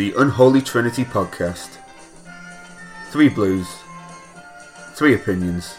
The 0.00 0.14
Unholy 0.16 0.62
Trinity 0.62 1.04
Podcast. 1.04 1.76
Three 3.10 3.28
Blues, 3.28 3.68
three 4.94 5.14
opinions, 5.14 5.74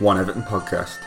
one 0.00 0.18
Everton 0.18 0.42
podcast. 0.42 0.98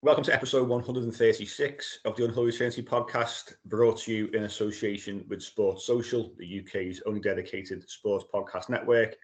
Welcome 0.00 0.22
to 0.22 0.32
episode 0.32 0.68
136 0.68 1.98
of 2.04 2.14
the 2.14 2.24
Unholy 2.24 2.52
Trinity 2.52 2.84
podcast, 2.84 3.54
brought 3.64 3.98
to 4.02 4.12
you 4.12 4.26
in 4.28 4.44
association 4.44 5.24
with 5.28 5.42
Sports 5.42 5.84
Social, 5.84 6.32
the 6.38 6.60
UK's 6.60 7.02
only 7.04 7.18
dedicated 7.18 7.90
sports 7.90 8.24
podcast 8.32 8.68
network, 8.68 9.16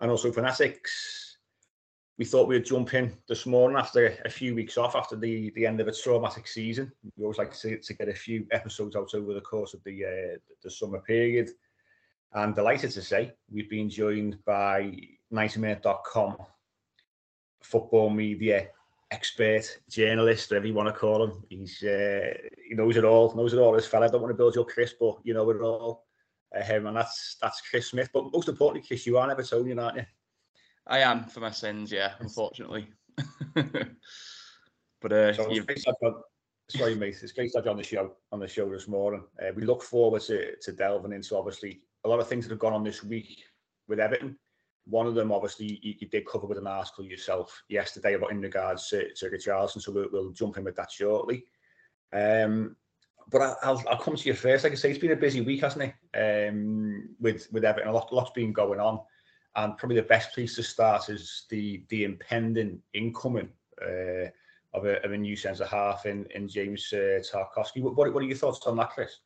and 0.00 0.10
also 0.10 0.32
Fanatics, 0.32 1.29
we 2.20 2.26
thought 2.26 2.46
we'd 2.46 2.66
jump 2.66 2.92
in 2.92 3.16
this 3.28 3.46
morning 3.46 3.78
after 3.78 4.14
a 4.26 4.28
few 4.28 4.54
weeks 4.54 4.76
off 4.76 4.94
after 4.94 5.16
the, 5.16 5.48
the 5.56 5.64
end 5.64 5.80
of 5.80 5.88
a 5.88 5.92
traumatic 5.92 6.46
season. 6.46 6.92
We 7.16 7.24
always 7.24 7.38
like 7.38 7.56
to, 7.60 7.78
to 7.78 7.94
get 7.94 8.10
a 8.10 8.14
few 8.14 8.46
episodes 8.50 8.94
out 8.94 9.14
over 9.14 9.32
the 9.32 9.40
course 9.40 9.72
of 9.72 9.82
the 9.84 10.04
uh, 10.04 10.38
the 10.62 10.70
summer 10.70 11.00
period. 11.00 11.48
And 12.34 12.54
delighted 12.54 12.90
to 12.90 13.00
say 13.00 13.32
we've 13.50 13.70
been 13.70 13.88
joined 13.88 14.36
by 14.44 14.98
90minute.com 15.32 16.36
football 17.62 18.10
media 18.10 18.68
expert, 19.10 19.78
journalist, 19.88 20.50
whatever 20.50 20.66
you 20.66 20.74
want 20.74 20.88
to 20.90 21.00
call 21.00 21.24
him. 21.24 21.42
He's 21.48 21.82
uh, 21.82 22.34
he 22.68 22.74
knows 22.74 22.98
it 22.98 23.04
all, 23.06 23.34
knows 23.34 23.54
it 23.54 23.58
all. 23.58 23.72
This 23.72 23.86
fella. 23.86 24.08
I 24.08 24.10
don't 24.10 24.20
want 24.20 24.30
to 24.30 24.36
build 24.36 24.56
you 24.56 24.60
up, 24.60 24.68
Chris, 24.68 24.92
but 25.00 25.20
you 25.24 25.32
know 25.32 25.48
it 25.48 25.62
all. 25.62 26.04
Uh, 26.54 26.62
him 26.62 26.86
and 26.86 26.98
that's 26.98 27.38
that's 27.40 27.62
Chris 27.62 27.86
Smith. 27.86 28.10
But 28.12 28.30
most 28.30 28.50
importantly, 28.50 28.86
Chris, 28.86 29.06
you 29.06 29.16
are 29.16 29.30
an 29.30 29.34
Evertonian, 29.34 29.82
aren't 29.82 29.96
you? 29.96 30.04
I 30.86 31.00
am 31.00 31.24
for 31.24 31.40
my 31.40 31.50
sins, 31.50 31.92
yeah, 31.92 32.12
unfortunately. 32.20 32.88
but 33.54 35.12
uh, 35.12 35.32
so 35.34 36.24
sorry, 36.68 36.94
mate. 36.94 37.18
It's 37.22 37.32
great 37.32 37.52
to 37.52 37.58
have 37.58 37.64
you 37.64 37.70
on 37.70 37.76
the 37.76 37.82
show 37.82 38.16
on 38.32 38.40
the 38.40 38.48
show 38.48 38.68
this 38.70 38.88
morning. 38.88 39.24
Uh, 39.40 39.52
we 39.54 39.62
look 39.62 39.82
forward 39.82 40.22
to, 40.22 40.56
to 40.56 40.72
delving 40.72 41.12
into 41.12 41.36
obviously 41.36 41.82
a 42.04 42.08
lot 42.08 42.20
of 42.20 42.28
things 42.28 42.44
that 42.44 42.52
have 42.52 42.60
gone 42.60 42.72
on 42.72 42.84
this 42.84 43.04
week 43.04 43.42
with 43.88 44.00
Everton. 44.00 44.36
One 44.86 45.06
of 45.06 45.14
them, 45.14 45.30
obviously, 45.30 45.78
you, 45.82 45.94
you 46.00 46.08
did 46.08 46.26
cover 46.26 46.46
with 46.46 46.58
an 46.58 46.66
article 46.66 47.04
yourself 47.04 47.62
yesterday 47.68 48.14
about 48.14 48.32
in 48.32 48.40
regards 48.40 48.88
to, 48.88 49.12
to 49.14 49.26
Richarlison, 49.26 49.82
so 49.82 49.92
we'll, 49.92 50.08
we'll 50.10 50.32
jump 50.32 50.56
in 50.56 50.64
with 50.64 50.76
that 50.76 50.90
shortly. 50.90 51.44
Um, 52.12 52.76
but 53.30 53.56
I, 53.62 53.70
will 53.70 53.82
I'll 53.88 53.98
come 53.98 54.16
to 54.16 54.28
you 54.28 54.34
first. 54.34 54.64
Like 54.64 54.72
I 54.72 54.76
say, 54.76 54.90
it's 54.90 54.98
been 54.98 55.12
a 55.12 55.16
busy 55.16 55.42
week, 55.42 55.60
hasn't 55.60 55.92
it? 56.14 56.48
Um, 56.48 57.10
with 57.20 57.46
with 57.52 57.64
Everton, 57.64 57.90
a 57.90 57.92
lot, 57.92 58.12
lot's 58.12 58.32
been 58.32 58.52
going 58.52 58.80
on 58.80 59.00
and 59.56 59.76
probably 59.76 59.96
the 59.96 60.02
best 60.02 60.32
place 60.32 60.54
to 60.56 60.62
start 60.62 61.08
is 61.08 61.44
the 61.50 61.82
the 61.88 62.04
impending 62.04 62.80
incoming 62.94 63.48
uh, 63.82 64.28
of, 64.72 64.84
a, 64.84 65.04
of 65.04 65.12
a 65.12 65.16
new 65.16 65.36
centre 65.36 65.66
half 65.66 66.06
in 66.06 66.26
in 66.34 66.48
James 66.48 66.92
uh, 66.92 67.20
Tarkowski. 67.32 67.82
What, 67.82 67.96
what, 67.96 68.12
what 68.12 68.22
are 68.22 68.26
your 68.26 68.36
thoughts 68.36 68.66
on 68.66 68.76
that, 68.76 68.90
Chris? 68.90 69.18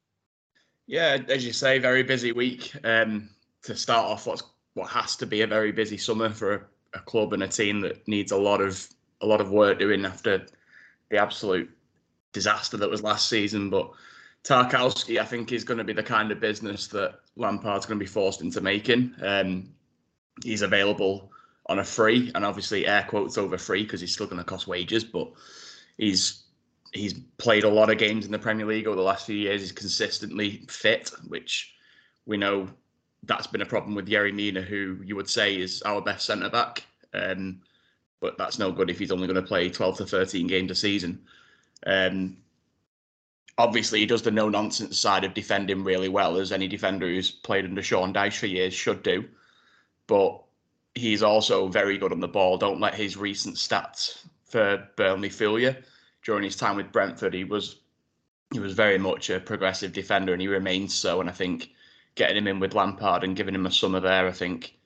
Yeah, 0.86 1.18
as 1.28 1.44
you 1.44 1.52
say, 1.52 1.78
very 1.78 2.02
busy 2.02 2.32
week. 2.32 2.72
Um, 2.84 3.30
to 3.62 3.74
start 3.74 4.06
off, 4.06 4.26
what's 4.26 4.42
what 4.74 4.90
has 4.90 5.16
to 5.16 5.26
be 5.26 5.42
a 5.42 5.46
very 5.46 5.72
busy 5.72 5.96
summer 5.96 6.30
for 6.30 6.54
a, 6.54 6.60
a 6.94 7.00
club 7.00 7.32
and 7.32 7.42
a 7.42 7.48
team 7.48 7.80
that 7.80 8.06
needs 8.08 8.32
a 8.32 8.36
lot 8.36 8.60
of 8.60 8.88
a 9.20 9.26
lot 9.26 9.40
of 9.40 9.50
work 9.50 9.78
doing 9.78 10.04
after 10.04 10.46
the 11.10 11.16
absolute 11.18 11.70
disaster 12.32 12.76
that 12.76 12.90
was 12.90 13.02
last 13.02 13.28
season. 13.28 13.70
But 13.70 13.90
Tarkowski, 14.42 15.18
I 15.18 15.24
think, 15.24 15.52
is 15.52 15.64
going 15.64 15.78
to 15.78 15.84
be 15.84 15.92
the 15.92 16.02
kind 16.02 16.30
of 16.30 16.40
business 16.40 16.86
that 16.88 17.20
Lampard's 17.36 17.86
going 17.86 17.98
to 17.98 18.04
be 18.04 18.10
forced 18.10 18.42
into 18.42 18.60
making. 18.60 19.14
Um, 19.22 19.70
he's 20.42 20.62
available 20.62 21.30
on 21.66 21.78
a 21.78 21.84
free, 21.84 22.30
and 22.34 22.44
obviously 22.44 22.86
air 22.86 23.06
quotes 23.08 23.38
over 23.38 23.56
free 23.56 23.84
because 23.84 24.00
he's 24.00 24.12
still 24.12 24.26
going 24.26 24.38
to 24.38 24.44
cost 24.44 24.66
wages, 24.66 25.04
but 25.04 25.30
he's 25.96 26.42
he's 26.92 27.14
played 27.38 27.64
a 27.64 27.68
lot 27.68 27.90
of 27.90 27.98
games 27.98 28.24
in 28.24 28.32
the 28.32 28.38
Premier 28.38 28.66
League 28.66 28.86
over 28.86 28.96
the 28.96 29.02
last 29.02 29.26
few 29.26 29.36
years. 29.36 29.60
He's 29.60 29.72
consistently 29.72 30.64
fit, 30.68 31.10
which 31.26 31.74
we 32.26 32.36
know 32.36 32.68
that's 33.24 33.46
been 33.46 33.62
a 33.62 33.66
problem 33.66 33.94
with 33.94 34.08
Yerry 34.08 34.32
Mina, 34.32 34.60
who 34.60 34.98
you 35.04 35.16
would 35.16 35.28
say 35.28 35.58
is 35.58 35.82
our 35.82 36.00
best 36.00 36.26
centre 36.26 36.50
back. 36.50 36.84
Um, 37.12 37.60
but 38.20 38.38
that's 38.38 38.58
no 38.58 38.70
good 38.70 38.90
if 38.90 38.98
he's 38.98 39.10
only 39.10 39.26
going 39.26 39.40
to 39.40 39.42
play 39.46 39.68
12 39.68 39.98
to 39.98 40.06
13 40.06 40.46
games 40.46 40.70
a 40.70 40.74
season. 40.74 41.20
Um, 41.86 42.36
obviously, 43.58 44.00
he 44.00 44.06
does 44.06 44.22
the 44.22 44.30
no 44.30 44.48
nonsense 44.48 44.98
side 44.98 45.24
of 45.24 45.34
defending 45.34 45.84
really 45.84 46.08
well, 46.08 46.36
as 46.36 46.52
any 46.52 46.68
defender 46.68 47.06
who's 47.06 47.30
played 47.30 47.64
under 47.64 47.82
Sean 47.82 48.14
Dyche 48.14 48.38
for 48.38 48.46
years 48.46 48.72
should 48.72 49.02
do 49.02 49.24
but 50.06 50.42
he's 50.94 51.22
also 51.22 51.68
very 51.68 51.98
good 51.98 52.12
on 52.12 52.20
the 52.20 52.28
ball. 52.28 52.56
Don't 52.56 52.80
let 52.80 52.94
his 52.94 53.16
recent 53.16 53.56
stats 53.56 54.24
for 54.44 54.88
Burnley 54.96 55.28
fool 55.28 55.58
you. 55.58 55.74
During 56.22 56.44
his 56.44 56.56
time 56.56 56.76
with 56.76 56.92
Brentford, 56.92 57.34
he 57.34 57.44
was 57.44 57.80
he 58.52 58.60
was 58.60 58.74
very 58.74 58.98
much 58.98 59.30
a 59.30 59.40
progressive 59.40 59.92
defender, 59.92 60.32
and 60.32 60.40
he 60.40 60.48
remains 60.48 60.94
so. 60.94 61.20
And 61.20 61.28
I 61.28 61.32
think 61.32 61.70
getting 62.14 62.36
him 62.36 62.46
in 62.46 62.60
with 62.60 62.74
Lampard 62.74 63.24
and 63.24 63.36
giving 63.36 63.54
him 63.54 63.66
a 63.66 63.70
summer 63.70 64.00
there, 64.00 64.26
I 64.26 64.32
think 64.32 64.76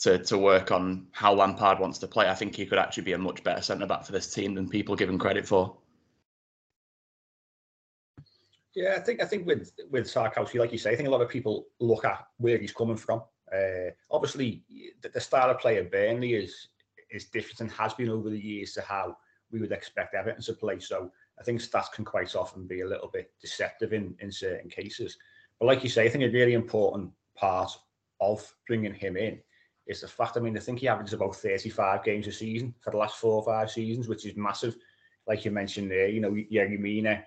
to 0.00 0.18
to 0.18 0.38
work 0.38 0.70
on 0.70 1.08
how 1.12 1.34
Lampard 1.34 1.78
wants 1.78 1.98
to 1.98 2.06
play, 2.06 2.28
I 2.28 2.34
think 2.34 2.54
he 2.54 2.66
could 2.66 2.78
actually 2.78 3.04
be 3.04 3.14
a 3.14 3.18
much 3.18 3.42
better 3.42 3.62
centre 3.62 3.86
back 3.86 4.04
for 4.04 4.12
this 4.12 4.32
team 4.32 4.54
than 4.54 4.68
people 4.68 4.94
give 4.94 5.08
him 5.08 5.18
credit 5.18 5.46
for. 5.46 5.76
Yeah, 8.74 8.94
I 8.96 9.00
think 9.00 9.22
I 9.22 9.24
think 9.24 9.46
with 9.46 9.72
with 9.90 10.06
Tarkowski, 10.06 10.58
like 10.58 10.70
you 10.70 10.78
say, 10.78 10.92
I 10.92 10.96
think 10.96 11.08
a 11.08 11.12
lot 11.12 11.22
of 11.22 11.30
people 11.30 11.66
look 11.80 12.04
at 12.04 12.26
where 12.36 12.58
he's 12.58 12.72
coming 12.72 12.96
from 12.96 13.22
uh, 13.54 13.90
obviously, 14.10 14.62
the, 15.02 15.08
the 15.08 15.20
style 15.20 15.50
of 15.50 15.58
play 15.58 15.78
of 15.78 15.90
Burnley 15.90 16.34
is 16.34 16.68
is 17.10 17.26
different 17.26 17.60
and 17.60 17.70
has 17.70 17.94
been 17.94 18.10
over 18.10 18.28
the 18.28 18.38
years 18.38 18.72
to 18.72 18.82
how 18.82 19.16
we 19.52 19.60
would 19.60 19.72
expect 19.72 20.14
Everton 20.14 20.42
to 20.42 20.52
play. 20.52 20.80
So 20.80 21.10
I 21.38 21.44
think 21.44 21.60
stats 21.60 21.92
can 21.92 22.04
quite 22.04 22.34
often 22.34 22.66
be 22.66 22.80
a 22.80 22.86
little 22.86 23.08
bit 23.08 23.30
deceptive 23.40 23.92
in, 23.92 24.14
in 24.20 24.30
certain 24.32 24.68
cases. 24.68 25.16
But 25.58 25.66
like 25.66 25.84
you 25.84 25.88
say, 25.88 26.04
I 26.04 26.08
think 26.08 26.24
a 26.24 26.28
really 26.28 26.54
important 26.54 27.10
part 27.36 27.70
of 28.20 28.52
bringing 28.66 28.94
him 28.94 29.16
in 29.16 29.38
is 29.86 30.00
the 30.00 30.08
fact, 30.08 30.36
I 30.36 30.40
mean, 30.40 30.56
I 30.56 30.60
think 30.60 30.80
he 30.80 30.88
averages 30.88 31.12
about 31.12 31.36
35 31.36 32.02
games 32.02 32.26
a 32.26 32.32
season 32.32 32.74
for 32.80 32.90
the 32.90 32.96
last 32.96 33.16
four 33.16 33.34
or 33.34 33.44
five 33.44 33.70
seasons, 33.70 34.08
which 34.08 34.26
is 34.26 34.36
massive. 34.36 34.76
Like 35.26 35.44
you 35.44 35.50
mentioned 35.52 35.90
there, 35.90 36.08
you 36.08 36.20
know, 36.20 36.32
Yerry 36.32 36.78
Mina, 36.78 37.22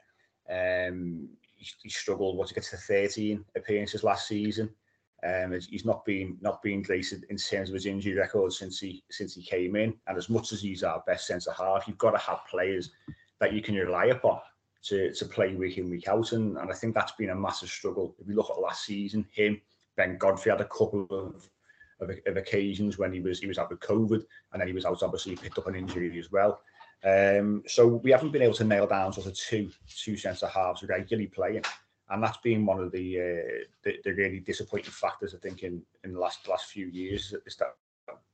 um, 0.50 1.30
he, 1.56 1.68
he 1.84 1.90
struggled, 1.90 2.38
what, 2.38 2.48
to 2.50 2.54
get 2.54 2.64
to 2.64 2.78
13 2.78 3.46
appearances 3.56 4.04
last 4.04 4.28
season. 4.28 4.70
Um, 5.28 5.52
he's 5.52 5.86
not 5.86 6.06
been 6.06 6.38
not 6.42 6.62
been 6.62 6.82
great 6.82 7.12
in 7.12 7.38
terms 7.38 7.70
of 7.70 7.74
his 7.74 7.86
injury 7.86 8.16
record 8.16 8.54
since 8.54 8.80
he 8.80 9.04
since 9.12 9.36
he 9.36 9.42
came 9.42 9.76
in. 9.76 9.96
And 10.08 10.18
as 10.18 10.30
much 10.30 10.52
as 10.52 10.62
he's 10.62 10.84
our 10.84 11.04
best 11.06 11.28
centre 11.28 11.52
half, 11.52 11.88
you've 11.88 11.98
got 11.98 12.12
to 12.12 12.18
have 12.18 12.46
players 12.50 12.92
that 13.40 13.54
you 13.54 13.62
can 13.62 13.76
rely 13.76 14.06
upon 14.06 14.40
to, 14.84 15.14
to 15.14 15.26
play 15.26 15.56
week 15.56 15.78
in 15.78 15.90
week 15.90 16.08
out. 16.08 16.32
And, 16.32 16.58
and 16.58 16.72
I 16.72 16.76
think 16.76 16.94
that's 16.94 17.14
been 17.14 17.32
a 17.32 17.36
massive 17.36 17.70
struggle. 17.70 18.16
If 18.20 18.28
you 18.28 18.36
look 18.36 18.50
at 18.50 18.60
last 18.60 18.86
season, 18.86 19.26
him, 19.32 19.62
Ben 19.98 20.18
Godfrey 20.18 20.52
had 20.52 20.62
a 20.62 20.66
couple 20.66 21.08
of, 21.10 21.50
of, 22.00 22.16
of 22.26 22.38
occasions 22.38 22.98
when 22.98 23.12
he 23.12 23.20
was 23.20 23.40
he 23.40 23.48
was 23.48 23.58
out 23.58 23.70
with 23.70 23.80
COVID, 23.82 24.24
and 24.54 24.62
then 24.62 24.68
he 24.68 24.74
was 24.74 24.86
out 24.86 25.04
obviously 25.04 25.36
picked 25.36 25.58
up 25.58 25.68
an 25.68 25.76
injury 25.76 26.18
as 26.18 26.32
well. 26.32 26.62
Um, 27.04 27.64
so 27.66 27.88
we 27.88 28.12
haven't 28.12 28.32
been 28.32 28.42
able 28.42 28.56
to 28.56 28.64
nail 28.66 28.88
down 28.88 29.14
sort 29.14 29.28
of 29.28 29.34
two 29.34 29.72
two 29.88 30.18
centre 30.18 30.48
halves 30.48 30.84
regularly 30.84 31.28
playing 31.28 31.64
and 32.10 32.24
that's 32.24 32.38
been 32.38 32.66
one 32.66 32.80
of 32.80 32.92
the, 32.92 33.20
uh, 33.20 33.66
the, 33.84 33.98
the 34.04 34.12
really 34.14 34.40
disappointing 34.40 34.92
factors 34.92 35.36
I 35.36 35.38
think 35.38 35.64
in 35.64 35.82
in 36.04 36.14
the 36.14 36.20
last 36.20 36.48
last 36.48 36.66
few 36.66 36.88
years 36.88 37.34
is 37.46 37.56
that 37.58 37.76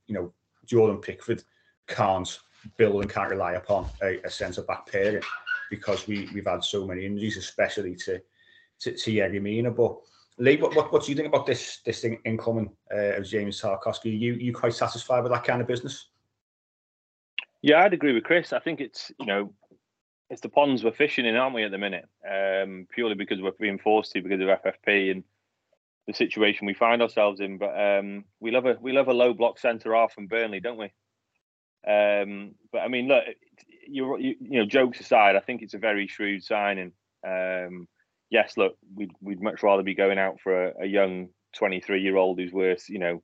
you 0.08 0.16
know 0.16 0.34
Jordan 0.66 0.98
Pickford 0.98 1.44
can't 1.88 2.40
build 2.78 3.02
and 3.02 3.12
can't 3.12 3.30
rely 3.30 3.54
upon 3.54 3.88
a, 4.02 4.20
a 4.24 4.30
centre 4.30 4.64
back 4.64 4.88
pairing 4.88 5.24
because 5.70 6.08
we 6.08 6.30
we've 6.34 6.48
had 6.48 6.64
so 6.64 6.86
many 6.86 7.06
injuries, 7.06 7.38
especially 7.38 7.96
to 7.96 8.22
to, 8.80 8.92
to 8.92 9.12
Yerry. 9.12 9.76
But 9.76 9.98
Lee, 10.38 10.58
what, 10.58 10.76
what, 10.76 10.92
what 10.92 11.04
do 11.04 11.12
you 11.12 11.16
think 11.16 11.28
about 11.28 11.46
this 11.46 11.80
this 11.86 12.02
thing 12.02 12.20
incoming 12.26 12.72
uh, 12.94 13.18
of 13.18 13.26
James 13.26 13.62
Tarkowski? 13.62 14.18
you 14.18 14.34
you 14.34 14.54
quite 14.54 14.74
satisfied 14.74 15.24
with 15.24 15.32
that 15.32 15.44
kind 15.44 15.62
of 15.62 15.68
business? 15.68 16.10
Yeah, 17.62 17.84
I'd 17.84 17.94
agree 17.94 18.14
with 18.14 18.24
Chris. 18.24 18.54
I 18.54 18.60
think 18.60 18.82
it's 18.82 19.12
you 19.20 19.26
know 19.26 19.54
it's 20.30 20.42
the 20.42 20.50
ponds 20.50 20.84
we're 20.84 20.92
fishing 20.92 21.26
in, 21.26 21.36
aren't 21.36 21.56
we, 21.56 21.64
at 21.64 21.72
the 21.72 21.78
minute? 21.78 22.08
Um, 22.28 22.88
purely 22.92 23.16
because 23.16 23.42
we're 23.42 23.52
being 23.60 23.78
forced 23.78 24.12
to 24.14 24.22
because 24.22 24.42
of 24.42 24.48
FFP 24.48 25.12
and 25.12 25.24
the 26.08 26.14
situation 26.14 26.68
we 26.68 26.74
find 26.74 27.02
ourselves 27.02 27.40
in. 27.40 27.58
But 27.58 27.80
um, 27.80 28.26
we 28.40 28.52
love 28.52 28.66
a 28.66 28.78
we 28.82 28.92
love 28.92 29.08
a 29.08 29.14
low 29.14 29.34
block 29.34 29.60
centre 29.60 29.94
half 29.94 30.14
from 30.14 30.28
Burnley, 30.28 30.60
don't 30.60 30.78
we? 30.78 30.92
Um, 31.88 32.56
but 32.72 32.80
I 32.80 32.88
mean, 32.88 33.08
look, 33.08 33.24
you, 33.88 34.18
you, 34.18 34.36
know, 34.60 34.66
jokes 34.66 35.00
aside, 35.00 35.36
I 35.36 35.40
think 35.40 35.62
it's 35.62 35.76
a 35.76 35.80
very 35.80 36.08
shrewd 36.08 36.44
signing. 36.44 36.92
Um, 37.26 37.88
yes, 38.32 38.58
look, 38.58 38.78
we'd 38.96 39.12
we'd 39.22 39.42
much 39.42 39.62
rather 39.62 39.84
be 39.84 39.94
going 39.94 40.18
out 40.18 40.40
for 40.42 40.70
a, 40.70 40.84
a 40.84 40.86
young 40.86 41.30
23 41.56 42.02
year 42.02 42.18
old 42.18 42.40
who's 42.40 42.52
worth 42.52 42.90
you 42.90 43.00
know 43.00 43.22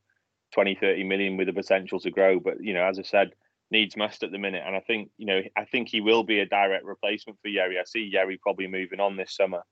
20, 0.53 0.75
30 0.75 1.03
million 1.03 1.37
with 1.37 1.47
the 1.47 1.53
potential 1.53 1.99
to 1.99 2.11
grow. 2.11 2.39
But 2.39 2.63
you 2.63 2.73
know, 2.73 2.83
as 2.83 2.99
I 2.99 3.03
said, 3.03 3.31
needs 3.71 3.97
must 3.97 4.23
at 4.23 4.31
the 4.31 4.37
minute, 4.37 4.63
and 4.65 4.75
I 4.75 4.81
think 4.81 5.09
you 5.17 5.25
know, 5.25 5.41
I 5.57 5.65
think 5.65 5.89
he 5.89 6.01
will 6.01 6.23
be 6.23 6.39
a 6.39 6.45
direct 6.45 6.85
replacement 6.85 7.39
for 7.41 7.49
Yerry. 7.49 7.79
I 7.79 7.83
see 7.85 8.11
Yerry 8.13 8.39
probably 8.39 8.67
moving 8.67 8.99
on 8.99 9.17
this 9.17 9.35
summer. 9.35 9.63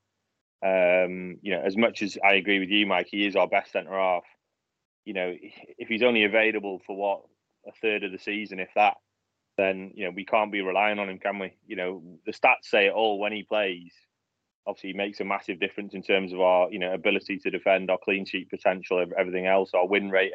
Um, 0.65 1.37
you 1.41 1.51
know, 1.51 1.61
as 1.61 1.77
much 1.77 2.01
as 2.01 2.17
I 2.23 2.33
agree 2.33 2.59
with 2.59 2.69
you, 2.69 2.85
Mike, 2.85 3.07
he 3.09 3.25
is 3.25 3.35
our 3.35 3.47
best 3.47 3.71
centre 3.71 3.97
half. 3.97 4.23
You 5.05 5.13
know, 5.13 5.33
if 5.77 5.87
he's 5.87 6.03
only 6.03 6.23
available 6.23 6.81
for 6.85 6.95
what 6.95 7.21
a 7.67 7.71
third 7.81 8.03
of 8.03 8.11
the 8.11 8.19
season, 8.19 8.59
if 8.59 8.69
that, 8.75 8.97
then 9.57 9.91
you 9.95 10.05
know 10.05 10.11
we 10.11 10.25
can't 10.25 10.51
be 10.51 10.61
relying 10.61 10.99
on 10.99 11.09
him, 11.09 11.19
can 11.19 11.39
we? 11.39 11.53
You 11.67 11.75
know, 11.75 12.03
the 12.25 12.33
stats 12.33 12.63
say 12.63 12.87
it 12.87 12.93
all 12.93 13.19
when 13.19 13.33
he 13.33 13.43
plays. 13.43 13.93
Obviously, 14.67 14.91
he 14.91 14.97
makes 14.97 15.19
a 15.19 15.25
massive 15.25 15.59
difference 15.59 15.93
in 15.93 16.03
terms 16.03 16.31
of 16.33 16.41
our 16.41 16.71
you 16.71 16.79
know 16.79 16.93
ability 16.93 17.39
to 17.39 17.49
defend, 17.49 17.89
our 17.89 17.99
clean 18.03 18.25
sheet 18.25 18.49
potential, 18.49 19.03
everything 19.17 19.45
else, 19.45 19.71
our 19.73 19.87
win 19.87 20.09
rate. 20.09 20.31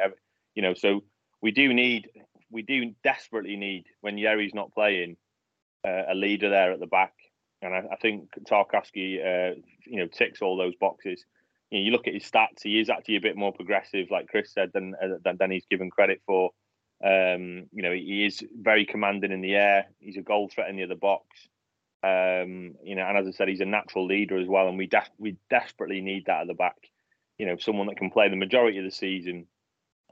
You 0.54 0.62
know, 0.62 0.74
so 0.74 1.02
we 1.44 1.50
do 1.50 1.74
need, 1.74 2.08
we 2.54 2.62
do 2.62 2.94
desperately 3.02 3.56
need 3.56 3.84
when 4.00 4.16
Yerry's 4.16 4.54
not 4.54 4.72
playing, 4.72 5.16
uh, 5.86 6.04
a 6.08 6.14
leader 6.14 6.48
there 6.48 6.72
at 6.72 6.80
the 6.80 6.86
back, 6.86 7.12
and 7.60 7.74
I, 7.74 7.82
I 7.92 7.96
think 7.96 8.30
Tarkowski, 8.48 9.18
uh, 9.18 9.54
you 9.84 9.98
know, 9.98 10.06
ticks 10.06 10.40
all 10.40 10.56
those 10.56 10.74
boxes. 10.76 11.24
You, 11.70 11.78
know, 11.78 11.84
you 11.84 11.90
look 11.90 12.06
at 12.06 12.14
his 12.14 12.24
stats; 12.24 12.62
he 12.62 12.78
is 12.78 12.88
actually 12.88 13.16
a 13.16 13.20
bit 13.20 13.36
more 13.36 13.52
progressive, 13.52 14.10
like 14.10 14.28
Chris 14.28 14.52
said, 14.54 14.70
than 14.72 14.94
uh, 14.94 15.18
than, 15.24 15.36
than 15.38 15.50
he's 15.50 15.66
given 15.70 15.90
credit 15.90 16.22
for. 16.26 16.50
Um, 17.04 17.66
you 17.72 17.82
know, 17.82 17.92
he 17.92 18.24
is 18.24 18.42
very 18.58 18.86
commanding 18.86 19.32
in 19.32 19.42
the 19.42 19.56
air. 19.56 19.86
He's 19.98 20.16
a 20.16 20.22
goal 20.22 20.48
threat 20.48 20.70
in 20.70 20.76
the 20.76 20.84
other 20.84 20.94
box. 20.94 21.26
Um, 22.02 22.76
you 22.84 22.94
know, 22.94 23.06
and 23.06 23.18
as 23.18 23.26
I 23.26 23.30
said, 23.32 23.48
he's 23.48 23.60
a 23.60 23.66
natural 23.66 24.06
leader 24.06 24.38
as 24.38 24.46
well, 24.46 24.68
and 24.68 24.78
we 24.78 24.88
we 25.18 25.36
desperately 25.50 26.00
need 26.00 26.26
that 26.26 26.42
at 26.42 26.46
the 26.46 26.54
back. 26.54 26.76
You 27.36 27.46
know, 27.46 27.56
someone 27.56 27.88
that 27.88 27.96
can 27.96 28.10
play 28.10 28.28
the 28.28 28.36
majority 28.36 28.78
of 28.78 28.84
the 28.84 28.90
season, 28.90 29.46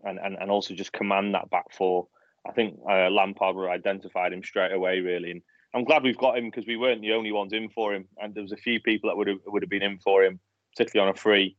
and 0.05 0.19
and, 0.19 0.37
and 0.41 0.51
also 0.51 0.75
just 0.75 0.93
command 0.93 1.35
that 1.35 1.49
back 1.49 1.73
four. 1.73 2.09
I 2.47 2.53
think 2.53 2.79
uh, 2.89 3.09
Lampard 3.11 3.57
identified 3.71 4.33
him 4.33 4.43
straight 4.43 4.73
away, 4.73 5.01
really, 5.01 5.31
and 5.31 5.43
I'm 5.75 5.85
glad 5.85 6.03
we've 6.03 6.19
got 6.19 6.37
him 6.37 6.47
because 6.47 6.67
we 6.67 6.77
weren't 6.77 7.01
the 7.01 7.13
only 7.13 7.33
ones 7.33 7.53
in 7.53 7.69
for 7.71 7.95
him, 7.95 8.07
and 8.19 8.35
there 8.35 8.43
was 8.43 8.53
a 8.53 8.57
few 8.57 8.81
people 8.81 9.09
that 9.09 9.17
would 9.17 9.29
have 9.29 9.39
would 9.47 9.63
have 9.63 9.71
been 9.71 9.83
in 9.83 9.99
for 9.99 10.23
him, 10.23 10.41
particularly 10.73 11.09
on 11.09 11.15
a 11.15 11.19
free. 11.19 11.57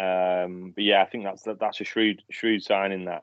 Um, 0.00 0.72
but 0.74 0.84
yeah, 0.84 1.02
I 1.02 1.06
think 1.06 1.24
that's 1.24 1.42
that's 1.60 1.80
a 1.80 1.84
shrewd 1.84 2.22
shrewd 2.30 2.62
sign 2.62 2.92
in 2.92 3.04
that. 3.04 3.22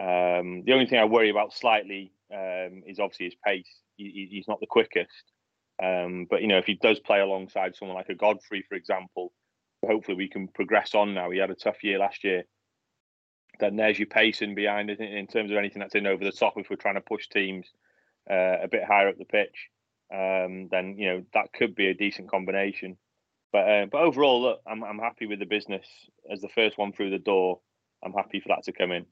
Um, 0.00 0.62
the 0.64 0.72
only 0.72 0.86
thing 0.86 0.98
I 0.98 1.04
worry 1.04 1.30
about 1.30 1.52
slightly 1.52 2.12
um, 2.32 2.82
is 2.86 2.98
obviously 2.98 3.26
his 3.26 3.36
pace. 3.44 3.68
He, 3.96 4.28
he's 4.30 4.48
not 4.48 4.60
the 4.60 4.66
quickest, 4.66 5.32
um, 5.82 6.26
but 6.30 6.42
you 6.42 6.48
know 6.48 6.58
if 6.58 6.66
he 6.66 6.74
does 6.74 7.00
play 7.00 7.20
alongside 7.20 7.74
someone 7.74 7.96
like 7.96 8.08
a 8.08 8.14
Godfrey, 8.14 8.64
for 8.68 8.76
example, 8.76 9.32
hopefully 9.84 10.16
we 10.16 10.28
can 10.28 10.48
progress 10.48 10.94
on. 10.94 11.14
Now 11.14 11.30
he 11.30 11.38
had 11.38 11.50
a 11.50 11.56
tough 11.56 11.82
year 11.82 11.98
last 11.98 12.24
year. 12.24 12.44
Then 13.60 13.76
there's 13.76 13.98
your 13.98 14.06
pacing 14.06 14.54
behind 14.54 14.90
it 14.90 15.00
in 15.00 15.26
terms 15.26 15.50
of 15.50 15.56
anything 15.56 15.80
that's 15.80 15.94
in 15.94 16.06
over 16.06 16.24
the 16.24 16.32
top 16.32 16.54
if 16.56 16.70
we're 16.70 16.76
trying 16.76 16.94
to 16.94 17.00
push 17.00 17.28
teams 17.28 17.66
uh, 18.30 18.56
a 18.62 18.68
bit 18.70 18.84
higher 18.84 19.08
up 19.08 19.18
the 19.18 19.24
pitch. 19.24 19.68
Um, 20.12 20.68
then 20.70 20.96
you 20.98 21.08
know 21.08 21.24
that 21.34 21.52
could 21.52 21.74
be 21.74 21.86
a 21.86 21.94
decent 21.94 22.30
combination. 22.30 22.96
But 23.52 23.68
uh, 23.68 23.86
but 23.90 24.02
overall, 24.02 24.42
look, 24.42 24.60
I'm 24.66 24.82
I'm 24.82 24.98
happy 24.98 25.26
with 25.26 25.38
the 25.38 25.46
business 25.46 25.86
as 26.30 26.40
the 26.40 26.48
first 26.48 26.78
one 26.78 26.92
through 26.92 27.10
the 27.10 27.18
door. 27.18 27.60
I'm 28.04 28.12
happy 28.12 28.40
for 28.40 28.48
that 28.48 28.64
to 28.64 28.72
come 28.72 28.92
in. 28.92 29.06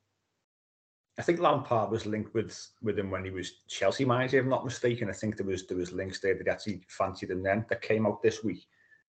I 1.19 1.22
think 1.22 1.40
Lampard 1.40 1.90
was 1.90 2.06
linked 2.06 2.34
with 2.34 2.58
with 2.82 2.98
him 2.98 3.10
when 3.10 3.25
he 3.25 3.31
was 3.31 3.62
Chelsea 3.69 4.04
manager, 4.04 4.38
if 4.38 4.44
I'm 4.44 4.50
not 4.50 4.64
mistaken. 4.64 5.10
I 5.10 5.12
think 5.12 5.36
there 5.36 5.46
was 5.46 5.66
there 5.66 5.76
was 5.76 5.93
links 5.93 6.20
there 6.20 6.36
that 6.36 6.48
actually 6.48 6.82
fancied 6.88 7.31
him 7.31 7.43
then 7.43 7.66
that 7.69 7.82
came 7.82 8.06
out 8.06 8.22
this 8.22 8.43
week. 8.43 8.66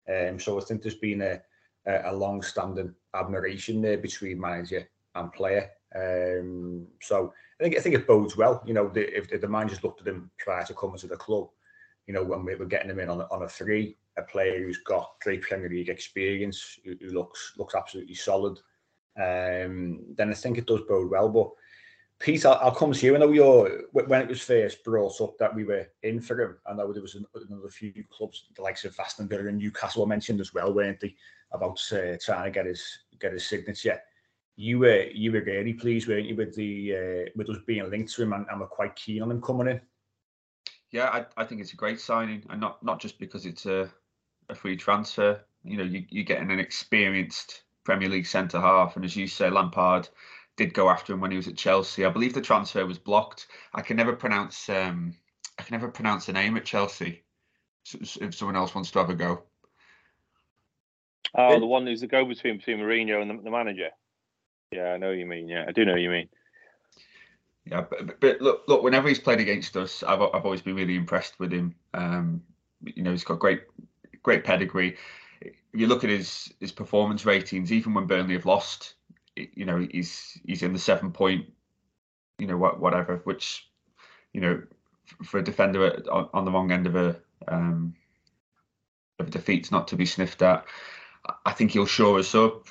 Um, 0.09 0.39
so 0.39 0.59
I 0.59 0.65
think 0.65 0.83
there's 0.83 0.95
been 0.95 1.21
a 1.21 1.41
a, 1.87 2.11
a 2.11 2.13
long-standing 2.13 2.95
admiration 3.15 3.81
there 3.81 3.99
between 3.99 4.41
manager 4.41 4.89
and 5.19 5.33
player. 5.33 5.71
Um, 5.95 6.87
so 7.01 7.33
I 7.59 7.63
think 7.63 7.77
I 7.77 7.81
think 7.81 7.95
it 7.95 8.07
bodes 8.07 8.37
well. 8.37 8.63
You 8.67 8.75
know, 8.75 8.89
the, 8.89 9.17
if, 9.17 9.33
if 9.33 9.41
the 9.41 9.49
managers 9.49 9.83
looked 9.83 10.01
at 10.01 10.09
him 10.09 10.31
prior 10.39 10.65
to 10.65 10.75
coming 10.75 10.99
to 10.99 11.07
the 11.07 11.17
club, 11.17 11.49
you 12.07 12.15
know, 12.15 12.25
when 12.25 12.45
we 12.45 12.55
were 12.55 12.67
getting 12.67 12.91
him 12.91 13.01
in 13.01 13.09
on 13.09 13.21
a, 13.21 13.25
on 13.31 13.43
a 13.43 13.49
free, 13.49 13.97
a 14.17 14.23
player 14.23 14.59
who's 14.59 14.79
got 14.79 15.15
great 15.23 15.43
Premier 15.43 15.69
League 15.69 15.89
experience, 15.89 16.79
who, 16.85 16.95
who 17.01 17.11
looks 17.11 17.55
looks 17.57 17.75
absolutely 17.75 18.15
solid, 18.15 18.59
um, 19.17 20.05
then 20.17 20.31
I 20.31 20.35
think 20.35 20.59
it 20.59 20.67
does 20.67 20.83
bode 20.89 21.11
well. 21.11 21.29
But 21.29 21.51
Pete, 22.21 22.45
I'll, 22.47 22.59
I'll, 22.61 22.75
come 22.75 22.93
to 22.93 23.07
you. 23.07 23.15
I 23.15 23.19
know 23.19 23.31
you're 23.31 23.85
when 23.93 24.23
it 24.23 24.29
was 24.29 24.41
first 24.41 24.83
brought 24.85 25.21
up 25.21 25.39
that 25.39 25.55
we 25.55 25.65
were 25.65 25.87
in 26.03 26.21
for 26.21 26.41
him. 26.41 26.57
I 26.67 26.75
know 26.75 26.93
there 26.93 27.03
was 27.03 27.15
another 27.15 27.69
few 27.69 27.93
clubs, 28.11 28.47
the 28.57 28.63
likes 28.63 28.85
of 28.85 28.99
Aston 28.99 29.29
Villa 29.29 29.47
and 29.47 29.59
Newcastle, 29.59 30.05
mentioned 30.07 30.41
as 30.41 30.53
well, 30.53 30.75
weren't 30.75 31.01
they, 31.01 31.15
about 31.53 31.81
uh, 31.93 32.17
trying 32.21 32.45
to 32.45 32.51
get 32.51 32.67
his 32.67 32.85
get 33.21 33.33
his 33.33 33.47
signature. 33.47 34.01
You 34.61 34.81
were 34.81 35.05
you 35.05 35.31
were 35.31 35.41
really 35.41 35.73
pleased, 35.73 36.09
weren't 36.09 36.27
you, 36.27 36.35
with 36.35 36.57
the 36.57 36.97
uh, 36.97 37.31
with 37.37 37.49
us 37.49 37.59
being 37.65 37.89
linked 37.89 38.13
to 38.15 38.25
him, 38.25 38.33
and, 38.33 38.45
and 38.51 38.59
we're 38.59 38.67
quite 38.67 38.97
keen 38.97 39.23
on 39.23 39.31
him 39.31 39.41
coming 39.41 39.69
in. 39.69 39.81
Yeah, 40.91 41.11
I, 41.11 41.27
I 41.37 41.45
think 41.45 41.61
it's 41.61 41.75
a 41.75 41.77
great 41.77 42.01
signing, 42.01 42.43
and 42.51 42.61
not 42.61 42.83
not 42.83 43.01
just 43.01 43.21
because 43.21 43.47
it's 43.47 43.67
a 43.67 43.89
a 44.49 44.57
free 44.57 44.77
transfer. 44.77 45.41
You 45.63 45.77
know, 45.77 45.85
you, 45.85 46.05
you're 46.11 46.25
getting 46.25 46.51
an 46.51 46.59
experienced 46.59 47.63
Premier 47.85 48.09
League 48.09 48.27
centre 48.27 48.61
half, 48.61 48.97
and 48.97 49.05
as 49.05 49.15
you 49.15 49.29
say, 49.29 49.49
Lampard 49.49 50.09
did 50.57 50.75
go 50.75 50.91
after 50.91 51.13
him 51.13 51.21
when 51.21 51.31
he 51.31 51.37
was 51.37 51.47
at 51.47 51.57
Chelsea. 51.57 52.05
I 52.05 52.11
believe 52.11 52.35
the 52.35 52.41
transfer 52.41 52.85
was 52.85 52.99
blocked. 52.99 53.47
I 53.75 53.81
can 53.81 53.97
never 53.97 54.13
pronounce 54.13 54.69
um, 54.69 55.15
I 55.57 55.63
can 55.63 55.75
never 55.75 55.89
pronounce 55.89 56.27
the 56.27 56.33
name 56.33 56.57
at 56.57 56.65
Chelsea. 56.65 57.23
If 57.93 58.35
someone 58.35 58.57
else 58.57 58.75
wants 58.75 58.91
to 58.91 58.99
have 58.99 59.09
a 59.09 59.15
go. 59.15 59.45
Oh, 61.37 61.61
the 61.61 61.67
one 61.67 61.87
who's 61.87 62.01
the 62.01 62.09
go 62.09 62.25
between 62.25 62.57
between 62.57 62.79
Mourinho 62.79 63.23
and 63.23 63.31
the, 63.31 63.43
the, 63.45 63.51
manager. 63.51 63.91
Yeah, 64.73 64.93
I 64.93 64.97
know 64.99 65.11
you 65.13 65.27
mean. 65.27 65.49
Yeah, 65.49 65.65
I 65.67 65.73
do 65.73 65.85
know 65.85 65.97
you 65.97 66.11
mean. 66.11 66.29
Yeah, 67.65 67.83
but, 67.83 68.21
but 68.21 68.41
look, 68.41 68.65
look. 68.67 68.83
Whenever 68.83 69.09
he's 69.09 69.19
played 69.19 69.41
against 69.41 69.77
us, 69.77 70.03
I've 70.03 70.21
I've 70.21 70.45
always 70.45 70.63
been 70.63 70.77
really 70.77 70.97
impressed 70.97 71.39
with 71.39 71.53
him. 71.53 71.75
Um, 71.95 72.43
you 72.85 73.03
know, 73.03 73.11
he's 73.11 73.25
got 73.25 73.39
great 73.39 73.63
great 74.23 74.45
pedigree. 74.45 74.97
You 75.73 75.87
look 75.87 76.05
at 76.05 76.11
his 76.11 76.53
his 76.61 76.73
performance 76.73 77.25
ratings, 77.27 77.73
even 77.73 77.95
when 77.95 78.07
Burnley 78.07 78.35
have 78.35 78.47
lost, 78.47 78.95
you 79.37 79.65
know 79.65 79.87
he's 79.91 80.39
he's 80.47 80.63
in 80.63 80.73
the 80.73 80.79
seven 80.79 81.13
point, 81.13 81.47
you 82.39 82.47
know 82.47 82.57
what 82.57 82.81
whatever, 82.81 83.21
which 83.25 83.69
you 84.33 84.41
know 84.41 84.63
for 85.25 85.39
a 85.39 85.45
defender 85.45 86.03
on, 86.11 86.29
on 86.33 86.45
the 86.45 86.51
wrong 86.51 86.73
end 86.73 86.87
of 86.87 86.97
a 86.97 87.17
um, 87.47 87.95
of 89.19 89.29
a 89.29 89.31
defeat's 89.31 89.71
not 89.71 89.89
to 89.89 89.97
be 89.97 90.07
sniffed 90.07 90.43
at. 90.43 90.65
I 91.45 91.53
think 91.53 91.73
he'll 91.73 91.87
show 91.87 92.17
us 92.17 92.35
up. 92.35 92.69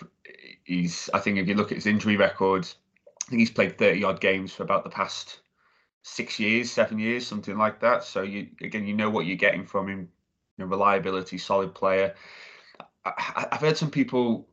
He's 0.68 1.10
I 1.14 1.20
think 1.20 1.40
if 1.40 1.48
you 1.48 1.56
look 1.56 1.72
at 1.72 1.78
his 1.78 1.88
injury 1.88 2.18
record, 2.18 2.68
I 3.24 3.30
think 3.30 3.40
he's 3.40 3.50
played 3.50 3.78
thirty 3.78 4.04
odd 4.04 4.22
games 4.22 4.54
for 4.54 4.64
about 4.64 4.84
the 4.84 4.90
past 4.92 5.40
six 6.04 6.40
years, 6.40 6.70
seven 6.70 7.00
years, 7.00 7.26
something 7.26 7.58
like 7.58 7.80
that. 7.80 8.04
So 8.04 8.22
you 8.22 8.50
again, 8.62 8.86
you 8.86 8.94
know 8.94 9.10
what 9.10 9.26
you're 9.26 9.36
getting 9.36 9.66
from 9.66 9.90
him. 9.90 10.10
You 10.58 10.66
know, 10.66 10.72
reliability, 10.72 11.38
solid 11.38 11.74
player. 11.74 12.16
I, 13.06 13.48
I've 13.52 13.62
heard 13.62 13.78
some 13.78 13.92
people 13.92 14.48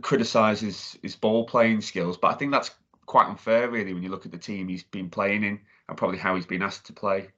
criticise 0.00 0.60
his, 0.60 0.98
his 1.02 1.16
ball 1.16 1.44
playing 1.44 1.80
skills, 1.82 2.16
but 2.16 2.28
I 2.28 2.34
think 2.34 2.52
that's 2.52 2.70
quite 3.06 3.28
unfair, 3.28 3.70
really, 3.70 3.94
when 3.94 4.02
you 4.02 4.08
look 4.08 4.26
at 4.26 4.32
the 4.32 4.38
team 4.38 4.68
he's 4.68 4.82
been 4.82 5.10
playing 5.10 5.44
in 5.44 5.60
and 5.88 5.96
probably 5.96 6.18
how 6.18 6.34
he's 6.34 6.46
been 6.46 6.62
asked 6.62 6.86
to 6.86 6.92
play. 6.92 7.28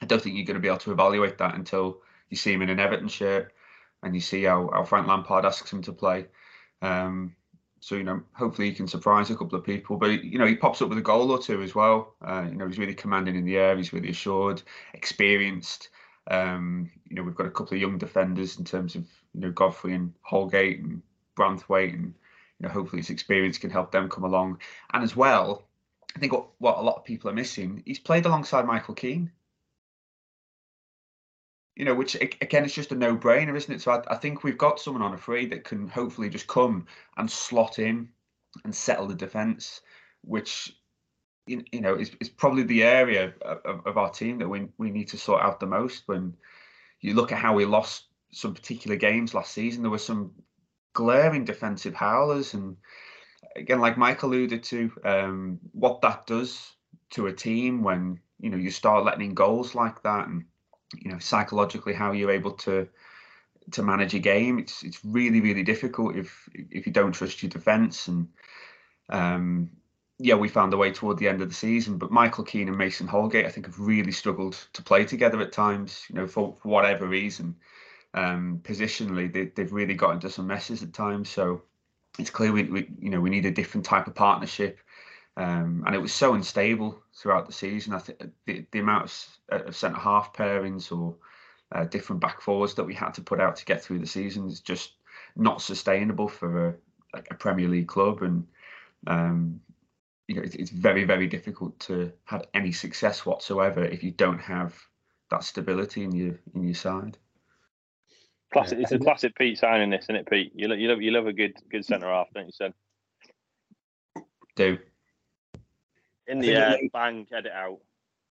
I 0.00 0.06
don't 0.06 0.22
think 0.22 0.36
you're 0.36 0.44
going 0.44 0.54
to 0.54 0.60
be 0.60 0.68
able 0.68 0.78
to 0.78 0.92
evaluate 0.92 1.38
that 1.38 1.54
until 1.54 2.02
you 2.28 2.36
see 2.36 2.52
him 2.52 2.62
in 2.62 2.70
an 2.70 2.78
Everton 2.78 3.08
shirt 3.08 3.52
and 4.02 4.14
you 4.14 4.20
see 4.20 4.44
how, 4.44 4.70
how 4.72 4.84
Frank 4.84 5.06
Lampard 5.08 5.44
asks 5.44 5.72
him 5.72 5.82
to 5.82 5.92
play. 5.92 6.26
Um, 6.82 7.34
so 7.80 7.94
you 7.94 8.04
know, 8.04 8.22
hopefully 8.32 8.68
he 8.68 8.74
can 8.74 8.88
surprise 8.88 9.30
a 9.30 9.36
couple 9.36 9.58
of 9.58 9.64
people. 9.64 9.96
But 9.96 10.24
you 10.24 10.38
know, 10.38 10.46
he 10.46 10.56
pops 10.56 10.82
up 10.82 10.88
with 10.88 10.98
a 10.98 11.02
goal 11.02 11.30
or 11.30 11.40
two 11.40 11.62
as 11.62 11.74
well. 11.74 12.14
Uh, 12.22 12.46
you 12.48 12.54
know, 12.54 12.66
he's 12.66 12.78
really 12.78 12.94
commanding 12.94 13.36
in 13.36 13.44
the 13.44 13.56
air. 13.56 13.76
He's 13.76 13.92
really 13.92 14.10
assured, 14.10 14.62
experienced. 14.94 15.88
Um, 16.30 16.90
you 17.08 17.16
know, 17.16 17.22
we've 17.22 17.34
got 17.34 17.46
a 17.46 17.50
couple 17.50 17.74
of 17.74 17.80
young 17.80 17.98
defenders 17.98 18.58
in 18.58 18.64
terms 18.64 18.94
of 18.94 19.02
you 19.34 19.40
know 19.40 19.50
Godfrey 19.50 19.94
and 19.94 20.12
Holgate 20.22 20.80
and 20.80 21.02
Branthwaite, 21.36 21.94
and 21.94 22.14
you 22.58 22.66
know, 22.66 22.68
hopefully 22.68 23.00
his 23.00 23.10
experience 23.10 23.58
can 23.58 23.70
help 23.70 23.92
them 23.92 24.08
come 24.08 24.24
along. 24.24 24.60
And 24.92 25.02
as 25.02 25.16
well, 25.16 25.64
I 26.16 26.18
think 26.18 26.32
what, 26.32 26.48
what 26.58 26.78
a 26.78 26.82
lot 26.82 26.96
of 26.96 27.04
people 27.04 27.30
are 27.30 27.34
missing, 27.34 27.82
he's 27.86 27.98
played 27.98 28.26
alongside 28.26 28.66
Michael 28.66 28.94
Keane. 28.94 29.30
You 31.78 31.84
know, 31.84 31.94
which 31.94 32.16
again 32.16 32.64
is 32.64 32.74
just 32.74 32.90
a 32.90 32.96
no-brainer, 32.96 33.56
isn't 33.56 33.72
it? 33.72 33.80
So 33.80 33.92
I, 33.92 34.02
I 34.12 34.16
think 34.16 34.42
we've 34.42 34.58
got 34.58 34.80
someone 34.80 35.02
on 35.02 35.14
a 35.14 35.16
free 35.16 35.46
that 35.46 35.62
can 35.62 35.86
hopefully 35.86 36.28
just 36.28 36.48
come 36.48 36.86
and 37.16 37.30
slot 37.30 37.78
in 37.78 38.08
and 38.64 38.74
settle 38.74 39.06
the 39.06 39.14
defence, 39.14 39.80
which 40.22 40.76
you, 41.46 41.62
know 41.80 41.94
is, 41.94 42.10
is 42.20 42.28
probably 42.28 42.64
the 42.64 42.82
area 42.82 43.32
of, 43.42 43.86
of 43.86 43.96
our 43.96 44.10
team 44.10 44.38
that 44.38 44.48
we 44.48 44.66
we 44.76 44.90
need 44.90 45.06
to 45.08 45.16
sort 45.16 45.40
out 45.40 45.60
the 45.60 45.66
most. 45.66 46.02
When 46.06 46.36
you 47.00 47.14
look 47.14 47.30
at 47.30 47.38
how 47.38 47.54
we 47.54 47.64
lost 47.64 48.06
some 48.32 48.54
particular 48.54 48.96
games 48.96 49.32
last 49.32 49.52
season, 49.52 49.82
there 49.82 49.90
were 49.90 49.98
some 49.98 50.32
glaring 50.94 51.44
defensive 51.44 51.94
howlers. 51.94 52.54
And 52.54 52.76
again, 53.54 53.78
like 53.78 53.96
Mike 53.96 54.24
alluded 54.24 54.64
to, 54.64 54.92
um, 55.04 55.60
what 55.72 56.00
that 56.00 56.26
does 56.26 56.74
to 57.10 57.28
a 57.28 57.32
team 57.32 57.84
when 57.84 58.18
you 58.40 58.50
know 58.50 58.56
you 58.56 58.72
start 58.72 59.04
letting 59.04 59.30
in 59.30 59.34
goals 59.34 59.76
like 59.76 60.02
that, 60.02 60.26
and 60.26 60.44
you 60.96 61.10
know 61.10 61.18
psychologically 61.18 61.94
how 61.94 62.12
you're 62.12 62.30
able 62.30 62.52
to 62.52 62.88
to 63.70 63.82
manage 63.82 64.14
a 64.14 64.18
game. 64.18 64.58
It's 64.58 64.82
it's 64.82 65.04
really 65.04 65.40
really 65.40 65.62
difficult 65.62 66.16
if 66.16 66.48
if 66.54 66.86
you 66.86 66.92
don't 66.92 67.12
trust 67.12 67.42
your 67.42 67.50
defence 67.50 68.08
and 68.08 68.28
um, 69.10 69.70
yeah, 70.18 70.34
we 70.34 70.48
found 70.48 70.74
a 70.74 70.76
way 70.76 70.90
toward 70.90 71.18
the 71.18 71.28
end 71.28 71.40
of 71.42 71.48
the 71.48 71.54
season. 71.54 71.96
But 71.96 72.10
Michael 72.10 72.44
Keane 72.44 72.68
and 72.68 72.76
Mason 72.76 73.06
Holgate, 73.06 73.46
I 73.46 73.50
think, 73.50 73.66
have 73.66 73.78
really 73.78 74.10
struggled 74.10 74.58
to 74.72 74.82
play 74.82 75.04
together 75.04 75.40
at 75.40 75.52
times. 75.52 76.04
You 76.08 76.16
know, 76.16 76.26
for, 76.26 76.56
for 76.60 76.68
whatever 76.68 77.06
reason, 77.06 77.54
um, 78.14 78.60
positionally, 78.64 79.32
they, 79.32 79.46
they've 79.46 79.72
really 79.72 79.94
got 79.94 80.12
into 80.12 80.28
some 80.28 80.48
messes 80.48 80.82
at 80.82 80.92
times. 80.92 81.28
So 81.28 81.62
it's 82.18 82.30
clear 82.30 82.52
we, 82.52 82.64
we 82.64 82.90
you 82.98 83.10
know 83.10 83.20
we 83.20 83.30
need 83.30 83.46
a 83.46 83.50
different 83.50 83.86
type 83.86 84.08
of 84.08 84.14
partnership. 84.14 84.80
Um, 85.38 85.84
and 85.86 85.94
it 85.94 86.02
was 86.02 86.12
so 86.12 86.34
unstable 86.34 87.00
throughout 87.14 87.46
the 87.46 87.52
season. 87.52 87.94
I 87.94 87.98
think 87.98 88.22
the, 88.44 88.66
the 88.72 88.80
amount 88.80 89.04
of, 89.50 89.66
of 89.66 89.76
centre 89.76 89.98
half 89.98 90.34
pairings 90.34 90.90
or 90.90 91.14
uh, 91.70 91.84
different 91.84 92.20
back 92.20 92.40
fours 92.40 92.74
that 92.74 92.84
we 92.84 92.92
had 92.92 93.14
to 93.14 93.22
put 93.22 93.40
out 93.40 93.54
to 93.56 93.64
get 93.64 93.80
through 93.80 94.00
the 94.00 94.06
season 94.06 94.48
is 94.48 94.60
just 94.60 94.94
not 95.36 95.62
sustainable 95.62 96.28
for 96.28 96.68
a, 96.68 96.74
like 97.14 97.28
a 97.30 97.36
Premier 97.36 97.68
League 97.68 97.86
club. 97.86 98.22
And 98.22 98.48
um, 99.06 99.60
you 100.26 100.34
know, 100.34 100.42
it's 100.42 100.70
very, 100.70 101.04
very 101.04 101.28
difficult 101.28 101.78
to 101.80 102.12
have 102.24 102.44
any 102.52 102.72
success 102.72 103.24
whatsoever 103.24 103.84
if 103.84 104.02
you 104.02 104.10
don't 104.10 104.40
have 104.40 104.76
that 105.30 105.44
stability 105.44 106.02
in 106.02 106.10
your 106.10 106.34
in 106.54 106.64
your 106.64 106.74
side. 106.74 107.16
Classic, 108.52 108.78
it's 108.80 108.92
a 108.92 108.98
classic 108.98 109.36
Pete 109.36 109.58
signing 109.58 109.90
this, 109.90 110.06
isn't 110.06 110.16
it, 110.16 110.28
Pete? 110.28 110.52
You 110.54 110.68
love, 110.68 110.78
you 110.78 110.88
love, 110.88 111.02
you 111.02 111.10
love 111.10 111.26
a 111.26 111.32
good, 111.32 111.54
good 111.70 111.84
centre 111.84 112.08
half, 112.08 112.28
don't 112.34 112.46
you, 112.46 112.52
son? 112.52 112.74
Do. 114.56 114.78
In 116.28 116.38
the 116.40 116.54
air, 116.54 116.78
bang, 116.92 117.26
head 117.32 117.46
it 117.46 117.52
out. 117.52 117.78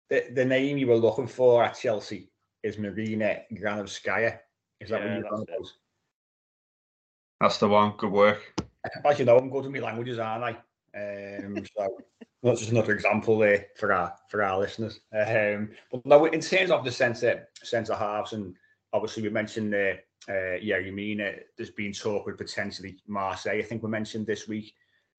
The, 0.09 0.25
the 0.33 0.45
name 0.45 0.79
you 0.79 0.87
were 0.87 0.97
looking 0.97 1.27
for 1.27 1.63
at 1.63 1.79
Chelsea 1.79 2.31
is 2.63 2.79
Marina 2.79 3.43
Granovskaya. 3.53 4.39
Is 4.81 4.91
that 4.91 5.01
Yeah, 5.03 5.07
what 5.07 5.15
you're 5.15 5.23
that's 5.23 5.33
on 5.33 5.43
it. 5.43 5.69
That's 7.41 7.59
the 7.59 7.69
one. 7.69 7.95
Good 7.99 8.13
work. 8.13 8.61
As 9.05 9.19
you 9.19 9.25
know, 9.25 9.37
I'm 9.37 9.51
good 9.51 9.65
with 9.65 9.73
my 9.73 9.81
languages, 9.81 10.19
aren't 10.19 10.45
I? 10.45 10.51
Um, 10.99 11.65
so 11.77 11.99
that's 12.43 12.61
just 12.61 12.73
another 12.73 12.95
example 12.95 13.39
there 13.39 13.67
for 13.77 13.93
our 13.93 14.15
for 14.29 14.43
our 14.43 14.59
listeners. 14.59 15.01
Um, 15.13 15.71
but 15.91 16.05
no, 16.07 16.25
in 16.25 16.41
terms 16.41 16.71
of 16.71 16.85
the 16.85 16.91
centre 16.91 17.49
centre 17.63 17.95
halves, 17.95 18.33
and 18.33 18.57
obviously 18.93 19.23
we 19.23 19.29
mentioned 19.29 19.73
there, 19.73 20.01
uh, 20.29 20.59
Yerry 20.63 20.93
Mina. 20.93 21.33
There's 21.57 21.71
been 21.71 21.93
talk 21.93 22.27
with 22.27 22.39
potentially 22.39 22.99
Marseille. 23.07 23.59
I 23.59 23.63
think 23.63 23.83
we 23.83 23.91
mentioned 23.91 24.27
this 24.27 24.49
week. 24.49 24.75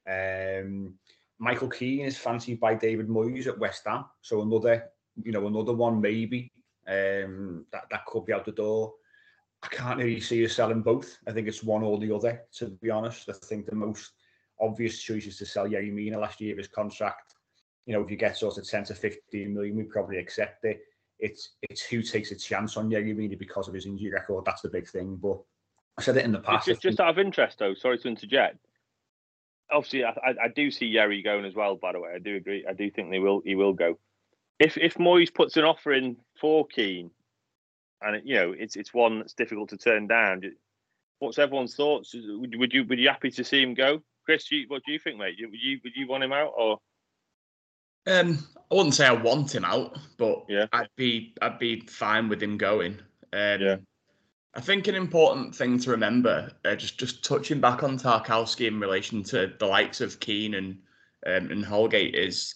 Um, 0.10 0.96
Michael 1.40 1.70
Keane 1.70 2.06
is 2.06 2.18
fancied 2.18 2.60
by 2.60 2.76
David 2.76 3.08
Moyes 3.08 3.48
at 3.48 3.60
West 3.60 3.84
Ham, 3.86 4.06
so 4.22 4.42
another, 4.42 4.86
you 5.22 5.32
know, 5.32 5.48
another 5.48 5.74
one 5.74 6.00
maybe 6.00 6.52
um, 6.88 7.66
that 7.72 7.84
that 7.92 8.06
could 8.06 8.26
be 8.26 8.34
out 8.34 8.46
the 8.46 8.52
door. 8.52 8.94
I 9.64 9.68
can't 9.68 9.98
really 9.98 10.20
see 10.20 10.46
us 10.46 10.54
selling 10.54 10.82
both. 10.82 11.18
I 11.28 11.32
think 11.32 11.48
it's 11.48 11.64
one 11.64 11.84
or 11.84 11.98
the 11.98 12.14
other. 12.14 12.42
To 12.58 12.68
be 12.82 12.90
honest, 12.90 13.30
I 13.30 13.34
think 13.46 13.66
the 13.66 13.76
most 13.76 14.12
obvious 14.60 15.02
choice 15.02 15.26
is 15.26 15.38
to 15.38 15.46
sell 15.46 15.68
Yerry 15.68 15.92
Mina 15.92 16.20
last 16.20 16.42
year 16.42 16.52
of 16.52 16.58
his 16.58 16.68
contract. 16.68 17.36
You 17.86 17.94
know, 17.94 18.02
if 18.02 18.12
you 18.12 18.18
get 18.18 18.38
sort 18.38 18.58
of 18.58 18.68
10 18.68 18.86
to 18.86 18.96
15 18.96 19.54
million, 19.54 19.76
we 19.76 19.84
probably 19.84 20.18
accept 20.18 20.66
it. 20.66 20.82
It's 21.20 21.56
it's 21.62 21.84
who 21.84 22.02
takes 22.02 22.32
a 22.32 22.36
chance 22.36 22.76
on 22.76 22.90
Yerry 22.90 23.16
Mina 23.16 23.38
because 23.38 23.68
of 23.68 23.74
his 23.74 23.86
injury 23.86 24.12
record. 24.12 24.44
That's 24.46 24.62
the 24.62 24.70
big 24.70 24.88
thing. 24.90 25.16
But 25.16 25.40
I 25.98 26.02
said 26.02 26.18
it 26.18 26.26
in 26.26 26.34
the 26.34 26.40
past. 26.40 26.68
Just, 26.68 26.82
just 26.82 27.00
out 27.00 27.10
of 27.10 27.20
interest, 27.20 27.60
though, 27.60 27.74
sorry 27.74 27.98
to 28.00 28.08
interject. 28.08 28.58
Obviously, 29.74 30.04
I, 30.06 30.14
I, 30.44 30.48
do 30.56 30.70
see 30.72 30.94
Yerry 30.94 31.24
going 31.24 31.46
as 31.46 31.56
well. 31.56 31.76
By 31.76 31.92
the 31.94 32.00
way, 32.00 32.12
I 32.16 32.20
do 32.20 32.36
agree. 32.36 32.66
I 32.70 32.74
do 32.74 32.90
think 32.92 33.10
they 33.10 33.20
will. 33.20 33.42
He 33.44 33.56
will 33.56 33.74
go. 33.74 33.98
If 34.60 34.78
if 34.78 34.96
Moyes 34.96 35.34
puts 35.34 35.58
an 35.58 35.64
offer 35.66 35.94
in 35.94 36.16
for 36.40 36.66
Keane, 36.68 37.10
and 38.02 38.18
it, 38.18 38.24
you 38.26 38.36
know 38.36 38.54
it's 38.58 38.76
it's 38.76 38.94
one 38.94 39.20
that's 39.20 39.34
difficult 39.34 39.70
to 39.70 39.78
turn 39.78 40.08
down. 40.08 40.42
What's 41.20 41.40
everyone's 41.40 41.76
thoughts? 41.76 42.14
Would, 42.14 42.54
you- 42.54 42.60
would 42.60 42.74
you 42.74 42.84
would 42.86 43.00
you 43.00 43.10
happy 43.10 43.32
to 43.32 43.44
see 43.44 43.62
him 43.62 43.74
go, 43.74 44.02
Chris? 44.26 44.52
You, 44.52 44.66
what 44.68 44.84
do 44.86 44.92
you 44.92 45.00
think, 45.00 45.18
mate? 45.18 45.36
Would 45.42 45.60
you 45.60 45.80
would 45.84 45.94
you 45.96 46.08
want 46.08 46.24
him 46.24 46.34
out 46.34 46.54
or? 46.56 46.78
Um, 48.06 48.38
I 48.70 48.76
wouldn't 48.76 48.96
say 48.96 49.08
I 49.08 49.14
want 49.14 49.56
him 49.56 49.64
out, 49.64 49.98
but 50.18 50.44
Yeah. 50.50 50.68
I'd 50.74 50.90
be 50.98 51.34
I'd 51.42 51.58
be 51.60 51.82
fine 51.88 52.30
with 52.30 52.44
him 52.44 52.58
going. 52.58 53.00
Um, 53.32 53.62
Yeah. 53.62 53.78
I 54.56 54.62
think 54.62 54.88
an 54.88 54.96
important 54.96 55.56
thing 55.56 55.80
to 55.80 55.92
remember, 55.92 56.52
uh, 56.64 56.76
just 56.76 57.00
just 57.00 57.24
touching 57.24 57.60
back 57.60 57.84
on 57.84 57.98
Tarkowski 57.98 58.68
in 58.68 58.80
relation 58.80 59.24
to 59.24 59.54
the 59.58 59.66
likes 59.66 60.00
of 60.00 60.20
Keane 60.20 60.54
and 60.56 60.78
um, 61.26 61.52
and 61.52 61.66
Holgate 61.66 62.16
is 62.16 62.56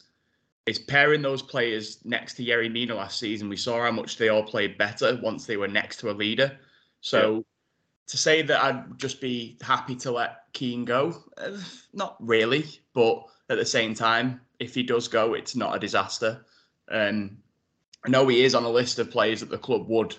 is 0.67 0.77
pairing 0.77 1.21
those 1.21 1.41
players 1.41 1.99
next 2.05 2.35
to 2.35 2.45
Yerry 2.45 2.71
Mina 2.71 2.93
last 2.93 3.19
season. 3.19 3.49
We 3.49 3.57
saw 3.57 3.81
how 3.81 3.91
much 3.91 4.17
they 4.17 4.29
all 4.29 4.43
played 4.43 4.77
better 4.77 5.17
once 5.23 5.45
they 5.45 5.57
were 5.57 5.67
next 5.67 5.97
to 6.01 6.11
a 6.11 6.13
leader. 6.13 6.57
So 7.01 7.45
to 8.07 8.17
say 8.17 8.41
that 8.41 8.63
I'd 8.63 8.97
just 8.97 9.21
be 9.21 9.57
happy 9.61 9.95
to 9.95 10.11
let 10.11 10.43
Keane 10.53 10.85
go, 10.85 11.23
uh, 11.37 11.57
not 11.93 12.15
really, 12.19 12.65
but 12.93 13.23
at 13.49 13.57
the 13.57 13.65
same 13.65 13.93
time, 13.93 14.41
if 14.59 14.75
he 14.75 14.83
does 14.83 15.07
go, 15.07 15.33
it's 15.33 15.55
not 15.55 15.75
a 15.75 15.79
disaster. 15.79 16.45
Um, 16.89 17.37
I 18.05 18.09
know 18.09 18.27
he 18.27 18.43
is 18.43 18.55
on 18.55 18.63
a 18.63 18.69
list 18.69 18.99
of 18.99 19.09
players 19.09 19.39
that 19.39 19.49
the 19.49 19.57
club 19.57 19.87
would 19.87 20.15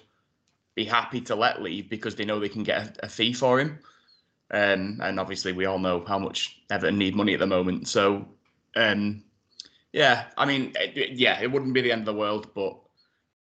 be 0.78 0.85
happy 0.85 1.20
to 1.20 1.35
let 1.35 1.61
leave 1.61 1.90
because 1.90 2.14
they 2.14 2.25
know 2.25 2.38
they 2.38 2.49
can 2.49 2.62
get 2.62 2.99
a, 3.00 3.06
a 3.06 3.08
fee 3.08 3.32
for 3.32 3.58
him. 3.58 3.80
Um, 4.52 5.00
and 5.02 5.18
obviously, 5.18 5.52
we 5.52 5.66
all 5.66 5.80
know 5.80 6.04
how 6.06 6.20
much 6.20 6.62
Everton 6.70 6.97
need 6.97 7.16
money 7.16 7.35
at 7.35 7.40
the 7.40 7.47
moment. 7.47 7.88
So, 7.88 8.28
um, 8.76 9.25
yeah, 9.92 10.26
I 10.37 10.47
mean, 10.47 10.73
it- 10.76 11.18
yeah, 11.18 11.40
it 11.40 11.50
wouldn't 11.50 11.75
be 11.75 11.80
the 11.80 11.90
end 11.90 12.02
of 12.02 12.14
the 12.14 12.20
world, 12.20 12.54
but 12.54 12.78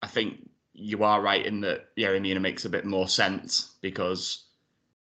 I 0.01 0.07
think 0.07 0.49
you 0.75 1.03
are 1.03 1.21
right 1.21 1.45
in 1.45 1.61
that 1.63 1.95
Yerry 1.97 2.23
Mina 2.23 2.39
makes 2.39 2.67
a 2.67 2.71
bit 2.71 2.85
more 2.85 3.09
sense 3.09 3.73
because 3.81 4.45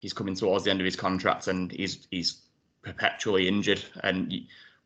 he's 0.01 0.15
coming 0.15 0.35
towards 0.35 0.65
the 0.65 0.71
end 0.71 0.81
of 0.81 0.87
his 0.87 0.97
contract 0.97 1.49
and 1.49 1.71
he's 1.73 2.07
he's 2.11 2.41
perpetually 2.83 3.49
injured, 3.49 3.85
and 4.03 4.33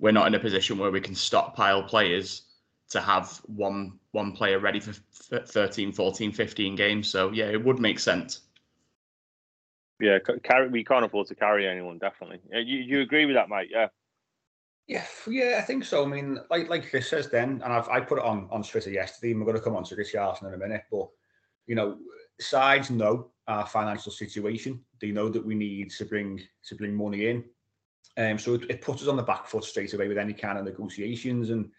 we're 0.00 0.12
not 0.18 0.26
in 0.26 0.35
a 0.35 0.40
position 0.40 0.76
where 0.76 0.90
we 0.90 1.00
can 1.00 1.14
stockpile 1.14 1.85
players 1.85 2.42
to 2.90 3.00
have 3.00 3.40
one 3.47 3.99
one 4.12 4.33
player 4.33 4.59
ready 4.59 4.80
for 4.80 4.90
f- 4.90 5.49
13, 5.49 5.92
14, 5.92 6.33
15 6.33 6.76
games. 6.76 7.09
So 7.09 7.30
yeah, 7.33 7.47
it 7.47 7.62
would 7.62 7.78
make 7.78 7.99
sense. 7.99 8.40
Yeah, 10.00 10.18
carry. 10.45 10.68
We 10.68 10.85
can't 10.85 11.04
afford 11.04 11.26
to 11.28 11.35
carry 11.35 11.68
anyone. 11.68 11.99
Definitely. 11.99 12.40
You 12.52 12.78
you 12.78 13.00
agree 13.00 13.26
with 13.26 13.35
that, 13.35 13.49
mate? 13.49 13.68
Yeah. 13.71 13.88
Yeah, 14.87 15.04
yeah, 15.26 15.57
I 15.59 15.62
think 15.62 15.85
so. 15.85 16.02
I 16.02 16.07
mean, 16.07 16.38
like 16.50 16.71
like 16.71 16.88
Chris 16.88 17.11
says, 17.11 17.28
then, 17.28 17.61
and 17.62 17.73
I've 17.73 17.88
I 17.90 18.00
put 18.00 18.18
it 18.18 18.25
on 18.25 18.49
on 18.50 18.62
Twitter 18.62 18.90
yesterday, 18.90 19.33
and 19.33 19.40
we're 19.40 19.45
going 19.47 19.59
to 19.59 19.62
come 19.62 19.76
on 19.76 19.85
to 19.85 19.97
Richarlison 19.97 20.49
in 20.49 20.54
a 20.54 20.59
minute. 20.59 20.85
But 20.90 21.09
you 21.66 21.75
know, 21.75 21.99
sides 22.40 22.90
know 22.90 23.30
our 23.49 23.66
financial 23.66 24.11
situation. 24.11 24.83
They 25.02 25.11
know 25.11 25.28
that 25.28 25.45
we 25.45 25.54
need 25.54 25.90
to 25.90 26.07
bring 26.07 26.40
to 26.68 26.75
bring 26.75 26.95
money 26.95 27.26
in, 27.26 27.45
um, 28.16 28.38
so 28.38 28.54
it, 28.54 28.64
it 28.71 28.80
puts 28.80 29.02
us 29.02 29.09
on 29.09 29.16
the 29.16 29.23
back 29.23 29.47
foot 29.47 29.64
straight 29.64 29.92
away 29.92 30.09
with 30.09 30.16
any 30.16 30.33
kind 30.33 30.57
of 30.59 30.64
negotiations. 30.64 31.50
And 31.50 31.71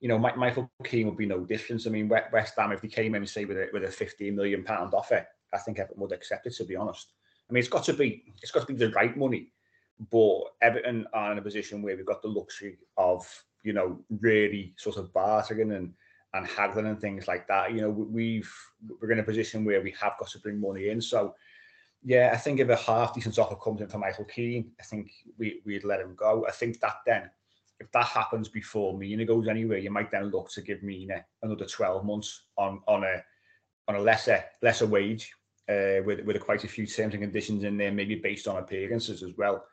you 0.00 0.08
know, 0.08 0.18
Michael 0.18 0.70
Keane 0.84 1.06
would 1.06 1.16
be 1.16 1.26
no 1.26 1.40
difference. 1.40 1.86
I 1.86 1.90
mean, 1.90 2.08
West 2.08 2.54
Ham, 2.58 2.72
if 2.72 2.82
they 2.82 2.88
came 2.88 3.14
in 3.14 3.22
and 3.22 3.28
say 3.28 3.44
with 3.44 3.56
a 3.56 3.68
with 3.72 3.84
a 3.84 3.90
fifteen 3.90 4.36
million 4.36 4.62
pound 4.62 4.94
offer, 4.94 5.26
I 5.52 5.58
think 5.58 5.78
Everton 5.78 6.00
would 6.02 6.12
accept 6.12 6.46
it. 6.46 6.54
To 6.56 6.64
be 6.64 6.76
honest, 6.76 7.12
I 7.48 7.52
mean, 7.52 7.60
it's 7.60 7.68
got 7.68 7.84
to 7.84 7.92
be 7.94 8.34
it's 8.42 8.50
got 8.50 8.66
to 8.66 8.72
be 8.72 8.78
the 8.78 8.92
right 8.92 9.16
money. 9.16 9.52
But 10.10 10.40
Everton 10.60 11.06
are 11.14 11.32
in 11.32 11.38
a 11.38 11.42
position 11.42 11.80
where 11.80 11.96
we've 11.96 12.04
got 12.04 12.20
the 12.20 12.28
luxury 12.28 12.78
of, 12.98 13.26
you 13.62 13.72
know, 13.72 13.98
really 14.20 14.74
sort 14.76 14.98
of 14.98 15.12
bartering 15.14 15.72
and 15.72 15.94
and 16.34 16.46
haggling 16.46 16.86
and 16.86 17.00
things 17.00 17.26
like 17.26 17.48
that. 17.48 17.72
You 17.72 17.80
know, 17.80 17.90
we- 17.90 18.04
we've 18.04 18.54
we're 19.00 19.12
in 19.12 19.20
a 19.20 19.24
position 19.24 19.64
where 19.64 19.80
we 19.80 19.92
have 19.92 20.18
got 20.18 20.28
to 20.28 20.38
bring 20.40 20.60
money 20.60 20.90
in. 20.90 21.00
So, 21.00 21.34
yeah, 22.02 22.30
I 22.34 22.36
think 22.36 22.60
if 22.60 22.68
a 22.68 22.76
half 22.76 23.14
decent 23.14 23.38
offer 23.38 23.56
comes 23.56 23.80
in 23.80 23.88
for 23.88 23.96
Michael 23.98 24.26
Keane, 24.26 24.72
I 24.78 24.82
think 24.82 25.10
we 25.38 25.62
we'd 25.64 25.84
let 25.84 26.00
him 26.00 26.14
go. 26.14 26.46
I 26.46 26.50
think 26.52 26.78
that 26.80 26.96
then, 27.06 27.30
if 27.80 27.90
that 27.92 28.06
happens 28.06 28.48
before 28.48 28.96
Mina 28.96 29.24
goes 29.24 29.48
anywhere, 29.48 29.78
you 29.78 29.90
might 29.90 30.10
then 30.10 30.30
look 30.30 30.50
to 30.50 30.62
give 30.62 30.82
Mina 30.82 31.24
another 31.42 31.66
twelve 31.66 32.04
months 32.04 32.44
on 32.56 32.80
on 32.86 33.04
a 33.04 33.22
on 33.88 33.96
a 33.96 34.00
lesser 34.00 34.44
lesser 34.62 34.86
wage 34.86 35.32
uh, 35.68 36.02
with 36.04 36.20
with 36.20 36.40
quite 36.40 36.64
a 36.64 36.68
few 36.68 36.86
terms 36.86 37.14
and 37.14 37.22
conditions 37.22 37.64
in 37.64 37.76
there, 37.76 37.92
maybe 37.92 38.16
based 38.16 38.48
on 38.48 38.56
appearances 38.56 39.22
as 39.22 39.32
well 39.36 39.64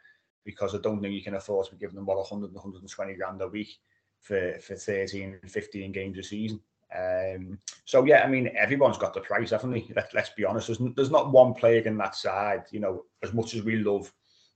because 0.46 0.76
I 0.76 0.80
don't 0.80 1.02
think 1.02 1.14
you 1.14 1.24
can 1.24 1.36
afford 1.36 1.66
to 1.68 1.72
be 1.74 1.80
giving 1.80 1.96
them 1.96 2.06
what 2.06 2.18
100 2.18 2.54
120 2.54 3.14
grand 3.16 3.42
a 3.42 3.48
week 3.48 3.78
for 4.22 4.58
for 4.62 4.76
13 4.76 5.40
and 5.42 5.52
15 5.52 5.92
games 5.92 6.18
a 6.18 6.24
season. 6.24 6.60
Um, 6.96 7.58
so 7.86 8.06
yeah, 8.06 8.24
I 8.24 8.28
mean 8.28 8.52
everyone's 8.58 8.98
got 8.98 9.14
the 9.14 9.22
price, 9.22 9.52
haven't 9.52 9.72
they? 9.72 9.88
Let, 9.96 10.14
let's 10.14 10.30
be 10.30 10.46
honest. 10.46 10.68
There's, 10.68 10.80
there's 10.96 11.12
not 11.12 11.32
one 11.32 11.54
player 11.54 11.82
in 11.82 11.98
that 11.98 12.16
side. 12.16 12.64
You 12.72 12.80
know, 12.80 13.06
as 13.24 13.34
much 13.34 13.56
as 13.56 13.64
we 13.64 13.78
love, 13.78 14.12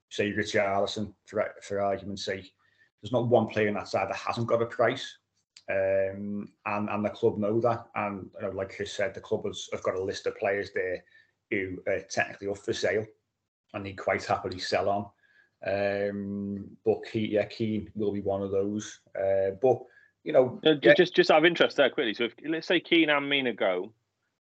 say 0.10 0.32
Richarlison 0.32 1.14
for 1.26 1.54
for 1.62 1.82
argument's 1.82 2.26
sake, 2.26 2.52
there's 3.02 3.12
not 3.12 3.28
one 3.28 3.48
player 3.48 3.68
in 3.68 3.74
that 3.76 3.88
side 3.88 4.10
that 4.10 4.16
hasn't 4.16 4.48
got 4.48 4.62
a 4.62 4.66
price. 4.66 5.18
Um, 5.70 6.48
and 6.66 6.90
and 6.90 7.04
the 7.04 7.10
club 7.10 7.38
know 7.38 7.60
that. 7.62 7.88
And 7.96 8.30
you 8.36 8.48
know, 8.48 8.54
like 8.54 8.76
Chris 8.76 8.94
said, 8.94 9.14
the 9.14 9.22
club 9.22 9.46
has, 9.46 9.68
have 9.74 9.84
got 9.84 9.96
a 9.96 10.04
list 10.04 10.26
of 10.26 10.38
players 10.38 10.72
there 10.74 11.04
who 11.52 11.78
are 11.88 12.00
technically 12.10 12.48
up 12.48 12.58
for 12.58 12.74
sale, 12.74 13.06
and 13.74 13.86
they 13.86 13.94
quite 13.94 14.24
happily 14.24 14.60
sell 14.60 14.90
on. 14.90 15.06
Um, 15.66 16.66
but 16.86 17.00
Keane, 17.12 17.32
yeah, 17.32 17.46
Keane 17.46 17.90
will 17.96 18.12
be 18.12 18.22
one 18.22 18.42
of 18.42 18.52
those. 18.52 19.00
Uh, 19.16 19.52
but 19.62 19.80
you 20.24 20.34
know, 20.34 20.60
uh, 20.66 20.76
yeah. 20.82 20.94
just 20.94 21.16
just 21.16 21.32
out 21.32 21.40
of 21.40 21.46
interest 21.46 21.78
there 21.78 21.90
quickly. 21.90 22.14
So 22.14 22.26
if 22.26 22.34
let's 22.46 22.68
say 22.68 22.80
Keane 22.80 23.10
and 23.10 23.30
Mina 23.30 23.54
go, 23.54 23.94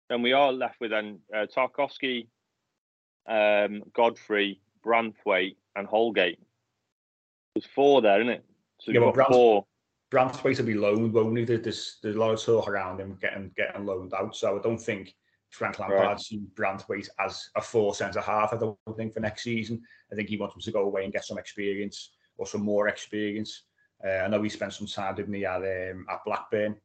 then 0.09 0.21
we 0.21 0.33
are 0.33 0.51
left 0.51 0.79
with 0.79 0.91
then 0.91 1.19
uh, 1.35 1.47
Tarkowski, 1.53 2.27
um, 3.27 3.83
Godfrey, 3.93 4.61
Branthwaite, 4.85 5.57
and 5.75 5.87
Holgate. 5.87 6.39
There's 7.59 7.71
four 7.73 8.01
there, 8.01 8.21
isn't 8.21 8.33
it? 8.33 8.45
So 8.79 8.91
yeah, 8.91 9.01
you've 9.01 9.15
got 9.15 9.31
four. 9.31 9.65
Will 10.11 10.63
be 10.63 10.73
loaned, 10.73 11.13
won't 11.13 11.37
he? 11.37 11.43
There's, 11.43 11.97
there's 12.01 12.15
a 12.15 12.19
lot 12.19 12.31
of 12.31 12.41
talk 12.41 12.67
around 12.67 12.99
him 12.99 13.17
getting 13.21 13.51
getting 13.57 13.85
loaned 13.85 14.13
out. 14.13 14.35
So 14.35 14.57
I 14.57 14.61
don't 14.61 14.79
think 14.79 15.13
Frank 15.49 15.77
Lampard 15.79 15.99
right. 15.99 16.19
sees 16.19 16.41
Branthwaite 16.55 17.09
as 17.19 17.49
a 17.55 17.61
four 17.61 17.93
centre 17.93 18.21
half. 18.21 18.53
I 18.53 18.57
don't 18.57 18.77
think 18.95 19.13
for 19.13 19.19
next 19.19 19.43
season. 19.43 19.81
I 20.11 20.15
think 20.15 20.29
he 20.29 20.37
wants 20.37 20.55
him 20.55 20.61
to 20.61 20.71
go 20.71 20.83
away 20.83 21.03
and 21.03 21.13
get 21.13 21.25
some 21.25 21.37
experience 21.37 22.11
or 22.37 22.47
some 22.47 22.61
more 22.61 22.87
experience. 22.87 23.65
Uh, 24.05 24.23
I 24.23 24.27
know 24.29 24.41
he 24.41 24.49
spent 24.49 24.73
some 24.73 24.87
time, 24.87 25.15
didn't 25.15 25.33
he, 25.33 25.45
at, 25.45 25.57
um, 25.57 26.05
at 26.09 26.23
Blackburn 26.25 26.77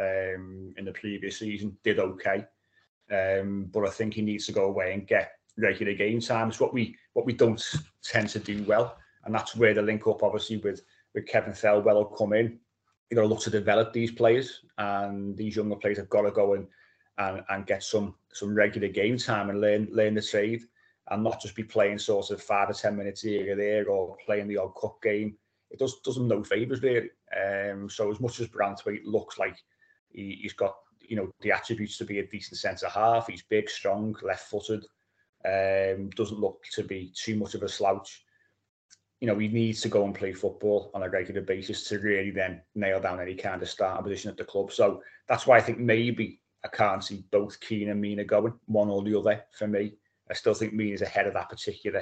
um, 0.00 0.74
in 0.78 0.84
the 0.86 0.92
previous 0.92 1.38
season. 1.38 1.76
Did 1.84 1.98
okay, 1.98 2.46
um, 3.12 3.68
but 3.70 3.86
I 3.86 3.90
think 3.90 4.14
he 4.14 4.22
needs 4.22 4.46
to 4.46 4.52
go 4.52 4.64
away 4.64 4.94
and 4.94 5.06
get 5.06 5.32
regular 5.58 5.92
game 5.92 6.20
time. 6.20 6.48
It's 6.48 6.60
what 6.60 6.72
we 6.72 6.96
what 7.12 7.26
we 7.26 7.34
don't 7.34 7.62
tend 8.02 8.30
to 8.30 8.38
do 8.38 8.64
well, 8.64 8.96
and 9.24 9.34
that's 9.34 9.56
where 9.56 9.74
the 9.74 9.82
link 9.82 10.06
up, 10.06 10.22
obviously, 10.22 10.58
with 10.58 10.82
with 11.14 11.26
Kevin 11.26 11.52
Thelwell 11.52 11.94
will 11.94 12.04
come 12.06 12.32
in. 12.32 12.58
You 13.10 13.16
know, 13.16 13.26
look 13.26 13.40
to 13.40 13.50
develop 13.50 13.92
these 13.92 14.10
players, 14.10 14.60
and 14.78 15.36
these 15.36 15.56
younger 15.56 15.76
players 15.76 15.98
have 15.98 16.08
got 16.08 16.22
to 16.22 16.30
go 16.30 16.54
and 16.54 16.66
and, 17.18 17.42
and 17.50 17.66
get 17.66 17.82
some 17.82 18.14
some 18.32 18.54
regular 18.54 18.88
game 18.88 19.18
time 19.18 19.50
and 19.50 19.60
learn 19.60 19.88
learn 19.90 20.14
the 20.14 20.22
trade, 20.22 20.62
and 21.10 21.22
not 21.22 21.40
just 21.40 21.54
be 21.54 21.64
playing 21.64 21.98
sort 21.98 22.30
of 22.30 22.42
five 22.42 22.70
or 22.70 22.74
ten 22.74 22.96
minutes 22.96 23.22
here 23.22 23.52
or 23.52 23.56
there, 23.56 23.88
or 23.88 24.16
playing 24.24 24.48
the 24.48 24.58
odd 24.58 24.74
cup 24.80 25.00
game. 25.02 25.36
It 25.70 25.78
does 25.78 26.00
does 26.00 26.16
them 26.16 26.28
no 26.28 26.42
favours 26.42 26.82
really. 26.82 27.10
Um, 27.36 27.88
so 27.88 28.10
as 28.10 28.20
much 28.20 28.40
as 28.40 28.48
Branthwaite 28.48 29.04
looks 29.04 29.38
like 29.38 29.56
he, 30.10 30.38
he's 30.42 30.52
got 30.52 30.74
you 31.00 31.16
know 31.16 31.30
the 31.40 31.52
attributes 31.52 31.98
to 31.98 32.04
be 32.04 32.18
a 32.18 32.26
decent 32.26 32.58
centre 32.58 32.88
half, 32.88 33.26
he's 33.26 33.42
big, 33.42 33.68
strong, 33.68 34.16
left 34.22 34.48
footed. 34.48 34.84
Um, 35.44 36.10
doesn't 36.10 36.38
look 36.38 36.62
to 36.72 36.84
be 36.84 37.12
too 37.14 37.36
much 37.36 37.54
of 37.54 37.62
a 37.62 37.68
slouch. 37.68 38.24
You 39.22 39.28
know, 39.28 39.38
he 39.38 39.46
needs 39.46 39.80
to 39.82 39.88
go 39.88 40.04
and 40.04 40.12
play 40.12 40.32
football 40.32 40.90
on 40.94 41.04
a 41.04 41.08
regular 41.08 41.42
basis 41.42 41.86
to 41.88 42.00
really 42.00 42.32
then 42.32 42.60
nail 42.74 43.00
down 43.00 43.20
any 43.20 43.36
kind 43.36 43.62
of 43.62 43.70
starting 43.70 44.02
position 44.02 44.32
at 44.32 44.36
the 44.36 44.42
club. 44.42 44.72
So 44.72 45.00
that's 45.28 45.46
why 45.46 45.58
I 45.58 45.60
think 45.60 45.78
maybe 45.78 46.40
I 46.64 46.68
can't 46.68 47.04
see 47.04 47.22
both 47.30 47.60
Keane 47.60 47.90
and 47.90 48.00
Mina 48.00 48.24
going 48.24 48.54
one 48.66 48.88
or 48.88 49.00
the 49.04 49.16
other 49.16 49.44
for 49.56 49.68
me. 49.68 49.94
I 50.28 50.34
still 50.34 50.54
think 50.54 50.72
Mina's 50.72 51.02
ahead 51.02 51.28
of 51.28 51.34
that 51.34 51.48
particular, 51.48 52.00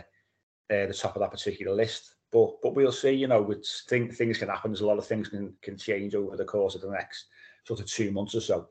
uh, 0.71 0.87
the 0.87 0.99
top 0.99 1.15
of 1.15 1.21
that 1.21 1.31
particular 1.31 1.75
list. 1.75 2.15
But 2.33 2.63
but 2.63 2.75
we'll 2.75 2.91
see. 2.91 3.11
You 3.11 3.27
know, 3.27 3.43
with 3.43 3.67
think, 3.91 4.15
things 4.15 4.39
can 4.39 4.49
happen. 4.49 4.71
There's 4.71 4.81
a 4.81 4.87
lot 4.87 4.97
of 4.97 5.07
things 5.07 5.29
can 5.29 5.53
can 5.61 5.77
change 5.77 6.15
over 6.15 6.39
the 6.39 6.45
course 6.47 6.75
of 6.75 6.81
the 6.81 6.91
next 6.91 7.27
sort 7.67 7.81
of 7.81 7.87
two 7.87 8.13
months 8.13 8.35
or 8.35 8.41
so. 8.41 8.69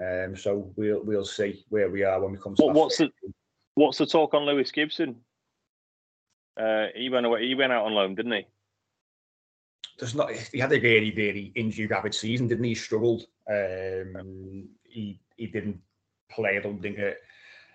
Um, 0.00 0.36
so 0.36 0.72
we'll 0.76 1.02
we'll 1.02 1.24
see 1.24 1.64
where 1.68 1.90
we 1.90 2.04
are 2.04 2.20
when 2.20 2.30
we 2.30 2.38
come 2.38 2.54
to. 2.54 2.62
What, 2.62 2.74
what's 2.74 2.98
the 2.98 3.10
what's 3.74 3.98
the 3.98 4.06
talk 4.06 4.34
on 4.34 4.44
Lewis 4.44 4.70
Gibson? 4.70 5.16
Uh, 6.58 6.86
he 6.94 7.08
went 7.08 7.26
away. 7.26 7.46
He 7.46 7.54
went 7.54 7.72
out 7.72 7.86
on 7.86 7.94
loan, 7.94 8.14
didn't 8.14 8.32
he? 8.32 8.46
There's 9.98 10.14
not. 10.14 10.30
He 10.32 10.58
had 10.58 10.72
a 10.72 10.80
very, 10.80 11.10
very 11.10 11.52
injury 11.54 11.86
rapid 11.86 12.14
season, 12.14 12.48
didn't 12.48 12.64
he? 12.64 12.70
He 12.70 12.74
struggled. 12.74 13.26
Um, 13.48 14.68
he 14.84 15.20
he 15.36 15.46
didn't 15.46 15.80
play. 16.30 16.56
I 16.56 16.60
don't 16.60 16.80
think 16.80 16.98
a, 16.98 17.14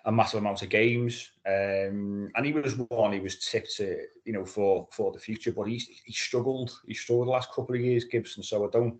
a 0.06 0.12
massive 0.12 0.40
amount 0.40 0.62
of 0.62 0.70
games, 0.70 1.32
um, 1.48 2.30
and 2.36 2.46
he 2.46 2.52
was 2.52 2.76
one. 2.76 3.14
He 3.14 3.20
was 3.20 3.40
tipped 3.40 3.76
to 3.78 4.00
you 4.26 4.34
know 4.34 4.46
for 4.46 4.88
for 4.92 5.12
the 5.12 5.20
future, 5.20 5.52
but 5.52 5.64
he 5.64 5.82
he 6.06 6.14
struggled. 6.14 6.72
He 6.86 6.94
struggled 6.94 7.28
the 7.28 7.32
last 7.32 7.52
couple 7.54 7.76
of 7.76 7.82
years, 7.82 8.06
Gibson. 8.06 8.44
So 8.44 8.66
I 8.66 8.70
don't 8.70 8.98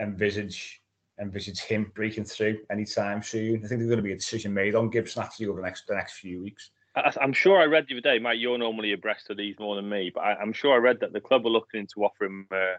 envisage 0.00 0.82
envisage 1.20 1.60
him 1.60 1.90
breaking 1.94 2.24
through 2.24 2.58
anytime 2.70 3.22
soon. 3.22 3.64
I 3.64 3.68
think 3.68 3.80
there's 3.80 3.86
going 3.86 3.96
to 3.96 4.02
be 4.02 4.12
a 4.12 4.16
decision 4.16 4.52
made 4.52 4.74
on 4.74 4.90
Gibson 4.90 5.22
actually 5.22 5.46
over 5.46 5.60
the 5.60 5.66
next 5.66 5.86
the 5.86 5.94
next 5.94 6.18
few 6.18 6.42
weeks. 6.42 6.70
I, 6.96 7.12
am 7.20 7.32
sure 7.32 7.60
I 7.60 7.66
read 7.66 7.86
the 7.88 7.94
other 7.94 8.00
day, 8.00 8.18
Mike. 8.18 8.38
You're 8.40 8.58
normally 8.58 8.92
abreast 8.92 9.28
of 9.30 9.36
these 9.36 9.58
more 9.58 9.76
than 9.76 9.88
me, 9.88 10.10
but 10.14 10.20
I, 10.20 10.42
am 10.42 10.52
sure 10.52 10.74
I 10.74 10.78
read 10.78 11.00
that 11.00 11.12
the 11.12 11.20
club 11.20 11.44
were 11.44 11.50
looking 11.50 11.86
to 11.94 12.04
offer 12.04 12.24
him 12.24 12.46
uh, 12.50 12.74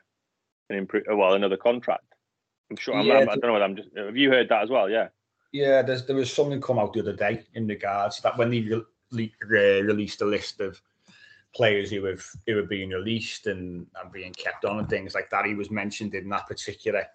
an 0.70 0.78
improve, 0.78 1.04
well 1.08 1.34
another 1.34 1.58
contract. 1.58 2.06
I'm 2.70 2.78
sure. 2.78 2.96
I'm, 2.96 3.06
yeah, 3.06 3.20
I'm, 3.20 3.30
I 3.30 3.36
do 3.36 3.42
not 3.42 3.48
know. 3.48 3.54
What 3.54 3.64
I'm 3.64 3.76
just. 3.76 3.90
Have 3.96 4.18
you 4.18 4.30
heard 4.30 4.50
that 4.50 4.64
as 4.64 4.70
well? 4.70 4.90
Yeah. 4.90 5.10
Yeah, 5.54 5.82
there's, 5.82 6.06
there 6.06 6.16
was 6.16 6.34
something 6.34 6.60
come 6.60 6.78
out 6.80 6.94
the 6.94 7.00
other 7.00 7.16
day 7.16 7.44
in 7.54 7.68
regards 7.68 8.20
that 8.22 8.38
when 8.38 8.50
they 8.50 8.62
re- 9.12 9.34
re- 9.42 9.82
released 9.82 10.22
a 10.22 10.26
list 10.26 10.60
of 10.60 10.82
players 11.56 11.90
who 11.90 12.04
have 12.06 12.26
who 12.46 12.58
have 12.58 12.68
been 12.68 12.90
released 12.90 13.48
and, 13.48 13.88
and 14.02 14.12
being 14.12 14.34
kept 14.34 14.66
on 14.66 14.80
and 14.80 14.90
things 14.90 15.14
like 15.16 15.30
that, 15.30 15.46
he 15.46 15.54
was 15.54 15.72
mentioned 15.72 16.16
in 16.16 16.28
that 16.30 16.48
particular 16.48 17.06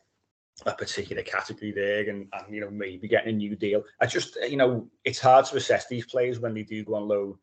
a 0.67 0.73
particular 0.73 1.23
category 1.23 1.73
there 1.73 2.09
and, 2.09 2.29
and 2.33 2.55
you 2.55 2.61
know 2.61 2.71
maybe 2.71 3.09
getting 3.09 3.35
a 3.35 3.37
new 3.37 3.57
deal. 3.57 3.83
I 4.01 4.07
just 4.07 4.37
you 4.49 4.57
know 4.57 4.89
it's 5.05 5.21
hard 5.21 5.47
to 5.47 5.57
assess 5.57 5.89
these 5.89 6.07
players 6.07 6.41
when 6.41 6.55
they 6.55 6.63
do 6.63 6.85
go 6.85 6.95
on 6.97 7.09
loan 7.09 7.39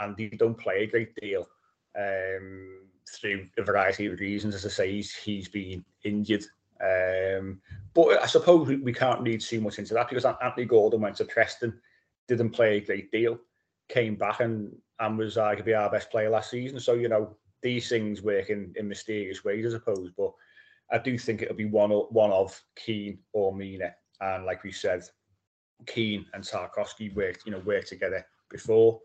and 0.00 0.16
they 0.16 0.28
don't 0.28 0.58
play 0.58 0.84
a 0.84 0.86
great 0.86 1.14
deal 1.16 1.48
um, 1.98 2.80
through 3.08 3.48
a 3.56 3.62
variety 3.62 4.06
of 4.06 4.20
reasons. 4.20 4.54
As 4.54 4.66
I 4.66 4.68
say, 4.68 4.92
he's 4.92 5.14
he's 5.14 5.48
been 5.48 5.84
injured 6.04 6.44
um, 6.80 7.60
but 7.94 8.22
I 8.22 8.26
suppose 8.26 8.68
we, 8.68 8.92
can't 8.92 9.22
read 9.22 9.40
too 9.40 9.60
much 9.60 9.78
into 9.78 9.94
that 9.94 10.08
because 10.08 10.24
Anthony 10.24 10.64
Gordon 10.64 11.00
went 11.00 11.16
to 11.16 11.24
Preston, 11.24 11.80
didn't 12.28 12.50
play 12.50 12.76
a 12.76 12.80
great 12.80 13.10
deal, 13.10 13.38
came 13.88 14.14
back 14.14 14.40
and 14.40 14.74
and 15.00 15.16
was 15.16 15.36
arguably 15.36 15.78
our 15.78 15.90
best 15.90 16.10
player 16.10 16.30
last 16.30 16.50
season. 16.50 16.78
So 16.78 16.94
you 16.94 17.08
know 17.08 17.36
these 17.62 17.88
things 17.88 18.22
work 18.22 18.50
in, 18.50 18.72
in 18.76 18.88
mysterious 18.88 19.44
ways, 19.44 19.66
I 19.66 19.70
suppose. 19.70 20.10
But 20.16 20.32
I 20.90 20.98
do 20.98 21.18
think 21.18 21.42
it'll 21.42 21.54
be 21.54 21.66
one 21.66 21.90
one 21.90 22.30
of 22.30 22.60
Keane 22.76 23.18
or 23.32 23.54
Mina, 23.54 23.94
and 24.20 24.44
like 24.44 24.64
we 24.64 24.72
said, 24.72 25.02
Keane 25.86 26.26
and 26.32 26.42
Tarkowski 26.42 27.14
worked 27.14 27.44
you 27.46 27.52
know 27.52 27.60
worked 27.60 27.88
together 27.88 28.26
before. 28.50 29.00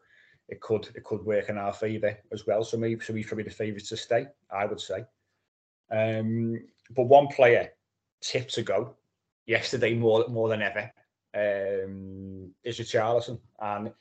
It 0.49 0.61
could 0.61 0.89
it 0.95 1.03
could 1.03 1.25
work 1.25 1.49
in 1.49 1.57
our 1.57 1.73
favour 1.73 2.17
as 2.31 2.45
well. 2.45 2.63
So 2.63 2.77
maybe 2.77 3.03
so 3.03 3.13
he's 3.13 3.27
probably 3.27 3.45
the 3.45 3.51
favourite 3.51 3.85
to 3.85 3.97
stay, 3.97 4.27
I 4.51 4.65
would 4.65 4.79
say. 4.79 5.05
Um, 5.91 6.59
but 6.95 7.03
one 7.03 7.27
player 7.27 7.69
tipped 8.21 8.53
to 8.55 8.63
go 8.63 8.95
yesterday 9.45 9.93
more 9.93 10.25
more 10.29 10.49
than 10.49 10.61
ever 10.61 10.91
um, 11.35 12.51
is 12.63 12.79
Richarlison, 12.79 13.39
and 13.59 13.91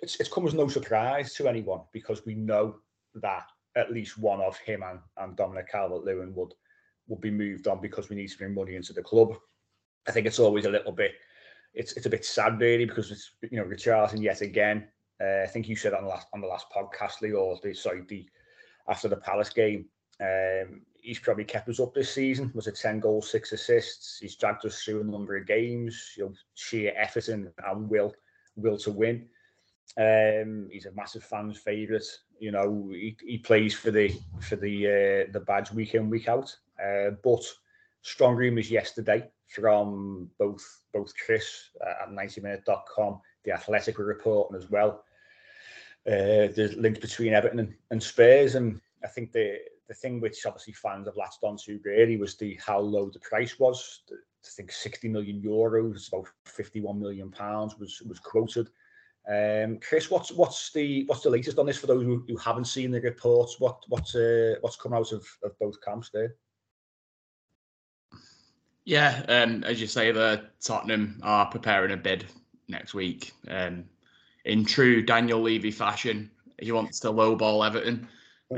it's 0.00 0.16
it's 0.16 0.32
come 0.32 0.46
as 0.46 0.54
no 0.54 0.68
surprise 0.68 1.34
to 1.34 1.48
anyone 1.48 1.82
because 1.92 2.24
we 2.24 2.34
know 2.34 2.76
that 3.14 3.46
at 3.76 3.92
least 3.92 4.18
one 4.18 4.40
of 4.40 4.56
him 4.58 4.82
and, 4.82 4.98
and 5.16 5.36
Dominic 5.36 5.70
Calvert-Lewin 5.70 6.34
would 6.34 6.52
would 7.08 7.20
be 7.20 7.30
moved 7.30 7.68
on 7.68 7.80
because 7.80 8.08
we 8.08 8.16
need 8.16 8.28
to 8.28 8.38
bring 8.38 8.54
money 8.54 8.76
into 8.76 8.92
the 8.92 9.02
club. 9.02 9.36
I 10.08 10.12
think 10.12 10.26
it's 10.26 10.38
always 10.38 10.66
a 10.66 10.70
little 10.70 10.92
bit 10.92 11.12
it's 11.74 11.92
it's 11.94 12.06
a 12.06 12.10
bit 12.10 12.24
sad 12.24 12.60
really 12.60 12.84
because 12.84 13.10
it's 13.10 13.34
you 13.50 13.58
know 13.58 13.64
Richarlison 13.64 14.22
yet 14.22 14.40
again. 14.40 14.88
Uh, 15.22 15.42
I 15.42 15.46
think 15.46 15.68
you 15.68 15.76
said 15.76 15.94
on 15.94 16.04
the 16.04 16.10
last 16.10 16.26
on 16.32 16.40
the 16.40 16.46
last 16.46 16.66
podcast, 16.74 17.20
Lee, 17.20 17.32
or 17.32 17.58
the 17.62 17.72
sorry 17.74 18.02
the 18.08 18.26
after 18.88 19.08
the 19.08 19.16
Palace 19.16 19.50
game. 19.50 19.86
Um, 20.20 20.82
he's 21.00 21.18
probably 21.18 21.44
kept 21.44 21.68
us 21.68 21.80
up 21.80 21.94
this 21.94 22.12
season. 22.12 22.52
Was 22.54 22.66
it 22.66 22.76
ten 22.76 23.00
goals, 23.00 23.30
six 23.30 23.52
assists? 23.52 24.18
He's 24.18 24.36
dragged 24.36 24.64
us 24.66 24.82
through 24.82 25.00
a 25.00 25.04
number 25.04 25.36
of 25.36 25.46
games. 25.46 26.12
You 26.16 26.26
know, 26.26 26.32
sheer 26.54 26.92
effort 26.96 27.28
and, 27.28 27.48
and 27.66 27.88
will 27.88 28.12
will 28.56 28.78
to 28.78 28.90
win. 28.90 29.28
Um, 29.98 30.68
he's 30.70 30.86
a 30.86 30.92
massive 30.92 31.24
fans' 31.24 31.58
favourite. 31.58 32.04
You 32.38 32.52
know, 32.52 32.88
he, 32.92 33.16
he 33.24 33.38
plays 33.38 33.74
for 33.74 33.90
the 33.90 34.14
for 34.40 34.56
the 34.56 34.86
uh, 34.86 35.32
the 35.32 35.44
badge 35.46 35.72
week 35.72 35.94
in 35.94 36.10
week 36.10 36.28
out. 36.28 36.54
Uh, 36.82 37.10
but 37.22 37.42
strong 38.02 38.34
rumours 38.34 38.70
yesterday 38.70 39.30
from 39.48 40.30
both 40.38 40.64
both 40.92 41.12
Chris 41.24 41.70
uh, 41.84 42.04
at 42.04 42.10
90minute.com, 42.10 43.20
the 43.44 43.52
Athletic 43.52 43.98
were 43.98 44.04
reporting 44.04 44.56
as 44.56 44.70
well. 44.70 45.04
Uh, 46.06 46.50
there's 46.54 46.76
links 46.76 46.98
between 46.98 47.32
Everton 47.32 47.60
and, 47.60 47.74
and 47.90 48.02
Spurs, 48.02 48.56
and 48.56 48.80
I 49.04 49.08
think 49.08 49.32
the 49.32 49.58
the 49.88 49.94
thing 49.94 50.20
which 50.20 50.46
obviously 50.46 50.72
fans 50.72 51.06
have 51.06 51.16
latched 51.16 51.42
onto 51.42 51.78
really 51.84 52.16
was 52.16 52.36
the 52.36 52.58
how 52.64 52.78
low 52.78 53.10
the 53.10 53.20
price 53.20 53.58
was. 53.58 54.02
The, 54.08 54.16
I 54.16 54.48
think 54.56 54.72
60 54.72 55.08
million 55.08 55.40
euros, 55.40 56.08
about 56.08 56.26
51 56.46 56.98
million 56.98 57.30
pounds 57.30 57.78
was 57.78 58.02
was 58.08 58.18
quoted. 58.18 58.68
Um, 59.28 59.78
Chris, 59.78 60.10
what's 60.10 60.32
what's 60.32 60.72
the 60.72 61.04
what's 61.06 61.22
the 61.22 61.30
latest 61.30 61.58
on 61.58 61.66
this 61.66 61.78
for 61.78 61.86
those 61.86 62.02
who, 62.02 62.24
who 62.26 62.36
haven't 62.36 62.64
seen 62.64 62.90
the 62.90 63.00
reports? 63.00 63.60
What 63.60 63.84
what's 63.88 64.16
uh, 64.16 64.56
what's 64.60 64.76
come 64.76 64.94
out 64.94 65.12
of, 65.12 65.24
of 65.44 65.56
both 65.60 65.80
camps 65.80 66.10
there? 66.12 66.34
Yeah, 68.84 69.22
um, 69.28 69.62
as 69.64 69.80
you 69.80 69.86
say, 69.86 70.10
the 70.10 70.44
Tottenham 70.60 71.20
are 71.22 71.46
preparing 71.46 71.92
a 71.92 71.96
bid 71.96 72.26
next 72.68 72.94
week. 72.94 73.32
Um, 73.48 73.84
in 74.44 74.64
true 74.64 75.02
Daniel 75.02 75.40
Levy 75.40 75.70
fashion, 75.70 76.30
he 76.58 76.72
wants 76.72 76.98
to 77.00 77.08
lowball 77.08 77.64
Everton 77.66 78.08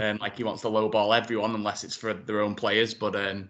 um, 0.01 0.19
like 0.19 0.37
he 0.37 0.45
wants 0.45 0.63
to 0.63 0.69
lowball 0.69 1.17
everyone 1.17 1.55
unless 1.55 1.85
it's 1.85 1.97
for 1.97 2.15
their 2.15 2.41
own 2.41 2.55
players. 2.55 2.95
But 2.95 3.15
um, 3.17 3.49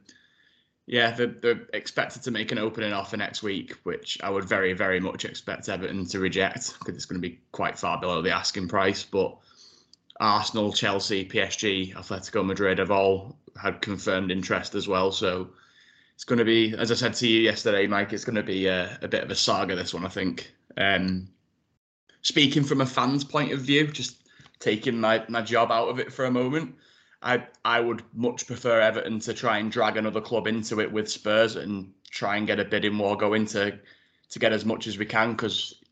yeah, 0.87 1.10
they're, 1.12 1.26
they're, 1.26 1.66
expected 1.72 2.22
to 2.22 2.30
make 2.30 2.52
an 2.52 2.58
opening 2.58 2.92
offer 2.92 3.16
next 3.16 3.42
week, 3.42 3.74
which 3.84 4.18
I 4.22 4.30
would 4.30 4.44
very, 4.44 4.72
very 4.72 5.00
much 5.00 5.24
expect 5.24 5.68
Everton 5.68 6.06
to 6.06 6.20
reject 6.20 6.78
because 6.78 6.94
it's 6.94 7.06
going 7.06 7.20
to 7.20 7.28
be 7.28 7.40
quite 7.52 7.78
far 7.78 7.98
below 7.98 8.20
the 8.22 8.30
asking 8.30 8.68
price. 8.68 9.04
But 9.04 9.37
Arsenal, 10.20 10.72
Chelsea, 10.72 11.24
PSG, 11.24 11.94
Atletico 11.94 12.44
Madrid 12.44 12.78
have 12.78 12.90
all 12.90 13.37
had 13.60 13.80
confirmed 13.80 14.30
interest 14.30 14.74
as 14.74 14.87
well. 14.87 15.12
So 15.12 15.50
it's 16.14 16.24
going 16.24 16.38
to 16.38 16.44
be, 16.44 16.74
as 16.77 16.90
I 16.90 16.94
said 16.94 17.14
to 17.14 17.29
you 17.29 17.40
yesterday, 17.40 17.87
Mike. 17.87 18.12
It's 18.12 18.24
going 18.24 18.37
to 18.37 18.42
be 18.42 18.66
a, 18.66 18.98
a 19.03 19.09
bit 19.09 19.24
of 19.24 19.31
a 19.31 19.35
saga. 19.35 19.74
This 19.74 19.94
one, 19.94 20.07
I 20.07 20.09
think. 20.09 20.53
Um, 20.77 21.29
speaking 22.22 22.64
from 22.64 22.81
a 22.81 22.87
fan's 22.87 23.24
point 23.24 23.53
of 23.53 23.61
view, 23.61 23.87
just 23.88 24.16
taking 24.61 25.00
my, 25.00 25.24
my 25.29 25.42
job 25.42 25.70
out 25.70 25.88
of 25.88 25.98
it 25.98 26.12
for 26.12 26.24
a 26.24 26.31
moment, 26.31 26.74
I 27.24 27.46
I 27.64 27.81
would 27.81 28.03
much 28.14 28.46
prefer 28.46 28.81
Everton 28.81 29.18
to 29.20 29.35
try 29.35 29.59
and 29.59 29.72
drag 29.72 29.96
another 29.96 30.20
club 30.20 30.46
into 30.46 30.81
it 30.81 30.92
with 30.92 31.11
Spurs 31.11 31.57
and 31.57 31.92
try 32.11 32.37
and 32.37 32.46
get 32.46 32.61
a 32.61 32.64
bidding 32.64 32.98
war 32.98 33.16
going 33.16 33.46
to 33.46 33.79
to 34.31 34.38
get 34.38 34.53
as 34.53 34.64
much 34.64 34.87
as 34.87 34.98
we 34.98 35.07
can 35.07 35.33
because 35.33 35.83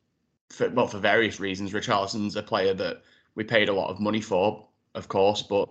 for, 0.51 0.69
well 0.71 0.87
for 0.87 0.99
various 0.99 1.41
reasons 1.41 1.73
Richarlison's 1.73 2.37
a 2.37 2.43
player 2.43 2.75
that 2.75 3.03
we 3.35 3.45
paid 3.45 3.71
a 3.71 3.73
lot 3.73 3.89
of 3.89 3.99
money 3.99 4.21
for 4.21 4.67
of 4.95 5.09
course 5.09 5.43
but 5.43 5.69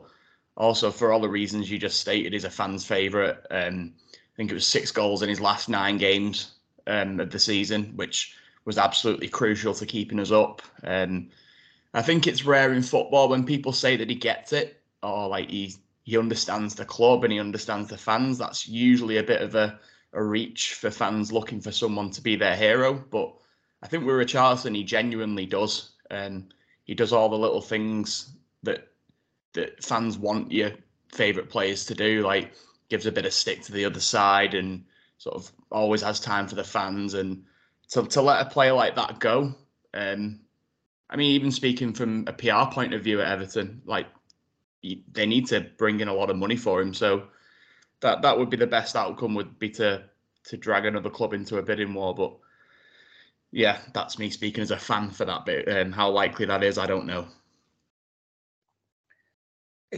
also 0.57 0.89
for 0.89 1.13
all 1.13 1.19
the 1.19 1.29
reasons 1.29 1.69
you 1.69 1.77
just 1.77 1.99
stated 1.99 2.33
he's 2.33 2.43
a 2.43 2.49
fan's 2.49 2.85
favourite 2.85 3.37
um, 3.51 3.93
think 4.41 4.51
it 4.51 4.55
was 4.55 4.67
six 4.67 4.91
goals 4.91 5.21
in 5.21 5.29
his 5.29 5.39
last 5.39 5.69
nine 5.69 5.97
games 5.97 6.53
um, 6.87 7.19
of 7.19 7.29
the 7.29 7.39
season 7.39 7.93
which 7.95 8.35
was 8.65 8.77
absolutely 8.77 9.27
crucial 9.27 9.73
to 9.73 9.85
keeping 9.85 10.19
us 10.19 10.31
up 10.31 10.61
um, 10.83 11.29
I 11.93 12.01
think 12.01 12.25
it's 12.25 12.45
rare 12.45 12.73
in 12.73 12.81
football 12.81 13.29
when 13.29 13.45
people 13.45 13.73
say 13.73 13.97
that 13.97 14.09
he 14.09 14.15
gets 14.15 14.53
it 14.53 14.81
or 15.03 15.27
like 15.27 15.49
he 15.49 15.75
he 16.03 16.17
understands 16.17 16.75
the 16.75 16.85
club 16.85 17.23
and 17.23 17.31
he 17.31 17.39
understands 17.39 17.89
the 17.89 17.97
fans. 17.97 18.37
That's 18.37 18.67
usually 18.67 19.17
a 19.17 19.23
bit 19.23 19.41
of 19.41 19.55
a, 19.55 19.79
a 20.13 20.23
reach 20.23 20.73
for 20.73 20.89
fans 20.89 21.31
looking 21.31 21.61
for 21.61 21.71
someone 21.71 22.09
to 22.11 22.21
be 22.21 22.35
their 22.35 22.55
hero. 22.55 22.93
But 22.93 23.33
I 23.83 23.87
think 23.87 24.05
with 24.05 24.15
Richarlison, 24.15 24.75
he 24.75 24.83
genuinely 24.83 25.45
does. 25.45 25.91
And 26.09 26.53
he 26.85 26.95
does 26.95 27.13
all 27.13 27.29
the 27.29 27.37
little 27.37 27.61
things 27.61 28.31
that 28.63 28.87
that 29.53 29.83
fans 29.83 30.17
want 30.17 30.51
your 30.51 30.71
favourite 31.09 31.49
players 31.49 31.85
to 31.85 31.93
do, 31.93 32.21
like 32.21 32.53
gives 32.91 33.05
a 33.05 33.11
bit 33.11 33.25
of 33.25 33.31
stick 33.31 33.61
to 33.63 33.71
the 33.71 33.85
other 33.85 34.01
side 34.01 34.53
and 34.53 34.83
sort 35.17 35.37
of 35.37 35.49
always 35.71 36.01
has 36.01 36.19
time 36.19 36.45
for 36.45 36.55
the 36.55 36.63
fans 36.63 37.13
and 37.13 37.45
to, 37.89 38.03
to 38.03 38.21
let 38.21 38.45
a 38.45 38.49
player 38.49 38.73
like 38.73 38.97
that 38.97 39.17
go. 39.17 39.55
Um, 39.93 40.41
I 41.09 41.15
mean, 41.15 41.31
even 41.31 41.51
speaking 41.51 41.93
from 41.93 42.25
a 42.27 42.33
PR 42.33 42.69
point 42.69 42.93
of 42.93 43.01
view 43.01 43.21
at 43.21 43.31
Everton, 43.31 43.81
like 43.85 44.07
they 44.83 45.25
need 45.25 45.47
to 45.47 45.61
bring 45.77 46.01
in 46.01 46.09
a 46.09 46.13
lot 46.13 46.29
of 46.29 46.35
money 46.35 46.57
for 46.57 46.81
him. 46.81 46.93
So 46.93 47.27
that 48.01 48.23
that 48.23 48.37
would 48.37 48.49
be 48.49 48.57
the 48.57 48.67
best 48.67 48.97
outcome 48.97 49.35
would 49.35 49.57
be 49.57 49.69
to 49.71 50.03
to 50.45 50.57
drag 50.57 50.85
another 50.85 51.09
club 51.09 51.33
into 51.33 51.59
a 51.59 51.63
bidding 51.63 51.93
war. 51.93 52.13
But 52.13 52.35
yeah, 53.51 53.79
that's 53.93 54.19
me 54.19 54.29
speaking 54.31 54.63
as 54.63 54.71
a 54.71 54.77
fan 54.77 55.11
for 55.11 55.23
that 55.23 55.45
bit. 55.45 55.69
And 55.69 55.95
how 55.95 56.09
likely 56.11 56.45
that 56.47 56.63
is, 56.63 56.77
I 56.77 56.87
don't 56.87 57.05
know. 57.05 57.27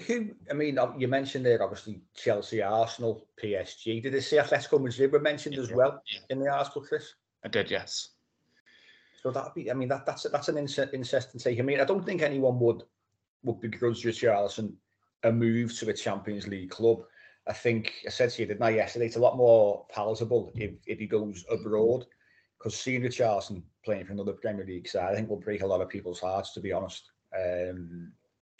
Who, 0.08 0.32
I 0.50 0.54
mean, 0.54 0.80
you 0.98 1.08
mentioned 1.08 1.46
there 1.46 1.62
obviously 1.62 2.02
Chelsea, 2.16 2.64
Arsenal, 2.64 3.28
PSG. 3.42 4.02
Did 4.02 4.14
they 4.14 4.22
say 4.22 4.38
Atletico 4.38 4.82
Madrid 4.82 5.12
were 5.12 5.20
mentioned 5.20 5.56
yeah, 5.56 5.62
as 5.62 5.72
well 5.72 6.02
yeah. 6.12 6.20
in 6.32 6.40
the 6.40 6.50
article, 6.50 6.82
Chris? 6.82 7.14
I 7.46 7.48
did, 7.48 7.70
yes. 7.70 8.10
So 9.22 9.30
that'd 9.30 9.54
be, 9.54 9.70
I 9.70 9.74
mean, 9.76 9.90
that 9.90 10.06
that's 10.06 10.24
that's 10.24 10.50
an 10.50 10.58
interesting 10.58 11.40
take. 11.40 11.60
I 11.60 11.62
mean, 11.62 11.80
I 11.80 11.86
don't 11.86 12.04
think 12.04 12.22
anyone 12.22 12.60
would 12.60 12.84
would 13.44 13.62
begrudge 13.62 14.04
Richarlison 14.04 14.74
a 15.24 15.32
move 15.32 15.78
to 15.78 15.90
a 15.90 15.94
Champions 15.94 16.48
League 16.48 16.72
club. 16.72 17.04
I 17.48 17.54
think 17.54 17.94
I 18.06 18.10
said 18.10 18.32
to 18.32 18.42
you, 18.42 18.48
didn't 18.48 18.64
I, 18.64 18.72
yesterday, 18.72 19.06
it's 19.06 19.16
a 19.16 19.20
lot 19.20 19.38
more 19.38 19.86
palatable 19.94 20.52
if, 20.56 20.72
if 20.86 21.00
he 21.00 21.08
goes 21.08 21.46
abroad 21.52 22.06
because 22.58 22.78
seeing 22.78 23.02
Richarlison 23.02 23.62
playing 23.84 24.06
for 24.06 24.14
another 24.14 24.34
Premier 24.34 24.66
League 24.66 24.88
side, 24.88 25.12
I 25.12 25.16
think 25.16 25.30
will 25.30 25.40
break 25.40 25.62
a 25.62 25.68
lot 25.68 25.82
of 25.82 25.90
people's 25.90 26.22
hearts, 26.22 26.54
to 26.54 26.62
be 26.62 26.72
honest. 26.72 27.12
Um, 27.38 28.14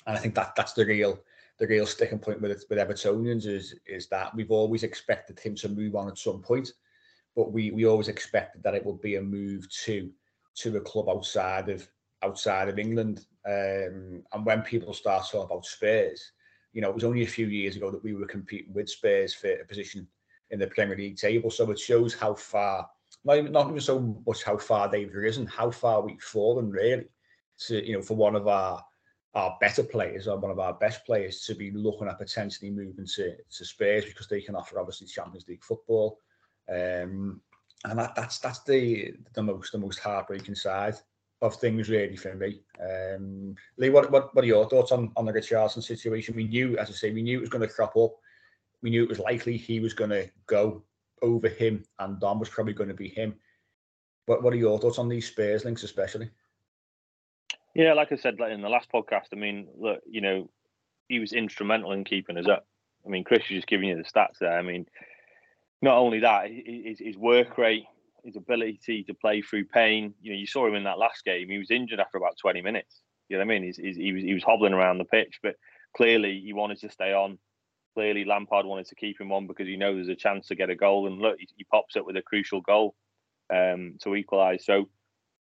and 0.08 0.18
I 0.18 0.20
think 0.20 0.36
that 0.36 0.56
that's 0.56 0.74
the 0.74 0.86
real 0.86 1.20
the 1.60 1.68
real 1.68 1.86
sticking 1.86 2.20
point 2.20 2.42
with 2.42 2.66
with 2.70 2.80
Evertonians 2.80 3.46
is 3.46 3.76
is 3.86 4.08
that 4.08 4.36
we've 4.36 4.52
always 4.52 4.84
expected 4.84 5.40
him 5.40 5.56
to 5.56 5.70
move 5.70 5.96
on 5.96 6.08
at 6.08 6.18
some 6.18 6.42
point, 6.42 6.72
but 7.36 7.52
we 7.52 7.72
we 7.72 7.86
always 7.86 8.08
expected 8.08 8.64
that 8.64 8.76
it 8.76 8.86
would 8.86 9.02
be 9.02 9.16
a 9.16 9.22
move 9.22 9.70
to 9.86 10.10
to 10.56 10.78
a 10.78 10.82
club 10.82 11.10
outside 11.10 11.70
of 11.70 11.88
outside 12.24 12.70
of 12.70 12.80
England. 12.80 13.26
Um, 13.46 14.24
and 14.32 14.46
when 14.46 14.62
people 14.62 14.94
start 14.94 15.26
talking 15.26 15.42
about 15.42 15.66
Spurs, 15.66 16.32
you 16.72 16.82
know, 16.82 16.90
it 16.90 16.96
was 16.96 17.04
only 17.04 17.24
a 17.24 17.28
few 17.28 17.48
years 17.48 17.76
ago 17.76 17.92
that 17.92 18.04
we 18.04 18.14
were 18.14 18.26
competing 18.26 18.74
with 18.74 18.90
Spurs 18.90 19.34
for 19.34 19.52
a 19.52 19.66
position 19.66 20.08
in 20.50 20.60
the 20.60 20.68
Premier 20.68 20.98
League 20.98 21.18
table. 21.18 21.52
So 21.52 21.70
it 21.72 21.80
shows 21.80 22.14
how 22.14 22.34
far, 22.34 22.88
not 23.26 23.38
even, 23.38 23.52
not 23.52 23.68
even 23.68 23.82
so 23.82 24.22
much 24.26 24.44
how 24.44 24.58
far 24.58 24.90
they've 24.90 25.14
risen, 25.14 25.46
how 25.46 25.72
far 25.72 26.02
we've 26.02 26.22
fallen 26.22 26.70
really. 26.70 27.06
To 27.68 27.86
you 27.86 27.94
know, 27.94 28.02
for 28.02 28.16
one 28.16 28.36
of 28.36 28.48
our 28.48 28.84
our 29.36 29.58
better 29.60 29.84
players 29.84 30.28
or 30.28 30.38
one 30.38 30.52
of 30.52 30.60
our 30.60 30.74
best 30.74 31.06
players 31.06 31.42
to 31.46 31.56
be 31.56 31.72
looking 31.72 32.08
at 32.08 32.20
potentially 32.20 32.70
moving 32.70 33.06
to, 33.06 33.36
to 33.36 33.66
Spurs 33.66 34.06
because 34.06 34.28
they 34.28 34.42
can 34.42 34.56
offer 34.56 34.80
obviously 34.80 35.08
Champions 35.08 35.48
League 35.48 35.64
football. 35.64 36.20
Um, 36.70 37.42
and 37.86 38.00
that, 38.00 38.16
that's 38.16 38.40
that's 38.40 38.64
the 38.64 39.14
the 39.34 39.44
most 39.44 39.72
the 39.72 39.78
most 39.78 40.00
heartbreaking 40.00 40.56
side 40.56 40.96
of 41.42 41.56
things 41.56 41.90
really 41.90 42.16
for 42.16 42.36
me. 42.36 42.62
Um, 42.80 43.56
Lee, 43.78 43.90
what, 43.90 44.10
what 44.12 44.34
what 44.34 44.44
are 44.44 44.48
your 44.48 44.70
thoughts 44.70 44.92
on 44.92 45.12
on 45.18 45.26
the 45.26 45.34
Richarlison 45.34 45.84
situation? 45.84 46.36
We 46.36 46.48
knew, 46.48 46.78
as 46.78 46.90
I 46.90 46.94
say, 46.94 47.12
we 47.12 47.24
knew 47.24 47.38
it 47.40 47.42
was 47.42 47.50
going 47.50 47.68
to 47.68 47.74
crop 47.74 47.98
up. 47.98 48.14
We 48.82 48.90
knew 48.90 49.04
it 49.04 49.10
was 49.10 49.20
likely 49.20 49.58
he 49.58 49.80
was 49.80 49.94
going 49.94 50.12
to 50.12 50.30
go 50.48 50.84
over 51.22 51.50
him, 51.50 51.84
and 52.00 52.20
Dom 52.20 52.40
was 52.40 52.50
probably 52.50 52.74
going 52.74 52.90
to 52.90 52.96
be 52.96 53.10
him. 53.10 53.36
What 54.28 54.44
what 54.44 54.54
are 54.54 54.58
your 54.58 54.80
thoughts 54.80 55.00
on 55.00 55.10
these 55.10 55.28
Spurs 55.28 55.66
links, 55.66 55.84
especially? 55.84 56.30
Yeah, 57.74 57.94
like 57.94 58.12
I 58.12 58.16
said 58.16 58.40
in 58.40 58.62
the 58.62 58.70
last 58.70 58.92
podcast, 58.92 59.28
I 59.34 59.36
mean, 59.36 59.68
look, 59.78 60.02
you 60.06 60.22
know, 60.22 60.50
he 61.10 61.20
was 61.20 61.34
instrumental 61.34 61.92
in 61.92 62.04
keeping 62.04 62.38
us 62.38 62.48
up. 62.48 62.68
I 63.06 63.10
mean, 63.10 63.24
Chris 63.24 63.42
is 63.44 63.50
just 63.50 63.68
giving 63.68 63.90
you 63.90 63.96
the 63.96 64.04
stats 64.04 64.40
there. 64.40 64.58
I 64.58 64.62
mean, 64.62 64.86
not 65.82 65.98
only 65.98 66.20
that, 66.20 66.50
his, 66.50 67.00
his 67.00 67.18
work 67.18 67.58
rate 67.58 67.86
his 68.24 68.36
ability 68.36 69.04
to 69.04 69.14
play 69.14 69.42
through 69.42 69.66
pain. 69.66 70.14
You 70.22 70.34
know, 70.34 70.40
you 70.40 70.48
saw 70.48 70.68
him 70.68 70.76
in 70.76 70.86
that 70.86 70.98
last 70.98 71.26
game. 71.26 71.50
He 71.50 71.58
was 71.58 71.72
injured 71.72 72.00
after 72.00 72.18
about 72.18 72.38
20 72.38 72.62
minutes. 72.62 73.02
You 73.30 73.38
know 73.38 73.46
what 73.46 73.54
I 73.54 73.60
mean? 73.60 73.64
He's, 73.64 73.78
he's, 73.78 73.98
he 73.98 74.14
was 74.14 74.24
he 74.24 74.34
was 74.34 74.44
hobbling 74.44 74.74
around 74.74 74.98
the 74.98 75.06
pitch, 75.06 75.40
but 75.42 75.56
clearly 75.96 76.42
he 76.44 76.54
wanted 76.54 76.80
to 76.80 76.90
stay 76.90 77.14
on. 77.14 77.38
Clearly 77.96 78.26
Lampard 78.26 78.66
wanted 78.66 78.88
to 78.88 78.96
keep 78.96 79.20
him 79.20 79.32
on 79.32 79.48
because 79.48 79.68
he 79.68 79.78
knows 79.78 80.08
there's 80.08 80.18
a 80.18 80.20
chance 80.20 80.48
to 80.48 80.56
get 80.56 80.70
a 80.70 80.76
goal. 80.76 81.08
And 81.08 81.20
look, 81.20 81.38
he, 81.40 81.48
he 81.56 81.64
pops 81.66 81.96
up 81.96 82.06
with 82.06 82.18
a 82.18 82.22
crucial 82.22 82.62
goal 82.62 82.96
um, 83.54 83.96
to 84.02 84.16
equalise. 84.16 84.66
So, 84.66 84.90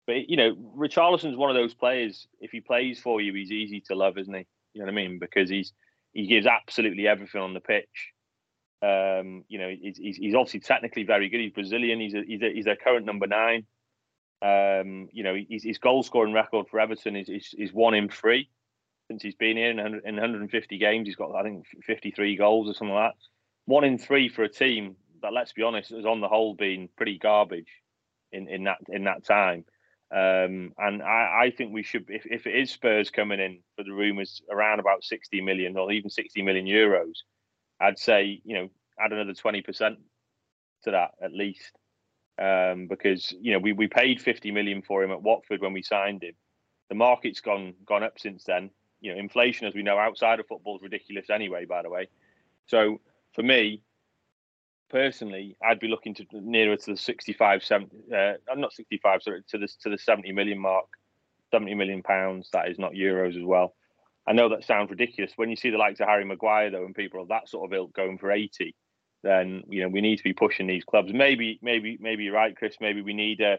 but 0.05 0.29
you 0.29 0.37
know, 0.37 0.55
Richarlison's 0.77 1.37
one 1.37 1.49
of 1.49 1.55
those 1.55 1.73
players. 1.73 2.27
If 2.39 2.51
he 2.51 2.61
plays 2.61 2.99
for 2.99 3.21
you, 3.21 3.33
he's 3.33 3.51
easy 3.51 3.81
to 3.87 3.95
love, 3.95 4.17
isn't 4.17 4.33
he? 4.33 4.45
You 4.73 4.81
know 4.81 4.85
what 4.85 4.91
I 4.91 4.95
mean? 4.95 5.19
Because 5.19 5.49
he's 5.49 5.73
he 6.13 6.27
gives 6.27 6.45
absolutely 6.45 7.07
everything 7.07 7.41
on 7.41 7.53
the 7.53 7.59
pitch. 7.59 8.13
Um, 8.83 9.45
you 9.47 9.59
know, 9.59 9.73
he's, 9.81 10.17
he's, 10.17 10.35
obviously 10.35 10.59
technically 10.59 11.03
very 11.03 11.29
good. 11.29 11.39
He's 11.39 11.53
Brazilian. 11.53 12.01
He's 12.01 12.13
a, 12.13 12.21
he's 12.27 12.41
a, 12.41 12.53
he's 12.53 12.67
a 12.67 12.75
current 12.75 13.05
number 13.05 13.27
nine. 13.27 13.65
Um, 14.41 15.07
you 15.13 15.23
know, 15.23 15.35
his, 15.49 15.63
his 15.63 15.77
goal 15.77 16.03
scoring 16.03 16.33
record 16.33 16.67
for 16.69 16.81
Everton 16.81 17.15
is, 17.15 17.29
is, 17.29 17.55
is 17.57 17.71
one 17.71 17.93
in 17.93 18.09
three 18.09 18.49
since 19.07 19.23
he's 19.23 19.35
been 19.35 19.55
here 19.55 19.69
in, 19.69 19.79
in 19.79 20.15
150 20.15 20.77
games. 20.77 21.07
He's 21.07 21.15
got, 21.15 21.33
I 21.33 21.43
think, 21.43 21.65
53 21.85 22.35
goals 22.35 22.69
or 22.69 22.73
something 22.73 22.93
like 22.93 23.13
that. 23.13 23.17
One 23.65 23.85
in 23.85 23.97
three 23.97 24.27
for 24.27 24.43
a 24.43 24.49
team 24.49 24.97
that, 25.21 25.31
let's 25.31 25.53
be 25.53 25.63
honest, 25.63 25.91
has 25.91 26.05
on 26.05 26.19
the 26.19 26.27
whole 26.27 26.53
been 26.53 26.89
pretty 26.97 27.17
garbage 27.17 27.69
in, 28.33 28.49
in 28.49 28.65
that 28.65 28.79
in 28.89 29.05
that 29.05 29.23
time. 29.23 29.63
Um, 30.13 30.73
and 30.77 31.01
I, 31.01 31.45
I, 31.45 31.53
think 31.57 31.73
we 31.73 31.81
should, 31.81 32.05
if, 32.07 32.27
if 32.27 32.45
it 32.45 32.55
is 32.55 32.69
Spurs 32.69 33.09
coming 33.09 33.39
in 33.39 33.61
for 33.75 33.83
the 33.83 33.93
rumours 33.93 34.43
around 34.51 34.79
about 34.79 35.03
60 35.03 35.41
million 35.41 35.75
or 35.75 35.91
even 35.91 36.11
60 36.11 36.43
million 36.43 36.67
euros, 36.67 37.15
I'd 37.83 37.99
say 37.99 38.41
you 38.43 38.55
know 38.55 38.69
add 38.99 39.11
another 39.11 39.33
twenty 39.33 39.61
percent 39.61 39.99
to 40.83 40.91
that 40.91 41.11
at 41.21 41.33
least, 41.33 41.71
um, 42.41 42.87
because 42.87 43.33
you 43.39 43.51
know 43.51 43.59
we, 43.59 43.73
we 43.73 43.87
paid 43.87 44.21
fifty 44.21 44.51
million 44.51 44.81
for 44.81 45.03
him 45.03 45.11
at 45.11 45.21
Watford 45.21 45.61
when 45.61 45.73
we 45.73 45.83
signed 45.83 46.23
him. 46.23 46.33
The 46.89 46.95
market's 46.95 47.41
gone 47.41 47.73
gone 47.85 48.03
up 48.03 48.19
since 48.19 48.43
then. 48.45 48.69
You 49.01 49.13
know, 49.13 49.19
inflation, 49.19 49.67
as 49.67 49.75
we 49.75 49.83
know, 49.83 49.97
outside 49.97 50.39
of 50.39 50.47
football 50.47 50.77
is 50.77 50.81
ridiculous 50.81 51.29
anyway. 51.29 51.65
By 51.65 51.81
the 51.81 51.89
way, 51.89 52.07
so 52.67 53.01
for 53.33 53.43
me 53.43 53.81
personally, 54.93 55.57
I'd 55.67 55.79
be 55.79 55.87
looking 55.87 56.13
to 56.13 56.25
nearer 56.31 56.77
to 56.77 56.91
the 56.91 56.97
65, 56.97 57.63
70, 57.63 57.95
uh, 58.15 58.33
I'm 58.49 58.61
not 58.61 58.73
65, 58.73 59.23
sorry, 59.23 59.43
to 59.49 59.57
the 59.57 59.67
to 59.81 59.89
the 59.89 59.97
70 59.97 60.31
million 60.31 60.59
mark, 60.59 60.85
70 61.51 61.73
million 61.73 62.03
pounds. 62.03 62.49
That 62.53 62.69
is 62.69 62.77
not 62.77 62.93
euros 62.93 63.35
as 63.35 63.43
well. 63.43 63.73
I 64.27 64.33
know 64.33 64.49
that 64.49 64.63
sounds 64.63 64.91
ridiculous. 64.91 65.33
When 65.35 65.49
you 65.49 65.55
see 65.55 65.71
the 65.71 65.77
likes 65.77 65.99
of 65.99 66.07
Harry 66.07 66.23
Maguire, 66.23 66.69
though, 66.69 66.85
and 66.85 66.95
people 66.95 67.21
of 67.21 67.27
that 67.29 67.49
sort 67.49 67.69
of 67.69 67.75
ilk 67.75 67.93
going 67.93 68.19
for 68.19 68.31
80, 68.31 68.75
then 69.23 69.63
you 69.67 69.81
know 69.81 69.89
we 69.89 69.99
need 69.99 70.17
to 70.17 70.23
be 70.23 70.33
pushing 70.33 70.67
these 70.67 70.85
clubs. 70.85 71.11
Maybe, 71.11 71.59
maybe, 71.63 71.97
maybe 71.99 72.25
you're 72.25 72.35
right, 72.35 72.55
Chris. 72.55 72.75
Maybe 72.79 73.01
we 73.01 73.13
need 73.13 73.41
a, 73.41 73.57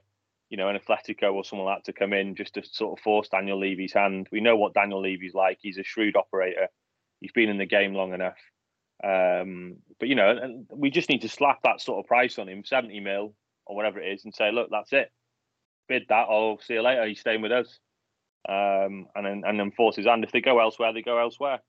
you 0.50 0.56
know, 0.56 0.68
an 0.68 0.78
Atletico 0.78 1.34
or 1.34 1.44
someone 1.44 1.66
like 1.66 1.78
that 1.78 1.92
to 1.92 1.98
come 1.98 2.12
in 2.12 2.36
just 2.36 2.54
to 2.54 2.62
sort 2.64 2.96
of 2.96 3.02
force 3.02 3.28
Daniel 3.28 3.58
Levy's 3.58 3.92
hand. 3.92 4.28
We 4.30 4.40
know 4.40 4.56
what 4.56 4.72
Daniel 4.72 5.02
Levy's 5.02 5.34
like. 5.34 5.58
He's 5.60 5.78
a 5.78 5.84
shrewd 5.84 6.16
operator. 6.16 6.68
He's 7.20 7.32
been 7.32 7.48
in 7.48 7.58
the 7.58 7.66
game 7.66 7.92
long 7.92 8.14
enough. 8.14 8.38
Um, 9.02 9.78
but 9.98 10.08
you 10.08 10.14
know, 10.14 10.64
we 10.70 10.90
just 10.90 11.08
need 11.08 11.22
to 11.22 11.28
slap 11.28 11.62
that 11.62 11.80
sort 11.80 11.98
of 11.98 12.08
price 12.08 12.38
on 12.38 12.48
him, 12.48 12.64
70 12.64 13.00
mil 13.00 13.34
or 13.66 13.76
whatever 13.76 14.00
it 14.00 14.12
is, 14.12 14.24
and 14.24 14.34
say, 14.34 14.50
look, 14.52 14.68
that's 14.70 14.92
it. 14.92 15.10
Bid 15.88 16.04
that, 16.08 16.24
or 16.28 16.60
see 16.60 16.74
you 16.74 16.82
later. 16.82 17.06
He's 17.06 17.20
staying 17.20 17.42
with 17.42 17.52
us 17.52 17.78
um, 18.48 19.06
and 19.14 19.24
then 19.24 19.42
and 19.46 19.58
then 19.58 19.70
force 19.72 19.96
his 19.96 20.06
hand. 20.06 20.24
If 20.24 20.32
they 20.32 20.40
go 20.40 20.60
elsewhere, 20.60 20.92
they 20.92 21.02
go 21.02 21.18
elsewhere. 21.18 21.60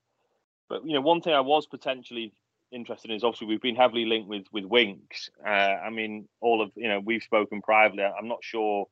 But 0.69 0.85
you 0.85 0.93
know, 0.93 1.01
one 1.01 1.21
thing 1.21 1.33
I 1.33 1.41
was 1.41 1.67
potentially 1.67 2.33
interested 2.71 3.11
in 3.11 3.17
is 3.17 3.23
obviously 3.23 3.47
we've 3.47 3.61
been 3.61 3.75
heavily 3.75 4.05
linked 4.05 4.27
with 4.27 4.45
with 4.51 4.65
Winks. 4.65 5.29
Uh, 5.45 5.49
I 5.49 5.89
mean, 5.89 6.27
all 6.41 6.61
of 6.61 6.71
you 6.75 6.89
know 6.89 6.99
we've 6.99 7.23
spoken 7.23 7.61
privately. 7.61 8.03
I'm 8.03 8.27
not 8.27 8.43
sure. 8.43 8.87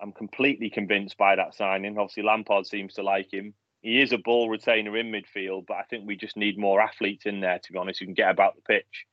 I'm 0.00 0.12
completely 0.12 0.70
convinced 0.70 1.16
by 1.16 1.36
that 1.36 1.54
signing. 1.54 1.98
Obviously, 1.98 2.22
Lampard 2.22 2.66
seems 2.66 2.94
to 2.94 3.02
like 3.02 3.32
him. 3.32 3.54
He 3.80 4.00
is 4.00 4.12
a 4.12 4.18
ball 4.18 4.48
retainer 4.48 4.96
in 4.96 5.12
midfield, 5.12 5.66
but 5.66 5.76
I 5.76 5.82
think 5.84 6.06
we 6.06 6.16
just 6.16 6.36
need 6.36 6.58
more 6.58 6.80
athletes 6.80 7.26
in 7.26 7.40
there. 7.40 7.58
To 7.58 7.72
be 7.72 7.78
honest, 7.78 8.00
who 8.00 8.06
can 8.06 8.14
get 8.14 8.30
about 8.30 8.56
the 8.56 8.62
pitch, 8.62 9.06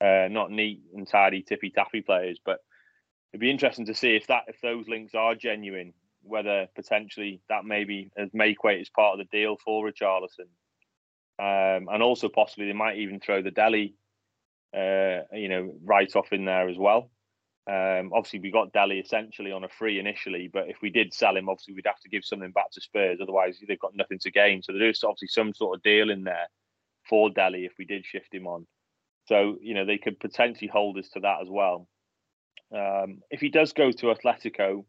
uh, 0.00 0.28
not 0.30 0.50
neat 0.50 0.80
and 0.94 1.06
tidy 1.06 1.42
tippy 1.42 1.70
tappy 1.70 2.00
players. 2.00 2.38
But 2.44 2.60
it'd 3.32 3.40
be 3.40 3.50
interesting 3.50 3.86
to 3.86 3.94
see 3.94 4.16
if 4.16 4.26
that 4.28 4.44
if 4.48 4.60
those 4.60 4.88
links 4.88 5.14
are 5.14 5.34
genuine. 5.34 5.92
Whether 6.22 6.66
potentially 6.74 7.40
that 7.48 7.64
maybe 7.64 8.10
as 8.16 8.30
make 8.32 8.64
weight 8.64 8.80
as 8.80 8.88
part 8.88 9.12
of 9.12 9.18
the 9.18 9.36
deal 9.36 9.56
for 9.64 9.88
Richarlison 9.88 10.48
um, 11.38 11.88
and 11.92 12.02
also 12.02 12.28
possibly 12.28 12.66
they 12.66 12.72
might 12.72 12.96
even 12.98 13.20
throw 13.20 13.42
the 13.42 13.50
Dele, 13.50 13.94
uh, 14.74 15.22
you 15.32 15.48
know, 15.48 15.74
right 15.84 16.14
off 16.16 16.32
in 16.32 16.44
there 16.44 16.68
as 16.68 16.78
well. 16.78 17.10
Um, 17.68 18.12
obviously, 18.14 18.38
we 18.38 18.50
got 18.52 18.72
Dele 18.72 19.00
essentially 19.00 19.50
on 19.50 19.64
a 19.64 19.68
free 19.68 19.98
initially, 19.98 20.48
but 20.52 20.68
if 20.68 20.76
we 20.82 20.90
did 20.90 21.12
sell 21.12 21.36
him, 21.36 21.48
obviously 21.48 21.74
we'd 21.74 21.86
have 21.86 22.00
to 22.00 22.08
give 22.08 22.24
something 22.24 22.52
back 22.52 22.70
to 22.72 22.80
Spurs. 22.80 23.18
Otherwise, 23.20 23.58
they've 23.66 23.78
got 23.78 23.96
nothing 23.96 24.20
to 24.20 24.30
gain. 24.30 24.62
So 24.62 24.72
there 24.72 24.88
is 24.88 25.02
obviously 25.02 25.28
some 25.28 25.52
sort 25.52 25.76
of 25.76 25.82
deal 25.82 26.10
in 26.10 26.22
there 26.22 26.46
for 27.08 27.30
Dele 27.30 27.64
if 27.64 27.72
we 27.78 27.84
did 27.84 28.06
shift 28.06 28.32
him 28.32 28.46
on. 28.46 28.66
So 29.26 29.56
you 29.60 29.74
know 29.74 29.84
they 29.84 29.98
could 29.98 30.20
potentially 30.20 30.70
hold 30.72 30.98
us 30.98 31.08
to 31.10 31.20
that 31.20 31.42
as 31.42 31.48
well. 31.50 31.88
Um, 32.72 33.22
if 33.30 33.40
he 33.40 33.48
does 33.48 33.72
go 33.72 33.90
to 33.90 34.14
Atletico, 34.14 34.84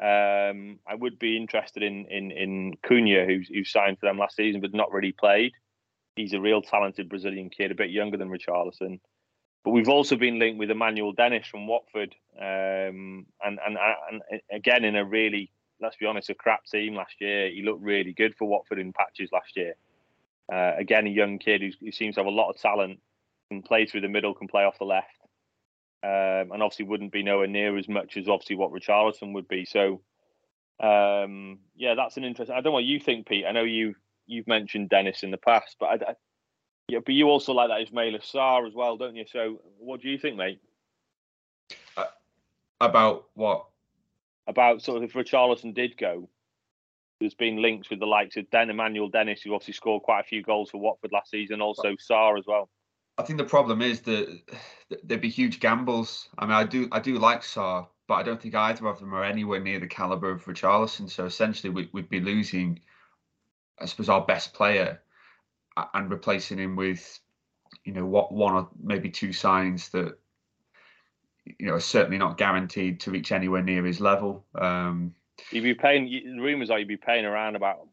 um, 0.00 0.78
I 0.86 0.94
would 0.94 1.18
be 1.18 1.36
interested 1.36 1.82
in 1.82 2.06
in 2.06 2.30
in 2.30 2.74
Cunha, 2.84 3.26
who's 3.26 3.48
who 3.48 3.64
signed 3.64 3.98
for 3.98 4.06
them 4.06 4.18
last 4.18 4.36
season 4.36 4.60
but 4.60 4.72
not 4.72 4.92
really 4.92 5.12
played 5.12 5.52
he's 6.16 6.32
a 6.32 6.40
real 6.40 6.62
talented 6.62 7.08
Brazilian 7.08 7.50
kid, 7.50 7.70
a 7.70 7.74
bit 7.74 7.90
younger 7.90 8.16
than 8.16 8.30
Richarlison. 8.30 8.98
But 9.66 9.72
we've 9.72 9.88
also 9.88 10.14
been 10.14 10.38
linked 10.38 10.60
with 10.60 10.70
Emmanuel 10.70 11.10
Dennis 11.10 11.48
from 11.48 11.66
Watford, 11.66 12.14
um, 12.40 13.26
and, 13.44 13.58
and 13.66 13.76
and 14.12 14.22
again 14.52 14.84
in 14.84 14.94
a 14.94 15.04
really, 15.04 15.50
let's 15.80 15.96
be 15.96 16.06
honest, 16.06 16.30
a 16.30 16.36
crap 16.36 16.64
team 16.66 16.94
last 16.94 17.14
year. 17.20 17.50
He 17.50 17.62
looked 17.62 17.82
really 17.82 18.12
good 18.12 18.36
for 18.36 18.46
Watford 18.46 18.78
in 18.78 18.92
patches 18.92 19.28
last 19.32 19.56
year. 19.56 19.74
Uh, 20.50 20.74
again, 20.78 21.08
a 21.08 21.10
young 21.10 21.40
kid 21.40 21.62
who 21.80 21.90
seems 21.90 22.14
to 22.14 22.20
have 22.20 22.28
a 22.28 22.30
lot 22.30 22.50
of 22.50 22.60
talent, 22.60 23.00
can 23.48 23.60
play 23.60 23.86
through 23.86 24.02
the 24.02 24.08
middle, 24.08 24.34
can 24.34 24.46
play 24.46 24.62
off 24.62 24.78
the 24.78 24.84
left, 24.84 25.18
um, 26.04 26.52
and 26.52 26.62
obviously 26.62 26.84
wouldn't 26.84 27.10
be 27.10 27.24
nowhere 27.24 27.48
near 27.48 27.76
as 27.76 27.88
much 27.88 28.16
as 28.16 28.28
obviously 28.28 28.54
what 28.54 28.70
Richarlison 28.70 29.32
would 29.32 29.48
be. 29.48 29.64
So, 29.64 30.00
um, 30.78 31.58
yeah, 31.74 31.96
that's 31.96 32.16
an 32.16 32.22
interesting. 32.22 32.54
I 32.54 32.58
don't 32.58 32.66
know 32.66 32.70
what 32.70 32.84
you 32.84 33.00
think, 33.00 33.26
Pete. 33.26 33.44
I 33.44 33.50
know 33.50 33.64
you 33.64 33.96
you've 34.28 34.46
mentioned 34.46 34.90
Dennis 34.90 35.24
in 35.24 35.32
the 35.32 35.38
past, 35.38 35.74
but 35.80 35.86
I, 35.86 36.10
I, 36.10 36.14
yeah, 36.88 37.00
but 37.04 37.14
you 37.14 37.28
also 37.28 37.52
like 37.52 37.68
that 37.68 37.92
Ismaila 37.92 38.22
Sarr 38.22 38.66
as 38.66 38.74
well, 38.74 38.96
don't 38.96 39.16
you? 39.16 39.24
So, 39.30 39.60
what 39.78 40.00
do 40.00 40.08
you 40.08 40.18
think, 40.18 40.36
mate? 40.36 40.60
Uh, 41.96 42.04
about 42.80 43.26
what? 43.34 43.66
About 44.46 44.82
sort 44.82 44.98
of 44.98 45.02
if 45.02 45.14
Richarlison 45.14 45.74
did 45.74 45.96
go, 45.96 46.28
there's 47.18 47.34
been 47.34 47.60
links 47.60 47.90
with 47.90 47.98
the 47.98 48.06
likes 48.06 48.36
of 48.36 48.48
Den 48.50 48.70
Emmanuel 48.70 49.08
Dennis, 49.08 49.42
who 49.42 49.54
obviously 49.54 49.74
scored 49.74 50.02
quite 50.02 50.20
a 50.20 50.24
few 50.24 50.42
goals 50.42 50.70
for 50.70 50.78
Watford 50.78 51.12
last 51.12 51.30
season, 51.30 51.60
also 51.60 51.96
Sarr 51.96 52.38
as 52.38 52.44
well. 52.46 52.68
I 53.18 53.22
think 53.22 53.38
the 53.38 53.44
problem 53.44 53.82
is 53.82 54.00
that 54.02 54.40
there'd 55.02 55.20
be 55.20 55.30
huge 55.30 55.58
gambles. 55.58 56.28
I 56.38 56.44
mean, 56.44 56.54
I 56.54 56.64
do 56.64 56.88
I 56.92 57.00
do 57.00 57.18
like 57.18 57.40
Sarr, 57.42 57.88
but 58.06 58.14
I 58.14 58.22
don't 58.22 58.40
think 58.40 58.54
either 58.54 58.86
of 58.86 59.00
them 59.00 59.14
are 59.14 59.24
anywhere 59.24 59.58
near 59.58 59.80
the 59.80 59.86
caliber 59.88 60.30
of 60.30 60.44
Richarlison. 60.44 61.10
So 61.10 61.24
essentially, 61.24 61.70
we, 61.70 61.88
would 61.92 62.08
be 62.08 62.20
losing 62.20 62.78
I 63.78 63.86
suppose, 63.86 64.08
our 64.08 64.24
best 64.24 64.54
player 64.54 65.00
and 65.94 66.10
replacing 66.10 66.58
him 66.58 66.76
with, 66.76 67.20
you 67.84 67.92
know, 67.92 68.06
what 68.06 68.32
one 68.32 68.54
or 68.54 68.68
maybe 68.82 69.10
two 69.10 69.32
signs 69.32 69.88
that, 69.90 70.18
you 71.44 71.66
know, 71.66 71.74
are 71.74 71.80
certainly 71.80 72.18
not 72.18 72.38
guaranteed 72.38 73.00
to 73.00 73.10
reach 73.10 73.32
anywhere 73.32 73.62
near 73.62 73.84
his 73.84 74.00
level. 74.00 74.44
Um, 74.54 75.14
you'd 75.50 75.62
be 75.62 75.74
paying, 75.74 76.08
rumours 76.38 76.70
are 76.70 76.78
you'd 76.78 76.88
be 76.88 76.96
paying 76.96 77.24
around 77.24 77.56
about, 77.56 77.86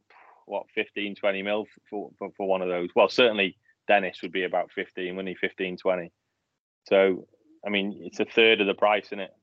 what, 0.45 0.65
15, 0.75 1.15
20 1.15 1.41
mil 1.41 1.65
for, 1.89 2.11
for, 2.17 2.29
for 2.35 2.47
one 2.47 2.61
of 2.61 2.67
those. 2.67 2.89
Well, 2.95 3.09
certainly 3.09 3.57
Dennis 3.87 4.21
would 4.21 4.31
be 4.31 4.43
about 4.43 4.71
15, 4.71 5.15
wouldn't 5.15 5.29
he? 5.29 5.35
15, 5.35 5.77
20. 5.77 6.11
So, 6.87 7.27
I 7.65 7.69
mean, 7.69 8.01
it's 8.03 8.19
a 8.19 8.25
third 8.25 8.61
of 8.61 8.67
the 8.67 8.73
price, 8.73 9.05
isn't 9.07 9.21
it? 9.21 9.33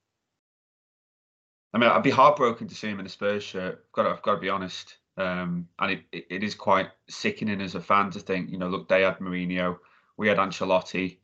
I 1.73 1.79
mean, 1.79 1.89
I'd 1.89 2.03
be 2.03 2.11
heartbroken 2.11 2.69
to 2.69 2.75
see 2.75 2.89
him 2.89 3.01
in 3.01 3.07
a 3.07 3.11
Spurs 3.11 3.45
shirt. 3.45 3.85
I've 3.87 3.93
got 3.93 4.03
to, 4.03 4.09
I've 4.11 4.23
got 4.23 4.35
to 4.35 4.41
be 4.41 4.49
honest. 4.49 4.97
Um, 5.17 5.69
and 5.79 5.93
it, 5.93 6.03
it, 6.13 6.43
is 6.43 6.55
quite 6.55 6.89
sickening 7.09 7.61
as 7.61 7.75
a 7.75 7.81
fan 7.81 8.11
to 8.13 8.21
think, 8.21 8.51
you 8.51 8.57
know, 8.57 8.69
look, 8.69 8.89
they 8.89 9.03
had 9.03 9.19
Mourinho, 9.19 9.77
we 10.17 10.29
had 10.29 10.39
Ancelotti, 10.39 11.19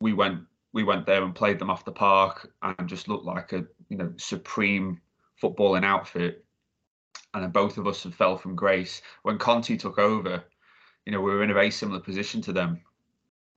we 0.00 0.12
went 0.12 0.40
we 0.72 0.84
went 0.84 1.06
there 1.06 1.22
and 1.22 1.34
played 1.34 1.58
them 1.58 1.70
off 1.70 1.84
the 1.84 1.92
park 1.92 2.50
and 2.62 2.88
just 2.88 3.08
looked 3.08 3.24
like 3.24 3.52
a 3.52 3.64
you 3.88 3.96
know 3.96 4.12
supreme 4.16 5.00
footballing 5.40 5.84
outfit. 5.84 6.44
And 7.34 7.42
then 7.42 7.50
both 7.50 7.78
of 7.78 7.86
us 7.86 8.02
have 8.02 8.14
fell 8.14 8.36
from 8.36 8.54
grace. 8.54 9.00
When 9.22 9.38
Conte 9.38 9.76
took 9.76 9.98
over, 9.98 10.44
you 11.06 11.12
know, 11.12 11.20
we 11.20 11.30
were 11.30 11.42
in 11.42 11.50
a 11.50 11.54
very 11.54 11.70
similar 11.70 11.98
position 12.00 12.42
to 12.42 12.52
them. 12.52 12.82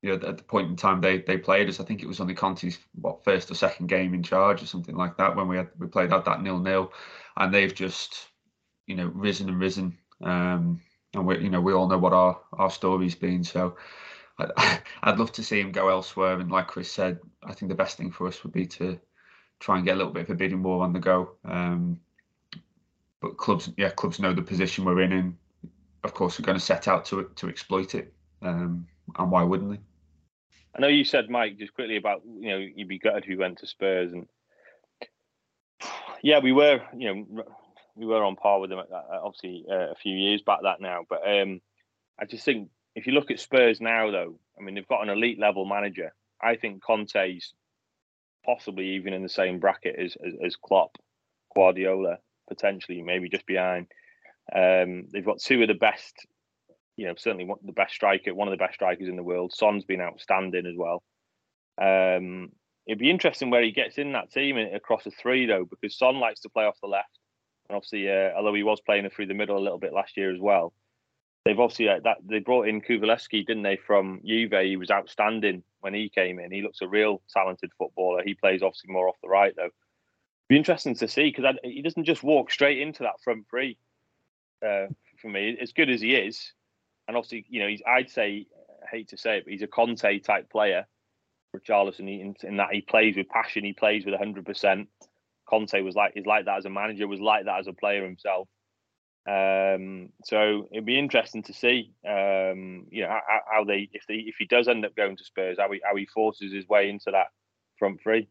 You 0.02 0.12
know, 0.18 0.28
at 0.28 0.38
the 0.38 0.44
point 0.44 0.70
in 0.70 0.76
time 0.76 1.02
they 1.02 1.20
they 1.20 1.38
played 1.38 1.68
us, 1.68 1.80
I 1.80 1.84
think 1.84 2.02
it 2.02 2.08
was 2.08 2.22
only 2.22 2.36
Conte's 2.36 2.78
what 3.02 3.24
first 3.24 3.52
or 3.52 3.56
second 3.56 3.88
game 3.88 4.14
in 4.14 4.24
charge 4.24 4.62
or 4.62 4.68
something 4.68 4.96
like 4.96 5.18
that 5.18 5.36
when 5.36 5.48
we 5.48 5.58
had 5.58 5.70
we 5.78 5.88
played 5.88 6.14
out 6.14 6.26
that 6.26 6.42
nil 6.42 6.60
nil, 6.60 6.94
and 7.38 7.54
they've 7.54 7.74
just 7.74 8.30
you 8.88 8.96
know 8.96 9.08
risen 9.14 9.50
and 9.50 9.60
risen. 9.60 9.98
Um, 10.24 10.82
and 11.14 11.26
we, 11.26 11.40
you 11.40 11.50
know, 11.50 11.62
we 11.62 11.74
all 11.74 11.88
know 11.88 11.98
what 11.98 12.14
our 12.14 12.40
our 12.54 12.70
story's 12.70 13.16
been. 13.16 13.44
So, 13.44 13.78
I'd, 14.38 14.52
I'd 15.04 15.18
love 15.18 15.32
to 15.34 15.44
see 15.44 15.60
him 15.60 15.72
go 15.72 15.90
elsewhere. 15.90 16.40
And 16.40 16.52
like 16.52 16.68
Chris 16.68 16.92
said, 16.92 17.20
I 17.44 17.54
think 17.54 17.70
the 17.70 17.76
best 17.76 17.98
thing 17.98 18.12
for 18.12 18.28
us 18.28 18.44
would 18.44 18.54
be 18.54 18.66
to 18.68 19.00
try 19.60 19.78
and 19.78 19.86
get 19.86 19.96
a 19.96 19.98
little 19.98 20.14
bit 20.14 20.24
of 20.24 20.30
a 20.32 20.36
bidding 20.36 20.64
war 20.64 20.84
on 20.84 20.94
the 20.94 21.00
go. 21.00 21.32
Um, 21.46 22.00
but 23.22 23.38
clubs, 23.38 23.72
yeah, 23.78 23.90
clubs 23.90 24.20
know 24.20 24.34
the 24.34 24.42
position 24.42 24.86
we're 24.86 25.02
in, 25.02 25.14
and 25.14 25.38
of 26.04 26.14
course, 26.14 26.40
we're 26.40 26.46
going 26.46 26.60
to 26.60 26.64
set 26.64 26.88
out 26.88 27.06
to 27.06 27.30
to 27.36 27.50
exploit 27.50 27.96
it. 27.96 28.14
Um, 28.42 28.88
and 29.18 29.32
why 29.32 29.44
wouldn't 29.44 29.72
they? 29.72 29.80
I 30.76 30.82
know 30.82 30.88
you 30.88 31.06
said, 31.06 31.30
Mike, 31.30 31.58
just 31.58 31.74
quickly 31.74 31.96
about 31.96 32.22
you 32.26 32.50
know 32.50 32.58
you'd 32.58 32.90
be 32.90 33.00
gutted 33.00 33.26
who 33.26 33.38
went 33.38 33.60
to 33.60 33.68
Spurs, 33.68 34.12
and 34.14 34.28
yeah, 36.22 36.40
we 36.40 36.52
were, 36.52 36.82
you 36.96 37.14
know, 37.14 37.44
we 37.96 38.06
were 38.06 38.24
on 38.24 38.36
par 38.36 38.60
with 38.60 38.70
them 38.70 38.82
obviously 39.24 39.66
uh, 39.70 39.92
a 39.92 39.96
few 39.96 40.16
years 40.16 40.42
back 40.42 40.60
that 40.64 40.82
now. 40.82 41.06
But 41.10 41.22
um, 41.28 41.62
I 42.20 42.26
just 42.26 42.46
think 42.46 42.70
if 42.96 43.08
you 43.08 43.14
look 43.14 43.32
at 43.32 43.40
Spurs 43.40 43.82
now, 43.82 44.12
though, 44.12 44.40
I 44.60 44.64
mean 44.64 44.76
they've 44.76 44.88
got 44.88 45.04
an 45.04 45.10
elite 45.10 45.40
level 45.40 45.66
manager. 45.66 46.14
I 46.42 46.56
think 46.56 46.84
Conte's 46.84 47.54
possibly 48.46 48.96
even 48.96 49.14
in 49.14 49.24
the 49.24 49.30
same 49.30 49.60
bracket 49.60 49.96
as 49.98 50.16
as, 50.26 50.34
as 50.46 50.56
Klopp, 50.56 50.98
Guardiola, 51.56 52.18
potentially 52.48 53.02
maybe 53.02 53.30
just 53.30 53.46
behind. 53.46 53.88
Um, 54.54 55.08
they've 55.12 55.26
got 55.26 55.40
two 55.40 55.62
of 55.62 55.68
the 55.68 55.74
best, 55.74 56.14
you 56.98 57.08
know, 57.08 57.16
certainly 57.18 57.46
one, 57.46 57.58
the 57.64 57.72
best 57.72 57.96
striker, 57.96 58.34
one 58.34 58.48
of 58.48 58.52
the 58.52 58.64
best 58.64 58.76
strikers 58.76 59.08
in 59.08 59.16
the 59.16 59.24
world. 59.24 59.54
Son's 59.54 59.86
been 59.86 60.02
outstanding 60.02 60.68
as 60.68 60.76
well. 60.78 61.02
Um, 61.82 62.52
it'd 62.86 63.00
be 63.00 63.10
interesting 63.10 63.50
where 63.50 63.64
he 63.64 63.72
gets 63.72 63.98
in 63.98 64.14
that 64.14 64.32
team 64.32 64.58
across 64.58 65.04
the 65.04 65.12
three 65.12 65.46
though, 65.46 65.66
because 65.66 65.98
Son 65.98 66.20
likes 66.20 66.42
to 66.42 66.50
play 66.50 66.66
off 66.66 66.78
the 66.82 66.88
left. 66.88 67.10
And 67.70 67.76
obviously, 67.76 68.10
uh, 68.10 68.32
although 68.36 68.54
he 68.54 68.64
was 68.64 68.82
playing 68.82 69.10
through 69.10 69.28
the 69.28 69.34
middle 69.34 69.58
a 69.58 69.60
little 69.60 69.80
bit 69.80 69.94
last 69.94 70.18
year 70.18 70.34
as 70.34 70.40
well, 70.40 70.74
they've 71.44 71.60
obviously 71.60 71.90
uh, 71.90 72.00
that 72.04 72.18
they 72.24 72.40
brought 72.40 72.68
in 72.68 72.82
Kulusevski, 72.82 73.46
didn't 73.46 73.64
they, 73.64 73.78
from 73.78 74.22
Juve? 74.26 74.54
He 74.64 74.78
was 74.78 74.92
outstanding 74.92 75.64
when 75.82 75.94
he 75.94 76.10
came 76.10 76.40
in. 76.40 76.52
He 76.52 76.62
looks 76.62 76.82
a 76.82 76.88
real 76.88 77.22
talented 77.30 77.72
footballer. 77.78 78.24
He 78.24 78.34
plays 78.34 78.62
obviously 78.62 78.92
more 78.92 79.08
off 79.08 79.18
the 79.22 79.30
right 79.30 79.54
though. 79.56 79.70
Be 80.48 80.58
interesting 80.58 80.96
to 80.96 81.08
see 81.08 81.32
because 81.32 81.56
he 81.64 81.82
doesn't 81.82 82.06
just 82.06 82.24
walk 82.24 82.52
straight 82.52 82.80
into 82.80 83.04
that 83.04 83.22
front 83.24 83.48
three. 83.50 83.78
Uh, 84.66 84.88
for 85.22 85.30
me, 85.30 85.58
as 85.60 85.74
good 85.74 85.90
as 85.90 86.02
he 86.02 86.16
is, 86.16 86.54
and 87.08 87.18
obviously, 87.18 87.46
you 87.50 87.60
know, 87.60 87.68
he's 87.68 87.82
I'd 87.88 88.10
say, 88.10 88.48
I 88.84 88.96
hate 88.96 89.10
to 89.10 89.18
say 89.18 89.38
it, 89.38 89.46
but 89.46 89.52
he's 89.52 89.62
a 89.62 89.68
Conte 89.68 90.20
type 90.20 90.50
player. 90.50 90.86
Richarlison, 91.56 92.00
in, 92.02 92.36
in 92.44 92.58
that 92.58 92.74
he 92.74 92.82
plays 92.82 93.16
with 93.16 93.30
passion, 93.30 93.64
he 93.64 93.74
plays 93.74 94.06
with 94.06 94.16
hundred 94.16 94.46
percent 94.46 94.90
Conte 95.48 95.80
was 95.82 95.96
like 95.96 96.14
is 96.16 96.26
like 96.26 96.46
that 96.46 96.58
as 96.58 96.66
a 96.66 96.70
manager, 96.70 97.08
was 97.08 97.20
like 97.20 97.46
that 97.46 97.60
as 97.60 97.68
a 97.68 97.74
player 97.74 98.04
himself. 98.04 98.48
Um, 99.28 100.10
so 100.24 100.68
it'd 100.72 100.86
be 100.86 101.00
interesting 101.00 101.42
to 101.44 101.54
see, 101.54 101.92
um, 102.08 102.86
you 102.92 103.02
know, 103.02 103.10
how, 103.10 103.40
how, 103.52 103.64
they 103.64 103.90
if 103.92 104.04
they 104.08 104.16
if 104.16 104.36
he 104.38 104.46
does 104.46 104.68
end 104.68 104.86
up 104.86 104.96
going 104.96 105.18
to 105.18 105.24
Spurs, 105.24 105.58
how 105.60 105.72
he 105.72 105.82
how 105.84 105.96
he 105.96 106.06
forces 106.06 106.54
his 106.54 106.68
way 106.68 106.90
into 106.90 107.10
that 107.12 107.28
front 107.78 108.02
three. 108.02 108.28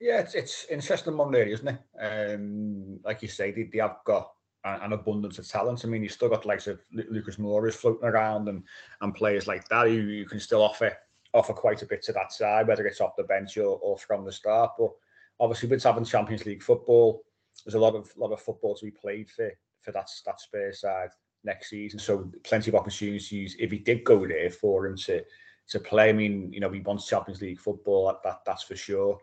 Yeah, 0.00 0.20
it's 0.20 0.34
it's 0.34 0.66
interesting 0.70 1.16
one 1.16 1.32
there, 1.32 1.46
isn't 1.46 1.68
it? 1.68 1.80
Um, 2.00 3.00
like 3.04 3.20
you 3.20 3.28
say, 3.28 3.50
they, 3.50 3.64
they 3.64 3.78
have 3.78 3.98
got 4.04 4.30
an 4.64 4.92
abundance 4.92 5.38
of 5.38 5.48
talent. 5.48 5.84
I 5.84 5.88
mean, 5.88 6.02
you've 6.02 6.12
still 6.12 6.28
got 6.28 6.46
likes 6.46 6.66
of 6.66 6.80
Lucas 6.92 7.36
Moura 7.36 7.72
floating 7.72 8.08
around 8.08 8.48
and 8.48 8.62
and 9.00 9.14
players 9.14 9.46
like 9.46 9.68
that 9.68 9.88
who 9.88 9.92
you 9.92 10.24
can 10.24 10.40
still 10.40 10.62
offer 10.62 10.96
offer 11.34 11.52
quite 11.52 11.82
a 11.82 11.86
bit 11.86 12.02
to 12.02 12.12
that 12.12 12.32
side, 12.32 12.66
whether 12.66 12.86
it's 12.86 13.00
off 13.00 13.16
the 13.16 13.24
bench 13.24 13.58
or, 13.58 13.78
or 13.82 13.98
from 13.98 14.24
the 14.24 14.32
start. 14.32 14.72
But 14.78 14.92
obviously 15.40 15.68
with 15.68 15.82
having 15.82 16.04
Champions 16.04 16.46
League 16.46 16.62
football, 16.62 17.22
there's 17.64 17.74
a 17.74 17.78
lot 17.78 17.94
of 17.94 18.10
lot 18.16 18.32
of 18.32 18.40
football 18.40 18.74
to 18.76 18.84
be 18.84 18.90
played 18.90 19.28
for 19.30 19.50
for 19.80 19.92
that 19.92 20.08
that 20.26 20.40
Spurs 20.40 20.80
side. 20.80 21.10
next 21.44 21.70
season. 21.70 21.98
So 21.98 22.30
plenty 22.44 22.70
of 22.70 22.74
opportunities 22.74 23.56
if 23.58 23.70
he 23.70 23.78
did 23.78 24.04
go 24.04 24.26
there 24.26 24.50
for 24.50 24.86
him 24.86 24.96
to 24.98 25.22
to 25.68 25.80
play. 25.80 26.08
I 26.08 26.12
mean, 26.12 26.52
you 26.52 26.60
know, 26.60 26.70
he 26.70 26.80
wants 26.80 27.06
Champions 27.06 27.42
League 27.42 27.60
football. 27.60 28.06
That, 28.06 28.22
that 28.24 28.40
that's 28.46 28.64
for 28.64 28.76
sure. 28.76 29.18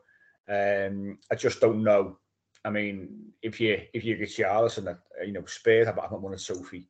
Um, 0.50 1.18
I 1.32 1.36
just 1.36 1.60
don't 1.60 1.84
know. 1.84 2.20
I 2.64 2.70
mean, 2.70 3.32
if 3.42 3.60
you 3.60 3.82
if 3.94 4.04
you 4.04 4.16
get 4.16 4.32
Charles 4.32 4.78
and 4.78 4.96
you 5.26 5.34
know 5.34 5.46
Spurs 5.46 5.88
have, 5.88 6.00
haven't 6.02 6.22
won 6.22 6.34
a 6.34 6.38
trophy, 6.38 6.88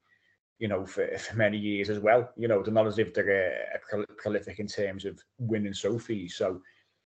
you 0.60 0.68
know, 0.68 0.86
for, 0.86 1.08
for 1.18 1.36
many 1.36 1.58
years 1.58 1.90
as 1.90 2.00
well. 2.00 2.30
You 2.38 2.48
know, 2.48 2.62
they're 2.62 2.74
not 2.74 2.88
as 2.88 3.00
if 3.00 3.14
they're 3.14 3.82
prolific 4.18 4.60
in 4.60 4.68
terms 4.68 5.06
of 5.06 5.22
winning 5.38 5.74
trophies. 5.74 6.36
So 6.36 6.62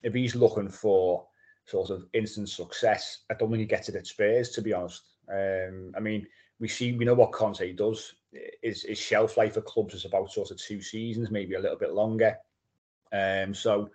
if 0.01 0.13
he's 0.13 0.35
looking 0.35 0.69
for 0.69 1.25
sort 1.65 1.89
of 1.89 2.05
instant 2.13 2.49
success, 2.49 3.19
I 3.29 3.35
don't 3.35 3.49
think 3.49 3.61
he 3.61 3.65
gets 3.65 3.89
it 3.89 3.95
at 3.95 4.07
Spurs, 4.07 4.49
to 4.51 4.61
be 4.61 4.73
honest. 4.73 5.03
Um, 5.31 5.93
I 5.95 5.99
mean, 5.99 6.27
we 6.59 6.67
see 6.67 6.93
we 6.93 7.05
know 7.05 7.13
what 7.13 7.31
Conte 7.31 7.73
does. 7.73 8.15
His, 8.61 8.83
his 8.83 8.97
shelf 8.97 9.37
life 9.37 9.53
for 9.53 9.61
clubs 9.61 9.93
is 9.93 10.05
about 10.05 10.31
sort 10.31 10.51
of 10.51 10.57
two 10.57 10.81
seasons, 10.81 11.31
maybe 11.31 11.55
a 11.55 11.59
little 11.59 11.77
bit 11.77 11.93
longer. 11.93 12.37
Um, 13.11 13.53
so 13.53 13.89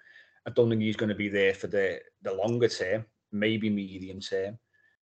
I 0.46 0.50
don't 0.50 0.70
think 0.70 0.83
he's 0.83 0.96
going 0.96 1.09
to 1.09 1.14
be 1.14 1.28
there 1.28 1.54
for 1.54 1.66
the 1.66 2.00
the 2.22 2.35
longer 2.35 2.68
term, 2.68 3.04
maybe 3.33 3.68
medium 3.68 4.20
term. 4.20 4.59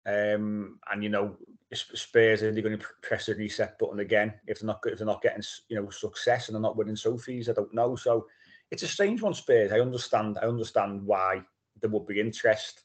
Um, 0.05 0.79
and 0.91 1.03
you 1.03 1.09
know, 1.09 1.37
Spurs 1.73 2.43
are 2.43 2.51
going 2.51 2.77
to 2.77 2.85
press 3.01 3.27
the 3.27 3.35
reset 3.35 3.77
button 3.79 3.99
again 3.99 4.33
if 4.47 4.59
they're 4.59 4.67
not 4.67 4.79
if 4.85 4.97
they're 4.97 5.07
not 5.07 5.21
getting 5.21 5.43
you 5.69 5.77
know 5.77 5.89
success 5.89 6.47
and 6.47 6.55
they're 6.55 6.61
not 6.61 6.77
winning 6.77 6.95
trophies? 6.95 7.49
I 7.49 7.53
don't 7.53 7.73
know. 7.73 7.95
So 7.95 8.27
it's 8.71 8.83
a 8.83 8.87
strange 8.87 9.21
one, 9.21 9.33
Spurs. 9.33 9.71
I 9.71 9.79
understand. 9.79 10.37
I 10.41 10.45
understand 10.45 11.05
why 11.05 11.41
there 11.81 11.89
would 11.89 12.07
be 12.07 12.19
interest. 12.19 12.83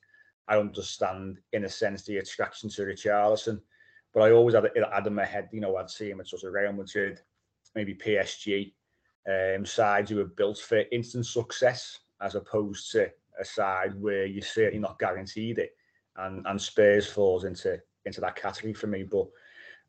I 0.49 0.59
understand 0.59 1.39
in 1.53 1.65
a 1.65 1.69
sense 1.69 2.05
the 2.05 2.19
attraction 2.19 2.71
to 2.71 2.83
Richarlison, 2.83 3.61
but 4.15 4.23
I 4.23 4.31
always 4.31 4.55
had, 4.55 4.65
it 4.65 4.85
had 4.93 5.07
in 5.07 5.15
my 5.15 5.25
head, 5.25 5.49
you 5.53 5.61
know, 5.61 5.77
I'd 5.77 5.91
see 5.91 6.11
him 6.11 6.21
at 6.21 6.29
sort 6.29 6.45
of 6.45 6.53
Real 6.53 6.73
Madrid, 6.73 7.21
maybe 7.75 7.95
PSG, 7.95 8.73
um, 9.29 9.67
sides 9.67 10.11
who 10.11 10.21
are 10.21 10.25
built 10.25 10.59
for 10.59 10.85
instant 10.93 11.27
success 11.27 11.99
as 12.21 12.35
opposed 12.35 12.93
to 12.93 13.11
a 13.41 13.45
side 13.45 14.01
where 14.01 14.25
you're 14.25 14.43
certainly 14.43 14.79
not 14.79 14.99
guaranteed 14.99 15.59
it 15.59 15.77
and 16.19 16.47
and 16.47 16.61
Spurs 16.61 17.07
falls 17.07 17.45
into 17.45 17.81
into 18.05 18.21
that 18.21 18.37
category 18.37 18.73
for 18.73 18.87
me. 18.87 19.03
But 19.03 19.27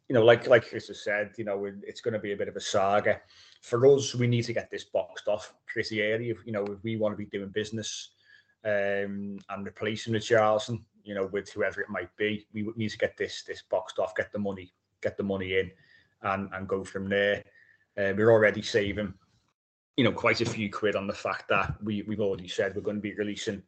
you 0.10 0.13
know, 0.13 0.24
like 0.24 0.48
like 0.48 0.67
Chris 0.70 0.88
has 0.88 1.04
said, 1.04 1.32
you 1.38 1.43
know, 1.43 1.65
it's 1.84 2.02
going 2.02 2.13
to 2.13 2.20
be 2.20 2.34
a 2.34 2.38
bit 2.38 2.48
of 2.48 2.56
a 2.56 2.62
saga. 2.62 3.20
For 3.62 3.86
us, 3.88 4.15
we 4.15 4.28
need 4.28 4.43
to 4.43 4.54
get 4.54 4.70
this 4.70 4.86
boxed 4.86 5.28
off 5.28 5.54
pretty 5.65 6.02
early. 6.02 6.30
If, 6.30 6.46
you 6.46 6.52
know, 6.52 6.63
if 6.65 6.84
we 6.84 6.98
want 6.98 7.13
to 7.13 7.17
be 7.17 7.26
doing 7.26 7.50
business 7.50 8.12
um, 8.67 9.39
and 9.49 9.65
replacing 9.65 10.13
Richarlison, 10.13 10.82
you 11.03 11.15
know, 11.15 11.27
with 11.27 11.49
whoever 11.49 11.80
it 11.80 11.89
might 11.89 12.13
be, 12.17 12.45
we 12.53 12.69
need 12.75 12.89
to 12.89 12.97
get 12.97 13.15
this 13.15 13.43
this 13.43 13.63
boxed 13.69 13.97
off, 13.97 14.15
get 14.15 14.32
the 14.34 14.39
money, 14.39 14.73
get 15.01 15.15
the 15.15 15.23
money 15.23 15.58
in, 15.58 15.71
and 16.23 16.49
and 16.53 16.67
go 16.67 16.84
from 16.84 17.08
there. 17.08 17.43
Uh, 17.97 18.13
we're 18.15 18.32
already 18.32 18.62
saving, 18.62 19.13
you 19.95 20.03
know, 20.03 20.12
quite 20.12 20.41
a 20.41 20.45
few 20.45 20.69
quid 20.69 20.95
on 20.97 21.08
the 21.08 21.13
fact 21.13 21.47
that 21.47 21.82
we 21.82 22.01
we've 22.03 22.19
already 22.19 22.47
said 22.47 22.75
we're 22.75 22.82
going 22.82 22.97
to 22.97 23.01
be 23.01 23.13
releasing, 23.13 23.63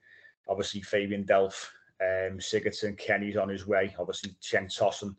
obviously 0.49 0.81
Fabian 0.81 1.23
Delph 1.23 1.69
um, 2.01 2.39
Sigurdsson, 2.39 2.97
Kenny's 2.97 3.38
on 3.38 3.47
his 3.47 3.65
way. 3.65 3.95
Obviously, 3.97 4.35
Cenk 4.41 4.77
Tosun 4.77 5.15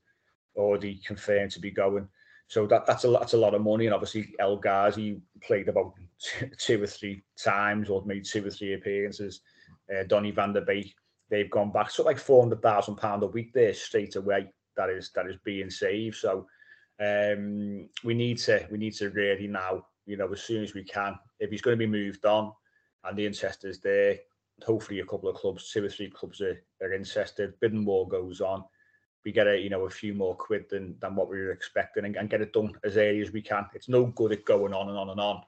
already 0.56 1.00
confirmed 1.06 1.52
to 1.52 1.60
be 1.60 1.70
going. 1.70 2.06
So 2.48 2.66
that 2.66 2.84
that's 2.84 3.04
a 3.04 3.08
that's 3.08 3.34
a 3.34 3.38
lot 3.38 3.54
of 3.54 3.62
money. 3.62 3.86
And 3.86 3.94
obviously, 3.94 4.34
El 4.38 4.56
Ghazi 4.56 5.22
played 5.40 5.68
about 5.68 5.94
two 6.58 6.82
or 6.82 6.86
three 6.86 7.22
times 7.42 7.88
or 7.88 8.04
made 8.04 8.26
two 8.26 8.46
or 8.46 8.50
three 8.50 8.74
appearances. 8.74 9.40
Uh, 9.92 10.04
Donny 10.04 10.30
van 10.30 10.52
der 10.52 10.60
Beek, 10.60 10.94
they've 11.30 11.50
gone 11.50 11.72
back. 11.72 11.90
So 11.90 12.04
like 12.04 12.18
four 12.18 12.42
hundred 12.42 12.62
thousand 12.62 12.96
pound 12.96 13.22
a 13.22 13.26
week 13.26 13.52
there 13.52 13.74
straight 13.74 14.16
away. 14.16 14.52
That 14.76 14.90
is 14.90 15.10
that 15.14 15.26
is 15.26 15.36
being 15.44 15.70
saved. 15.70 16.16
So 16.16 16.46
um, 17.00 17.88
we 18.04 18.14
need 18.14 18.38
to 18.38 18.66
we 18.70 18.78
need 18.78 18.94
to 18.94 19.10
really 19.10 19.46
now, 19.46 19.86
you 20.06 20.16
know, 20.16 20.32
as 20.32 20.42
soon 20.42 20.62
as 20.62 20.74
we 20.74 20.84
can. 20.84 21.18
If 21.38 21.50
he's 21.50 21.62
going 21.62 21.76
to 21.76 21.86
be 21.86 21.90
moved 21.90 22.24
on 22.24 22.52
and 23.04 23.16
the 23.16 23.26
interest 23.26 23.64
is 23.64 23.80
there, 23.80 24.18
hopefully 24.64 25.00
a 25.00 25.06
couple 25.06 25.28
of 25.28 25.36
clubs, 25.36 25.70
two 25.70 25.84
or 25.84 25.88
three 25.88 26.10
clubs 26.10 26.40
are, 26.40 26.62
are 26.82 26.92
interested. 26.92 27.58
Bidding 27.60 27.84
war 27.84 28.06
goes 28.06 28.40
on. 28.40 28.64
We 29.24 29.32
get 29.32 29.48
a 29.48 29.58
you 29.58 29.70
know 29.70 29.86
a 29.86 29.90
few 29.90 30.14
more 30.14 30.36
quid 30.36 30.66
than 30.70 30.96
than 31.00 31.14
what 31.14 31.28
we 31.28 31.38
were 31.38 31.52
expecting 31.52 32.04
and, 32.04 32.16
and 32.16 32.30
get 32.30 32.42
it 32.42 32.52
done 32.52 32.72
as 32.84 32.96
early 32.96 33.20
as 33.20 33.32
we 33.32 33.42
can. 33.42 33.66
It's 33.74 33.88
no 33.88 34.06
good 34.06 34.32
it 34.32 34.44
going 34.44 34.72
on 34.72 34.88
and 34.88 34.98
on 34.98 35.10
and 35.10 35.20
on. 35.20 35.42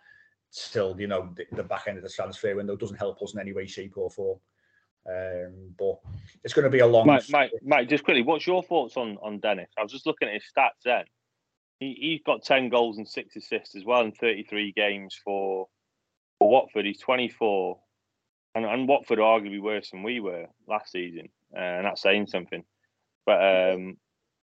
Still, 0.55 0.95
you 1.01 1.07
know, 1.07 1.31
the, 1.35 1.47
the 1.57 1.63
back 1.63 1.89
end 1.89 1.97
of 1.97 2.05
the 2.05 2.11
transfer 2.11 2.55
window 2.55 2.77
doesn't 2.77 2.99
help 2.99 3.23
us 3.23 3.35
in 3.35 3.41
any 3.41 3.53
way, 3.53 3.67
shape, 3.67 3.95
or 3.97 4.11
form. 4.11 4.39
Um, 5.09 5.75
but 5.79 5.99
it's 6.45 6.55
going 6.55 6.65
to 6.65 6.71
be 6.71 6.81
a 6.81 6.87
long. 6.87 7.07
Mike, 7.07 7.25
Mike, 7.31 7.51
Mike, 7.63 7.89
just 7.89 8.05
quickly, 8.05 8.23
what's 8.23 8.47
your 8.47 8.63
thoughts 8.63 8.97
on 8.97 9.19
on 9.23 9.41
Dennis? 9.41 9.71
I 9.79 9.83
was 9.83 9.91
just 9.91 10.07
looking 10.07 10.29
at 10.29 10.35
his 10.35 10.45
stats. 10.45 10.83
Then 10.85 11.05
he, 11.81 11.97
he's 11.99 12.21
got 12.25 12.45
ten 12.45 12.69
goals 12.69 12.99
and 12.99 13.09
six 13.09 13.35
assists 13.35 13.75
as 13.75 13.85
well 13.85 14.03
in 14.03 14.13
thirty 14.13 14.45
three 14.45 14.73
games 14.73 15.19
for 15.25 15.69
for 16.39 16.49
Watford. 16.49 16.85
He's 16.85 17.01
twenty 17.01 17.29
four 17.29 17.81
and, 18.55 18.65
and 18.65 18.89
Watford 18.89 19.19
are 19.19 19.41
arguably 19.41 19.61
worse 19.61 19.91
than 19.91 20.03
we 20.03 20.21
were 20.21 20.47
last 20.69 20.93
season, 20.93 21.29
uh, 21.57 21.61
and 21.61 21.87
that's 21.87 22.03
saying 22.03 22.27
something. 22.27 22.65
But 23.25 23.73
um, 23.75 23.97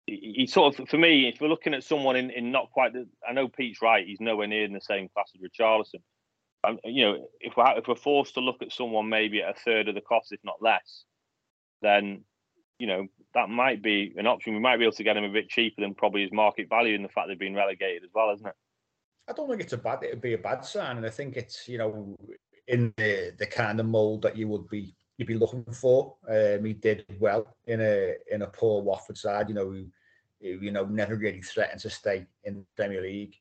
he, 0.06 0.48
sort 0.48 0.80
of, 0.80 0.89
for 0.89 0.98
me, 0.98 1.28
if 1.28 1.39
we're 1.39 1.48
looking 1.48 1.74
at 1.74 1.84
someone 1.84 2.16
in, 2.16 2.30
in 2.30 2.52
not 2.52 2.72
quite 2.72 2.94
the, 2.94 3.08
I 3.28 3.34
know 3.34 3.48
Pete's 3.48 3.82
right, 3.82 4.06
he's 4.06 4.20
nowhere 4.20 4.48
near 4.48 4.66
in 4.66 4.74
the 4.74 4.82
same 4.82 5.10
class 5.10 5.32
as 5.36 5.42
Richarlison. 5.42 6.02
Um, 6.66 6.80
you 6.84 7.06
know, 7.06 7.28
if 7.42 7.58
we're 7.58 7.78
if 7.78 7.88
we're 7.88 7.96
forced 7.96 8.36
to 8.36 8.39
look 8.39 8.62
at 8.62 8.72
someone 8.72 9.10
maybe 9.10 9.42
at 9.42 9.50
a 9.50 9.60
third 9.60 9.89
of 9.89 9.96
the 9.96 10.02
cost, 10.02 10.32
if 10.32 10.39
not 10.44 10.62
less, 10.62 11.04
then 11.82 12.24
you 12.80 12.88
know 12.88 13.08
that 13.34 13.50
might 13.50 13.84
be 13.84 14.13
an 14.18 14.28
option. 14.28 14.54
We 14.54 14.62
might 14.62 14.78
be 14.78 14.86
able 14.86 14.96
to 14.96 15.04
get 15.04 15.18
him 15.18 15.26
a 15.26 15.30
bit 15.30 15.50
cheaper 15.50 15.82
than 15.82 15.94
probably 15.94 16.22
his 16.22 16.32
market 16.32 16.70
value, 16.70 16.96
and 16.96 17.04
the 17.04 17.10
fact 17.10 17.28
they've 17.28 17.38
been 17.38 17.56
relegated 17.56 18.04
as 18.04 18.12
well, 18.16 18.34
isn't 18.34 18.48
it? 18.48 18.56
I 19.28 19.34
don't 19.34 19.50
think 19.50 19.62
it's 19.62 19.74
a 19.74 19.78
bad. 19.78 20.04
It'd 20.04 20.22
be 20.22 20.34
a 20.34 20.38
bad 20.38 20.63
sign, 20.63 20.98
and 20.98 21.06
I 21.06 21.10
think 21.10 21.36
it's 21.36 21.68
you 21.68 21.78
know 21.78 22.18
in 22.68 22.94
the 22.96 23.34
the 23.38 23.46
kind 23.46 23.82
of 23.82 23.86
mold 23.86 24.22
that 24.22 24.38
you 24.38 24.48
would 24.48 24.70
be 24.70 24.96
you'd 25.17 25.28
be 25.28 25.38
looking 25.38 25.63
for. 25.65 26.15
Um, 26.28 26.65
he 26.65 26.73
did 26.73 27.06
well 27.19 27.56
in 27.67 27.82
a 27.82 28.15
in 28.32 28.41
a 28.41 28.47
poor 28.47 28.82
Watford 28.82 29.17
side, 29.17 29.49
you 29.49 29.56
know, 29.56 29.69
who, 29.69 29.86
who 30.41 30.47
you 30.47 30.71
know 30.71 30.86
never 30.86 31.15
really 31.15 31.41
threatened 31.41 31.82
to 31.82 31.89
stay 31.89 32.26
in 32.43 32.56
the 32.56 32.65
Premier 32.76 33.02
League. 33.02 33.36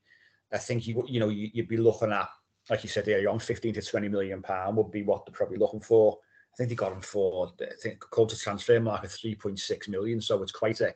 I 0.52 0.58
think 0.58 0.87
you 0.87 1.04
you 1.08 1.20
know 1.20 1.28
you, 1.28 1.50
would 1.56 1.68
be 1.68 1.76
looking 1.76 2.12
at 2.12 2.28
like 2.70 2.82
you 2.82 2.88
said 2.88 3.08
earlier 3.08 3.28
on, 3.28 3.38
15 3.38 3.74
to 3.74 3.82
20 3.82 4.08
million 4.08 4.40
pound 4.40 4.76
would 4.76 4.90
be 4.90 5.02
what 5.02 5.26
they're 5.26 5.32
probably 5.32 5.58
looking 5.58 5.80
for. 5.80 6.18
I 6.52 6.56
think 6.56 6.68
they 6.68 6.74
got 6.74 6.92
him 6.92 7.00
for 7.00 7.52
I 7.61 7.66
think 7.82 8.00
called 8.00 8.28
to 8.30 8.37
Transfermarkt 8.37 9.04
3.6 9.04 9.88
million, 9.88 10.20
so 10.20 10.42
it's 10.42 10.52
quite 10.52 10.80
a 10.80 10.94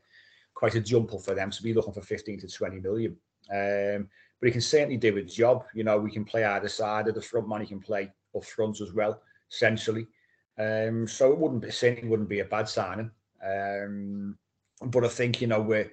quite 0.54 0.74
a 0.74 0.80
jump 0.80 1.10
for 1.10 1.34
them 1.34 1.50
to 1.50 1.62
be 1.62 1.74
looking 1.74 1.92
for 1.92 2.02
15 2.02 2.40
to 2.40 2.48
20 2.48 2.80
million. 2.80 3.16
Um, 3.50 4.08
but 4.40 4.46
he 4.46 4.52
can 4.52 4.60
certainly 4.60 4.96
do 4.96 5.14
his 5.14 5.34
job. 5.34 5.64
You 5.74 5.84
know, 5.84 5.98
we 5.98 6.10
can 6.10 6.24
play 6.24 6.44
either 6.44 6.68
side 6.68 7.08
of 7.08 7.14
the 7.14 7.22
front 7.22 7.48
man. 7.48 7.60
He 7.60 7.66
can 7.66 7.80
play 7.80 8.10
up 8.34 8.44
front 8.44 8.80
as 8.80 8.92
well, 8.92 9.22
essentially. 9.50 10.06
Um, 10.58 11.06
so 11.06 11.32
it 11.32 11.38
wouldn't 11.38 11.62
be 11.62 12.08
wouldn't 12.08 12.28
be 12.28 12.40
a 12.40 12.44
bad 12.44 12.68
signing. 12.68 13.10
Um, 13.44 14.38
but 14.82 15.04
I 15.04 15.08
think 15.08 15.40
you 15.40 15.46
know 15.46 15.60
we're 15.60 15.90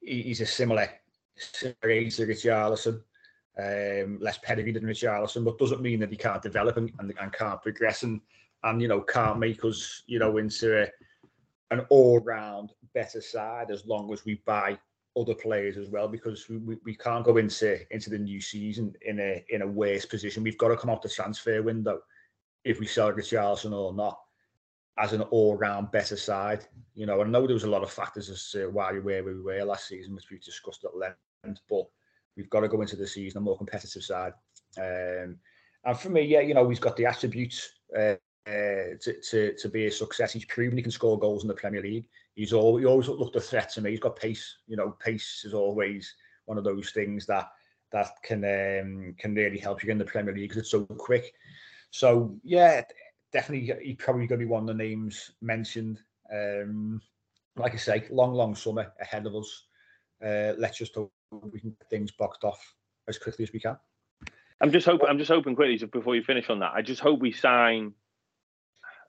he's 0.00 0.40
a 0.40 0.46
similar, 0.46 0.88
similar 1.36 1.90
age 1.90 2.16
to 2.16 2.26
Richarlison, 2.26 3.02
um, 3.58 4.18
less 4.20 4.38
pedigree 4.42 4.72
than 4.72 4.84
Richarlison, 4.84 5.44
but 5.44 5.58
doesn't 5.58 5.82
mean 5.82 6.00
that 6.00 6.10
he 6.10 6.16
can't 6.16 6.42
develop 6.42 6.76
and, 6.76 6.90
and, 6.98 7.12
and 7.20 7.32
can't 7.32 7.62
progress 7.62 8.02
and 8.02 8.20
and 8.64 8.82
you 8.82 8.88
know 8.88 9.00
can't 9.00 9.38
make 9.38 9.64
us 9.64 10.02
you 10.06 10.18
know 10.18 10.36
into 10.36 10.82
a, 10.82 10.88
an 11.70 11.86
all 11.88 12.18
round 12.20 12.72
better 12.94 13.20
side 13.20 13.70
as 13.70 13.86
long 13.86 14.12
as 14.12 14.24
we 14.24 14.42
buy 14.44 14.78
other 15.16 15.34
players 15.34 15.76
as 15.76 15.88
well 15.88 16.08
because 16.08 16.48
we, 16.48 16.58
we, 16.58 16.76
we, 16.84 16.94
can't 16.94 17.24
go 17.24 17.36
into 17.36 17.78
into 17.92 18.10
the 18.10 18.18
new 18.18 18.40
season 18.40 18.92
in 19.02 19.18
a 19.20 19.44
in 19.48 19.62
a 19.62 19.66
worse 19.66 20.04
position. 20.04 20.42
We've 20.42 20.58
got 20.58 20.68
to 20.68 20.76
come 20.76 20.90
out 20.90 21.02
the 21.02 21.08
transfer 21.08 21.62
window 21.62 22.00
if 22.64 22.80
we 22.80 22.86
sell 22.86 23.12
Richarlison 23.12 23.72
or 23.72 23.92
not 23.92 24.18
as 24.98 25.12
an 25.12 25.22
all 25.22 25.56
round 25.56 25.90
better 25.90 26.16
side. 26.16 26.66
You 26.94 27.06
know, 27.06 27.22
I 27.22 27.24
know 27.26 27.46
there 27.46 27.54
was 27.54 27.64
a 27.64 27.70
lot 27.70 27.82
of 27.82 27.90
factors 27.90 28.28
as 28.28 28.50
to 28.50 28.68
why 28.68 28.92
we 28.92 28.98
were 28.98 29.22
where 29.22 29.24
we 29.24 29.40
were 29.40 29.64
last 29.64 29.88
season, 29.88 30.14
which 30.14 30.30
we 30.30 30.38
discussed 30.38 30.84
at 30.84 30.96
length, 30.96 31.60
but 31.68 31.86
we've 32.36 32.50
got 32.50 32.60
to 32.60 32.68
go 32.68 32.82
into 32.82 32.96
the 32.96 33.06
season 33.06 33.38
a 33.38 33.40
more 33.40 33.56
competitive 33.56 34.02
side. 34.02 34.32
Um, 34.78 35.38
and 35.84 35.98
for 35.98 36.10
me, 36.10 36.22
yeah, 36.22 36.40
you 36.40 36.54
know, 36.54 36.68
he's 36.68 36.78
got 36.78 36.96
the 36.96 37.06
attributes 37.06 37.70
uh, 37.96 38.16
uh, 38.46 38.96
to, 39.00 39.20
to 39.30 39.54
to 39.54 39.68
be 39.68 39.86
a 39.86 39.90
success. 39.90 40.32
He's 40.32 40.44
proven 40.44 40.76
he 40.76 40.82
can 40.82 40.92
score 40.92 41.18
goals 41.18 41.42
in 41.42 41.48
the 41.48 41.54
Premier 41.54 41.82
League 41.82 42.06
he's 42.40 42.52
always, 42.52 42.82
he 42.82 42.86
always 42.86 43.08
looked 43.08 43.36
a 43.36 43.40
threat 43.40 43.70
to 43.70 43.82
me. 43.82 43.90
He's 43.90 44.00
got 44.00 44.16
pace. 44.16 44.56
You 44.66 44.76
know, 44.76 44.96
pace 44.98 45.42
is 45.44 45.54
always 45.54 46.14
one 46.46 46.58
of 46.58 46.64
those 46.64 46.90
things 46.90 47.26
that 47.26 47.48
that 47.92 48.10
can 48.22 48.44
um, 48.44 49.14
can 49.18 49.34
really 49.34 49.58
help 49.58 49.82
you 49.82 49.90
in 49.90 49.98
the 49.98 50.04
Premier 50.04 50.34
League 50.34 50.48
because 50.48 50.62
it's 50.62 50.70
so 50.70 50.84
quick. 50.86 51.34
So 51.90 52.36
yeah, 52.42 52.82
definitely 53.32 53.74
he's 53.82 53.96
probably 53.96 54.26
going 54.26 54.40
to 54.40 54.46
be 54.46 54.50
one 54.50 54.62
of 54.62 54.66
the 54.66 54.74
names 54.74 55.32
mentioned. 55.40 56.00
Um, 56.32 57.00
like 57.56 57.74
I 57.74 57.78
say, 57.78 58.06
long, 58.10 58.34
long 58.34 58.54
summer 58.54 58.92
ahead 59.00 59.26
of 59.26 59.34
us. 59.34 59.66
Uh, 60.24 60.54
let's 60.58 60.78
just 60.78 60.94
hope 60.94 61.12
we 61.32 61.60
can 61.60 61.70
get 61.70 61.90
things 61.90 62.12
boxed 62.12 62.44
off 62.44 62.74
as 63.08 63.18
quickly 63.18 63.42
as 63.42 63.52
we 63.52 63.60
can. 63.60 63.76
I'm 64.60 64.70
just 64.70 64.86
hoping. 64.86 65.08
I'm 65.08 65.18
just 65.18 65.30
hoping 65.30 65.56
quickly 65.56 65.84
before 65.86 66.14
you 66.14 66.22
finish 66.22 66.50
on 66.50 66.60
that. 66.60 66.72
I 66.74 66.82
just 66.82 67.00
hope 67.00 67.20
we 67.20 67.32
sign 67.32 67.94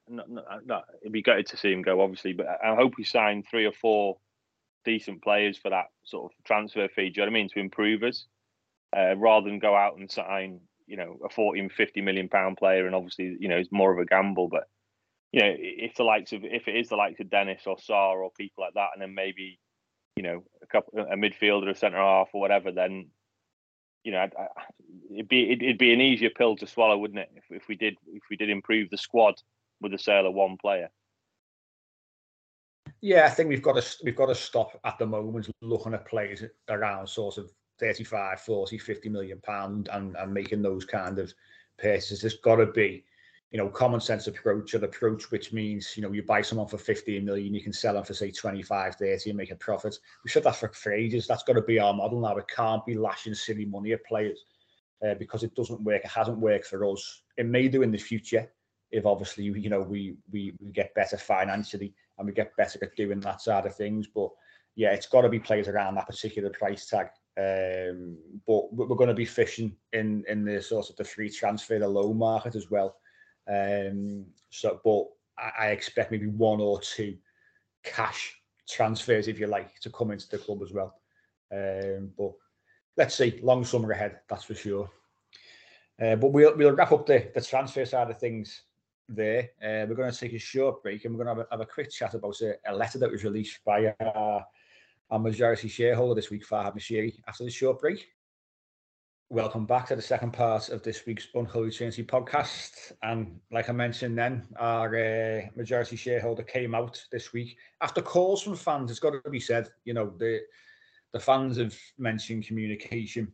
not, 0.08 0.30
not, 0.30 0.66
not, 0.66 0.84
it'd 1.00 1.12
be 1.12 1.22
gutted 1.22 1.46
to 1.48 1.56
see 1.56 1.72
him 1.72 1.82
go, 1.82 2.00
obviously, 2.00 2.32
but 2.32 2.46
I 2.62 2.74
hope 2.74 2.94
we 2.96 3.04
sign 3.04 3.42
three 3.42 3.66
or 3.66 3.72
four 3.72 4.18
decent 4.84 5.22
players 5.22 5.56
for 5.56 5.70
that 5.70 5.86
sort 6.04 6.32
of 6.32 6.44
transfer 6.44 6.88
fee. 6.88 7.10
Do 7.10 7.20
you 7.20 7.26
know 7.26 7.30
what 7.30 7.38
I 7.38 7.40
mean? 7.40 7.48
To 7.50 7.60
improve 7.60 8.02
us, 8.02 8.26
uh, 8.96 9.16
rather 9.16 9.48
than 9.48 9.58
go 9.58 9.74
out 9.74 9.96
and 9.96 10.10
sign, 10.10 10.60
you 10.92 10.98
know, 10.98 11.16
a 11.24 11.30
40 11.30 11.70
50 11.70 12.02
million 12.02 12.28
pound 12.28 12.58
player, 12.58 12.84
and 12.84 12.94
obviously, 12.94 13.34
you 13.40 13.48
know, 13.48 13.56
it's 13.56 13.72
more 13.72 13.90
of 13.90 13.98
a 13.98 14.04
gamble. 14.04 14.48
But 14.48 14.64
you 15.32 15.40
know, 15.40 15.50
if 15.56 15.94
the 15.94 16.04
likes 16.04 16.34
of 16.34 16.44
if 16.44 16.68
it 16.68 16.76
is 16.76 16.90
the 16.90 16.96
likes 16.96 17.18
of 17.18 17.30
Dennis 17.30 17.62
or 17.66 17.78
Sarr 17.78 18.22
or 18.22 18.30
people 18.36 18.62
like 18.62 18.74
that, 18.74 18.90
and 18.92 19.00
then 19.00 19.14
maybe, 19.14 19.58
you 20.16 20.22
know, 20.22 20.44
a 20.62 20.66
couple 20.66 20.98
a 20.98 21.16
midfielder, 21.16 21.70
a 21.70 21.74
centre 21.74 21.96
half 21.96 22.28
or 22.34 22.42
whatever, 22.42 22.72
then 22.72 23.06
you 24.04 24.12
know, 24.12 24.18
I'd, 24.18 24.34
it'd 25.14 25.28
be 25.28 25.50
it'd 25.50 25.78
be 25.78 25.94
an 25.94 26.02
easier 26.02 26.28
pill 26.28 26.56
to 26.56 26.66
swallow, 26.66 26.98
wouldn't 26.98 27.20
it? 27.20 27.30
If, 27.36 27.62
if 27.62 27.68
we 27.68 27.74
did 27.74 27.96
if 28.08 28.24
we 28.28 28.36
did 28.36 28.50
improve 28.50 28.90
the 28.90 28.98
squad 28.98 29.36
with 29.80 29.92
the 29.92 29.98
sale 29.98 30.26
of 30.26 30.34
one 30.34 30.58
player. 30.60 30.90
Yeah, 33.00 33.24
I 33.24 33.30
think 33.30 33.48
we've 33.48 33.62
got 33.62 33.80
to 33.80 33.96
we've 34.04 34.14
got 34.14 34.26
to 34.26 34.34
stop 34.34 34.78
at 34.84 34.98
the 34.98 35.06
moment 35.06 35.48
looking 35.62 35.94
at 35.94 36.06
players 36.06 36.44
around 36.68 37.08
sort 37.08 37.38
of 37.38 37.50
35, 37.82 38.40
40, 38.40 38.78
50 38.78 39.08
million 39.08 39.40
pound 39.42 39.88
and, 39.92 40.14
and 40.16 40.32
making 40.32 40.62
those 40.62 40.84
kind 40.84 41.18
of 41.18 41.34
purchases. 41.78 42.20
There's 42.20 42.36
got 42.36 42.56
to 42.56 42.66
be, 42.66 43.04
you 43.50 43.58
know, 43.58 43.68
common 43.68 44.00
sense 44.00 44.28
approach, 44.28 44.74
an 44.74 44.84
approach 44.84 45.32
which 45.32 45.52
means, 45.52 45.96
you 45.96 46.02
know, 46.02 46.12
you 46.12 46.22
buy 46.22 46.42
someone 46.42 46.68
for 46.68 46.78
15 46.78 47.24
million, 47.24 47.52
you 47.52 47.60
can 47.60 47.72
sell 47.72 47.94
them 47.94 48.04
for 48.04 48.14
say 48.14 48.30
25, 48.30 48.94
30 48.94 49.30
and 49.30 49.36
make 49.36 49.50
a 49.50 49.56
profit. 49.56 49.98
We 50.24 50.30
said 50.30 50.44
that 50.44 50.54
for, 50.54 50.92
ages. 50.92 51.26
That's 51.26 51.42
got 51.42 51.54
to 51.54 51.62
be 51.62 51.80
our 51.80 51.92
model 51.92 52.20
now. 52.20 52.36
It 52.36 52.46
can't 52.46 52.86
be 52.86 52.94
lashing 52.94 53.34
silly 53.34 53.64
money 53.64 53.92
at 53.92 54.06
players 54.06 54.44
uh, 55.04 55.14
because 55.14 55.42
it 55.42 55.54
doesn't 55.56 55.82
work. 55.82 56.04
It 56.04 56.10
hasn't 56.10 56.38
worked 56.38 56.66
for 56.66 56.88
us. 56.88 57.22
It 57.36 57.46
may 57.46 57.66
do 57.66 57.82
in 57.82 57.90
the 57.90 57.98
future 57.98 58.48
if 58.92 59.06
obviously, 59.06 59.44
you 59.44 59.70
know, 59.70 59.80
we, 59.80 60.14
we, 60.30 60.54
we 60.60 60.70
get 60.70 60.94
better 60.94 61.16
financially 61.16 61.94
and 62.18 62.28
we 62.28 62.32
get 62.32 62.56
better 62.56 62.78
at 62.82 62.94
doing 62.94 63.18
that 63.20 63.40
side 63.40 63.66
of 63.66 63.74
things. 63.74 64.06
But 64.06 64.28
yeah, 64.76 64.92
it's 64.92 65.06
got 65.06 65.22
to 65.22 65.28
be 65.28 65.40
players 65.40 65.66
around 65.66 65.96
that 65.96 66.06
particular 66.06 66.50
price 66.50 66.86
tag. 66.86 67.08
Um, 67.38 68.18
but 68.46 68.72
we're 68.74 68.96
going 68.96 69.08
to 69.08 69.14
be 69.14 69.24
fishing 69.24 69.74
in 69.92 70.24
in 70.28 70.44
the 70.44 70.62
sort 70.62 70.90
of 70.90 70.96
the 70.96 71.04
free 71.04 71.30
transfer, 71.30 71.78
the 71.78 71.88
low 71.88 72.12
market 72.12 72.54
as 72.54 72.70
well. 72.70 72.96
Um, 73.48 74.26
so, 74.50 74.80
but 74.84 75.06
I, 75.38 75.66
I 75.66 75.66
expect 75.68 76.10
maybe 76.10 76.26
one 76.26 76.60
or 76.60 76.80
two 76.80 77.16
cash 77.84 78.36
transfers, 78.68 79.28
if 79.28 79.38
you 79.38 79.46
like, 79.46 79.80
to 79.80 79.90
come 79.90 80.10
into 80.10 80.28
the 80.28 80.38
club 80.38 80.62
as 80.62 80.72
well. 80.72 80.94
Um, 81.52 82.10
but 82.16 82.32
let's 82.96 83.14
see, 83.14 83.40
long 83.42 83.64
summer 83.64 83.92
ahead, 83.92 84.20
that's 84.28 84.44
for 84.44 84.54
sure. 84.54 84.90
Uh, 86.02 86.16
but 86.16 86.32
we'll 86.32 86.56
we'll 86.56 86.72
wrap 86.74 86.92
up 86.92 87.06
the, 87.06 87.30
the 87.34 87.40
transfer 87.40 87.84
side 87.84 88.10
of 88.10 88.18
things 88.18 88.62
there. 89.08 89.50
Uh, 89.62 89.86
we're 89.88 89.94
going 89.94 90.10
to 90.10 90.18
take 90.18 90.32
a 90.32 90.38
short 90.38 90.82
break 90.82 91.04
and 91.04 91.14
we're 91.14 91.24
going 91.24 91.36
to 91.36 91.42
have 91.42 91.48
a, 91.50 91.54
have 91.54 91.60
a 91.60 91.72
quick 91.72 91.90
chat 91.90 92.14
about 92.14 92.40
a, 92.40 92.54
a, 92.66 92.74
letter 92.74 92.98
that 92.98 93.10
was 93.10 93.24
released 93.24 93.60
by 93.64 93.94
our, 94.00 94.44
our 95.12 95.18
majority 95.18 95.68
shareholder 95.68 96.14
this 96.14 96.30
week, 96.30 96.42
Farhad 96.48 96.74
Moshiri, 96.74 97.20
after 97.28 97.44
the 97.44 97.50
short 97.50 97.78
break. 97.78 98.08
Welcome 99.28 99.66
back 99.66 99.88
to 99.88 99.96
the 99.96 100.00
second 100.00 100.32
part 100.32 100.70
of 100.70 100.82
this 100.82 101.04
week's 101.04 101.28
Unholy 101.34 101.70
Trinity 101.70 102.02
podcast. 102.02 102.92
And 103.02 103.38
like 103.50 103.68
I 103.68 103.72
mentioned 103.72 104.16
then, 104.16 104.48
our 104.56 104.88
uh, 104.88 105.42
majority 105.54 105.96
shareholder 105.96 106.42
came 106.42 106.74
out 106.74 107.04
this 107.12 107.34
week 107.34 107.58
after 107.82 108.00
calls 108.00 108.42
from 108.42 108.56
fans. 108.56 108.90
It's 108.90 109.00
got 109.00 109.10
to 109.10 109.30
be 109.30 109.38
said, 109.38 109.68
you 109.84 109.92
know, 109.92 110.14
the 110.18 110.40
the 111.12 111.20
fans 111.20 111.58
have 111.58 111.78
mentioned 111.98 112.46
communication 112.46 113.30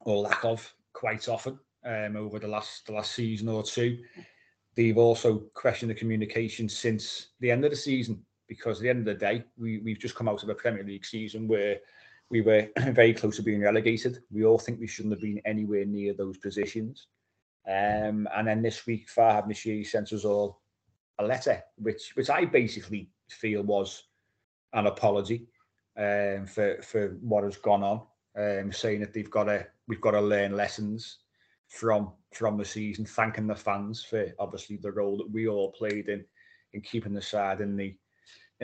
or 0.00 0.18
lack 0.18 0.44
of 0.44 0.70
quite 0.92 1.26
often 1.30 1.58
um, 1.86 2.16
over 2.16 2.38
the 2.38 2.48
last 2.48 2.86
the 2.86 2.92
last 2.92 3.12
season 3.12 3.48
or 3.48 3.62
two 3.62 3.98
they've 4.76 4.98
also 4.98 5.38
questioned 5.54 5.90
the 5.90 5.94
communication 5.94 6.68
since 6.68 7.28
the 7.40 7.50
end 7.50 7.64
of 7.64 7.70
the 7.70 7.76
season 7.76 8.22
because 8.48 8.78
at 8.78 8.82
the 8.82 8.90
end 8.90 9.00
of 9.00 9.04
the 9.06 9.14
day, 9.14 9.44
we, 9.56 9.78
we've 9.78 9.98
just 9.98 10.14
come 10.14 10.28
out 10.28 10.42
of 10.42 10.48
a 10.48 10.54
Premier 10.54 10.84
League 10.84 11.04
season 11.04 11.48
where 11.48 11.78
we 12.30 12.40
were 12.40 12.68
very 12.92 13.14
close 13.14 13.36
to 13.36 13.42
being 13.42 13.62
relegated. 13.62 14.22
We 14.30 14.44
all 14.44 14.58
think 14.58 14.80
we 14.80 14.86
shouldn't 14.86 15.14
have 15.14 15.22
been 15.22 15.40
anywhere 15.44 15.84
near 15.84 16.14
those 16.14 16.38
positions. 16.38 17.06
Um, 17.66 18.28
and 18.34 18.46
then 18.46 18.62
this 18.62 18.86
week, 18.86 19.08
Farhad 19.08 19.48
Moshiri 19.48 19.86
sent 19.86 20.12
us 20.12 20.24
all 20.24 20.60
a 21.18 21.24
letter, 21.24 21.62
which 21.76 22.12
which 22.14 22.28
I 22.28 22.44
basically 22.44 23.10
feel 23.30 23.62
was 23.62 24.02
an 24.72 24.86
apology 24.86 25.46
um, 25.96 26.46
for 26.46 26.82
for 26.82 27.16
what 27.20 27.44
has 27.44 27.56
gone 27.56 27.82
on, 27.82 28.02
um, 28.36 28.72
saying 28.72 29.00
that 29.00 29.14
they've 29.14 29.30
got 29.30 29.44
to 29.44 29.66
we've 29.88 30.00
got 30.00 30.10
to 30.12 30.20
learn 30.20 30.56
lessons 30.56 31.18
from 31.68 32.12
from 32.32 32.58
the 32.58 32.64
season, 32.64 33.06
thanking 33.06 33.46
the 33.46 33.54
fans 33.54 34.04
for 34.04 34.26
obviously 34.38 34.76
the 34.76 34.92
role 34.92 35.16
that 35.16 35.30
we 35.30 35.48
all 35.48 35.72
played 35.72 36.08
in 36.08 36.24
in 36.72 36.80
keeping 36.80 37.14
the 37.14 37.22
side 37.22 37.60
in 37.60 37.76
the 37.76 37.96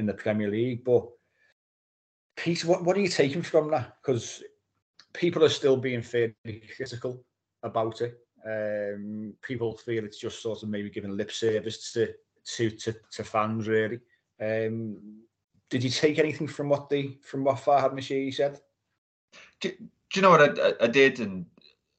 in 0.01 0.07
the 0.07 0.15
Premier 0.15 0.51
League. 0.51 0.83
But 0.85 1.07
Pete, 2.37 2.65
what, 2.65 2.83
what 2.83 2.97
are 2.97 3.01
you 3.01 3.09
taking 3.09 3.43
from 3.43 3.71
that? 3.71 3.99
Because 4.03 4.43
people 5.13 5.45
are 5.45 5.49
still 5.51 5.77
being 5.77 6.03
fairly 6.03 6.35
critical 6.75 7.23
about 7.63 8.01
it. 8.01 8.19
Um, 8.45 9.35
people 9.43 9.77
feel 9.77 10.05
it's 10.05 10.19
just 10.19 10.43
sort 10.43 10.63
of 10.63 10.69
maybe 10.71 10.91
giving 10.91 11.17
lip 11.17 11.31
service 11.31 11.93
to 11.93 12.13
to 12.57 12.71
to, 12.71 12.95
to 13.13 13.25
fans 13.25 13.69
really. 13.69 14.01
Um, 14.41 15.23
did 15.69 15.85
you 15.85 15.91
take 15.91 16.19
anything 16.19 16.49
from 16.49 16.71
what 16.71 16.89
the 16.89 17.19
from 17.23 17.45
what 17.45 17.59
Farhad 17.59 17.93
Moshiri 17.93 18.35
said? 18.35 18.59
Do, 19.61 19.71
do, 19.71 19.87
you 20.15 20.23
know 20.23 20.31
what 20.31 20.59
I, 20.59 20.73
I, 20.85 20.87
did, 20.89 21.21
and 21.21 21.47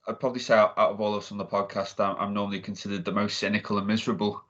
I'd 0.08 0.20
probably 0.20 0.42
say 0.42 0.56
out, 0.56 0.74
out 0.78 0.92
of 0.92 1.00
all 1.00 1.14
of 1.14 1.24
us 1.24 1.32
on 1.32 1.38
the 1.38 1.46
podcast, 1.46 2.04
I'm, 2.04 2.18
I'm, 2.18 2.34
normally 2.34 2.60
considered 2.60 3.06
the 3.06 3.12
most 3.12 3.38
cynical 3.38 3.78
and 3.78 3.88
miserable. 3.88 4.44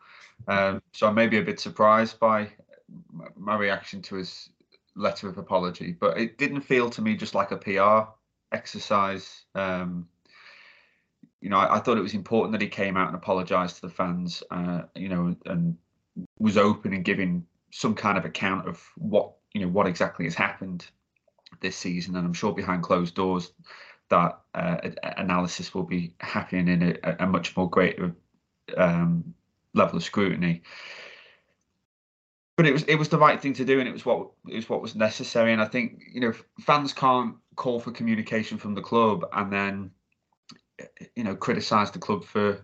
Um, 0.47 0.81
so 0.93 1.07
I 1.07 1.11
may 1.11 1.27
be 1.27 1.37
a 1.37 1.43
bit 1.43 1.59
surprised 1.59 2.19
by 2.19 2.49
my 3.37 3.55
reaction 3.55 4.01
to 4.03 4.15
his 4.15 4.49
letter 4.95 5.29
of 5.29 5.37
apology, 5.37 5.95
but 5.99 6.17
it 6.17 6.37
didn't 6.37 6.61
feel 6.61 6.89
to 6.89 7.01
me 7.01 7.15
just 7.15 7.35
like 7.35 7.51
a 7.51 7.57
PR 7.57 8.11
exercise. 8.51 9.45
Um, 9.55 10.07
you 11.41 11.49
know, 11.49 11.57
I, 11.57 11.77
I, 11.77 11.79
thought 11.79 11.97
it 11.97 12.01
was 12.01 12.13
important 12.13 12.51
that 12.53 12.61
he 12.61 12.67
came 12.67 12.97
out 12.97 13.07
and 13.07 13.15
apologised 13.15 13.77
to 13.77 13.81
the 13.83 13.89
fans, 13.89 14.43
uh, 14.51 14.83
you 14.95 15.09
know, 15.09 15.35
and 15.45 15.77
was 16.37 16.57
open 16.57 16.93
and 16.93 17.05
giving 17.05 17.45
some 17.71 17.95
kind 17.95 18.17
of 18.17 18.25
account 18.25 18.67
of 18.67 18.85
what 18.97 19.33
you 19.53 19.61
know 19.61 19.69
what 19.69 19.87
exactly 19.87 20.25
has 20.25 20.35
happened 20.35 20.85
this 21.61 21.75
season. 21.75 22.15
And 22.15 22.25
I'm 22.25 22.33
sure 22.33 22.53
behind 22.53 22.83
closed 22.83 23.15
doors, 23.15 23.51
that 24.09 24.39
uh, 24.53 24.77
analysis 25.17 25.73
will 25.73 25.83
be 25.83 26.13
happening 26.19 26.67
in 26.67 26.99
a, 27.03 27.15
a 27.23 27.27
much 27.27 27.55
more 27.55 27.69
greater 27.69 28.13
um, 28.77 29.33
level 29.73 29.97
of 29.97 30.03
scrutiny. 30.03 30.63
But 32.61 32.69
it 32.69 32.73
was 32.73 32.83
it 32.83 32.95
was 32.95 33.09
the 33.09 33.17
right 33.17 33.41
thing 33.41 33.53
to 33.53 33.65
do, 33.65 33.79
and 33.79 33.89
it 33.89 33.91
was 33.91 34.05
what 34.05 34.29
it 34.47 34.55
was 34.55 34.69
what 34.69 34.81
was 34.81 34.95
necessary. 34.95 35.53
And 35.53 35.61
I 35.61 35.65
think 35.65 36.03
you 36.13 36.21
know 36.21 36.33
fans 36.59 36.93
can't 36.93 37.35
call 37.55 37.79
for 37.79 37.91
communication 37.91 38.57
from 38.59 38.75
the 38.75 38.81
club 38.81 39.25
and 39.33 39.51
then 39.51 39.91
you 41.15 41.23
know 41.23 41.35
criticize 41.35 41.91
the 41.91 41.99
club 41.99 42.23
for 42.23 42.61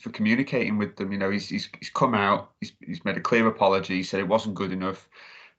for 0.00 0.10
communicating 0.10 0.78
with 0.78 0.96
them. 0.96 1.12
You 1.12 1.18
know 1.18 1.30
he's 1.30 1.48
he's, 1.48 1.68
he's 1.78 1.90
come 1.90 2.14
out, 2.14 2.52
he's 2.60 2.72
he's 2.84 3.04
made 3.04 3.16
a 3.16 3.20
clear 3.20 3.46
apology, 3.46 3.96
he 3.96 4.02
said 4.02 4.20
it 4.20 4.28
wasn't 4.28 4.56
good 4.56 4.72
enough, 4.72 5.08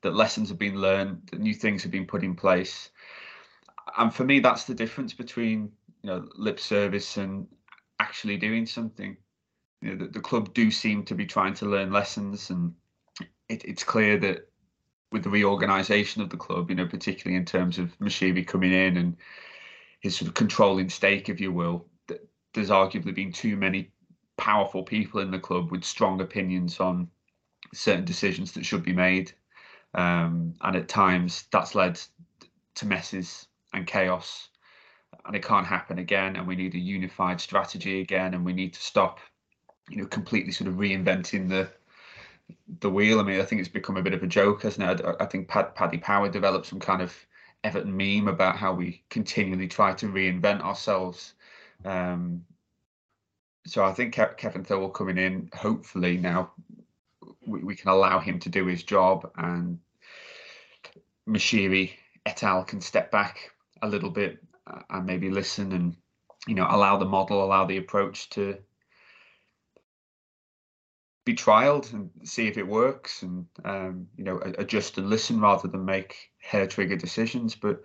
that 0.01 0.15
lessons 0.15 0.49
have 0.49 0.59
been 0.59 0.81
learned, 0.81 1.29
that 1.31 1.39
new 1.39 1.53
things 1.53 1.83
have 1.83 1.91
been 1.91 2.05
put 2.05 2.23
in 2.23 2.35
place 2.35 2.89
and 3.97 4.13
for 4.13 4.23
me, 4.23 4.39
that's 4.39 4.65
the 4.65 4.73
difference 4.73 5.13
between 5.13 5.71
you 6.01 6.09
know 6.09 6.27
lip 6.35 6.59
service 6.59 7.17
and 7.17 7.47
actually 7.99 8.37
doing 8.37 8.65
something. 8.65 9.17
You 9.81 9.91
know, 9.91 10.05
the, 10.05 10.11
the 10.11 10.19
club 10.19 10.53
do 10.53 10.71
seem 10.71 11.03
to 11.05 11.15
be 11.15 11.25
trying 11.25 11.53
to 11.55 11.65
learn 11.65 11.91
lessons, 11.91 12.49
and 12.49 12.73
it, 13.49 13.63
it's 13.65 13.83
clear 13.83 14.17
that 14.19 14.49
with 15.11 15.23
the 15.23 15.29
reorganisation 15.29 16.21
of 16.21 16.29
the 16.29 16.37
club, 16.37 16.69
you 16.69 16.75
know, 16.75 16.87
particularly 16.87 17.37
in 17.37 17.45
terms 17.45 17.77
of 17.77 17.97
Moshiri 17.99 18.45
coming 18.45 18.73
in 18.73 18.97
and 18.97 19.17
his 19.99 20.15
sort 20.15 20.27
of 20.27 20.33
controlling 20.33 20.89
stake, 20.89 21.29
if 21.29 21.39
you 21.39 21.51
will, 21.51 21.85
there's 22.53 22.69
arguably 22.69 23.13
been 23.13 23.31
too 23.31 23.55
many 23.55 23.91
powerful 24.37 24.83
people 24.83 25.21
in 25.21 25.31
the 25.31 25.39
club 25.39 25.71
with 25.71 25.83
strong 25.83 26.21
opinions 26.21 26.79
on 26.79 27.07
certain 27.73 28.05
decisions 28.05 28.51
that 28.53 28.65
should 28.65 28.83
be 28.83 28.93
made. 28.93 29.31
Um, 29.93 30.55
and 30.61 30.75
at 30.75 30.89
times 30.89 31.45
that's 31.51 31.75
led 31.75 31.99
to 32.75 32.87
messes 32.87 33.47
and 33.73 33.85
chaos 33.85 34.49
and 35.25 35.35
it 35.35 35.43
can't 35.43 35.65
happen 35.65 35.99
again 35.99 36.35
and 36.35 36.47
we 36.47 36.55
need 36.55 36.75
a 36.75 36.79
unified 36.79 37.39
strategy 37.39 38.01
again 38.01 38.33
and 38.33 38.43
we 38.43 38.53
need 38.53 38.73
to 38.73 38.81
stop 38.81 39.19
you 39.89 39.97
know 39.97 40.05
completely 40.05 40.51
sort 40.51 40.67
of 40.67 40.75
reinventing 40.75 41.49
the 41.49 41.69
the 42.79 42.89
wheel 42.89 43.19
i 43.19 43.23
mean 43.23 43.39
i 43.39 43.43
think 43.43 43.59
it's 43.59 43.69
become 43.69 43.97
a 43.97 44.01
bit 44.01 44.13
of 44.13 44.23
a 44.23 44.27
joke 44.27 44.63
hasn't 44.63 44.99
it? 44.99 45.05
I, 45.19 45.25
think 45.25 45.47
Pad, 45.47 45.75
paddy 45.75 45.97
power 45.97 46.29
developed 46.29 46.65
some 46.65 46.79
kind 46.79 47.01
of 47.01 47.15
everton 47.63 47.95
meme 47.95 48.27
about 48.27 48.57
how 48.57 48.73
we 48.73 49.03
continually 49.09 49.67
try 49.67 49.93
to 49.93 50.07
reinvent 50.07 50.61
ourselves. 50.61 51.33
Um, 51.85 52.43
so 53.65 53.83
i 53.83 53.93
think 53.93 54.13
Kevin 54.13 54.63
Thelwell 54.63 54.93
coming 54.93 55.17
in 55.17 55.49
hopefully 55.53 56.17
now 56.17 56.51
we, 57.45 57.63
we 57.63 57.75
can 57.75 57.89
allow 57.89 58.19
him 58.19 58.39
to 58.39 58.49
do 58.49 58.65
his 58.65 58.83
job 58.83 59.29
and 59.37 59.79
Moshiri 61.27 61.91
et 62.25 62.43
al 62.43 62.63
can 62.63 62.81
step 62.81 63.11
back 63.11 63.51
a 63.81 63.87
little 63.87 64.09
bit 64.09 64.39
uh, 64.67 64.81
and 64.89 65.05
maybe 65.05 65.29
listen 65.29 65.71
and 65.71 65.95
you 66.47 66.55
know 66.55 66.67
allow 66.69 66.97
the 66.97 67.05
model 67.05 67.43
allow 67.43 67.65
the 67.65 67.77
approach 67.77 68.29
to 68.31 68.57
be 71.25 71.33
trialed 71.33 71.91
and 71.93 72.09
see 72.23 72.47
if 72.47 72.57
it 72.57 72.67
works 72.67 73.21
and 73.21 73.45
um, 73.63 74.07
you 74.17 74.23
know 74.23 74.39
adjust 74.57 74.97
and 74.97 75.09
listen 75.09 75.39
rather 75.39 75.67
than 75.67 75.85
make 75.85 76.31
hair 76.39 76.67
trigger 76.67 76.97
decisions. 76.97 77.55
But 77.55 77.83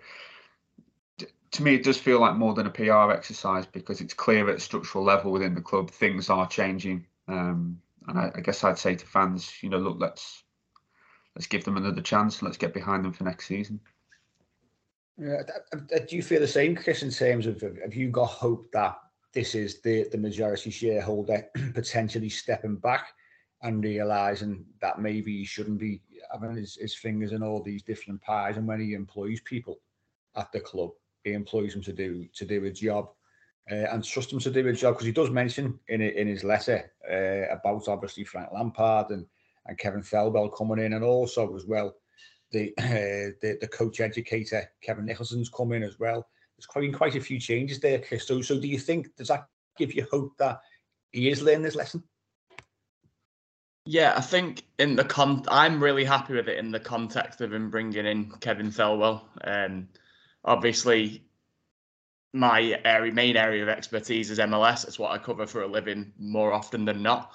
to 1.51 1.63
me 1.63 1.75
it 1.75 1.83
does 1.83 1.97
feel 1.97 2.19
like 2.19 2.35
more 2.35 2.53
than 2.53 2.67
a 2.67 2.69
pr 2.69 3.11
exercise 3.11 3.65
because 3.65 4.01
it's 4.01 4.13
clear 4.13 4.49
at 4.49 4.57
a 4.57 4.59
structural 4.59 5.03
level 5.03 5.31
within 5.31 5.55
the 5.55 5.61
club 5.61 5.89
things 5.89 6.29
are 6.29 6.47
changing. 6.47 7.05
Um, 7.27 7.79
and 8.07 8.17
I, 8.17 8.31
I, 8.35 8.39
guess 8.41 8.63
i'd 8.63 8.77
say 8.79 8.95
to 8.95 9.05
fans 9.05 9.53
you 9.61 9.69
know 9.69 9.77
look 9.77 9.97
let's 9.99 10.43
let's 11.35 11.45
give 11.45 11.63
them 11.63 11.77
another 11.77 12.01
chance 12.01 12.39
and 12.39 12.47
let's 12.47 12.57
get 12.57 12.73
behind 12.73 13.05
them 13.05 13.13
for 13.13 13.23
next 13.23 13.45
season. 13.45 13.79
Yeah, 15.17 15.43
do 16.07 16.15
you 16.15 16.23
feel 16.23 16.39
the 16.39 16.47
same 16.47 16.75
chris 16.75 17.03
in 17.03 17.11
terms 17.11 17.45
of 17.45 17.61
have 17.61 17.93
you 17.93 18.09
got 18.09 18.25
hope 18.25 18.71
that 18.73 18.97
this 19.33 19.55
is 19.55 19.81
the 19.81 20.07
the 20.11 20.17
majority 20.17 20.69
shareholder 20.69 21.45
potentially 21.73 22.29
stepping 22.29 22.75
back 22.75 23.13
and 23.61 23.83
realizing 23.83 24.65
that 24.81 24.99
maybe 24.99 25.37
he 25.37 25.45
shouldn't 25.45 25.79
be 25.79 26.01
having 26.31 26.55
his, 26.55 26.75
his 26.75 26.95
fingers 26.95 27.31
in 27.31 27.43
all 27.43 27.61
these 27.61 27.83
different 27.83 28.21
pies. 28.21 28.57
And 28.57 28.67
when 28.67 28.79
he 28.79 28.93
employs 28.93 29.41
people 29.41 29.79
at 30.35 30.51
the 30.51 30.59
club, 30.59 30.91
he 31.23 31.33
employs 31.33 31.73
them 31.73 31.81
to 31.83 31.93
do 31.93 32.25
to 32.33 32.45
do 32.45 32.63
a 32.65 32.71
job 32.71 33.09
uh, 33.71 33.75
and 33.91 34.03
trust 34.03 34.29
them 34.29 34.39
to 34.39 34.51
do 34.51 34.67
a 34.67 34.73
job 34.73 34.93
because 34.93 35.05
he 35.05 35.11
does 35.11 35.29
mention 35.29 35.77
in 35.89 36.01
in 36.01 36.27
his 36.27 36.43
letter 36.43 36.91
uh, 37.11 37.53
about 37.53 37.87
obviously 37.87 38.23
Frank 38.23 38.49
Lampard 38.53 39.09
and 39.11 39.25
and 39.65 39.77
Kevin 39.77 40.01
Thelwell 40.01 40.55
coming 40.55 40.83
in, 40.83 40.93
and 40.93 41.03
also 41.03 41.55
as 41.55 41.65
well 41.65 41.95
the 42.51 42.73
uh, 42.79 43.35
the, 43.41 43.57
the 43.61 43.67
coach 43.67 43.99
educator 43.99 44.69
Kevin 44.81 45.05
Nicholson's 45.05 45.49
come 45.49 45.73
in 45.73 45.83
as 45.83 45.99
well. 45.99 46.27
There's 46.57 46.65
quite 46.65 46.93
quite 46.93 47.15
a 47.15 47.21
few 47.21 47.39
changes 47.39 47.79
there, 47.79 47.99
Chris. 47.99 48.27
So, 48.27 48.41
so 48.41 48.59
do 48.59 48.67
you 48.67 48.79
think 48.79 49.15
does 49.15 49.27
that 49.29 49.47
give 49.77 49.93
you 49.93 50.07
hope 50.11 50.33
that 50.39 50.61
he 51.11 51.29
is 51.29 51.41
learning 51.41 51.63
this 51.63 51.75
lesson? 51.75 52.03
Yeah, 53.91 54.13
I 54.15 54.21
think 54.21 54.65
in 54.77 54.95
the 54.95 55.03
con, 55.03 55.43
I'm 55.47 55.83
really 55.83 56.05
happy 56.05 56.35
with 56.35 56.47
it 56.47 56.59
in 56.59 56.69
the 56.69 56.79
context 56.79 57.41
of 57.41 57.51
him 57.51 57.71
bringing 57.71 58.05
in 58.05 58.29
Kevin 58.39 58.69
Thelwell. 58.69 59.23
Um, 59.43 59.87
obviously, 60.45 61.23
my 62.31 62.79
area, 62.85 63.11
main 63.11 63.35
area 63.35 63.63
of 63.63 63.69
expertise 63.69 64.29
is 64.29 64.37
MLS. 64.37 64.87
It's 64.87 64.99
what 64.99 65.09
I 65.09 65.17
cover 65.17 65.47
for 65.47 65.63
a 65.63 65.67
living 65.67 66.13
more 66.19 66.53
often 66.53 66.85
than 66.85 67.01
not. 67.01 67.31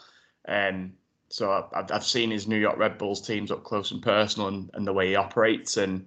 Um, 0.47 0.93
so 1.29 1.51
I've, 1.51 1.91
I've 1.91 2.05
seen 2.07 2.31
his 2.31 2.47
New 2.47 2.61
York 2.61 2.79
Red 2.79 2.99
Bulls 2.99 3.27
teams 3.27 3.51
up 3.51 3.65
close 3.65 3.91
and 3.91 4.01
personal, 4.01 4.47
and, 4.47 4.71
and 4.75 4.87
the 4.87 4.93
way 4.93 5.09
he 5.09 5.17
operates. 5.17 5.77
And 5.77 6.07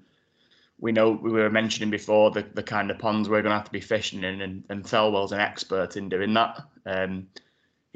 we 0.79 0.93
know 0.93 1.11
we 1.11 1.29
were 1.29 1.49
mentioning 1.49 1.89
before 1.89 2.31
the, 2.31 2.45
the 2.53 2.63
kind 2.63 2.89
of 2.89 2.99
ponds 2.99 3.27
we're 3.27 3.41
going 3.41 3.51
to 3.51 3.57
have 3.57 3.65
to 3.65 3.71
be 3.71 3.81
fishing 3.81 4.23
in, 4.23 4.39
and, 4.39 4.63
and 4.69 4.85
Thelwell's 4.85 5.33
an 5.33 5.41
expert 5.41 5.97
in 5.97 6.07
doing 6.07 6.33
that. 6.35 6.61
Um, 6.85 7.27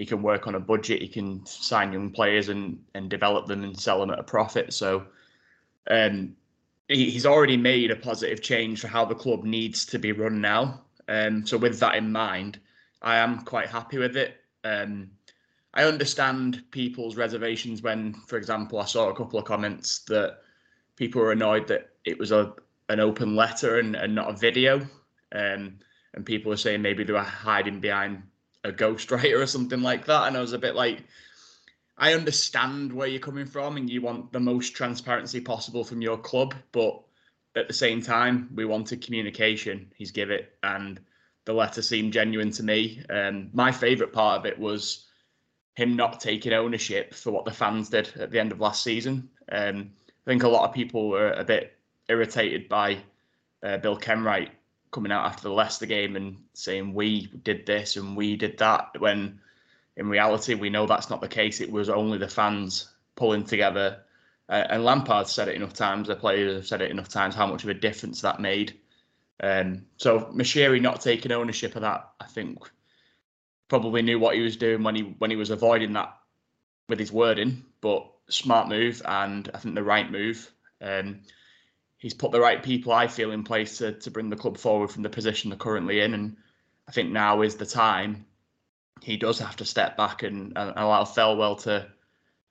he 0.01 0.05
can 0.07 0.23
work 0.23 0.47
on 0.47 0.55
a 0.55 0.59
budget. 0.59 0.99
He 0.99 1.07
can 1.07 1.45
sign 1.45 1.93
young 1.93 2.09
players 2.09 2.49
and 2.49 2.83
and 2.95 3.07
develop 3.07 3.45
them 3.45 3.63
and 3.63 3.79
sell 3.79 3.99
them 3.99 4.09
at 4.09 4.17
a 4.17 4.23
profit. 4.23 4.73
So, 4.73 5.05
um, 5.91 6.35
he, 6.87 7.11
he's 7.11 7.27
already 7.27 7.55
made 7.55 7.91
a 7.91 7.95
positive 7.95 8.41
change 8.41 8.81
for 8.81 8.87
how 8.87 9.05
the 9.05 9.13
club 9.13 9.43
needs 9.43 9.85
to 9.85 9.99
be 9.99 10.11
run 10.11 10.41
now. 10.41 10.81
Um, 11.07 11.45
so 11.45 11.55
with 11.55 11.79
that 11.81 11.93
in 11.93 12.11
mind, 12.11 12.59
I 13.03 13.17
am 13.17 13.41
quite 13.41 13.67
happy 13.67 13.99
with 13.99 14.17
it. 14.17 14.37
Um, 14.63 15.11
I 15.75 15.83
understand 15.83 16.63
people's 16.71 17.15
reservations 17.15 17.83
when, 17.83 18.15
for 18.25 18.37
example, 18.37 18.79
I 18.79 18.85
saw 18.85 19.09
a 19.09 19.15
couple 19.15 19.37
of 19.37 19.45
comments 19.45 19.99
that 20.05 20.39
people 20.95 21.21
were 21.21 21.31
annoyed 21.31 21.67
that 21.67 21.91
it 22.05 22.17
was 22.17 22.31
a 22.31 22.53
an 22.89 22.99
open 22.99 23.35
letter 23.35 23.77
and, 23.77 23.95
and 23.95 24.15
not 24.15 24.31
a 24.31 24.33
video. 24.33 24.79
Um, 25.31 25.77
and 26.15 26.25
people 26.25 26.49
were 26.49 26.57
saying 26.57 26.81
maybe 26.81 27.03
they 27.03 27.13
were 27.13 27.19
hiding 27.21 27.79
behind 27.79 28.23
a 28.63 28.71
ghostwriter 28.71 29.41
or 29.41 29.47
something 29.47 29.81
like 29.81 30.05
that. 30.05 30.27
And 30.27 30.37
I 30.37 30.41
was 30.41 30.53
a 30.53 30.59
bit 30.59 30.75
like, 30.75 31.03
I 31.97 32.13
understand 32.13 32.91
where 32.91 33.07
you're 33.07 33.19
coming 33.19 33.45
from 33.45 33.77
and 33.77 33.89
you 33.89 34.01
want 34.01 34.31
the 34.31 34.39
most 34.39 34.75
transparency 34.75 35.39
possible 35.39 35.83
from 35.83 36.01
your 36.01 36.17
club, 36.17 36.55
but 36.71 37.01
at 37.55 37.67
the 37.67 37.73
same 37.73 38.01
time, 38.01 38.49
we 38.55 38.65
wanted 38.65 39.03
communication. 39.03 39.91
He's 39.95 40.11
give 40.11 40.31
it, 40.31 40.55
and 40.63 40.99
the 41.45 41.53
letter 41.53 41.81
seemed 41.81 42.13
genuine 42.13 42.51
to 42.51 42.63
me. 42.63 43.03
Um, 43.09 43.49
my 43.53 43.71
favourite 43.71 44.13
part 44.13 44.39
of 44.39 44.45
it 44.45 44.57
was 44.57 45.05
him 45.75 45.95
not 45.95 46.19
taking 46.19 46.53
ownership 46.53 47.13
for 47.13 47.31
what 47.31 47.45
the 47.45 47.51
fans 47.51 47.89
did 47.89 48.09
at 48.17 48.31
the 48.31 48.39
end 48.39 48.51
of 48.51 48.61
last 48.61 48.83
season. 48.83 49.29
Um, 49.51 49.91
I 50.07 50.29
think 50.29 50.43
a 50.43 50.49
lot 50.49 50.67
of 50.67 50.73
people 50.73 51.09
were 51.09 51.33
a 51.33 51.43
bit 51.43 51.77
irritated 52.07 52.69
by 52.69 52.97
uh, 53.63 53.77
Bill 53.77 53.97
Kenwright 53.97 54.49
coming 54.91 55.11
out 55.11 55.25
after 55.25 55.43
the 55.43 55.53
Leicester 55.53 55.85
game 55.85 56.15
and 56.15 56.37
saying 56.53 56.93
we 56.93 57.27
did 57.43 57.65
this 57.65 57.95
and 57.95 58.15
we 58.15 58.35
did 58.35 58.57
that 58.57 58.99
when 58.99 59.39
in 59.97 60.07
reality 60.07 60.53
we 60.53 60.69
know 60.69 60.85
that's 60.85 61.09
not 61.09 61.21
the 61.21 61.27
case. 61.27 61.61
It 61.61 61.71
was 61.71 61.89
only 61.89 62.17
the 62.17 62.27
fans 62.27 62.89
pulling 63.15 63.45
together. 63.45 64.03
Uh, 64.49 64.65
and 64.69 64.83
Lampard 64.83 65.27
said 65.27 65.47
it 65.47 65.55
enough 65.55 65.73
times. 65.73 66.07
The 66.07 66.15
players 66.15 66.55
have 66.55 66.67
said 66.67 66.81
it 66.81 66.91
enough 66.91 67.09
times 67.09 67.35
how 67.35 67.47
much 67.47 67.63
of 67.63 67.69
a 67.69 67.73
difference 67.73 68.21
that 68.21 68.41
made. 68.41 68.77
Um, 69.41 69.85
so 69.97 70.31
Moshiri 70.33 70.81
not 70.81 71.01
taking 71.01 71.31
ownership 71.31 71.75
of 71.75 71.81
that, 71.81 72.09
I 72.19 72.25
think, 72.25 72.59
probably 73.69 74.01
knew 74.01 74.19
what 74.19 74.35
he 74.35 74.41
was 74.41 74.57
doing 74.57 74.83
when 74.83 74.95
he 74.95 75.15
when 75.17 75.31
he 75.31 75.37
was 75.37 75.49
avoiding 75.49 75.93
that 75.93 76.15
with 76.89 76.99
his 76.99 77.11
wording. 77.11 77.63
But 77.79 78.11
smart 78.29 78.67
move 78.67 79.01
and 79.05 79.49
I 79.53 79.57
think 79.57 79.75
the 79.75 79.83
right 79.83 80.09
move. 80.09 80.51
Um, 80.81 81.21
he's 82.01 82.15
put 82.15 82.31
the 82.31 82.41
right 82.41 82.63
people, 82.63 82.91
I 82.91 83.07
feel, 83.07 83.31
in 83.31 83.43
place 83.43 83.77
to, 83.77 83.93
to 83.93 84.11
bring 84.11 84.29
the 84.29 84.35
club 84.35 84.57
forward 84.57 84.89
from 84.89 85.03
the 85.03 85.09
position 85.09 85.51
they're 85.51 85.57
currently 85.57 86.01
in. 86.01 86.15
And 86.15 86.35
I 86.89 86.91
think 86.91 87.11
now 87.11 87.43
is 87.43 87.55
the 87.55 87.65
time 87.65 88.25
he 89.01 89.17
does 89.17 89.37
have 89.37 89.55
to 89.57 89.65
step 89.65 89.97
back 89.97 90.23
and, 90.23 90.51
and 90.57 90.73
allow 90.75 91.05
Thelwell 91.05 91.61
to 91.63 91.87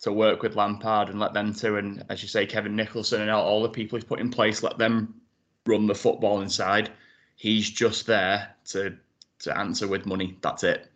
to 0.03 0.13
work 0.13 0.41
with 0.41 0.57
Lampard 0.57 1.11
and 1.11 1.21
let 1.21 1.35
them 1.35 1.53
two 1.53 1.77
and 1.77 2.03
as 2.09 2.23
you 2.23 2.29
say, 2.29 2.47
Kevin 2.47 2.75
Nicholson 2.75 3.21
and 3.21 3.31
all, 3.31 3.45
all 3.45 3.63
the 3.63 3.69
people 3.69 3.99
he's 3.99 4.05
put 4.05 4.19
in 4.19 4.31
place, 4.31 4.63
let 4.63 4.79
them 4.79 5.21
run 5.67 5.87
the 5.87 5.95
football 5.95 6.41
inside. 6.41 6.91
He's 7.37 7.69
just 7.69 8.07
there 8.07 8.55
to 8.67 8.97
to 9.41 9.59
answer 9.59 9.89
with 9.89 10.07
money. 10.07 10.39
That's 10.41 10.65
it. 10.65 10.89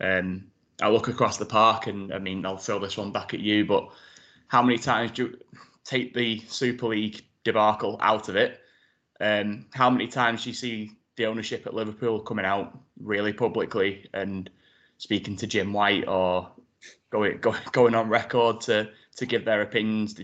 Um, 0.00 0.46
I 0.80 0.88
look 0.88 1.08
across 1.08 1.36
the 1.36 1.44
park 1.44 1.86
and 1.88 2.12
I 2.12 2.18
mean 2.18 2.46
I'll 2.46 2.56
throw 2.56 2.78
this 2.78 2.96
one 2.96 3.12
back 3.12 3.34
at 3.34 3.40
you, 3.40 3.66
but 3.66 3.90
how 4.48 4.62
many 4.62 4.78
times 4.78 5.10
do 5.10 5.24
you 5.24 5.38
take 5.84 6.14
the 6.14 6.40
Super 6.48 6.88
League 6.88 7.22
debacle 7.44 7.98
out 8.00 8.28
of 8.28 8.36
it. 8.36 8.60
Um, 9.20 9.66
how 9.72 9.90
many 9.90 10.08
times 10.08 10.44
do 10.44 10.50
you 10.50 10.54
see 10.54 10.92
the 11.16 11.26
ownership 11.26 11.66
at 11.66 11.74
Liverpool 11.74 12.20
coming 12.20 12.44
out 12.44 12.78
really 13.00 13.32
publicly 13.32 14.08
and 14.14 14.50
speaking 14.98 15.36
to 15.36 15.46
Jim 15.46 15.72
White 15.72 16.08
or 16.08 16.50
going 17.10 17.38
go, 17.38 17.54
going 17.72 17.94
on 17.94 18.08
record 18.08 18.60
to 18.62 18.90
to 19.16 19.26
give 19.26 19.44
their 19.44 19.62
opinions? 19.62 20.20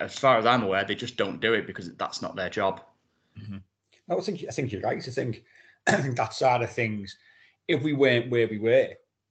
As 0.00 0.18
far 0.18 0.38
as 0.38 0.46
I'm 0.46 0.62
aware, 0.62 0.84
they 0.84 0.94
just 0.94 1.16
don't 1.16 1.40
do 1.40 1.54
it 1.54 1.66
because 1.66 1.92
that's 1.94 2.22
not 2.22 2.34
their 2.34 2.50
job. 2.50 2.80
Mm-hmm. 3.40 3.58
I 4.10 4.20
think 4.20 4.44
I 4.48 4.52
think 4.52 4.72
you're 4.72 4.80
right. 4.80 5.06
I 5.06 5.10
think 5.10 5.44
I 5.86 5.92
think 5.96 6.16
that 6.16 6.34
side 6.34 6.62
of 6.62 6.72
things, 6.72 7.16
if 7.68 7.82
we 7.82 7.92
weren't 7.92 8.30
where 8.30 8.48
we 8.48 8.58
were, 8.58 8.88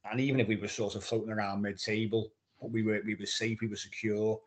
and 0.10 0.20
even 0.20 0.40
if 0.40 0.48
we 0.48 0.56
were 0.56 0.68
sort 0.68 0.96
of 0.96 1.04
floating 1.04 1.32
around 1.32 1.62
mid-table, 1.62 2.32
but 2.62 2.72
we 2.72 2.84
were 2.84 3.02
we 3.06 3.16
were 3.16 3.26
safe, 3.26 3.60
we 3.62 3.68
were 3.68 3.76
secure, 3.76 4.40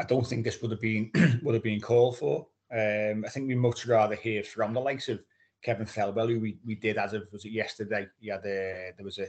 I 0.00 0.04
don't 0.04 0.26
think 0.26 0.44
this 0.44 0.62
would 0.62 0.70
have 0.70 0.80
been 0.80 1.10
would 1.42 1.54
have 1.54 1.62
been 1.62 1.80
called 1.80 2.18
for. 2.18 2.46
Um, 2.72 3.24
I 3.26 3.28
think 3.28 3.48
we 3.48 3.54
much 3.54 3.86
rather 3.86 4.14
hear 4.14 4.42
from 4.42 4.72
the 4.72 4.80
likes 4.80 5.08
of 5.08 5.20
Kevin 5.62 5.86
Thelwell, 5.86 6.28
who 6.28 6.40
we, 6.40 6.58
we 6.64 6.74
did 6.74 6.96
as 6.96 7.12
of 7.12 7.28
was 7.32 7.44
it 7.44 7.50
yesterday. 7.50 8.06
A, 8.22 8.38
there 8.42 8.94
was 9.02 9.18
a 9.18 9.26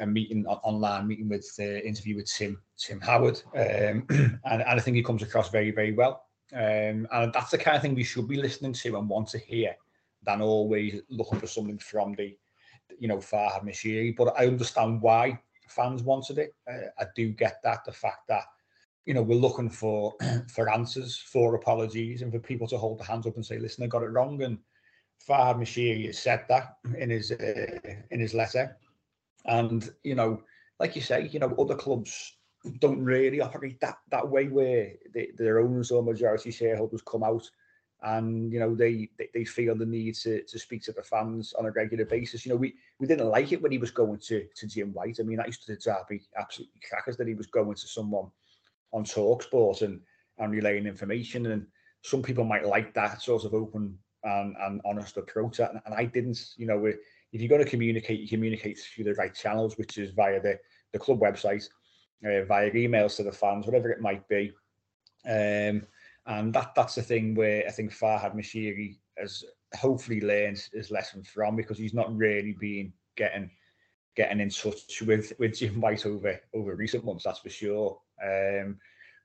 a 0.00 0.06
meeting 0.06 0.46
online 0.46 1.06
meeting 1.06 1.28
with 1.28 1.54
uh, 1.58 1.62
interview 1.62 2.16
with 2.16 2.32
Tim 2.32 2.60
Tim 2.78 3.00
Howard, 3.00 3.42
um, 3.54 4.06
and, 4.10 4.40
and 4.44 4.62
I 4.64 4.78
think 4.80 4.96
he 4.96 5.02
comes 5.02 5.22
across 5.22 5.50
very 5.50 5.70
very 5.70 5.92
well. 5.92 6.24
Um, 6.52 7.06
and 7.12 7.32
that's 7.32 7.50
the 7.50 7.58
kind 7.58 7.76
of 7.76 7.82
thing 7.82 7.94
we 7.94 8.04
should 8.04 8.28
be 8.28 8.36
listening 8.36 8.72
to 8.72 8.96
and 8.96 9.08
want 9.08 9.28
to 9.28 9.38
hear, 9.38 9.76
than 10.22 10.40
always 10.40 11.02
looking 11.10 11.40
for 11.40 11.46
something 11.46 11.78
from 11.78 12.14
the, 12.14 12.36
you 12.98 13.08
know, 13.08 13.18
Farhad 13.18 13.64
Moshiri. 13.64 14.16
But 14.16 14.34
I 14.38 14.46
understand 14.46 15.02
why 15.02 15.38
fans 15.68 16.02
wanted 16.02 16.38
it. 16.38 16.54
Uh, 16.68 16.88
I 16.98 17.06
do 17.14 17.30
get 17.30 17.60
that 17.64 17.84
the 17.84 17.92
fact 17.92 18.28
that 18.28 18.44
you 19.06 19.14
know, 19.14 19.22
we're 19.22 19.38
looking 19.38 19.70
for 19.70 20.14
for 20.48 20.68
answers, 20.68 21.16
for 21.16 21.54
apologies, 21.54 22.22
and 22.22 22.32
for 22.32 22.40
people 22.40 22.66
to 22.68 22.76
hold 22.76 22.98
their 22.98 23.06
hands 23.06 23.26
up 23.26 23.36
and 23.36 23.46
say, 23.46 23.58
"Listen, 23.58 23.84
I 23.84 23.86
got 23.86 24.02
it 24.02 24.10
wrong." 24.10 24.42
And 24.42 24.58
Farhad 25.26 25.56
Moshiri 25.56 26.06
has 26.06 26.18
said 26.18 26.44
that 26.48 26.76
in 26.98 27.10
his 27.10 27.32
uh, 27.32 27.78
in 28.10 28.20
his 28.20 28.34
letter, 28.34 28.76
and 29.46 29.88
you 30.02 30.14
know, 30.14 30.42
like 30.80 30.94
you 30.96 31.02
say, 31.02 31.28
you 31.28 31.38
know, 31.38 31.54
other 31.58 31.76
clubs 31.76 32.36
don't 32.80 33.02
really 33.02 33.40
operate 33.40 33.80
that 33.80 33.98
that 34.10 34.28
way, 34.28 34.48
where 34.48 34.92
they, 35.14 35.30
their 35.36 35.60
owners 35.60 35.90
or 35.90 36.02
majority 36.02 36.50
shareholders 36.50 37.02
come 37.02 37.22
out 37.22 37.48
and 38.02 38.52
you 38.52 38.60
know 38.60 38.74
they, 38.74 39.08
they 39.32 39.44
feel 39.44 39.74
the 39.74 39.86
need 39.86 40.14
to 40.14 40.42
to 40.42 40.58
speak 40.58 40.82
to 40.82 40.92
the 40.92 41.02
fans 41.02 41.54
on 41.54 41.66
a 41.66 41.70
regular 41.70 42.04
basis. 42.04 42.44
You 42.44 42.50
know, 42.50 42.56
we 42.56 42.74
we 42.98 43.06
didn't 43.06 43.28
like 43.28 43.52
it 43.52 43.62
when 43.62 43.72
he 43.72 43.78
was 43.78 43.90
going 43.90 44.18
to 44.18 44.46
to 44.54 44.66
Jim 44.66 44.92
White. 44.92 45.18
I 45.20 45.22
mean, 45.22 45.38
that 45.38 45.46
used 45.46 45.64
to 45.66 45.76
drive 45.76 46.04
absolutely 46.36 46.80
crackers 46.88 47.16
that 47.16 47.28
he 47.28 47.34
was 47.34 47.46
going 47.46 47.74
to 47.74 47.86
someone 47.86 48.30
on 48.92 49.04
Talksport 49.04 49.82
and 49.82 50.00
and 50.38 50.52
relaying 50.52 50.86
information. 50.86 51.46
And 51.46 51.66
some 52.02 52.22
people 52.22 52.44
might 52.44 52.66
like 52.66 52.94
that 52.94 53.22
sort 53.22 53.44
of 53.44 53.54
open 53.54 53.98
and, 54.22 54.54
and 54.60 54.80
honest 54.84 55.16
approach. 55.16 55.60
And, 55.60 55.80
and 55.84 55.94
I 55.94 56.04
didn't, 56.04 56.54
you 56.56 56.66
know, 56.66 56.84
if 56.84 56.96
you're 57.32 57.48
going 57.48 57.64
to 57.64 57.70
communicate, 57.70 58.20
you 58.20 58.28
communicate 58.28 58.78
through 58.78 59.04
the 59.04 59.14
right 59.14 59.34
channels, 59.34 59.78
which 59.78 59.98
is 59.98 60.10
via 60.10 60.40
the, 60.40 60.58
the 60.92 60.98
club 60.98 61.20
website 61.20 61.64
uh, 62.24 62.44
via 62.44 62.70
emails 62.72 63.16
to 63.16 63.22
the 63.22 63.32
fans, 63.32 63.66
whatever 63.66 63.90
it 63.90 64.00
might 64.00 64.26
be. 64.28 64.52
Um, 65.26 65.86
and 66.26 66.52
that 66.54 66.72
that's 66.74 66.96
the 66.96 67.02
thing 67.02 67.34
where 67.34 67.64
I 67.66 67.70
think 67.70 67.92
Farhad 67.92 68.34
Moshiri 68.34 68.96
has 69.18 69.44
hopefully 69.76 70.20
learned 70.20 70.62
his 70.72 70.90
lesson 70.90 71.22
from 71.22 71.56
because 71.56 71.78
he's 71.78 71.94
not 71.94 72.14
really 72.14 72.56
been 72.58 72.92
getting 73.16 73.50
getting 74.16 74.40
in 74.40 74.50
touch 74.50 75.02
with 75.02 75.32
with 75.38 75.58
Jim 75.58 75.80
White 75.80 76.06
over 76.06 76.40
over 76.54 76.74
recent 76.74 77.04
months, 77.04 77.24
that's 77.24 77.40
for 77.40 77.50
sure. 77.50 77.98
Um, 78.22 78.78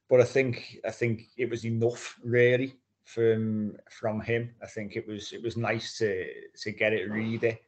but 0.09 0.19
I 0.19 0.25
think 0.25 0.79
I 0.85 0.91
think 0.91 1.29
it 1.37 1.49
was 1.49 1.65
enough 1.65 2.19
really 2.23 2.75
from 3.05 3.77
from 3.89 4.21
him. 4.21 4.53
I 4.61 4.67
think 4.67 4.95
it 4.95 5.07
was 5.07 5.33
it 5.33 5.41
was 5.41 5.57
nice 5.57 5.97
to 5.99 6.25
to 6.63 6.71
get 6.71 6.93
it 6.93 7.09
read 7.09 7.43
it. 7.43 7.61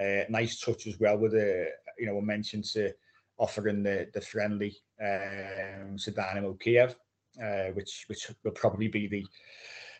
Uh, 0.00 0.24
nice 0.30 0.60
touch 0.60 0.86
as 0.86 0.98
well 0.98 1.18
with 1.18 1.32
the 1.32 1.66
you 1.98 2.06
know, 2.06 2.16
I 2.16 2.22
mentioned 2.22 2.64
to 2.72 2.92
offering 3.38 3.82
the 3.82 4.08
the 4.14 4.20
friendly 4.20 4.76
um, 5.00 5.96
to 5.98 6.10
Dynamo 6.10 6.54
Kiev, 6.54 6.96
uh, 7.42 7.68
which 7.74 8.04
which 8.08 8.30
will 8.42 8.52
probably 8.52 8.88
be 8.88 9.06
the 9.06 9.26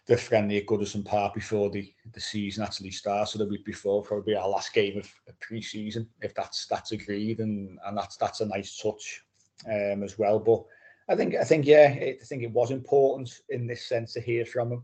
the 0.06 0.16
friendly 0.16 0.56
at 0.56 0.66
Goodison 0.66 1.04
Park 1.04 1.34
before 1.34 1.70
the, 1.70 1.92
the 2.12 2.20
season 2.20 2.64
actually 2.64 2.90
starts. 2.90 3.32
So 3.32 3.38
the 3.38 3.46
week 3.46 3.64
before, 3.64 4.02
probably 4.02 4.34
our 4.34 4.48
last 4.48 4.72
game 4.72 4.98
of, 4.98 5.08
of 5.28 5.38
pre-season, 5.40 6.08
if 6.22 6.34
that's 6.34 6.66
that's 6.66 6.92
agreed, 6.92 7.40
and 7.40 7.78
and 7.84 7.96
that's 7.96 8.16
that's 8.16 8.40
a 8.40 8.46
nice 8.46 8.76
touch 8.78 9.22
um, 9.66 10.02
as 10.02 10.18
well. 10.18 10.38
But 10.38 10.64
I 11.08 11.16
think 11.16 11.34
I 11.34 11.44
think 11.44 11.66
yeah, 11.66 11.88
I 11.88 12.18
think 12.24 12.42
it 12.42 12.52
was 12.52 12.70
important 12.70 13.40
in 13.48 13.66
this 13.66 13.86
sense 13.86 14.12
to 14.14 14.20
hear 14.20 14.44
from 14.44 14.72
him. 14.72 14.82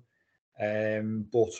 Um, 0.61 1.27
but 1.33 1.53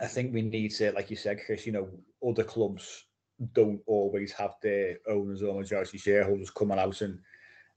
I 0.00 0.06
think 0.06 0.32
we 0.32 0.42
need 0.42 0.72
to, 0.72 0.92
like 0.92 1.10
you 1.10 1.16
said, 1.16 1.40
Chris. 1.44 1.66
You 1.66 1.72
know, 1.72 1.88
other 2.26 2.44
clubs 2.44 3.06
don't 3.54 3.80
always 3.86 4.32
have 4.32 4.54
their 4.62 4.98
owners 5.08 5.42
or 5.42 5.54
majority 5.54 5.98
shareholders 5.98 6.50
coming 6.50 6.78
out 6.78 7.00
and 7.00 7.18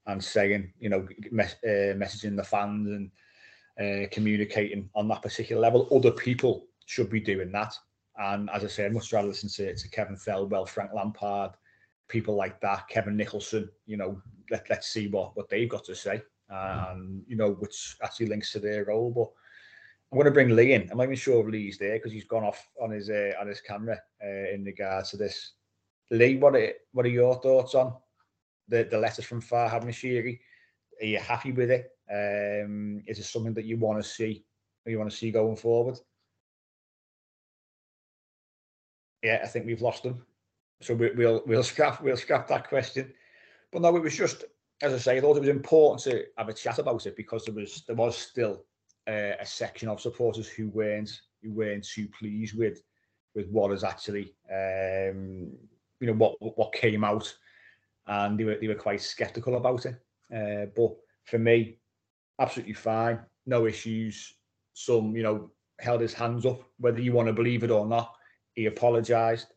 and 0.06 0.22
saying, 0.22 0.72
you 0.78 0.90
know, 0.90 1.06
uh, 1.32 1.94
messaging 1.96 2.36
the 2.36 2.44
fans 2.44 2.88
and 2.90 3.10
uh, 3.80 4.06
communicating 4.12 4.90
on 4.94 5.08
that 5.08 5.22
particular 5.22 5.60
level. 5.60 5.88
Other 5.90 6.10
people 6.10 6.66
should 6.86 7.10
be 7.10 7.20
doing 7.20 7.50
that. 7.52 7.74
And 8.16 8.50
as 8.50 8.64
I 8.64 8.68
said, 8.68 8.92
much 8.92 9.12
rather 9.12 9.28
listen 9.28 9.48
to, 9.48 9.74
to 9.74 9.88
Kevin 9.88 10.16
Thelwell, 10.16 10.68
Frank 10.68 10.90
Lampard, 10.94 11.52
people 12.08 12.34
like 12.34 12.60
that, 12.60 12.88
Kevin 12.88 13.16
Nicholson, 13.16 13.68
you 13.86 13.96
know, 13.96 14.20
let, 14.50 14.68
let's 14.70 14.88
see 14.88 15.08
what, 15.08 15.36
what 15.36 15.48
they've 15.48 15.68
got 15.68 15.84
to 15.84 15.94
say. 15.94 16.22
And, 16.50 17.22
you 17.26 17.36
know, 17.36 17.52
which 17.52 17.96
actually 18.02 18.26
links 18.26 18.52
to 18.52 18.60
their 18.60 18.84
role. 18.84 19.10
But 19.10 19.30
I'm 20.12 20.18
going 20.18 20.26
to 20.26 20.30
bring 20.30 20.54
Lee 20.54 20.74
in. 20.74 20.88
I'm 20.90 20.98
not 20.98 21.04
even 21.04 21.16
sure 21.16 21.40
if 21.40 21.52
Lee's 21.52 21.78
there 21.78 21.94
because 21.94 22.12
he's 22.12 22.26
gone 22.26 22.44
off 22.44 22.68
on 22.80 22.90
his 22.90 23.10
uh, 23.10 23.32
on 23.40 23.48
his 23.48 23.60
camera 23.60 23.98
uh, 24.24 24.54
in 24.54 24.62
regards 24.62 25.10
to 25.10 25.16
this. 25.16 25.54
Lee, 26.10 26.36
what 26.36 26.54
are, 26.54 26.72
what 26.92 27.06
are 27.06 27.08
your 27.08 27.34
thoughts 27.40 27.74
on 27.74 27.94
the, 28.68 28.84
the 28.84 28.98
letters 28.98 29.24
from 29.24 29.42
Farhad 29.42 29.84
Moshiri? 29.84 30.38
Are 31.02 31.06
you 31.06 31.18
happy 31.18 31.50
with 31.50 31.70
it? 31.70 31.90
Um, 32.12 33.02
is 33.06 33.18
it 33.18 33.24
something 33.24 33.54
that 33.54 33.64
you 33.64 33.78
want 33.78 34.00
to 34.00 34.08
see? 34.08 34.44
You 34.86 34.98
want 34.98 35.10
to 35.10 35.16
see 35.16 35.30
going 35.30 35.56
forward? 35.56 35.98
Yeah, 39.22 39.40
I 39.42 39.46
think 39.46 39.64
we've 39.64 39.80
lost 39.82 40.02
them, 40.02 40.24
so 40.80 40.94
we, 40.94 41.10
will 41.10 41.42
we'll 41.46 41.62
scrap 41.72 42.02
we'll 42.02 42.16
scrap 42.16 42.48
that 42.48 42.68
question. 42.68 43.12
But 43.72 43.82
no, 43.82 43.96
it 43.96 44.02
was 44.02 44.16
just 44.16 44.44
as 44.82 44.92
I 44.92 44.98
say, 44.98 45.16
I 45.16 45.20
thought 45.20 45.36
it 45.36 45.40
was 45.40 45.48
important 45.48 46.02
to 46.04 46.24
have 46.36 46.48
a 46.48 46.52
chat 46.52 46.78
about 46.78 47.06
it 47.06 47.16
because 47.16 47.44
there 47.44 47.54
was 47.54 47.82
there 47.86 47.96
was 47.96 48.16
still 48.16 48.64
uh, 49.08 49.32
a 49.40 49.46
section 49.46 49.88
of 49.88 50.00
supporters 50.00 50.48
who 50.48 50.68
weren't 50.68 51.20
who 51.42 51.52
weren't 51.52 51.86
too 51.86 52.08
pleased 52.18 52.56
with 52.56 52.82
with 53.34 53.48
what 53.48 53.72
is 53.72 53.84
actually 53.84 54.34
um, 54.50 55.50
you 56.00 56.06
know 56.06 56.12
what 56.14 56.36
what 56.40 56.72
came 56.72 57.04
out, 57.04 57.32
and 58.06 58.38
they 58.38 58.44
were 58.44 58.56
they 58.60 58.68
were 58.68 58.74
quite 58.74 59.00
sceptical 59.00 59.56
about 59.56 59.86
it. 59.86 59.96
Uh, 60.34 60.66
but 60.74 60.94
for 61.24 61.38
me, 61.38 61.78
absolutely 62.38 62.74
fine, 62.74 63.20
no 63.46 63.66
issues. 63.66 64.34
Some, 64.74 65.14
you 65.16 65.22
know, 65.22 65.50
held 65.78 66.00
his 66.00 66.14
hands 66.14 66.44
up, 66.46 66.62
whether 66.78 67.00
you 67.00 67.12
want 67.12 67.28
to 67.28 67.32
believe 67.32 67.62
it 67.62 67.70
or 67.70 67.86
not. 67.86 68.12
He 68.54 68.66
apologised. 68.66 69.48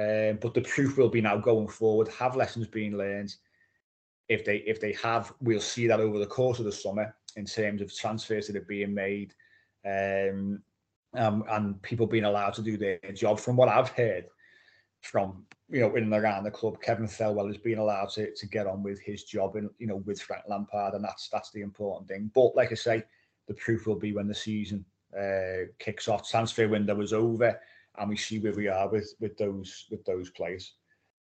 Um, 0.00 0.38
but 0.40 0.54
the 0.54 0.62
proof 0.62 0.96
will 0.96 1.08
be 1.08 1.20
now 1.20 1.36
going 1.36 1.68
forward. 1.68 2.08
Have 2.08 2.36
lessons 2.36 2.66
been 2.66 2.96
learned? 2.96 3.34
If 4.28 4.44
they 4.44 4.58
if 4.58 4.80
they 4.80 4.92
have, 4.94 5.32
we'll 5.40 5.60
see 5.60 5.86
that 5.88 6.00
over 6.00 6.18
the 6.18 6.26
course 6.26 6.58
of 6.58 6.64
the 6.64 6.72
summer 6.72 7.14
in 7.36 7.44
terms 7.44 7.82
of 7.82 7.94
transfers 7.94 8.46
that 8.46 8.56
are 8.56 8.62
being 8.62 8.94
made, 8.94 9.34
um, 9.84 10.62
um, 11.14 11.44
and 11.50 11.82
people 11.82 12.06
being 12.06 12.24
allowed 12.24 12.54
to 12.54 12.62
do 12.62 12.76
their 12.76 12.98
job. 13.12 13.40
From 13.40 13.56
what 13.56 13.68
I've 13.68 13.90
heard, 13.90 14.26
from 15.02 15.44
you 15.68 15.80
know 15.80 15.94
in 15.96 16.04
and 16.04 16.14
around 16.14 16.44
the 16.44 16.50
club. 16.50 16.80
Kevin 16.80 17.06
Thelwell 17.06 17.48
has 17.48 17.58
been 17.58 17.78
allowed 17.78 18.10
to, 18.10 18.32
to 18.34 18.46
get 18.46 18.66
on 18.66 18.82
with 18.82 19.00
his 19.00 19.24
job 19.24 19.56
and 19.56 19.68
you 19.78 19.86
know 19.86 19.96
with 20.06 20.22
Frank 20.22 20.44
Lampard, 20.48 20.94
and 20.94 21.04
that's 21.04 21.28
that's 21.28 21.50
the 21.50 21.62
important 21.62 22.08
thing. 22.08 22.30
But 22.34 22.54
like 22.54 22.70
I 22.70 22.76
say, 22.76 23.02
the 23.48 23.54
proof 23.54 23.86
will 23.86 23.98
be 23.98 24.12
when 24.12 24.28
the 24.28 24.34
season 24.34 24.84
uh, 25.18 25.66
kicks 25.78 26.08
off. 26.08 26.28
Transfer 26.28 26.68
window 26.68 26.94
was 26.94 27.12
over, 27.12 27.58
and 27.98 28.08
we 28.08 28.16
see 28.16 28.38
where 28.38 28.54
we 28.54 28.68
are 28.68 28.88
with 28.88 29.14
with 29.20 29.36
those 29.36 29.86
with 29.90 30.04
those 30.04 30.30
players. 30.30 30.74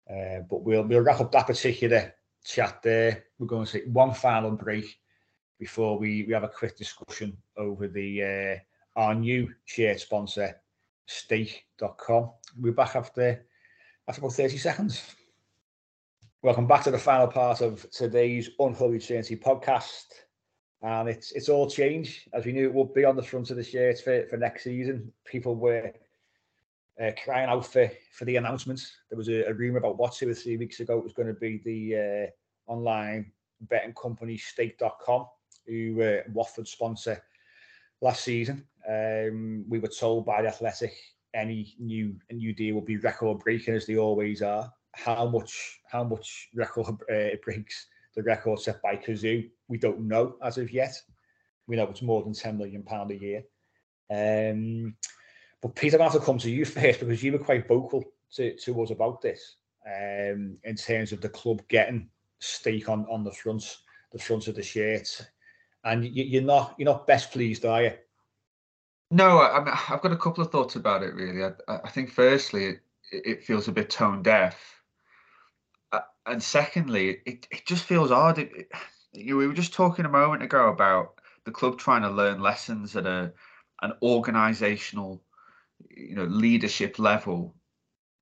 Uh, 0.09 0.39
but 0.49 0.63
we'll 0.63 0.83
we'll 0.83 1.01
wrap 1.01 1.21
up 1.21 1.31
that 1.31 1.47
particular 1.47 2.13
chat 2.45 2.81
there. 2.81 3.25
We're 3.37 3.47
going 3.47 3.65
to 3.65 3.71
take 3.71 3.87
one 3.87 4.13
final 4.13 4.51
break 4.51 4.99
before 5.59 5.97
we, 5.97 6.23
we 6.23 6.33
have 6.33 6.43
a 6.43 6.49
quick 6.49 6.77
discussion 6.77 7.35
over 7.57 7.87
the 7.87 8.23
uh, 8.95 8.99
our 8.99 9.15
new 9.15 9.53
shirt 9.65 9.99
sponsor, 9.99 10.59
Stake.com. 11.05 12.31
We're 12.59 12.71
back 12.71 12.95
after 12.95 13.45
after 14.07 14.21
about 14.21 14.33
30 14.33 14.57
seconds. 14.57 15.15
Welcome 16.43 16.67
back 16.67 16.83
to 16.83 16.91
the 16.91 16.97
final 16.97 17.27
part 17.27 17.61
of 17.61 17.89
today's 17.91 18.49
Unholy 18.59 18.99
Trinity 18.99 19.35
podcast. 19.35 20.05
And 20.81 21.09
it's 21.09 21.31
it's 21.31 21.49
all 21.49 21.69
changed 21.69 22.29
as 22.33 22.45
we 22.45 22.53
knew 22.53 22.67
it 22.67 22.73
would 22.73 22.93
be 22.93 23.03
on 23.03 23.15
the 23.15 23.23
front 23.23 23.49
of 23.49 23.57
the 23.57 23.63
shirt 23.63 23.99
for, 23.99 24.25
for 24.29 24.37
next 24.37 24.63
season. 24.63 25.11
People 25.25 25.55
were 25.55 25.91
uh, 27.01 27.11
crying 27.23 27.49
out 27.49 27.65
for, 27.65 27.89
for 28.11 28.25
the 28.25 28.35
announcements. 28.37 28.91
There 29.09 29.17
was 29.17 29.29
a, 29.29 29.43
a 29.43 29.53
rumor 29.53 29.77
about 29.77 29.97
what 29.97 30.13
two 30.13 30.29
or 30.29 30.33
three 30.33 30.57
weeks 30.57 30.79
ago 30.79 30.97
it 30.97 31.03
was 31.03 31.13
going 31.13 31.27
to 31.27 31.33
be 31.33 31.61
the 31.63 32.27
uh, 32.27 32.71
online 32.71 33.31
betting 33.61 33.93
company 33.93 34.37
stake.com, 34.37 35.25
who 35.65 35.95
were 35.95 36.23
uh, 36.25 36.31
Watford 36.33 36.67
sponsor 36.67 37.21
last 38.01 38.23
season. 38.23 38.65
Um, 38.87 39.65
we 39.67 39.79
were 39.79 39.87
told 39.87 40.25
by 40.25 40.41
the 40.41 40.47
Athletic 40.47 40.93
any 41.33 41.75
new 41.77 42.15
new 42.31 42.53
deal 42.53 42.75
will 42.75 42.81
be 42.81 42.97
record 42.97 43.39
breaking 43.39 43.75
as 43.75 43.85
they 43.85 43.97
always 43.97 44.41
are. 44.41 44.71
How 44.93 45.27
much 45.27 45.79
how 45.89 46.03
much 46.03 46.49
record 46.55 46.95
uh, 47.11 47.35
breaks 47.43 47.87
the 48.15 48.23
record 48.23 48.59
set 48.59 48.81
by 48.81 48.95
Cazoo? 48.95 49.49
We 49.67 49.77
don't 49.77 50.07
know 50.07 50.37
as 50.41 50.57
of 50.57 50.71
yet. 50.71 50.99
We 51.67 51.75
know 51.75 51.83
it's 51.83 52.01
more 52.01 52.23
than 52.23 52.33
ten 52.33 52.57
million 52.57 52.83
pound 52.83 53.11
a 53.11 53.15
year. 53.15 53.43
Um, 54.09 54.95
but 55.61 55.75
Peter, 55.75 55.97
to 55.97 56.03
have 56.03 56.13
to 56.13 56.19
come 56.19 56.37
to 56.39 56.49
you 56.49 56.65
first 56.65 56.99
because 56.99 57.23
you 57.23 57.31
were 57.31 57.39
quite 57.39 57.67
vocal 57.67 58.03
to, 58.35 58.55
to 58.55 58.81
us 58.81 58.91
about 58.91 59.21
this 59.21 59.55
um, 59.85 60.57
in 60.63 60.75
terms 60.75 61.11
of 61.11 61.21
the 61.21 61.29
club 61.29 61.61
getting 61.67 62.09
stake 62.39 62.89
on 62.89 63.05
on 63.09 63.23
the 63.23 63.31
front 63.31 63.77
the 64.11 64.19
front 64.19 64.47
of 64.47 64.55
the 64.55 64.63
shirt, 64.63 65.27
and 65.83 66.05
you, 66.05 66.23
you're 66.23 66.41
not 66.41 66.75
you're 66.77 66.85
not 66.85 67.07
best 67.07 67.31
pleased, 67.31 67.65
are 67.65 67.83
you? 67.83 67.91
No, 69.09 69.39
I, 69.39 69.73
have 69.73 70.01
got 70.01 70.11
a 70.11 70.17
couple 70.17 70.43
of 70.43 70.51
thoughts 70.51 70.75
about 70.75 71.03
it. 71.03 71.13
Really, 71.13 71.43
I, 71.43 71.79
I 71.83 71.89
think 71.89 72.11
firstly, 72.11 72.65
it, 72.65 72.79
it, 73.11 73.43
feels 73.43 73.67
a 73.67 73.71
bit 73.71 73.89
tone 73.89 74.21
deaf, 74.21 74.81
uh, 75.91 76.01
and 76.25 76.43
secondly, 76.43 77.21
it, 77.25 77.47
it 77.51 77.65
just 77.65 77.85
feels 77.85 78.11
odd. 78.11 78.39
It, 78.39 78.69
you, 79.13 79.37
we 79.37 79.47
were 79.47 79.53
just 79.53 79.73
talking 79.73 80.05
a 80.05 80.09
moment 80.09 80.43
ago 80.43 80.67
about 80.69 81.19
the 81.45 81.51
club 81.51 81.77
trying 81.77 82.01
to 82.01 82.09
learn 82.09 82.41
lessons 82.41 82.95
at 82.95 83.05
a 83.05 83.31
an 83.81 83.93
organisational, 84.01 85.19
you 85.89 86.15
know, 86.15 86.25
leadership 86.25 86.99
level 86.99 87.55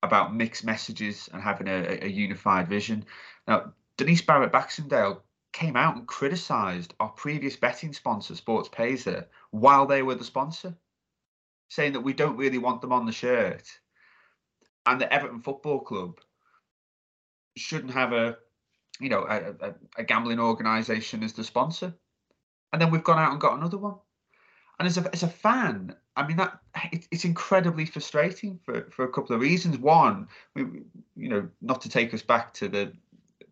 about 0.03 0.35
mixed 0.35 0.63
messages 0.63 1.29
and 1.33 1.41
having 1.41 1.67
a, 1.67 2.05
a 2.05 2.07
unified 2.07 2.67
vision. 2.67 3.05
Now, 3.47 3.73
Denise 3.97 4.21
Barrett 4.21 4.51
Baxendale 4.51 5.23
came 5.53 5.75
out 5.75 5.95
and 5.95 6.07
criticised 6.07 6.93
our 6.99 7.09
previous 7.09 7.55
betting 7.55 7.93
sponsor, 7.93 8.35
Sports 8.35 8.69
SportsPesa, 8.69 9.25
while 9.51 9.85
they 9.85 10.01
were 10.01 10.15
the 10.15 10.23
sponsor, 10.23 10.75
saying 11.69 11.93
that 11.93 12.01
we 12.01 12.13
don't 12.13 12.37
really 12.37 12.57
want 12.57 12.81
them 12.81 12.91
on 12.91 13.05
the 13.05 13.11
shirt, 13.11 13.63
and 14.85 14.99
the 14.99 15.11
Everton 15.11 15.41
Football 15.41 15.79
Club 15.79 16.19
shouldn't 17.57 17.93
have 17.93 18.11
a, 18.11 18.37
you 18.99 19.09
know, 19.09 19.23
a, 19.23 19.67
a, 19.67 19.75
a 19.97 20.03
gambling 20.03 20.39
organisation 20.39 21.23
as 21.23 21.33
the 21.33 21.43
sponsor, 21.43 21.93
and 22.73 22.81
then 22.81 22.91
we've 22.91 23.03
gone 23.03 23.17
out 23.19 23.31
and 23.31 23.41
got 23.41 23.57
another 23.57 23.77
one. 23.77 23.95
And 24.79 24.87
as 24.87 24.97
a 24.97 25.09
as 25.13 25.23
a 25.23 25.27
fan, 25.27 25.95
I 26.15 26.27
mean 26.27 26.37
that 26.37 26.59
it, 26.91 27.07
it's 27.11 27.25
incredibly 27.25 27.85
frustrating 27.85 28.59
for, 28.63 28.89
for 28.91 29.05
a 29.05 29.11
couple 29.11 29.35
of 29.35 29.41
reasons. 29.41 29.77
One, 29.77 30.27
we, 30.53 30.63
you 31.15 31.29
know, 31.29 31.47
not 31.61 31.81
to 31.81 31.89
take 31.89 32.13
us 32.13 32.21
back 32.21 32.53
to 32.55 32.67
the, 32.67 32.93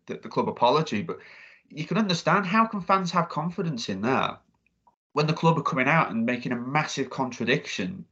the 0.06 0.16
the 0.16 0.28
club 0.28 0.48
apology, 0.48 1.02
but 1.02 1.18
you 1.70 1.84
can 1.86 1.98
understand 1.98 2.46
how 2.46 2.66
can 2.66 2.80
fans 2.80 3.10
have 3.12 3.28
confidence 3.28 3.88
in 3.88 4.02
that 4.02 4.40
when 5.12 5.26
the 5.26 5.32
club 5.32 5.58
are 5.58 5.62
coming 5.62 5.88
out 5.88 6.10
and 6.10 6.26
making 6.26 6.52
a 6.52 6.56
massive 6.56 7.08
contradiction 7.08 8.04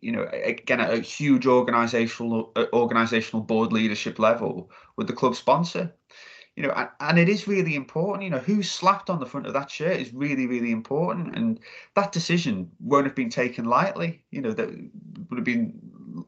you 0.00 0.12
know 0.12 0.28
again 0.44 0.80
at 0.80 0.92
a 0.92 1.00
huge 1.00 1.46
organizational 1.46 2.52
uh, 2.56 2.66
organizational 2.72 3.42
board 3.42 3.72
leadership 3.72 4.18
level 4.18 4.70
with 4.96 5.06
the 5.06 5.12
club 5.12 5.34
sponsor 5.34 5.92
you 6.58 6.66
know, 6.66 6.88
and, 6.98 7.20
it 7.20 7.28
is 7.28 7.46
really 7.46 7.76
important. 7.76 8.24
You 8.24 8.30
know, 8.30 8.40
who 8.40 8.64
slapped 8.64 9.10
on 9.10 9.20
the 9.20 9.26
front 9.26 9.46
of 9.46 9.52
that 9.52 9.70
shirt 9.70 10.00
is 10.00 10.12
really, 10.12 10.48
really 10.48 10.72
important, 10.72 11.36
and 11.36 11.60
that 11.94 12.10
decision 12.10 12.68
won't 12.80 13.06
have 13.06 13.14
been 13.14 13.30
taken 13.30 13.66
lightly. 13.66 14.24
You 14.32 14.40
know, 14.40 14.52
there 14.52 14.66
would 14.66 15.36
have 15.36 15.44
been 15.44 15.78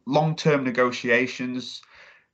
long-term 0.06 0.62
negotiations. 0.62 1.82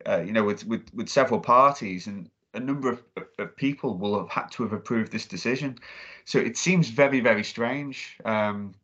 Uh, 0.07 0.21
you 0.21 0.35
know, 0.35 0.45
with, 0.45 0.67
with 0.67 0.83
with 0.93 1.09
several 1.09 1.41
parties, 1.41 2.07
and 2.07 2.29
a 2.53 2.61
number 2.61 2.91
of, 2.91 3.03
of, 3.39 3.57
people 3.57 3.97
will 3.97 4.19
have 4.19 4.29
had 4.29 4.53
to 4.53 4.63
have 4.65 4.75
approved 4.75 5.11
this 5.11 5.25
decision. 5.25 5.79
So 6.27 6.39
it 6.39 6.59
seems 6.59 6.91
very, 6.91 7.21
very 7.21 7.45
strange. 7.45 8.19
Um, 8.27 8.75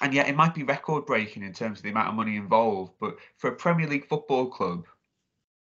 and 0.00 0.14
yet 0.14 0.28
it 0.28 0.36
might 0.36 0.54
be 0.54 0.62
record 0.62 1.04
breaking 1.04 1.42
in 1.42 1.52
terms 1.52 1.80
of 1.80 1.82
the 1.82 1.90
amount 1.90 2.10
of 2.10 2.14
money 2.14 2.36
involved. 2.36 2.92
But 3.00 3.16
for 3.38 3.50
a 3.50 3.56
Premier 3.56 3.88
League 3.88 4.06
football 4.06 4.46
club, 4.46 4.86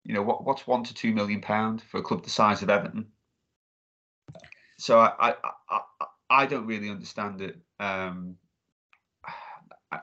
you 0.05 0.15
know, 0.15 0.23
what, 0.23 0.45
what's 0.45 0.67
one 0.67 0.85
to 0.85 0.95
two 0.95 1.13
million 1.13 1.41
pound 1.41 1.83
for 1.83 1.99
a 1.99 2.03
club 2.03 2.23
the 2.23 2.31
size 2.31 2.63
of 2.63 2.71
Everton? 2.71 3.07
So 4.79 5.01
I 5.01 5.31
I, 5.31 5.35
I, 5.71 5.81
I 6.31 6.47
don't 6.47 6.67
really 6.67 6.91
understand 6.91 7.41
it. 7.41 7.59
Um, 7.81 8.37
I, 9.93 10.01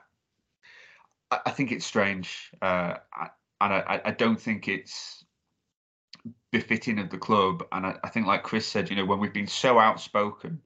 I 1.46 1.50
think 1.50 1.72
it's 1.72 1.86
strange, 1.86 2.50
uh, 2.60 2.94
and 3.60 3.72
I, 3.72 4.00
I 4.04 4.10
don't 4.10 4.40
think 4.40 4.68
it's 4.68 5.24
befitting 6.50 6.98
of 6.98 7.10
the 7.10 7.18
club. 7.18 7.64
And 7.72 7.86
I, 7.86 7.96
I 8.04 8.08
think, 8.08 8.26
like 8.26 8.42
Chris 8.42 8.66
said, 8.66 8.90
you 8.90 8.96
know, 8.96 9.04
when 9.04 9.18
we've 9.18 9.32
been 9.32 9.46
so 9.46 9.78
outspoken 9.78 10.60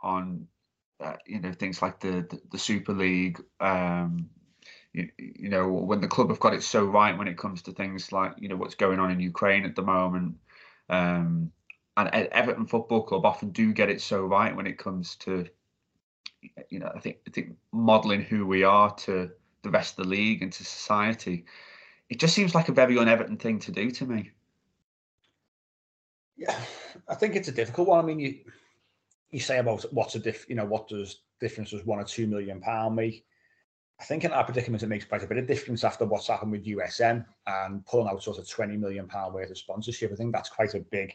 on 0.00 0.46
uh, 1.00 1.14
you 1.26 1.40
know 1.40 1.52
things 1.52 1.82
like 1.82 2.00
the 2.00 2.26
the, 2.28 2.40
the 2.52 2.58
Super 2.58 2.92
League. 2.92 3.40
Um, 3.60 4.28
you, 4.92 5.08
you, 5.18 5.48
know 5.48 5.68
when 5.68 6.00
the 6.00 6.08
club 6.08 6.30
have 6.30 6.40
got 6.40 6.54
it 6.54 6.62
so 6.62 6.84
right 6.84 7.16
when 7.16 7.28
it 7.28 7.38
comes 7.38 7.62
to 7.62 7.72
things 7.72 8.12
like 8.12 8.32
you 8.38 8.48
know 8.48 8.56
what's 8.56 8.74
going 8.74 8.98
on 8.98 9.10
in 9.10 9.20
Ukraine 9.20 9.64
at 9.64 9.76
the 9.76 9.82
moment. 9.82 10.36
Um, 10.88 11.52
and 11.96 12.08
Everton 12.08 12.66
Football 12.66 13.02
Club 13.02 13.26
often 13.26 13.50
do 13.50 13.72
get 13.72 13.90
it 13.90 14.00
so 14.00 14.24
right 14.24 14.54
when 14.54 14.66
it 14.66 14.78
comes 14.78 15.16
to 15.16 15.46
you 16.68 16.78
know 16.78 16.90
I 16.94 17.00
think 17.00 17.18
I 17.26 17.30
think 17.30 17.56
modelling 17.72 18.22
who 18.22 18.46
we 18.46 18.62
are 18.62 18.94
to 18.94 19.30
the 19.62 19.70
rest 19.70 19.98
of 19.98 20.04
the 20.04 20.10
league 20.10 20.42
and 20.42 20.52
to 20.52 20.64
society. 20.64 21.44
It 22.08 22.18
just 22.18 22.34
seems 22.34 22.54
like 22.54 22.68
a 22.68 22.72
very 22.72 22.96
un-Everton 22.96 23.36
thing 23.36 23.58
to 23.60 23.72
do 23.72 23.90
to 23.90 24.06
me. 24.06 24.30
Yeah, 26.36 26.56
I 27.08 27.14
think 27.14 27.36
it's 27.36 27.48
a 27.48 27.52
difficult 27.52 27.88
one. 27.88 27.98
I 27.98 28.06
mean, 28.06 28.20
you 28.20 28.38
you 29.30 29.40
say 29.40 29.58
about 29.58 29.84
what's 29.92 30.14
a 30.14 30.18
diff, 30.18 30.46
you 30.48 30.54
know, 30.54 30.64
what 30.64 30.88
does 30.88 31.20
difference 31.40 31.70
does 31.70 31.84
one 31.84 31.98
or 31.98 32.04
two 32.04 32.26
million 32.26 32.60
pound 32.60 32.96
make? 32.96 33.26
I 34.00 34.04
think 34.04 34.24
in 34.24 34.32
our 34.32 34.44
predicament 34.44 34.82
it 34.82 34.88
makes 34.88 35.04
quite 35.04 35.24
a 35.24 35.26
bit 35.26 35.38
of 35.38 35.46
difference 35.46 35.82
after 35.82 36.04
what's 36.04 36.28
happened 36.28 36.52
with 36.52 36.66
USM 36.66 37.24
and 37.46 37.84
pulling 37.84 38.08
out 38.08 38.22
sort 38.22 38.38
of 38.38 38.48
twenty 38.48 38.76
million 38.76 39.08
pound 39.08 39.34
worth 39.34 39.50
of 39.50 39.58
sponsorship. 39.58 40.12
I 40.12 40.14
think 40.14 40.32
that's 40.32 40.50
quite 40.50 40.74
a 40.74 40.80
big, 40.80 41.14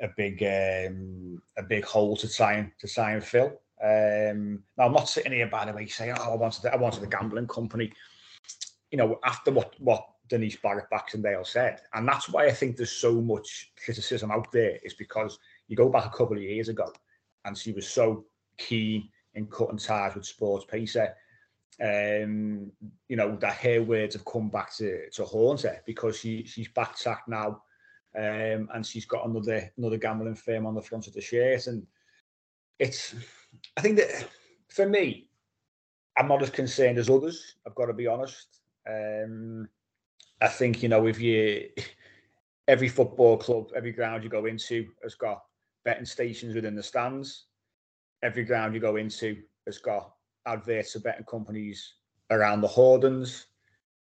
a 0.00 0.08
big, 0.16 0.42
um, 0.42 1.40
a 1.56 1.62
big 1.62 1.84
hole 1.84 2.16
to 2.16 2.28
try 2.28 2.54
and 2.54 2.72
to 2.80 2.88
try 2.88 3.12
and 3.12 3.24
fill. 3.24 3.60
Um, 3.82 4.64
now 4.76 4.86
I'm 4.86 4.92
not 4.92 5.08
sitting 5.08 5.32
here 5.32 5.46
by 5.46 5.64
the 5.64 5.72
way 5.72 5.86
saying, 5.86 6.16
"Oh, 6.18 6.32
I 6.32 6.36
wanted, 6.36 6.66
I 6.66 6.76
wanted 6.76 7.02
a 7.04 7.06
gambling 7.06 7.46
company." 7.46 7.92
You 8.90 8.98
know, 8.98 9.20
after 9.24 9.52
what 9.52 9.74
what 9.78 10.04
Denise 10.28 10.56
Barrett 10.56 10.90
Baxendale 10.90 11.44
said, 11.44 11.80
and 11.94 12.08
that's 12.08 12.28
why 12.28 12.46
I 12.46 12.52
think 12.52 12.76
there's 12.76 12.90
so 12.90 13.20
much 13.20 13.72
criticism 13.84 14.32
out 14.32 14.50
there, 14.50 14.78
is 14.82 14.94
because 14.94 15.38
you 15.68 15.76
go 15.76 15.88
back 15.88 16.06
a 16.06 16.16
couple 16.16 16.36
of 16.36 16.42
years 16.42 16.68
ago 16.68 16.92
and 17.44 17.56
she 17.56 17.72
was 17.72 17.88
so 17.88 18.24
keen 18.58 19.08
in 19.34 19.46
cutting 19.46 19.78
ties 19.78 20.14
with 20.14 20.24
SportsPesa. 20.24 21.12
Um, 21.82 22.72
you 23.08 23.16
know 23.16 23.36
that 23.36 23.54
her 23.54 23.82
words 23.82 24.14
have 24.14 24.24
come 24.26 24.50
back 24.50 24.74
to 24.76 25.08
to 25.10 25.24
haunt 25.24 25.62
her 25.62 25.80
because 25.86 26.18
she 26.18 26.44
she's 26.44 26.68
backtracked 26.68 27.26
now, 27.26 27.62
um, 28.16 28.68
and 28.74 28.84
she's 28.84 29.06
got 29.06 29.26
another 29.26 29.70
another 29.78 29.96
gambling 29.96 30.34
firm 30.34 30.66
on 30.66 30.74
the 30.74 30.82
front 30.82 31.06
of 31.06 31.14
the 31.14 31.20
shirt, 31.20 31.66
and 31.66 31.86
it's. 32.78 33.14
I 33.76 33.80
think 33.80 33.96
that 33.96 34.28
for 34.68 34.86
me, 34.86 35.28
I'm 36.16 36.28
not 36.28 36.42
as 36.42 36.50
concerned 36.50 36.98
as 36.98 37.10
others. 37.10 37.56
I've 37.66 37.74
got 37.74 37.86
to 37.86 37.94
be 37.94 38.06
honest. 38.06 38.60
Um, 38.88 39.68
I 40.40 40.48
think 40.48 40.82
you 40.82 40.88
know 40.88 41.06
if 41.06 41.20
you 41.20 41.68
every 42.68 42.88
football 42.88 43.36
club, 43.36 43.70
every 43.74 43.92
ground 43.92 44.22
you 44.22 44.30
go 44.30 44.46
into 44.46 44.88
has 45.02 45.14
got 45.14 45.42
betting 45.84 46.04
stations 46.04 46.54
within 46.54 46.74
the 46.74 46.82
stands. 46.82 47.46
Every 48.22 48.44
ground 48.44 48.74
you 48.74 48.80
go 48.80 48.96
into 48.96 49.38
has 49.66 49.78
got 49.78 50.12
adverts 50.46 50.94
of 50.94 51.04
betting 51.04 51.24
companies 51.24 51.94
around 52.30 52.60
the 52.60 52.68
Hoardings. 52.68 53.46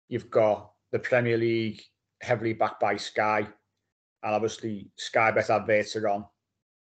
You've 0.08 0.30
got 0.30 0.72
the 0.90 0.98
Premier 0.98 1.36
League 1.36 1.82
heavily 2.20 2.52
backed 2.52 2.80
by 2.80 2.96
Sky, 2.96 3.40
and 4.22 4.34
obviously 4.34 4.90
Sky 4.96 5.30
Bet 5.30 5.50
adverts 5.50 5.96
are 5.96 6.08
on, 6.08 6.24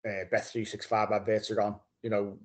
uh, 0.08 0.26
Bet 0.32 0.46
three 0.46 0.66
six 0.66 0.86
five 0.86 1.12
adverts 1.12 1.52
are 1.52 1.62
on. 1.62 1.76
You 2.04 2.10
know, 2.10 2.38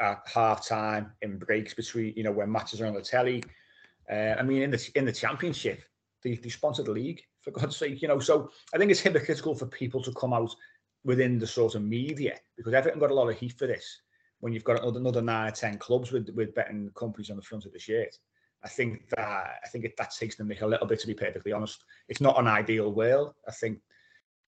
at 0.00 0.22
half 0.32 0.66
time 0.66 1.12
in 1.22 1.38
breaks 1.38 1.74
between 1.74 2.14
you 2.16 2.22
know 2.22 2.32
when 2.32 2.50
matches 2.50 2.80
are 2.80 2.86
on 2.86 2.94
the 2.94 3.02
telly. 3.02 3.42
Uh, 4.10 4.34
I 4.38 4.42
mean, 4.42 4.62
in 4.62 4.70
the 4.70 4.90
in 4.94 5.04
the 5.04 5.12
Championship, 5.12 5.82
they, 6.22 6.34
they 6.34 6.48
sponsor 6.48 6.82
the 6.82 6.92
league 6.92 7.22
for 7.42 7.50
God's 7.50 7.76
sake. 7.76 8.00
You 8.02 8.08
know, 8.08 8.18
so 8.18 8.50
I 8.74 8.78
think 8.78 8.90
it's 8.90 9.00
hypocritical 9.00 9.54
for 9.54 9.66
people 9.66 10.02
to 10.02 10.12
come 10.12 10.32
out 10.32 10.54
within 11.04 11.38
the 11.38 11.46
sort 11.46 11.74
of 11.74 11.82
media 11.82 12.38
because 12.56 12.74
Everton 12.74 13.00
got 13.00 13.10
a 13.10 13.14
lot 13.14 13.28
of 13.28 13.38
heat 13.38 13.52
for 13.58 13.66
this. 13.66 14.00
When 14.40 14.52
you've 14.52 14.64
got 14.64 14.84
another, 14.84 15.22
nine 15.22 15.48
or 15.48 15.52
ten 15.52 15.78
clubs 15.78 16.12
with 16.12 16.28
with 16.34 16.54
betting 16.54 16.90
companies 16.94 17.30
on 17.30 17.36
the 17.36 17.42
front 17.42 17.66
of 17.66 17.72
the 17.72 17.78
shirt, 17.78 18.16
I 18.62 18.68
think 18.68 19.08
that 19.10 19.18
I 19.18 19.68
think 19.72 19.84
it, 19.84 19.96
that 19.96 20.12
takes 20.12 20.36
the 20.36 20.44
mick 20.44 20.62
a 20.62 20.66
little 20.66 20.86
bit. 20.86 21.00
To 21.00 21.06
be 21.06 21.14
perfectly 21.14 21.52
honest, 21.52 21.84
it's 22.08 22.20
not 22.20 22.38
an 22.38 22.46
ideal 22.46 22.92
world. 22.92 23.34
I 23.48 23.52
think 23.52 23.78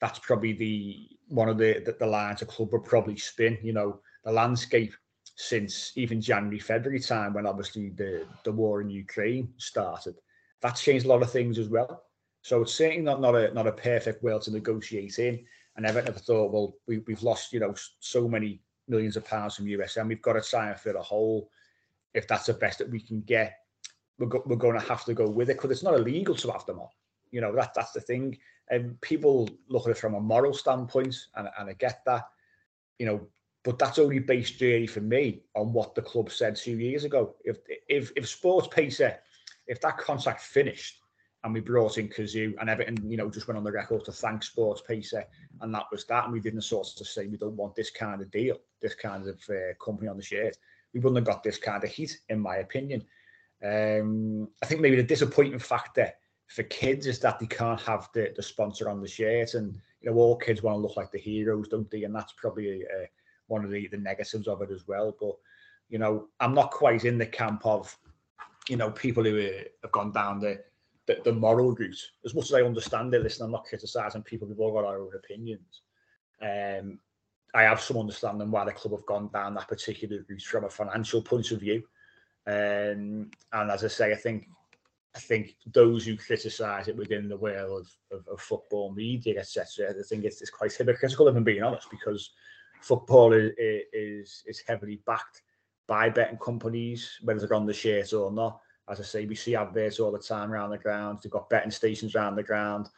that's 0.00 0.18
probably 0.20 0.52
the 0.52 1.08
one 1.28 1.48
of 1.48 1.58
the 1.58 1.82
the, 1.84 1.96
the 1.98 2.06
lines 2.06 2.42
a 2.42 2.46
club 2.46 2.72
would 2.72 2.84
probably 2.84 3.16
spin. 3.16 3.58
You 3.62 3.72
know, 3.72 4.00
the 4.24 4.32
landscape 4.32 4.94
since 5.36 5.92
even 5.96 6.20
January, 6.20 6.58
February 6.58 7.00
time 7.00 7.32
when 7.32 7.46
obviously 7.46 7.90
the 7.90 8.26
the 8.44 8.52
war 8.52 8.80
in 8.80 8.90
Ukraine 8.90 9.52
started, 9.56 10.14
that's 10.60 10.82
changed 10.82 11.06
a 11.06 11.08
lot 11.08 11.22
of 11.22 11.30
things 11.30 11.58
as 11.58 11.68
well. 11.68 12.04
So 12.42 12.62
it's 12.62 12.74
certainly 12.74 13.02
not 13.02 13.20
not 13.20 13.34
a 13.34 13.52
not 13.54 13.66
a 13.66 13.72
perfect 13.72 14.22
world 14.22 14.42
to 14.42 14.52
negotiate 14.52 15.18
in. 15.18 15.44
And 15.76 15.86
Everton 15.86 16.12
have 16.12 16.22
thought, 16.22 16.52
well, 16.52 16.74
we, 16.86 16.98
we've 17.06 17.22
lost, 17.22 17.52
you 17.52 17.60
know, 17.60 17.74
so 18.00 18.28
many 18.28 18.60
millions 18.90 19.16
of 19.16 19.24
pounds 19.24 19.56
from 19.56 19.66
USM. 19.66 20.08
We've 20.08 20.22
got 20.22 20.34
to 20.34 20.42
try 20.42 20.68
and 20.68 20.78
fill 20.78 20.96
a 20.96 21.02
hole. 21.02 21.50
If 22.12 22.26
that's 22.26 22.46
the 22.46 22.54
best 22.54 22.78
that 22.78 22.90
we 22.90 23.00
can 23.00 23.20
get, 23.22 23.60
we're, 24.18 24.26
go, 24.26 24.42
we're 24.44 24.56
going 24.56 24.78
to 24.78 24.86
have 24.86 25.04
to 25.04 25.14
go 25.14 25.28
with 25.28 25.48
it 25.48 25.56
because 25.56 25.70
it's 25.70 25.82
not 25.82 25.94
illegal 25.94 26.34
to 26.34 26.50
have 26.50 26.66
them 26.66 26.80
on. 26.80 26.88
You 27.30 27.40
know, 27.40 27.54
that 27.54 27.72
that's 27.74 27.92
the 27.92 28.00
thing. 28.00 28.36
And 28.68 29.00
people 29.00 29.48
look 29.68 29.86
at 29.86 29.92
it 29.92 29.98
from 29.98 30.14
a 30.14 30.20
moral 30.20 30.52
standpoint, 30.52 31.16
and, 31.36 31.48
and 31.58 31.70
I 31.70 31.72
get 31.74 32.02
that. 32.06 32.24
You 32.98 33.06
know, 33.06 33.20
but 33.62 33.78
that's 33.78 33.98
only 33.98 34.18
based 34.18 34.60
really 34.60 34.86
for 34.86 35.00
me 35.00 35.42
on 35.54 35.72
what 35.72 35.94
the 35.94 36.02
club 36.02 36.30
said 36.30 36.56
two 36.56 36.78
years 36.78 37.04
ago. 37.04 37.34
If 37.44 37.58
if 37.88 38.12
if 38.16 38.28
Sports 38.28 38.68
SportsPesa, 38.68 39.16
if 39.66 39.80
that 39.80 39.98
contract 39.98 40.42
finished 40.42 40.99
and 41.42 41.54
we 41.54 41.60
brought 41.60 41.96
in 41.96 42.08
Cazoo 42.08 42.54
and 42.60 42.68
everything, 42.68 42.98
you 43.08 43.16
know, 43.16 43.30
just 43.30 43.48
went 43.48 43.56
on 43.56 43.64
the 43.64 43.72
record 43.72 44.04
to 44.04 44.12
thank 44.12 44.42
Sports 44.42 44.82
SportsPesa, 44.82 45.24
and 45.62 45.74
that 45.74 45.86
was 45.90 46.04
that. 46.06 46.24
And 46.24 46.32
we 46.32 46.40
didn't 46.40 46.62
sort 46.62 46.88
of 47.00 47.06
say 47.06 47.26
we 47.26 47.38
don't 47.38 47.56
want 47.56 47.74
this 47.74 47.90
kind 47.90 48.20
of 48.20 48.30
deal, 48.30 48.58
this 48.82 48.94
kind 48.94 49.26
of 49.26 49.40
uh, 49.48 49.74
company 49.82 50.08
on 50.08 50.16
the 50.16 50.22
shirt. 50.22 50.56
We 50.92 51.00
wouldn't 51.00 51.16
have 51.16 51.34
got 51.34 51.42
this 51.42 51.56
kind 51.56 51.82
of 51.82 51.90
heat, 51.90 52.20
in 52.28 52.40
my 52.40 52.56
opinion. 52.56 53.04
Um, 53.64 54.48
I 54.62 54.66
think 54.66 54.80
maybe 54.80 54.96
the 54.96 55.02
disappointing 55.02 55.58
factor 55.58 56.12
for 56.48 56.62
kids 56.64 57.06
is 57.06 57.20
that 57.20 57.38
they 57.38 57.46
can't 57.46 57.80
have 57.82 58.08
the, 58.12 58.32
the 58.36 58.42
sponsor 58.42 58.90
on 58.90 59.00
the 59.00 59.08
shirt, 59.08 59.54
and 59.54 59.78
you 60.02 60.10
know, 60.10 60.16
all 60.16 60.36
kids 60.36 60.62
want 60.62 60.74
to 60.76 60.80
look 60.80 60.96
like 60.96 61.10
the 61.10 61.18
heroes, 61.18 61.68
don't 61.68 61.90
they? 61.90 62.04
And 62.04 62.14
that's 62.14 62.32
probably 62.32 62.84
uh, 62.84 63.06
one 63.46 63.64
of 63.64 63.70
the, 63.70 63.88
the 63.88 63.96
negatives 63.96 64.46
of 64.46 64.60
it 64.60 64.70
as 64.70 64.86
well. 64.86 65.16
But 65.18 65.36
you 65.88 65.98
know, 65.98 66.28
I'm 66.38 66.54
not 66.54 66.70
quite 66.70 67.04
in 67.04 67.16
the 67.16 67.26
camp 67.26 67.64
of 67.64 67.96
you 68.68 68.76
know 68.76 68.90
people 68.90 69.24
who 69.24 69.40
uh, 69.40 69.64
have 69.82 69.92
gone 69.92 70.12
down 70.12 70.40
the 70.40 70.62
the, 71.06 71.18
the 71.24 71.32
moral 71.32 71.72
route. 71.74 72.00
As 72.24 72.34
much 72.34 72.46
as 72.46 72.54
I 72.54 72.62
understand 72.62 73.14
it, 73.14 73.22
listen, 73.22 73.44
I'm 73.44 73.52
not 73.52 73.64
criticising 73.64 74.22
people. 74.22 74.48
We've 74.48 74.60
all 74.60 74.72
got 74.72 74.84
our 74.84 75.00
own 75.00 75.10
opinions. 75.14 75.82
Um, 76.42 76.98
I 77.54 77.62
have 77.62 77.80
some 77.80 77.98
understanding 77.98 78.50
why 78.50 78.64
the 78.64 78.72
club 78.72 78.92
have 78.92 79.06
gone 79.06 79.28
down 79.32 79.54
that 79.54 79.68
particular 79.68 80.24
route 80.28 80.42
from 80.42 80.64
a 80.64 80.70
financial 80.70 81.22
point 81.22 81.50
of 81.50 81.60
view. 81.60 81.82
Um, 82.46 83.30
and 83.52 83.70
as 83.70 83.84
I 83.84 83.88
say, 83.88 84.12
I 84.12 84.16
think 84.16 84.46
I 85.14 85.18
think 85.18 85.56
those 85.66 86.06
who 86.06 86.16
criticise 86.16 86.86
it 86.86 86.96
within 86.96 87.28
the 87.28 87.36
world 87.36 87.88
of, 88.12 88.18
of, 88.18 88.28
of 88.28 88.40
football 88.40 88.92
media, 88.92 89.40
etc., 89.40 89.90
I 89.90 90.02
think 90.08 90.24
it's, 90.24 90.40
it's 90.40 90.50
quite 90.50 90.72
hypocritical, 90.72 91.26
if 91.26 91.34
I'm 91.34 91.42
being 91.42 91.64
honest, 91.64 91.90
because 91.90 92.30
football 92.80 93.32
is, 93.32 93.50
is 93.58 94.44
is 94.46 94.62
heavily 94.66 95.00
backed 95.06 95.42
by 95.88 96.08
betting 96.08 96.38
companies, 96.38 97.18
whether 97.22 97.40
they're 97.40 97.54
on 97.54 97.66
the 97.66 97.74
shirt 97.74 98.12
or 98.12 98.30
not 98.30 98.60
as 98.90 99.00
I 99.00 99.04
say, 99.04 99.26
we 99.26 99.34
see 99.34 99.54
adverts 99.54 100.00
all 100.00 100.12
the 100.12 100.18
time 100.18 100.52
around 100.52 100.70
the 100.70 100.78
ground. 100.78 101.20
They've 101.22 101.30
got 101.30 101.48
betting 101.48 101.70
stations 101.70 102.14
around 102.14 102.36
the 102.36 102.42
ground. 102.42 102.88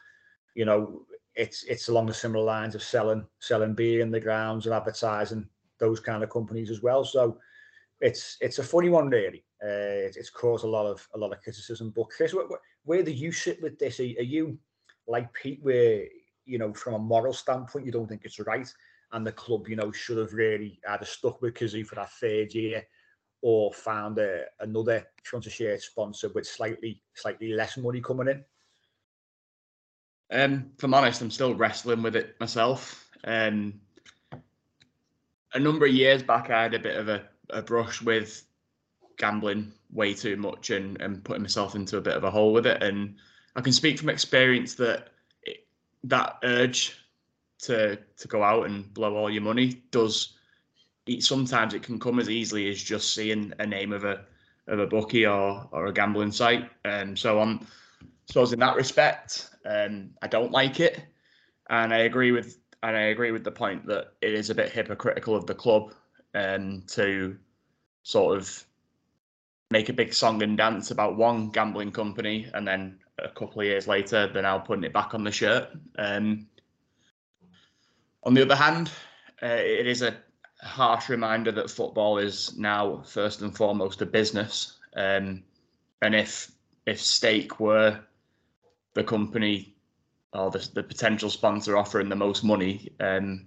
You 0.54 0.64
know, 0.64 1.06
it's 1.34 1.64
it's 1.64 1.88
along 1.88 2.06
the 2.06 2.14
similar 2.14 2.44
lines 2.44 2.74
of 2.74 2.82
selling 2.82 3.26
selling 3.40 3.74
beer 3.74 4.00
in 4.00 4.10
the 4.10 4.20
grounds 4.20 4.66
and 4.66 4.74
advertising 4.74 5.48
those 5.78 6.00
kind 6.00 6.22
of 6.22 6.30
companies 6.30 6.70
as 6.70 6.82
well. 6.82 7.04
So 7.04 7.38
it's 8.00 8.36
it's 8.40 8.58
a 8.58 8.64
funny 8.64 8.88
one, 8.88 9.08
really. 9.08 9.44
Uh, 9.62 10.10
it's, 10.10 10.28
caused 10.28 10.64
a 10.64 10.68
lot 10.68 10.86
of 10.86 11.06
a 11.14 11.18
lot 11.18 11.32
of 11.32 11.40
criticism. 11.42 11.92
But 11.94 12.10
Chris, 12.10 12.34
where, 12.34 12.46
where 12.84 13.02
do 13.02 13.12
you 13.12 13.30
sit 13.30 13.62
with 13.62 13.78
this? 13.78 14.00
Are, 14.00 14.02
are 14.02 14.30
you 14.36 14.58
like 15.06 15.32
Pete, 15.34 15.60
where 15.62 16.04
you 16.44 16.58
know, 16.58 16.72
from 16.72 16.94
a 16.94 16.98
moral 16.98 17.32
standpoint, 17.32 17.86
you 17.86 17.92
don't 17.92 18.08
think 18.08 18.22
it's 18.24 18.40
right. 18.40 18.72
And 19.12 19.26
the 19.26 19.32
club, 19.32 19.68
you 19.68 19.76
know, 19.76 19.92
should 19.92 20.18
have 20.18 20.32
really 20.32 20.80
either 20.88 21.04
stuck 21.04 21.40
with 21.42 21.54
Cazoo 21.54 21.86
for 21.86 21.96
that 21.96 22.10
third 22.12 22.54
year 22.54 22.84
or 23.42 23.72
found 23.72 24.18
a, 24.18 24.44
another 24.60 25.06
share 25.48 25.78
sponsor 25.78 26.30
with 26.34 26.46
slightly 26.46 27.02
slightly 27.14 27.52
less 27.52 27.76
money 27.76 28.00
coming 28.00 28.28
in. 28.28 28.44
Um, 30.30 30.70
if 30.76 30.84
I'm 30.84 30.94
honest, 30.94 31.20
I'm 31.20 31.30
still 31.30 31.54
wrestling 31.54 32.02
with 32.02 32.16
it 32.16 32.36
myself. 32.40 33.10
Um, 33.24 33.80
a 35.54 35.58
number 35.58 35.84
of 35.84 35.92
years 35.92 36.22
back, 36.22 36.48
I 36.48 36.62
had 36.62 36.74
a 36.74 36.78
bit 36.78 36.96
of 36.96 37.08
a, 37.08 37.22
a 37.50 37.60
brush 37.60 38.00
with 38.00 38.46
gambling 39.18 39.72
way 39.92 40.14
too 40.14 40.36
much 40.36 40.70
and, 40.70 41.00
and 41.02 41.22
putting 41.22 41.42
myself 41.42 41.74
into 41.74 41.98
a 41.98 42.00
bit 42.00 42.16
of 42.16 42.24
a 42.24 42.30
hole 42.30 42.52
with 42.52 42.66
it. 42.66 42.82
And 42.82 43.16
I 43.54 43.60
can 43.60 43.72
speak 43.72 43.98
from 43.98 44.08
experience 44.08 44.74
that 44.76 45.10
it, 45.42 45.66
that 46.04 46.38
urge 46.42 46.96
to 47.60 47.98
to 48.16 48.28
go 48.28 48.42
out 48.42 48.66
and 48.66 48.92
blow 48.94 49.16
all 49.16 49.30
your 49.30 49.42
money 49.42 49.82
does. 49.90 50.36
It, 51.06 51.22
sometimes 51.22 51.74
it 51.74 51.82
can 51.82 51.98
come 51.98 52.18
as 52.18 52.30
easily 52.30 52.70
as 52.70 52.82
just 52.82 53.14
seeing 53.14 53.52
a 53.58 53.66
name 53.66 53.92
of 53.92 54.04
a 54.04 54.24
of 54.68 54.78
a 54.78 54.86
bookie 54.86 55.26
or 55.26 55.68
or 55.72 55.86
a 55.86 55.92
gambling 55.92 56.32
site. 56.32 56.70
And 56.84 57.10
um, 57.10 57.16
so 57.16 57.38
on. 57.38 57.66
So 58.26 58.44
in 58.44 58.60
that 58.60 58.76
respect, 58.76 59.50
um, 59.66 60.10
I 60.22 60.28
don't 60.28 60.52
like 60.52 60.80
it, 60.80 61.02
and 61.70 61.92
I 61.92 61.98
agree 61.98 62.32
with 62.32 62.58
and 62.82 62.96
I 62.96 63.02
agree 63.02 63.30
with 63.30 63.44
the 63.44 63.50
point 63.50 63.86
that 63.86 64.12
it 64.22 64.34
is 64.34 64.50
a 64.50 64.54
bit 64.54 64.72
hypocritical 64.72 65.36
of 65.36 65.46
the 65.46 65.54
club 65.54 65.94
um, 66.34 66.82
to 66.88 67.36
sort 68.02 68.36
of 68.36 68.64
make 69.70 69.88
a 69.88 69.92
big 69.92 70.12
song 70.12 70.42
and 70.42 70.56
dance 70.56 70.90
about 70.90 71.16
one 71.16 71.50
gambling 71.50 71.92
company, 71.92 72.48
and 72.54 72.66
then 72.66 72.98
a 73.18 73.28
couple 73.28 73.60
of 73.60 73.66
years 73.66 73.86
later, 73.86 74.28
they're 74.32 74.42
now 74.42 74.58
putting 74.58 74.84
it 74.84 74.92
back 74.92 75.14
on 75.14 75.24
the 75.24 75.32
shirt. 75.32 75.68
Um, 75.98 76.46
on 78.24 78.34
the 78.34 78.42
other 78.42 78.56
hand, 78.56 78.90
uh, 79.42 79.46
it 79.46 79.86
is 79.86 80.02
a 80.02 80.16
harsh 80.62 81.08
reminder 81.08 81.50
that 81.52 81.70
football 81.70 82.18
is 82.18 82.56
now 82.56 83.02
first 83.04 83.42
and 83.42 83.54
foremost 83.54 84.00
a 84.02 84.06
business. 84.06 84.78
Um, 84.96 85.42
and 86.00 86.14
if 86.14 86.50
if 86.86 87.00
stake 87.00 87.60
were 87.60 88.00
the 88.94 89.04
company 89.04 89.74
or 90.32 90.50
the, 90.50 90.68
the 90.74 90.82
potential 90.82 91.30
sponsor 91.30 91.76
offering 91.76 92.08
the 92.08 92.16
most 92.16 92.42
money, 92.42 92.90
um, 93.00 93.46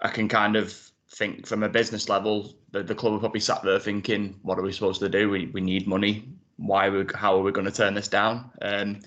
I 0.00 0.08
can 0.08 0.28
kind 0.28 0.56
of 0.56 0.72
think 1.10 1.46
from 1.46 1.62
a 1.62 1.68
business 1.68 2.08
level, 2.08 2.54
the, 2.72 2.82
the 2.82 2.94
club 2.94 3.12
will 3.12 3.20
probably 3.20 3.40
sat 3.40 3.62
there 3.62 3.78
thinking, 3.78 4.38
what 4.42 4.58
are 4.58 4.62
we 4.62 4.72
supposed 4.72 5.00
to 5.00 5.08
do? 5.08 5.30
We, 5.30 5.46
we 5.46 5.60
need 5.60 5.86
money. 5.86 6.28
Why 6.56 6.88
we 6.88 7.04
how 7.14 7.36
are 7.36 7.42
we 7.42 7.52
going 7.52 7.66
to 7.66 7.72
turn 7.72 7.94
this 7.94 8.08
down? 8.08 8.50
Um, 8.62 9.00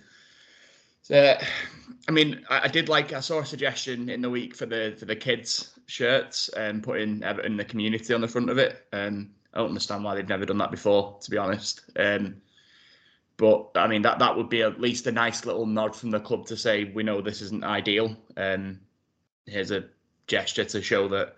so, 1.02 1.38
I 2.08 2.12
mean, 2.12 2.46
I, 2.50 2.62
I, 2.66 2.68
did 2.68 2.90
like 2.90 3.12
I 3.14 3.22
saw 3.22 3.40
a 3.40 3.46
suggestion 3.46 4.10
in 4.10 4.22
the 4.22 4.30
week 4.30 4.56
for 4.56 4.68
the 4.68 4.96
for 5.00 5.06
the 5.06 5.16
kids 5.16 5.79
shirts 5.90 6.50
and 6.50 6.84
putting 6.84 7.24
Everton 7.24 7.54
in 7.54 7.58
the 7.58 7.66
community 7.66 8.14
on 8.14 8.22
the 8.22 8.28
front 8.28 8.50
of 8.50 8.58
it. 8.58 8.86
Um, 8.94 9.32
I 9.54 9.58
don't 9.58 9.70
understand 9.70 10.04
why 10.04 10.16
they've 10.16 10.30
never 10.30 10.46
done 10.46 10.60
that 10.60 10.72
before, 10.72 11.18
to 11.22 11.32
be 11.32 11.38
honest. 11.38 11.82
Um, 11.98 12.42
but 13.38 13.72
I 13.76 13.88
mean 13.88 14.02
that 14.04 14.20
that 14.20 14.36
would 14.36 14.50
be 14.50 14.62
at 14.62 14.82
least 14.82 15.08
a 15.08 15.12
nice 15.12 15.46
little 15.46 15.66
nod 15.66 15.96
from 15.96 16.12
the 16.12 16.20
club 16.20 16.46
to 16.48 16.58
say 16.58 16.84
we 16.84 17.04
know 17.04 17.22
this 17.22 17.42
isn't 17.42 17.64
ideal. 17.64 18.16
Um, 18.38 18.82
here's 19.46 19.72
a 19.72 19.86
gesture 20.28 20.66
to 20.66 20.82
show 20.82 21.08
that 21.08 21.36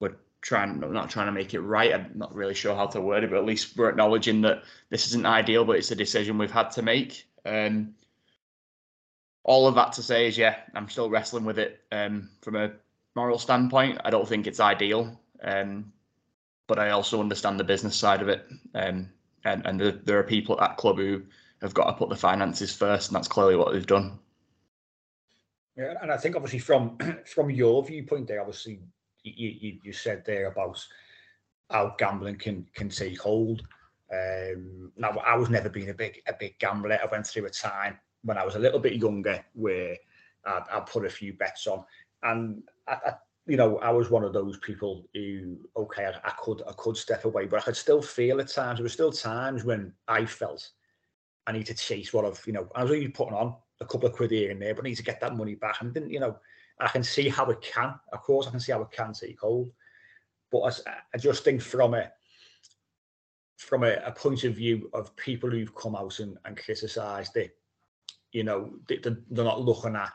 we're 0.00 0.16
trying 0.40 0.80
we're 0.80 0.92
not 0.92 1.10
trying 1.10 1.26
to 1.26 1.32
make 1.32 1.54
it 1.54 1.60
right. 1.60 1.94
I'm 1.94 2.12
not 2.14 2.34
really 2.34 2.54
sure 2.54 2.74
how 2.74 2.86
to 2.86 3.00
word 3.00 3.24
it, 3.24 3.30
but 3.30 3.38
at 3.38 3.44
least 3.44 3.76
we're 3.76 3.90
acknowledging 3.90 4.40
that 4.42 4.62
this 4.88 5.06
isn't 5.08 5.26
ideal, 5.26 5.64
but 5.64 5.76
it's 5.76 5.90
a 5.90 5.96
decision 5.96 6.38
we've 6.38 6.50
had 6.50 6.70
to 6.72 6.82
make. 6.82 7.28
Um, 7.44 7.94
all 9.44 9.68
of 9.68 9.76
that 9.76 9.92
to 9.92 10.02
say 10.02 10.26
is, 10.26 10.36
yeah, 10.36 10.56
I'm 10.74 10.88
still 10.88 11.08
wrestling 11.08 11.44
with 11.44 11.60
it 11.60 11.80
um, 11.92 12.30
from 12.40 12.56
a 12.56 12.72
moral 13.16 13.38
standpoint. 13.38 13.98
I 14.04 14.10
don't 14.10 14.28
think 14.28 14.46
it's 14.46 14.60
ideal, 14.60 15.18
um, 15.42 15.92
but 16.68 16.78
I 16.78 16.90
also 16.90 17.18
understand 17.18 17.58
the 17.58 17.64
business 17.64 17.96
side 17.96 18.22
of 18.22 18.28
it. 18.28 18.46
Um, 18.74 19.08
and 19.44 19.66
and 19.66 19.80
there, 19.80 19.92
there 19.92 20.18
are 20.18 20.24
people 20.24 20.54
at 20.54 20.60
that 20.60 20.76
club 20.76 20.98
who 20.98 21.22
have 21.62 21.74
got 21.74 21.86
to 21.86 21.94
put 21.94 22.10
the 22.10 22.16
finances 22.16 22.74
first, 22.74 23.08
and 23.08 23.16
that's 23.16 23.28
clearly 23.28 23.56
what 23.56 23.72
they've 23.72 23.86
done. 23.86 24.18
Yeah, 25.76 25.94
and 26.00 26.12
I 26.12 26.16
think 26.16 26.36
obviously 26.36 26.58
from 26.58 26.98
from 27.26 27.50
your 27.50 27.82
viewpoint, 27.82 28.28
there 28.28 28.40
obviously 28.40 28.80
you, 29.24 29.56
you, 29.60 29.78
you 29.82 29.92
said 29.92 30.24
there 30.24 30.46
about 30.46 30.84
how 31.70 31.94
gambling 31.98 32.36
can 32.36 32.66
can 32.74 32.88
take 32.88 33.20
hold. 33.20 33.62
Um, 34.12 34.92
now 34.96 35.10
I 35.26 35.36
was 35.36 35.50
never 35.50 35.68
been 35.68 35.88
a 35.88 35.94
big 35.94 36.22
a 36.28 36.34
big 36.38 36.58
gambler. 36.58 36.98
I 37.02 37.06
went 37.10 37.26
through 37.26 37.46
a 37.46 37.50
time 37.50 37.98
when 38.22 38.36
I 38.36 38.44
was 38.44 38.56
a 38.56 38.60
little 38.60 38.78
bit 38.78 38.94
younger 38.94 39.44
where 39.54 39.96
I'd, 40.44 40.62
I'd 40.72 40.86
put 40.86 41.06
a 41.06 41.10
few 41.10 41.32
bets 41.32 41.66
on, 41.66 41.84
and 42.22 42.62
I, 42.88 43.14
you 43.46 43.56
know, 43.56 43.78
I 43.78 43.90
was 43.90 44.10
one 44.10 44.24
of 44.24 44.32
those 44.32 44.58
people 44.58 45.06
who, 45.14 45.58
okay, 45.76 46.06
I, 46.06 46.28
I, 46.28 46.32
could 46.38 46.62
I 46.68 46.72
could 46.72 46.96
step 46.96 47.24
away, 47.24 47.46
but 47.46 47.60
I 47.60 47.62
could 47.62 47.76
still 47.76 48.02
feel 48.02 48.40
at 48.40 48.48
times. 48.48 48.78
There 48.78 48.84
were 48.84 48.88
still 48.88 49.12
times 49.12 49.64
when 49.64 49.92
I 50.08 50.26
felt 50.26 50.68
I 51.46 51.52
need 51.52 51.66
to 51.66 51.74
chase 51.74 52.12
what 52.12 52.24
I've, 52.24 52.42
you 52.46 52.52
know, 52.52 52.68
I 52.74 52.82
was 52.82 52.90
only 52.90 53.08
putting 53.08 53.34
on 53.34 53.54
a 53.80 53.86
couple 53.86 54.08
of 54.08 54.14
quid 54.14 54.32
here 54.32 54.50
and 54.50 54.60
there, 54.60 54.74
but 54.74 54.84
I 54.84 54.88
need 54.88 54.96
to 54.96 55.04
get 55.04 55.20
that 55.20 55.36
money 55.36 55.54
back. 55.54 55.80
And 55.80 55.94
didn't, 55.94 56.10
you 56.10 56.18
know, 56.18 56.36
I 56.80 56.88
can 56.88 57.04
see 57.04 57.28
how 57.28 57.46
it 57.50 57.60
can. 57.60 57.94
Of 58.12 58.22
course, 58.22 58.48
I 58.48 58.50
can 58.50 58.60
see 58.60 58.72
how 58.72 58.82
it 58.82 58.90
can 58.90 59.12
take 59.12 59.40
hold. 59.40 59.70
But 60.50 60.82
I, 60.86 60.92
I 61.14 61.18
just 61.18 61.44
think 61.44 61.62
from 61.62 61.94
a 61.94 62.10
from 63.58 63.84
a, 63.84 63.94
a, 64.04 64.12
point 64.12 64.44
of 64.44 64.54
view 64.54 64.90
of 64.92 65.16
people 65.16 65.50
who've 65.50 65.74
come 65.74 65.96
out 65.96 66.18
and, 66.20 66.36
and 66.44 66.58
criticised 66.58 67.36
it, 67.38 67.56
you 68.32 68.44
know, 68.44 68.70
they, 68.86 68.98
they're 68.98 69.44
not 69.44 69.62
looking 69.62 69.96
at 69.96 70.12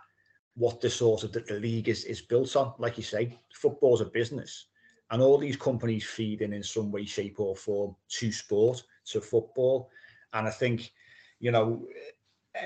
what 0.55 0.81
the 0.81 0.89
sort 0.89 1.23
of 1.23 1.31
the, 1.31 1.39
the 1.41 1.59
league 1.59 1.89
is, 1.89 2.03
is 2.05 2.21
built 2.21 2.55
on. 2.55 2.73
Like 2.77 2.97
you 2.97 3.03
say, 3.03 3.39
football's 3.53 4.01
a 4.01 4.05
business, 4.05 4.67
and 5.09 5.21
all 5.21 5.37
these 5.37 5.57
companies 5.57 6.05
feed 6.05 6.41
in 6.41 6.53
in 6.53 6.63
some 6.63 6.91
way, 6.91 7.05
shape, 7.05 7.39
or 7.39 7.55
form 7.55 7.95
to 8.09 8.31
sport, 8.31 8.83
to 9.05 9.21
football. 9.21 9.89
And 10.33 10.47
I 10.47 10.51
think, 10.51 10.91
you 11.39 11.51
know, 11.51 11.87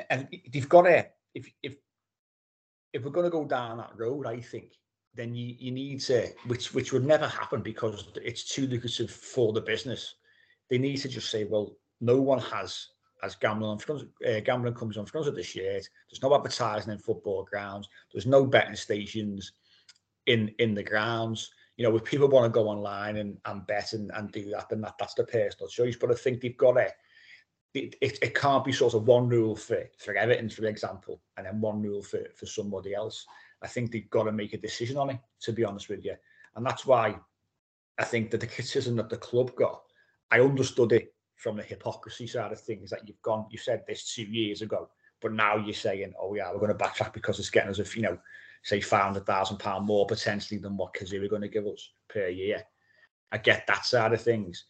and 0.10 0.28
they've 0.52 0.70
got 0.70 0.84
to 0.84 1.08
if 1.34 1.48
if 1.62 1.76
if 2.94 3.04
we're 3.04 3.12
going 3.12 3.26
to 3.26 3.30
go 3.30 3.46
down 3.46 3.78
that 3.78 3.92
road, 3.98 4.26
I 4.26 4.40
think 4.40 4.74
then 5.14 5.34
you, 5.34 5.56
you 5.58 5.72
need 5.72 6.02
to, 6.02 6.30
which 6.48 6.74
which 6.74 6.92
would 6.92 7.06
never 7.06 7.28
happen 7.28 7.62
because 7.62 8.08
it's 8.24 8.44
too 8.44 8.68
lucrative 8.68 9.12
for 9.12 9.54
the 9.54 9.62
business. 9.62 10.16
They 10.70 10.78
need 10.78 10.98
to 10.98 11.10
just 11.10 11.30
say, 11.30 11.44
well, 11.44 11.78
no 12.02 12.20
one 12.20 12.40
has 12.40 12.88
as 13.26 13.36
gambling 13.36 13.72
on 13.72 14.10
uh, 14.28 14.40
gambling 14.42 14.74
comes 14.74 14.98
on 14.98 15.06
front 15.06 15.28
of 15.28 15.36
the 15.36 15.44
shirt. 15.44 15.88
There's 16.10 16.22
no 16.22 16.36
advertising 16.36 16.94
in 16.94 17.00
football 17.00 17.44
grounds. 17.44 17.90
There's 18.12 18.28
no 18.28 18.46
betting 18.46 18.76
stations 18.76 19.54
in 20.28 20.54
in 20.60 20.74
the 20.74 20.84
grounds. 20.84 21.52
You 21.78 21.84
know, 21.84 21.96
if 21.98 22.06
people 22.06 22.30
want 22.30 22.46
to 22.46 22.58
go 22.58 22.70
online 22.70 23.18
and, 23.18 23.38
and 23.46 23.68
bet 23.68 23.94
and, 23.94 24.10
and 24.16 24.32
do 24.32 24.50
that, 24.52 24.70
then 24.70 24.80
that, 24.82 24.96
that's 24.98 25.16
the 25.16 25.26
personal 25.26 25.68
choice. 25.68 25.98
But 25.98 26.12
I 26.12 26.16
think 26.16 26.42
they've 26.42 26.58
got 26.58 26.74
to. 26.74 26.88
It, 27.74 27.98
it, 28.00 28.20
it 28.22 28.34
can't 28.34 28.64
be 28.64 28.72
sort 28.72 28.94
of 28.94 29.06
one 29.06 29.28
rule 29.28 29.54
for, 29.54 29.84
for 29.98 30.16
Everton, 30.16 30.50
for 30.50 30.64
example, 30.64 31.20
and 31.36 31.46
then 31.46 31.60
one 31.60 31.82
rule 31.82 32.02
for, 32.02 32.22
for 32.34 32.46
somebody 32.46 32.94
else. 32.94 33.26
I 33.62 33.68
think 33.68 33.92
they've 33.92 34.10
got 34.10 34.24
to 34.24 34.32
make 34.32 34.54
a 34.54 34.58
decision 34.58 34.96
on 34.96 35.10
it, 35.10 35.20
to 35.42 35.52
be 35.52 35.66
honest 35.66 35.90
with 35.90 36.06
you. 36.06 36.16
And 36.56 36.66
that's 36.66 36.86
why 36.86 37.20
I 37.98 38.06
think 38.06 38.32
that 38.32 38.40
the 38.40 38.48
criticism 38.48 38.96
that 38.96 39.10
the 39.10 39.18
club 39.18 39.54
got, 39.56 39.82
I 40.32 40.40
understood 40.40 40.94
it 40.94 41.15
from 41.36 41.58
the 41.58 41.64
hypocrisy 41.64 42.28
side 42.28 42.52
of 42.52 42.60
things 42.60 42.90
that 42.90 43.08
you've 43.08 43.22
gone, 43.22 43.46
you 43.50 43.58
said 43.58 43.84
this 43.88 44.14
two 44.14 44.24
years 44.24 44.62
ago, 44.62 44.90
but 45.22 45.34
now 45.34 45.58
you're 45.58 45.74
saying, 45.74 46.14
oh 46.20 46.34
yeah, 46.34 46.52
we're 46.52 46.60
going 46.60 46.76
to 46.76 46.84
backtrack 46.84 47.14
because 47.14 47.40
it's 47.40 47.50
getting 47.50 47.70
us 47.70 47.80
a, 47.80 47.96
you 47.96 48.02
know, 48.02 48.18
say 48.64 48.82
five 48.82 49.04
hundred 49.04 49.26
thousand 49.26 49.58
pound 49.58 49.86
more 49.86 50.06
potentially 50.08 50.60
than 50.60 50.76
what 50.76 50.94
Cazoo 50.94 51.24
are 51.24 51.30
going 51.30 51.42
to 51.42 51.48
give 51.48 51.68
us 51.68 51.92
per 52.10 52.28
year. 52.28 52.64
I 53.32 53.38
get 53.38 53.68
that 53.68 53.86
side 53.86 54.14
of 54.14 54.22
things, 54.22 54.66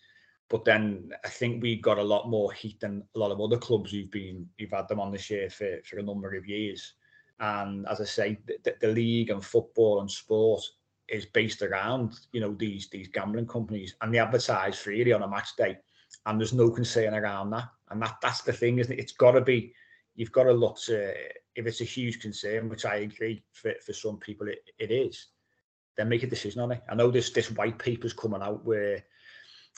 but 0.50 0.66
then 0.66 1.12
I 1.24 1.30
think 1.30 1.62
we've 1.62 1.82
got 1.82 1.98
a 1.98 2.04
lot 2.04 2.30
more 2.30 2.52
heat 2.52 2.80
than 2.80 3.04
a 3.16 3.20
lot 3.20 3.32
of 3.32 3.40
other 3.40 3.58
clubs 3.58 3.92
who've 3.92 4.12
been 4.12 4.48
who've 4.60 4.72
had 4.72 4.88
them 4.88 5.00
on 5.00 5.12
this 5.12 5.30
year 5.30 5.50
for 5.50 5.80
for 5.86 6.00
a 6.00 6.04
number 6.04 6.36
of 6.36 6.48
years. 6.48 6.94
And 7.40 7.86
as 7.88 8.00
I 8.02 8.06
say, 8.06 8.40
the, 8.48 8.76
the 8.80 8.88
league 8.88 9.30
and 9.30 9.44
football 9.44 10.02
and 10.02 10.10
sport 10.10 10.62
is 11.08 11.26
based 11.28 11.62
around 11.62 12.20
you 12.34 12.42
know 12.42 12.56
these 12.58 12.90
these 12.90 13.08
gambling 13.08 13.48
companies, 13.48 13.96
and 14.02 14.14
they 14.14 14.20
advertise 14.20 14.80
freely 14.80 15.14
on 15.14 15.24
a 15.24 15.28
match 15.28 15.56
day 15.58 15.78
and 16.26 16.40
there's 16.40 16.54
no 16.54 16.70
concern 16.70 17.14
around 17.14 17.52
that. 17.52 17.70
And 17.90 18.02
that 18.02 18.18
that's 18.22 18.42
the 18.42 18.54
thing, 18.54 18.80
isn't 18.80 18.92
it? 18.92 19.00
It's 19.00 19.14
got 19.14 19.32
to 19.32 19.42
be. 19.42 19.74
You've 20.16 20.32
got 20.32 20.44
to 20.44 20.54
look 20.54 20.80
to 20.86 21.14
if 21.56 21.66
it's 21.66 21.82
a 21.82 21.86
huge 21.86 22.20
concern, 22.20 22.70
which 22.70 22.86
I 22.86 22.98
agree 22.98 23.44
for 23.52 23.74
for 23.86 23.94
some 23.94 24.18
people 24.18 24.48
it, 24.48 24.70
it 24.80 24.92
is. 24.92 25.28
Then 25.98 26.10
make 26.10 26.24
a 26.24 26.28
decision 26.28 26.62
on 26.62 26.72
it. 26.72 26.84
I 26.90 26.96
know 26.96 27.12
this 27.12 27.30
this 27.30 27.52
white 27.52 27.78
paper's 27.78 28.14
coming 28.14 28.42
out 28.42 28.66
where 28.66 29.04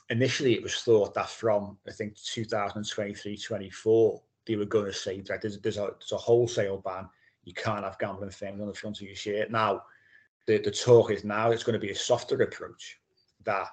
initially 0.09 0.53
it 0.53 0.63
was 0.63 0.75
thought 0.75 1.13
that 1.13 1.29
from 1.29 1.77
I 1.87 1.91
think 1.91 2.15
2023 2.15 3.37
24 3.37 4.21
they 4.45 4.55
were 4.55 4.65
going 4.65 4.85
to 4.85 4.93
say 4.93 5.19
that 5.21 5.41
there's, 5.41 5.59
there's 5.59 5.77
a 5.77 5.91
there's 5.99 6.13
a 6.13 6.17
wholesale 6.17 6.81
ban. 6.83 7.09
You 7.43 7.53
can't 7.53 7.83
have 7.83 7.99
gambling 7.99 8.29
things 8.29 8.59
on 8.61 8.67
the 8.67 8.73
front 8.73 9.01
of 9.01 9.07
your 9.07 9.15
shirt. 9.15 9.51
Now 9.51 9.83
the 10.45 10.59
the 10.59 10.71
talk 10.71 11.11
is 11.11 11.23
now 11.23 11.51
it's 11.51 11.63
going 11.63 11.79
to 11.79 11.85
be 11.85 11.91
a 11.91 11.95
softer 11.95 12.41
approach 12.41 12.99
that 13.43 13.67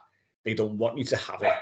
they 0.44 0.54
don't 0.54 0.76
want 0.76 0.98
you 0.98 1.04
to 1.04 1.16
have 1.16 1.42
it 1.42 1.54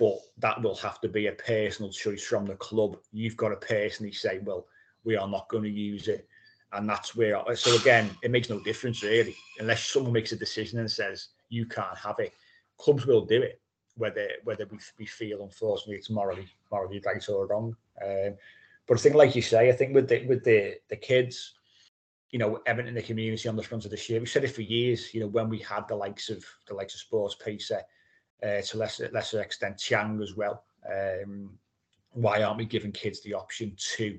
but 0.00 0.18
that 0.38 0.60
will 0.62 0.76
have 0.76 0.98
to 1.02 1.08
be 1.08 1.26
a 1.26 1.32
personal 1.32 1.92
choice 1.92 2.24
from 2.24 2.46
the 2.46 2.56
club. 2.56 2.96
You've 3.12 3.36
got 3.36 3.50
to 3.50 3.56
personally 3.56 4.12
say, 4.12 4.40
well, 4.42 4.66
we 5.04 5.14
are 5.14 5.28
not 5.28 5.48
going 5.50 5.64
to 5.64 5.70
use 5.70 6.08
it. 6.08 6.26
and 6.72 6.88
that's 6.88 7.14
where. 7.14 7.42
So 7.54 7.76
again, 7.76 8.10
it 8.22 8.30
makes 8.30 8.48
no 8.48 8.60
difference 8.60 9.02
really, 9.02 9.36
unless 9.58 9.84
someone 9.84 10.12
makes 10.12 10.32
a 10.32 10.36
decision 10.36 10.78
and 10.78 10.90
says 10.90 11.28
you 11.48 11.66
can't 11.66 11.98
have 11.98 12.18
it. 12.18 12.32
Clubs 12.78 13.06
will 13.06 13.24
do 13.24 13.42
it, 13.42 13.60
whether 13.96 14.28
whether 14.44 14.66
we, 14.70 14.78
we 14.98 15.06
feel 15.06 15.42
unfortunately 15.42 15.96
it's 15.96 16.10
morally 16.10 16.48
morally 16.70 17.02
right 17.04 17.28
or 17.28 17.46
wrong. 17.46 17.76
Um, 18.04 18.34
but 18.86 18.98
I 18.98 19.00
think, 19.00 19.14
like 19.14 19.36
you 19.36 19.42
say, 19.42 19.68
I 19.68 19.72
think 19.72 19.94
with 19.94 20.08
the 20.08 20.26
with 20.26 20.44
the 20.44 20.76
the 20.88 20.96
kids, 20.96 21.54
you 22.30 22.38
know, 22.38 22.60
Everton 22.66 22.88
in 22.88 22.94
the 22.94 23.02
community 23.02 23.48
on 23.48 23.56
the 23.56 23.62
front 23.62 23.84
of 23.84 23.90
the 23.90 24.02
year, 24.08 24.20
we 24.20 24.26
said 24.26 24.44
it 24.44 24.54
for 24.54 24.62
years. 24.62 25.12
You 25.12 25.20
know, 25.20 25.28
when 25.28 25.48
we 25.48 25.58
had 25.58 25.86
the 25.88 25.96
likes 25.96 26.30
of 26.30 26.44
the 26.66 26.74
likes 26.74 26.94
of 26.94 27.00
SportsPesa, 27.10 27.82
uh, 28.42 28.60
to 28.62 28.78
lesser 28.78 29.10
lesser 29.12 29.40
extent 29.40 29.78
Chang 29.78 30.20
as 30.22 30.34
well. 30.34 30.64
Um, 30.88 31.58
why 32.12 32.42
aren't 32.42 32.58
we 32.58 32.64
giving 32.64 32.92
kids 32.92 33.22
the 33.22 33.34
option 33.34 33.74
to 33.96 34.18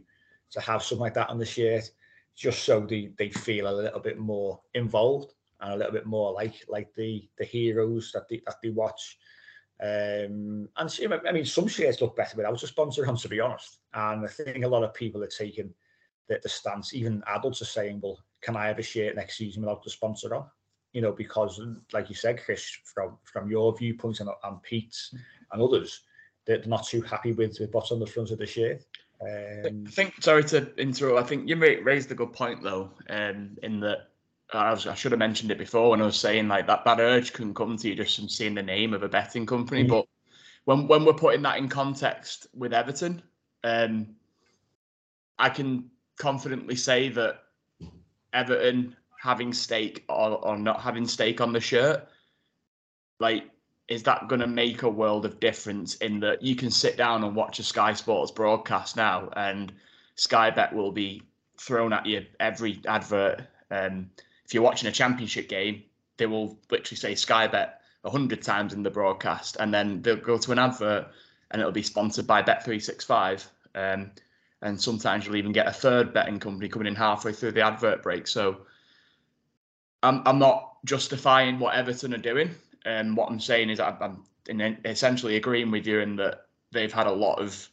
to 0.52 0.62
have 0.62 0.84
something 0.84 1.02
like 1.02 1.14
that 1.16 1.30
on 1.30 1.38
the 1.38 1.46
shirt, 1.46 1.90
just 2.36 2.64
so 2.64 2.82
they 2.82 3.12
they 3.18 3.30
feel 3.30 3.68
a 3.68 3.80
little 3.82 4.00
bit 4.00 4.18
more 4.18 4.60
involved 4.74 5.34
and 5.60 5.74
a 5.74 5.78
little 5.78 5.94
bit 5.94 6.06
more 6.06 6.32
like 6.34 6.64
like 6.68 6.94
the 6.96 7.28
the 7.38 7.46
heroes 7.46 8.12
that 8.14 8.28
they 8.30 8.42
that 8.46 8.56
they 8.62 8.70
watch. 8.70 9.18
Um, 9.82 10.70
and 10.78 11.22
I 11.28 11.32
mean, 11.32 11.46
some 11.46 11.68
shirts 11.68 12.02
look 12.02 12.16
better 12.16 12.38
without 12.38 12.62
a 12.62 12.68
sponsor 12.68 13.08
on, 13.08 13.18
to 13.18 13.30
be 13.30 13.40
honest. 13.40 13.80
And 13.94 14.24
I 14.24 14.28
think 14.28 14.64
a 14.64 14.68
lot 14.68 14.84
of 14.84 14.94
people 14.94 15.24
are 15.24 15.28
taking 15.28 15.74
the, 16.28 16.40
the 16.42 16.50
stance. 16.50 16.94
Even 16.94 17.24
adults 17.28 17.62
are 17.62 17.66
saying, 17.66 18.00
"Well, 18.02 18.20
can 18.42 18.56
I 18.56 18.68
have 18.68 18.80
a 18.80 18.84
shirt 18.84 19.16
next 19.16 19.38
season 19.38 19.64
without 19.64 19.84
the 19.84 19.90
sponsor 19.90 20.36
on?" 20.36 20.46
You 20.94 21.02
know, 21.02 21.12
because 21.12 21.62
like 21.94 22.10
you 22.10 22.16
said, 22.16 22.44
Chris, 22.44 22.70
from 22.84 23.18
from 23.24 23.50
your 23.50 23.76
viewpoint 23.76 24.20
and, 24.20 24.30
and 24.44 24.62
Pete's 24.62 25.14
and 25.52 25.62
others, 25.62 26.02
they're 26.46 26.64
not 26.66 26.86
too 26.86 27.02
happy 27.02 27.32
with, 27.32 27.58
with 27.60 27.74
what's 27.74 27.92
on 27.92 28.00
the 28.00 28.08
front 28.08 28.32
of 28.32 28.38
the 28.38 28.46
shirt. 28.46 28.84
Um, 29.22 29.86
I 29.88 29.92
think. 29.92 30.16
Sorry 30.22 30.44
to 30.46 30.74
interrupt. 30.76 31.24
I 31.24 31.28
think 31.28 31.48
you 31.48 31.56
raised 31.56 32.12
a 32.12 32.16
good 32.16 32.34
point 32.34 32.64
though, 32.64 32.92
um, 33.10 33.58
in 33.64 33.80
that 33.82 34.10
I, 34.54 34.72
was, 34.72 34.88
I 34.88 34.96
should 34.96 35.12
have 35.12 35.20
mentioned 35.20 35.52
it 35.52 35.58
before 35.58 35.92
when 35.92 36.02
I 36.02 36.06
was 36.06 36.20
saying 36.20 36.48
like 36.48 36.68
that 36.68 36.84
that 36.86 37.00
urge 37.00 37.32
can 37.34 37.54
come 37.54 37.78
to 37.78 37.88
you 37.88 37.96
just 37.96 38.18
from 38.18 38.28
seeing 38.28 38.56
the 38.56 38.64
name 38.64 38.94
of 38.94 39.04
a 39.04 39.10
betting 39.10 39.46
company. 39.46 39.84
Mm-hmm. 39.84 39.92
But 39.92 40.06
when 40.66 40.88
when 40.88 41.06
we're 41.06 41.14
putting 41.14 41.42
that 41.44 41.58
in 41.58 41.70
context 41.70 42.48
with 42.54 42.74
Everton, 42.74 43.22
um, 43.64 44.16
I 45.40 45.50
can 45.50 45.90
confidently 46.18 46.76
say 46.76 47.10
that 47.10 47.44
Everton 48.34 48.96
having 49.22 49.54
stake 49.54 50.04
or, 50.10 50.44
or 50.44 50.58
not 50.58 50.82
having 50.82 51.06
stake 51.06 51.42
on 51.42 51.54
the 51.54 51.60
shirt, 51.60 52.08
like, 53.20 53.44
is 53.88 54.02
that 54.04 54.28
going 54.28 54.42
to 54.42 54.48
make 54.48 54.82
a 54.82 54.90
world 54.90 55.26
of 55.26 55.40
difference 55.40 55.96
in 55.96 56.20
that 56.22 56.42
you 56.42 56.56
can 56.56 56.72
sit 56.72 56.98
down 56.98 57.24
and 57.24 57.36
watch 57.36 57.60
a 57.60 57.64
Sky 57.64 57.94
Sports 57.94 58.32
broadcast 58.32 58.96
now 58.96 59.30
and 59.36 59.72
Sky 60.16 60.50
Bet 60.50 60.74
will 60.74 60.92
be 60.92 61.22
thrown 61.60 61.94
at 61.94 62.06
you 62.08 62.26
every 62.40 62.82
advert. 62.88 63.42
Um, 63.70 64.10
if 64.46 64.56
you're 64.56 64.64
watching 64.64 64.90
a 64.90 64.92
championship 64.92 65.48
game, 65.48 65.84
they 66.18 66.26
will 66.26 66.58
literally 66.72 66.98
say 66.98 67.14
Sky 67.14 67.46
Bet 67.46 67.82
a 68.04 68.10
hundred 68.10 68.42
times 68.42 68.74
in 68.74 68.82
the 68.82 68.90
broadcast, 68.90 69.58
and 69.60 69.72
then 69.72 70.02
they'll 70.02 70.16
go 70.16 70.40
to 70.40 70.52
an 70.52 70.58
advert 70.58 71.08
and 71.52 71.62
it'll 71.62 71.72
be 71.72 71.84
sponsored 71.84 72.26
by 72.26 72.42
Bet365. 72.42 73.46
Um, 73.76 74.12
and 74.64 74.82
sometimes 74.82 75.26
you'll 75.26 75.36
even 75.36 75.52
get 75.52 75.68
a 75.68 75.72
third 75.72 76.12
betting 76.12 76.40
company 76.40 76.70
coming 76.70 76.88
in 76.88 76.96
halfway 76.96 77.34
through 77.34 77.52
the 77.52 77.62
advert 77.62 78.02
break. 78.02 78.28
So 78.28 78.62
I'm, 80.04 80.22
I'm 80.26 80.40
not 80.40 80.78
justifying 80.86 81.60
what 81.60 81.76
Everton 81.76 82.14
are 82.14 82.18
doing. 82.18 82.52
And 82.86 83.10
um, 83.10 83.16
what 83.16 83.30
I'm 83.30 83.40
saying 83.40 83.70
is 83.70 83.80
I'm 83.80 84.24
essentially 84.86 85.36
agreeing 85.36 85.70
with 85.70 85.86
you 85.86 86.00
in 86.00 86.16
that 86.16 86.48
they've 86.72 86.92
had 86.92 87.08
a 87.08 87.12
lot 87.12 87.40
of 87.40 87.70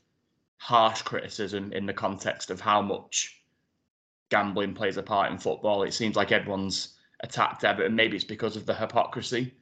harsh 0.59 1.03
criticism 1.03 1.73
in 1.73 1.87
the 1.87 1.95
context 1.95 2.51
of 2.51 2.61
how 2.61 2.83
much 2.83 3.41
gambling 4.29 4.75
plays 4.75 4.97
a 4.97 5.03
part 5.03 5.33
in 5.33 5.39
football. 5.39 5.83
It 5.83 5.95
seems 5.95 6.17
like 6.17 6.33
everyone's 6.33 6.95
attacked 7.21 7.65
Everton. 7.65 7.95
Maybe 7.95 8.17
it's 8.17 8.25
because 8.25 8.57
of 8.57 8.67
the 8.67 8.75
hypocrisy, 8.75 9.55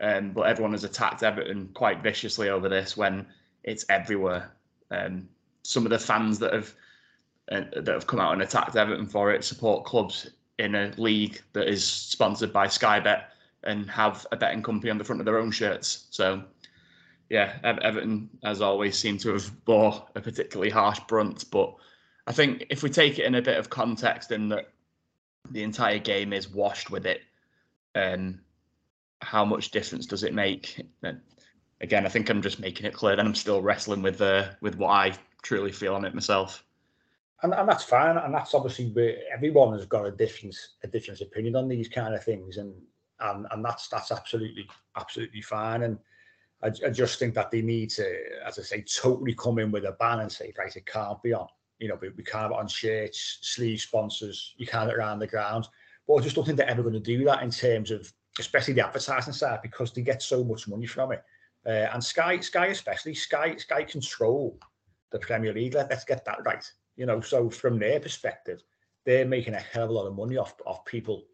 um, 0.00 0.32
but 0.32 0.42
everyone 0.42 0.72
has 0.72 0.84
attacked 0.84 1.22
Everton 1.22 1.70
quite 1.72 2.02
viciously 2.02 2.50
over 2.50 2.68
this 2.68 2.96
when 2.96 3.26
it's 3.64 3.86
everywhere. 3.88 4.52
Um, 4.90 5.28
some 5.62 5.86
of 5.86 5.90
the 5.90 5.98
fans 5.98 6.38
that 6.40 6.52
have 6.52 6.74
uh, 7.50 7.62
that 7.74 7.88
have 7.88 8.06
come 8.06 8.20
out 8.20 8.32
and 8.32 8.42
attacked 8.42 8.76
Everton 8.76 9.06
for 9.06 9.32
it 9.32 9.44
support 9.44 9.84
clubs 9.84 10.30
in 10.62 10.76
a 10.76 10.92
league 10.96 11.42
that 11.52 11.68
is 11.68 11.84
sponsored 11.84 12.52
by 12.52 12.68
Sky 12.68 13.00
Bet 13.00 13.32
and 13.64 13.90
have 13.90 14.26
a 14.30 14.36
betting 14.36 14.62
company 14.62 14.90
on 14.90 14.98
the 14.98 15.04
front 15.04 15.20
of 15.20 15.26
their 15.26 15.38
own 15.38 15.50
shirts. 15.50 16.06
So, 16.10 16.42
yeah, 17.28 17.58
Everton, 17.64 18.30
as 18.44 18.60
always, 18.60 18.96
seem 18.96 19.18
to 19.18 19.32
have 19.32 19.64
bore 19.64 20.06
a 20.14 20.20
particularly 20.20 20.70
harsh 20.70 21.00
brunt, 21.08 21.44
but 21.50 21.74
I 22.26 22.32
think 22.32 22.66
if 22.70 22.82
we 22.82 22.90
take 22.90 23.18
it 23.18 23.24
in 23.24 23.34
a 23.34 23.42
bit 23.42 23.58
of 23.58 23.70
context, 23.70 24.30
in 24.30 24.48
that 24.50 24.70
the 25.50 25.64
entire 25.64 25.98
game 25.98 26.32
is 26.32 26.48
washed 26.48 26.90
with 26.90 27.06
it, 27.06 27.22
um, 27.96 28.40
how 29.20 29.44
much 29.44 29.72
difference 29.72 30.06
does 30.06 30.22
it 30.22 30.32
make? 30.32 30.80
And 31.02 31.20
again, 31.80 32.06
I 32.06 32.08
think 32.08 32.30
I'm 32.30 32.42
just 32.42 32.60
making 32.60 32.86
it 32.86 32.94
clear 32.94 33.16
that 33.16 33.24
I'm 33.24 33.34
still 33.34 33.60
wrestling 33.60 34.02
with 34.02 34.20
uh, 34.20 34.50
with 34.60 34.76
what 34.76 34.90
I 34.90 35.12
truly 35.42 35.72
feel 35.72 35.96
on 35.96 36.04
it 36.04 36.14
myself. 36.14 36.64
And, 37.42 37.54
and 37.54 37.68
that's 37.68 37.84
fine, 37.84 38.16
and 38.18 38.32
that's 38.32 38.54
obviously 38.54 38.90
where 38.90 39.16
everyone 39.32 39.72
has 39.74 39.86
got 39.86 40.06
a 40.06 40.12
different 40.12 40.56
a 40.84 40.86
different 40.86 41.20
opinion 41.20 41.56
on 41.56 41.68
these 41.68 41.88
kind 41.88 42.14
of 42.14 42.22
things, 42.22 42.56
and 42.56 42.72
and 43.20 43.46
and 43.50 43.64
that's 43.64 43.88
that's 43.88 44.12
absolutely 44.12 44.68
absolutely 44.96 45.40
fine. 45.40 45.82
And 45.82 45.98
I, 46.62 46.68
I 46.86 46.90
just 46.90 47.18
think 47.18 47.34
that 47.34 47.50
they 47.50 47.62
need 47.62 47.90
to, 47.90 48.06
as 48.46 48.58
I 48.58 48.62
say, 48.62 48.82
totally 48.82 49.34
come 49.34 49.58
in 49.58 49.72
with 49.72 49.84
a 49.84 49.96
ban 49.98 50.20
and 50.20 50.30
say, 50.30 50.52
right, 50.56 50.74
it 50.76 50.86
can't 50.86 51.20
be 51.22 51.32
on 51.32 51.48
you 51.82 51.88
know, 51.88 51.98
we, 52.00 52.10
we 52.10 52.22
can't 52.22 52.42
have 52.42 52.52
it 52.52 52.56
on 52.56 52.68
shirts, 52.68 53.38
sleeve 53.42 53.80
sponsors, 53.80 54.54
you 54.56 54.66
can't 54.66 54.84
have 54.84 54.90
it 54.90 54.96
around 54.96 55.18
the 55.18 55.26
ground. 55.26 55.66
But 56.06 56.14
I 56.14 56.20
just 56.20 56.36
don't 56.36 56.44
think 56.44 56.56
they're 56.56 56.70
ever 56.70 56.82
going 56.82 56.94
to 56.94 57.00
do 57.00 57.24
that 57.24 57.42
in 57.42 57.50
terms 57.50 57.90
of, 57.90 58.10
especially 58.38 58.74
the 58.74 58.86
advertising 58.86 59.32
side, 59.32 59.58
because 59.62 59.92
they 59.92 60.02
get 60.02 60.22
so 60.22 60.44
much 60.44 60.68
money 60.68 60.86
from 60.86 61.10
it. 61.10 61.24
Uh, 61.66 61.90
and 61.92 62.02
Sky, 62.02 62.38
Sky 62.38 62.66
especially, 62.66 63.14
Sky, 63.14 63.56
Sky 63.56 63.82
control 63.82 64.58
the 65.10 65.18
Premier 65.18 65.52
League. 65.52 65.74
Let, 65.74 65.90
let's 65.90 66.04
get 66.04 66.24
that 66.24 66.44
right. 66.44 66.64
You 66.96 67.06
know, 67.06 67.20
so 67.20 67.50
from 67.50 67.78
their 67.78 68.00
perspective, 68.00 68.62
they're 69.04 69.26
making 69.26 69.54
a 69.54 69.60
hell 69.60 69.84
of 69.84 69.90
a 69.90 69.92
lot 69.92 70.06
of 70.06 70.14
money 70.14 70.36
off 70.36 70.54
off 70.66 70.84
people 70.84 71.24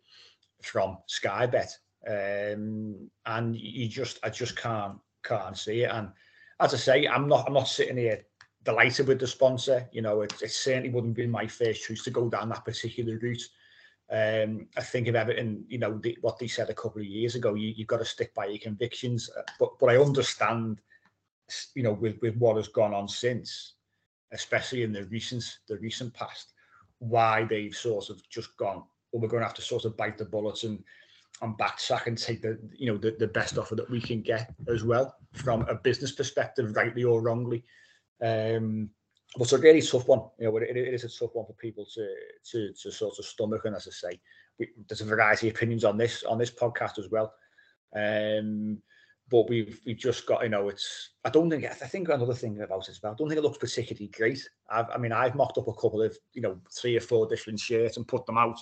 from 0.62 0.98
Sky 1.06 1.46
Bet. 1.46 1.76
Um, 2.06 3.11
and 3.26 3.56
you 3.56 3.88
just, 3.88 4.18
I 4.22 4.30
just 4.30 4.56
can't 4.56 4.98
can't 5.24 5.59
see 5.59 5.82
it. 5.82 5.90
And 5.90 6.11
as 6.61 6.74
I 6.74 6.76
say, 6.76 7.06
I'm 7.06 7.28
not, 7.28 7.46
I'm 7.46 7.52
not 7.54 7.68
sitting 7.68 7.96
here 7.96 8.24
delighted 8.64 9.09
with 9.09 9.18
the 9.18 9.26
sponsor. 9.26 9.88
You 9.92 10.02
know, 10.02 10.22
it, 10.22 10.32
it 10.42 10.50
certainly 10.50 10.90
wouldn't 10.90 11.16
be 11.16 11.26
my 11.26 11.46
first 11.46 11.86
choice 11.86 12.02
to 12.04 12.11
go 12.11 12.28
down 12.28 12.48
that 12.50 12.64
particular 12.64 13.18
route. 13.18 13.42
Um, 14.11 14.68
I 14.76 14.82
think 14.82 15.06
of 15.09 15.16
Everton, 15.16 15.64
you 15.68 15.78
know, 15.78 15.98
the, 15.98 16.16
what 16.22 16.38
they 16.38 16.46
said 16.46 16.70
a 16.70 16.74
couple 16.74 17.00
of 17.02 17.06
years 17.06 17.34
ago, 17.34 17.54
you, 17.54 17.74
you've 17.76 17.88
got 17.88 17.98
to 17.98 18.04
stick 18.04 18.32
by 18.34 18.46
your 18.46 18.59
convictions. 18.59 19.28
Uh, 19.36 19.42
but 19.59 19.78
but 19.78 19.90
I 19.90 19.98
understand, 19.98 20.80
you 21.74 21.82
know, 21.82 21.92
with, 21.92 22.16
with 22.22 22.36
what 22.36 22.56
has 22.56 22.68
gone 22.68 22.94
on 22.94 23.06
since, 23.06 23.74
especially 24.33 24.83
in 24.83 24.93
the 24.93 25.05
recent 25.07 25.45
the 25.68 25.79
recent 25.79 26.12
past, 26.14 26.53
why 26.99 27.45
they've 27.45 27.74
sort 27.74 28.11
of 28.11 28.26
just 28.29 28.57
gone, 28.57 28.83
well, 29.12 29.22
we're 29.22 29.29
going 29.29 29.41
to 29.43 29.47
have 29.47 29.57
to 29.57 29.62
sort 29.62 29.85
of 29.85 29.97
bite 29.97 30.18
the 30.18 30.24
bullets 30.24 30.64
and 30.64 30.83
and 31.43 31.57
backtrack 31.57 32.07
and 32.07 32.18
take 32.18 32.43
the 32.43 32.59
you 32.76 32.91
know 32.91 32.99
the, 32.99 33.14
the 33.18 33.29
best 33.29 33.59
offer 33.59 33.74
that 33.74 33.91
we 33.91 34.01
can 34.01 34.22
get 34.22 34.53
as 34.68 34.85
well 34.85 35.14
from 35.33 35.62
a 35.68 35.74
business 35.74 36.12
perspective, 36.12 36.74
rightly 36.74 37.05
or 37.05 37.20
wrongly. 37.20 37.64
Um, 38.22 38.91
but 39.37 39.43
it's 39.45 39.53
a 39.53 39.59
really 39.59 39.83
tough 39.83 40.09
one. 40.09 40.22
You 40.39 40.47
know, 40.47 40.57
it, 40.57 40.76
it 40.76 40.95
is 40.95 41.05
a 41.05 41.09
tough 41.09 41.35
one 41.35 41.47
for 41.47 41.53
people 41.55 41.87
to 41.95 42.14
to 42.51 42.72
to 42.72 42.91
sort 42.91 43.18
of 43.18 43.24
stomach. 43.24 43.64
And 43.64 43.76
as 43.76 43.87
I 43.87 43.91
say, 43.91 44.20
we, 44.59 44.68
there's 44.89 45.01
a 45.01 45.05
variety 45.05 45.49
of 45.49 45.55
opinions 45.55 45.85
on 45.85 45.97
this 45.97 46.24
on 46.24 46.39
this 46.39 46.51
podcast 46.51 46.99
as 46.99 47.09
well. 47.11 47.33
Um, 47.95 48.83
but 49.31 49.49
we've 49.49 49.81
we've 49.85 49.99
just 49.99 50.26
got 50.26 50.43
you 50.43 50.49
know 50.49 50.68
it's 50.68 51.11
I 51.24 51.31
don't 51.31 51.51
think 51.51 51.64
I 51.64 51.68
think 51.68 52.09
another 52.09 52.35
thing 52.35 52.61
about 52.61 52.89
as 52.89 53.01
well. 53.03 53.12
I 53.12 53.16
don't 53.16 53.29
think 53.29 53.39
it 53.39 53.43
looks 53.43 53.59
particularly 53.59 54.09
great. 54.09 54.49
I've, 54.70 54.91
I 54.91 54.99
mean 54.99 55.12
I've 55.12 55.35
mocked 55.35 55.59
up 55.59 55.68
a 55.68 55.72
couple 55.74 56.03
of 56.03 56.16
you 56.33 56.43
know 56.43 56.59
three 56.72 56.97
or 56.97 57.01
four 57.01 57.26
different 57.26 57.61
shirts 57.61 57.97
and 57.97 58.09
put 58.09 58.26
them 58.26 58.39
out. 58.39 58.59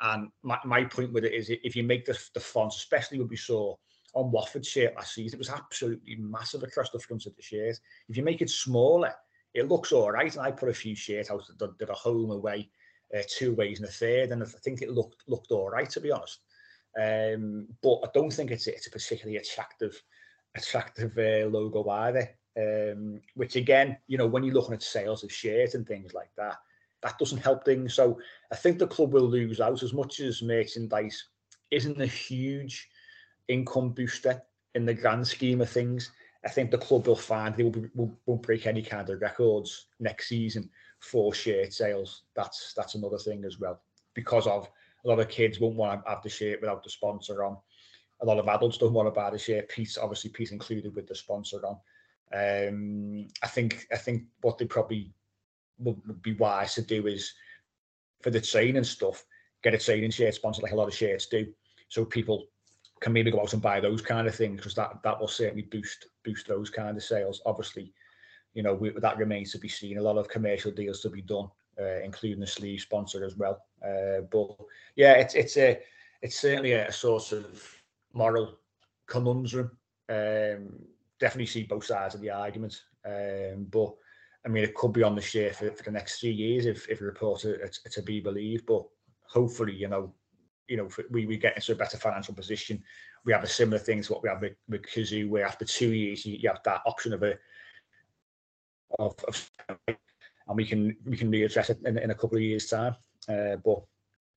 And 0.00 0.28
my, 0.42 0.58
my 0.64 0.84
point 0.84 1.12
with 1.12 1.24
it 1.24 1.34
is 1.34 1.50
if 1.50 1.74
you 1.74 1.82
make 1.82 2.06
the 2.06 2.18
the 2.34 2.40
font, 2.40 2.72
especially 2.74 3.18
what 3.18 3.30
we 3.30 3.36
saw 3.36 3.74
on 4.14 4.30
Watford 4.30 4.64
shirt 4.64 4.94
last 4.96 5.14
season. 5.14 5.36
It 5.36 5.38
was 5.38 5.50
absolutely 5.50 6.16
massive 6.16 6.62
across 6.62 6.90
the 6.90 6.98
front 6.98 7.26
of 7.26 7.36
the 7.36 7.42
shirt. 7.42 7.78
If 8.08 8.16
you 8.16 8.22
make 8.22 8.40
it 8.40 8.50
smaller, 8.50 9.12
it 9.54 9.68
looks 9.68 9.92
all 9.92 10.10
right. 10.10 10.34
And 10.34 10.44
I 10.44 10.50
put 10.50 10.68
a 10.68 10.74
few 10.74 10.94
shirts 10.94 11.30
out 11.30 11.42
that 11.58 11.90
a 11.90 11.92
home 11.92 12.30
away, 12.30 12.70
uh, 13.16 13.22
two 13.28 13.54
ways 13.54 13.80
and 13.80 13.88
a 13.88 13.92
third, 13.92 14.30
and 14.30 14.42
I 14.42 14.46
think 14.46 14.82
it 14.82 14.90
looked 14.90 15.22
looked 15.26 15.52
all 15.52 15.70
right 15.70 15.88
to 15.90 16.00
be 16.00 16.10
honest. 16.10 16.40
Um, 16.96 17.68
but 17.82 18.00
I 18.04 18.08
don't 18.14 18.32
think 18.32 18.50
it's 18.50 18.66
it's 18.66 18.86
a 18.86 18.90
particularly 18.90 19.36
attractive 19.36 20.00
attractive 20.56 21.16
uh, 21.18 21.46
logo 21.48 21.88
either. 21.88 22.30
Um, 22.56 23.20
which 23.34 23.54
again, 23.54 23.98
you 24.08 24.18
know, 24.18 24.26
when 24.26 24.42
you're 24.42 24.54
looking 24.54 24.74
at 24.74 24.82
sales 24.82 25.22
of 25.22 25.30
shirts 25.32 25.74
and 25.74 25.86
things 25.86 26.12
like 26.12 26.30
that, 26.36 26.56
that 27.02 27.18
doesn't 27.18 27.38
help 27.38 27.64
things. 27.64 27.94
So 27.94 28.18
I 28.50 28.56
think 28.56 28.78
the 28.78 28.86
club 28.88 29.12
will 29.12 29.28
lose 29.28 29.60
out 29.60 29.82
as 29.84 29.92
much 29.92 30.18
as 30.18 30.42
merchandise 30.42 31.28
isn't 31.70 32.00
a 32.00 32.06
huge 32.06 32.88
income 33.46 33.90
booster 33.90 34.42
in 34.74 34.84
the 34.84 34.94
grand 34.94 35.26
scheme 35.26 35.60
of 35.60 35.70
things. 35.70 36.10
I 36.44 36.48
think 36.48 36.70
the 36.70 36.78
club 36.78 37.06
will 37.06 37.16
find 37.16 37.54
they 37.54 37.62
will 37.62 37.70
be, 37.70 37.90
will, 37.94 38.18
won't 38.26 38.42
break 38.42 38.66
any 38.66 38.82
kind 38.82 39.08
of 39.08 39.20
records 39.20 39.86
next 40.00 40.28
season 40.28 40.68
for 40.98 41.32
shirt 41.32 41.72
sales. 41.72 42.22
That's 42.34 42.74
that's 42.74 42.96
another 42.96 43.18
thing 43.18 43.44
as 43.44 43.60
well. 43.60 43.80
because 44.18 44.48
of 44.48 44.68
a 45.04 45.08
lot 45.08 45.20
of 45.20 45.28
kids 45.28 45.60
won't 45.60 45.76
want 45.76 46.02
to 46.04 46.10
have 46.10 46.22
the 46.22 46.28
shirt 46.28 46.60
without 46.60 46.82
the 46.82 46.90
sponsor 46.90 47.44
on. 47.44 47.56
A 48.20 48.26
lot 48.26 48.38
of 48.38 48.48
adults 48.48 48.78
don't 48.78 48.92
want 48.92 49.06
to 49.06 49.12
buy 49.12 49.30
the 49.30 49.38
shirt. 49.38 49.68
Pete's, 49.68 49.96
obviously, 49.96 50.30
Pete's 50.30 50.50
included 50.50 50.94
with 50.94 51.06
the 51.06 51.14
sponsor 51.14 51.60
on. 51.64 51.78
Um, 52.32 53.28
I 53.42 53.46
think 53.46 53.86
I 53.92 53.96
think 53.96 54.24
what 54.42 54.58
they 54.58 54.66
probably 54.66 55.12
would, 55.78 55.96
would 56.06 56.22
be 56.22 56.34
wise 56.34 56.74
to 56.74 56.82
do 56.82 57.06
is 57.06 57.32
for 58.20 58.30
the 58.30 58.40
training 58.40 58.84
stuff, 58.84 59.24
get 59.62 59.74
a 59.74 59.78
training 59.78 60.10
shirt 60.10 60.34
sponsor 60.34 60.62
like 60.62 60.72
a 60.72 60.76
lot 60.76 60.88
of 60.88 60.94
shirts 60.94 61.26
do, 61.26 61.46
so 61.88 62.04
people 62.04 62.48
can 63.00 63.12
maybe 63.12 63.30
go 63.30 63.40
out 63.40 63.52
and 63.52 63.62
buy 63.62 63.80
those 63.80 64.02
kind 64.02 64.26
of 64.26 64.34
things 64.34 64.56
because 64.56 64.74
that 64.74 64.98
that 65.04 65.18
will 65.18 65.28
certainly 65.28 65.62
boost 65.62 66.08
boost 66.24 66.48
those 66.48 66.68
kind 66.68 66.96
of 66.96 67.02
sales. 67.02 67.40
Obviously, 67.46 67.92
you 68.54 68.62
know 68.62 68.74
we, 68.74 68.90
that 68.90 69.18
remains 69.18 69.52
to 69.52 69.58
be 69.58 69.68
seen. 69.68 69.98
A 69.98 70.02
lot 70.02 70.18
of 70.18 70.28
commercial 70.28 70.72
deals 70.72 71.00
to 71.00 71.10
be 71.10 71.22
done, 71.22 71.48
uh, 71.80 72.00
including 72.02 72.40
the 72.40 72.46
sleeve 72.46 72.80
sponsor 72.80 73.24
as 73.24 73.36
well. 73.36 73.64
Uh, 73.84 74.22
but 74.30 74.56
yeah, 74.96 75.12
it's 75.12 75.34
it's 75.34 75.56
a 75.56 75.80
it's 76.22 76.38
certainly 76.38 76.72
a, 76.72 76.90
sort 76.90 77.32
of 77.32 77.82
moral 78.12 78.58
conundrum. 79.06 79.70
Um, 80.08 80.70
definitely 81.20 81.46
see 81.46 81.64
both 81.64 81.84
sides 81.84 82.14
of 82.14 82.20
the 82.20 82.30
argument, 82.30 82.82
um, 83.04 83.66
but 83.70 83.94
I 84.44 84.48
mean 84.48 84.64
it 84.64 84.74
could 84.74 84.92
be 84.92 85.02
on 85.02 85.14
the 85.14 85.22
share 85.22 85.52
for, 85.52 85.70
for 85.70 85.84
the 85.84 85.90
next 85.90 86.20
three 86.20 86.32
years 86.32 86.66
if 86.66 86.88
if 86.88 87.00
a 87.00 87.04
reporter 87.04 87.54
it's, 87.54 87.82
to 87.82 88.02
be 88.02 88.20
believed. 88.20 88.66
But 88.66 88.84
hopefully, 89.26 89.74
you 89.74 89.88
know, 89.88 90.12
you 90.66 90.76
know, 90.76 90.88
we, 91.10 91.26
we 91.26 91.36
get 91.36 91.56
into 91.56 91.72
a 91.72 91.76
better 91.76 91.96
financial 91.96 92.34
position. 92.34 92.82
We 93.24 93.32
have 93.32 93.44
a 93.44 93.48
similar 93.48 93.78
thing 93.78 94.02
to 94.02 94.12
what 94.12 94.22
we 94.22 94.28
have 94.28 94.40
with, 94.40 94.54
with 94.68 94.82
Cazoo, 94.82 95.28
where 95.28 95.44
after 95.44 95.64
two 95.64 95.92
years 95.92 96.24
you, 96.24 96.36
you 96.40 96.48
have 96.48 96.62
that 96.64 96.82
option 96.86 97.12
of 97.12 97.22
a 97.22 97.34
of, 98.98 99.14
of 99.28 99.50
and 100.48 100.56
we 100.56 100.64
can 100.64 100.96
we 101.04 101.16
can 101.16 101.30
readdress 101.30 101.70
it 101.70 101.78
in, 101.84 101.98
in 101.98 102.10
a 102.10 102.14
couple 102.14 102.36
of 102.36 102.42
years' 102.42 102.68
time. 102.68 102.96
Uh, 103.28 103.56
but 103.56 103.82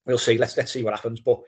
we'll 0.06 0.18
see. 0.18 0.38
Let's 0.38 0.58
let's 0.58 0.72
see 0.72 0.84
what 0.84 0.94
happens. 0.94 1.22
But 1.22 1.40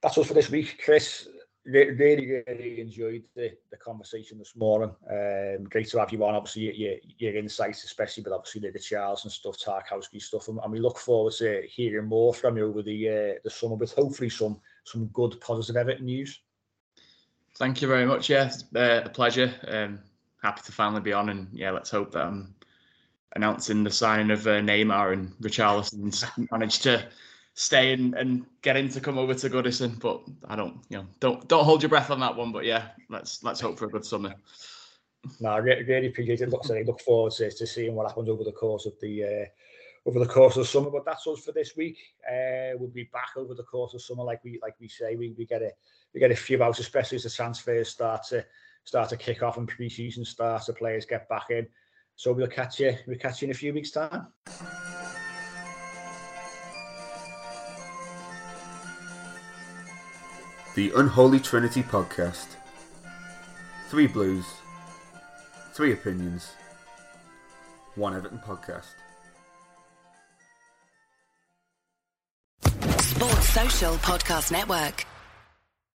that's 0.00 0.18
all 0.18 0.24
for 0.24 0.34
this 0.34 0.50
week, 0.50 0.80
Chris. 0.84 1.28
Really, 1.64 2.42
really 2.48 2.80
enjoyed 2.80 3.22
the, 3.36 3.52
the 3.70 3.76
conversation 3.76 4.36
this 4.36 4.56
morning. 4.56 4.92
Um, 5.08 5.62
great 5.62 5.88
to 5.90 6.00
have 6.00 6.10
you 6.10 6.24
on. 6.24 6.34
Obviously, 6.34 6.74
your, 6.74 6.96
your 7.18 7.36
insights, 7.36 7.84
especially 7.84 8.24
with 8.24 8.32
obviously 8.32 8.62
the, 8.62 8.72
the 8.72 8.80
Richarlison 8.80 9.30
stuff, 9.30 9.58
Tarkowski 9.58 10.20
stuff, 10.20 10.48
and, 10.48 10.58
and, 10.60 10.72
we 10.72 10.80
look 10.80 10.98
forward 10.98 11.34
to 11.34 11.62
hearing 11.70 12.08
more 12.08 12.34
from 12.34 12.56
you 12.56 12.66
over 12.66 12.82
the 12.82 13.08
uh, 13.08 13.38
the 13.44 13.50
summer 13.50 13.76
with 13.76 13.92
hopefully 13.92 14.28
some 14.28 14.60
some 14.84 15.06
good 15.08 15.40
positive 15.40 15.76
Everton 15.76 16.06
news. 16.06 16.40
Thank 17.58 17.80
you 17.80 17.86
very 17.86 18.06
much. 18.06 18.28
Yeah, 18.28 18.50
uh, 18.74 19.02
a 19.04 19.08
pleasure. 19.08 19.54
Um, 19.68 20.00
happy 20.42 20.62
to 20.64 20.72
finally 20.72 21.02
be 21.02 21.12
on, 21.12 21.28
and 21.28 21.46
yeah, 21.52 21.70
let's 21.70 21.90
hope 21.90 22.10
that 22.12 22.26
I'm 22.26 22.56
announcing 23.34 23.84
the 23.84 23.90
signing 23.90 24.30
of 24.30 24.46
uh, 24.46 24.60
Neymar 24.60 25.12
and 25.12 25.30
Richarlison's 25.40 26.24
managed 26.50 26.82
to 26.84 27.06
stay 27.54 27.92
and, 27.92 28.14
and 28.14 28.46
get 28.62 28.76
him 28.76 28.88
to 28.90 29.00
come 29.00 29.18
over 29.18 29.34
to 29.34 29.50
Goodison. 29.50 29.98
But 29.98 30.22
I 30.48 30.56
don't, 30.56 30.80
you 30.88 30.98
know, 30.98 31.06
don't 31.20 31.46
don't 31.48 31.64
hold 31.64 31.82
your 31.82 31.90
breath 31.90 32.10
on 32.10 32.20
that 32.20 32.36
one. 32.36 32.52
But 32.52 32.64
yeah, 32.64 32.88
let's 33.08 33.42
let's 33.42 33.60
hope 33.60 33.78
for 33.78 33.86
a 33.86 33.90
good 33.90 34.04
summer. 34.04 34.34
No, 35.40 35.50
I 35.50 35.58
really, 35.58 36.08
appreciate 36.08 36.40
it. 36.40 36.50
Look, 36.50 36.68
look 36.68 37.00
forward 37.00 37.32
to, 37.34 37.50
to 37.50 37.66
seeing 37.66 37.94
what 37.94 38.08
happens 38.08 38.28
over 38.28 38.42
the 38.42 38.52
course 38.52 38.86
of 38.86 38.94
the 39.00 39.24
uh, 39.24 39.44
over 40.04 40.18
the 40.18 40.26
course 40.26 40.56
of 40.56 40.66
summer. 40.66 40.90
But 40.90 41.04
that's 41.04 41.26
us 41.26 41.44
for 41.44 41.52
this 41.52 41.76
week. 41.76 41.98
Uh, 42.28 42.76
we'll 42.76 42.90
be 42.90 43.08
back 43.12 43.30
over 43.36 43.54
the 43.54 43.62
course 43.62 43.94
of 43.94 44.02
summer, 44.02 44.24
like 44.24 44.42
we 44.44 44.58
like 44.62 44.74
we 44.80 44.88
say. 44.88 45.14
We, 45.14 45.34
we 45.38 45.46
get 45.46 45.62
a 45.62 45.70
we 46.12 46.20
get 46.20 46.32
a 46.32 46.36
few 46.36 46.62
out, 46.62 46.78
especially 46.78 47.16
as 47.16 47.22
the 47.22 47.30
transfers 47.30 47.88
start 47.88 48.24
to 48.28 48.44
start 48.84 49.08
to 49.10 49.16
kick 49.16 49.42
off 49.42 49.58
and 49.58 49.68
pre-season 49.68 50.24
starts, 50.24 50.66
the 50.66 50.72
players 50.72 51.06
get 51.06 51.28
back 51.28 51.50
in. 51.50 51.66
So 52.16 52.32
we'll 52.32 52.46
catch 52.46 52.80
you. 52.80 52.96
We'll 53.06 53.18
catch 53.18 53.42
you 53.42 53.46
in 53.46 53.52
a 53.52 53.54
few 53.54 53.72
weeks' 53.72 53.90
time. 53.90 54.28
The 60.74 60.90
Unholy 60.96 61.38
Trinity 61.38 61.82
Podcast. 61.82 62.46
Three 63.90 64.06
Blues, 64.06 64.46
three 65.74 65.92
opinions, 65.92 66.52
one 67.94 68.16
Everton 68.16 68.38
podcast. 68.38 68.94
Sports 73.00 73.48
Social 73.50 73.94
Podcast 73.96 74.50
Network. 74.50 75.04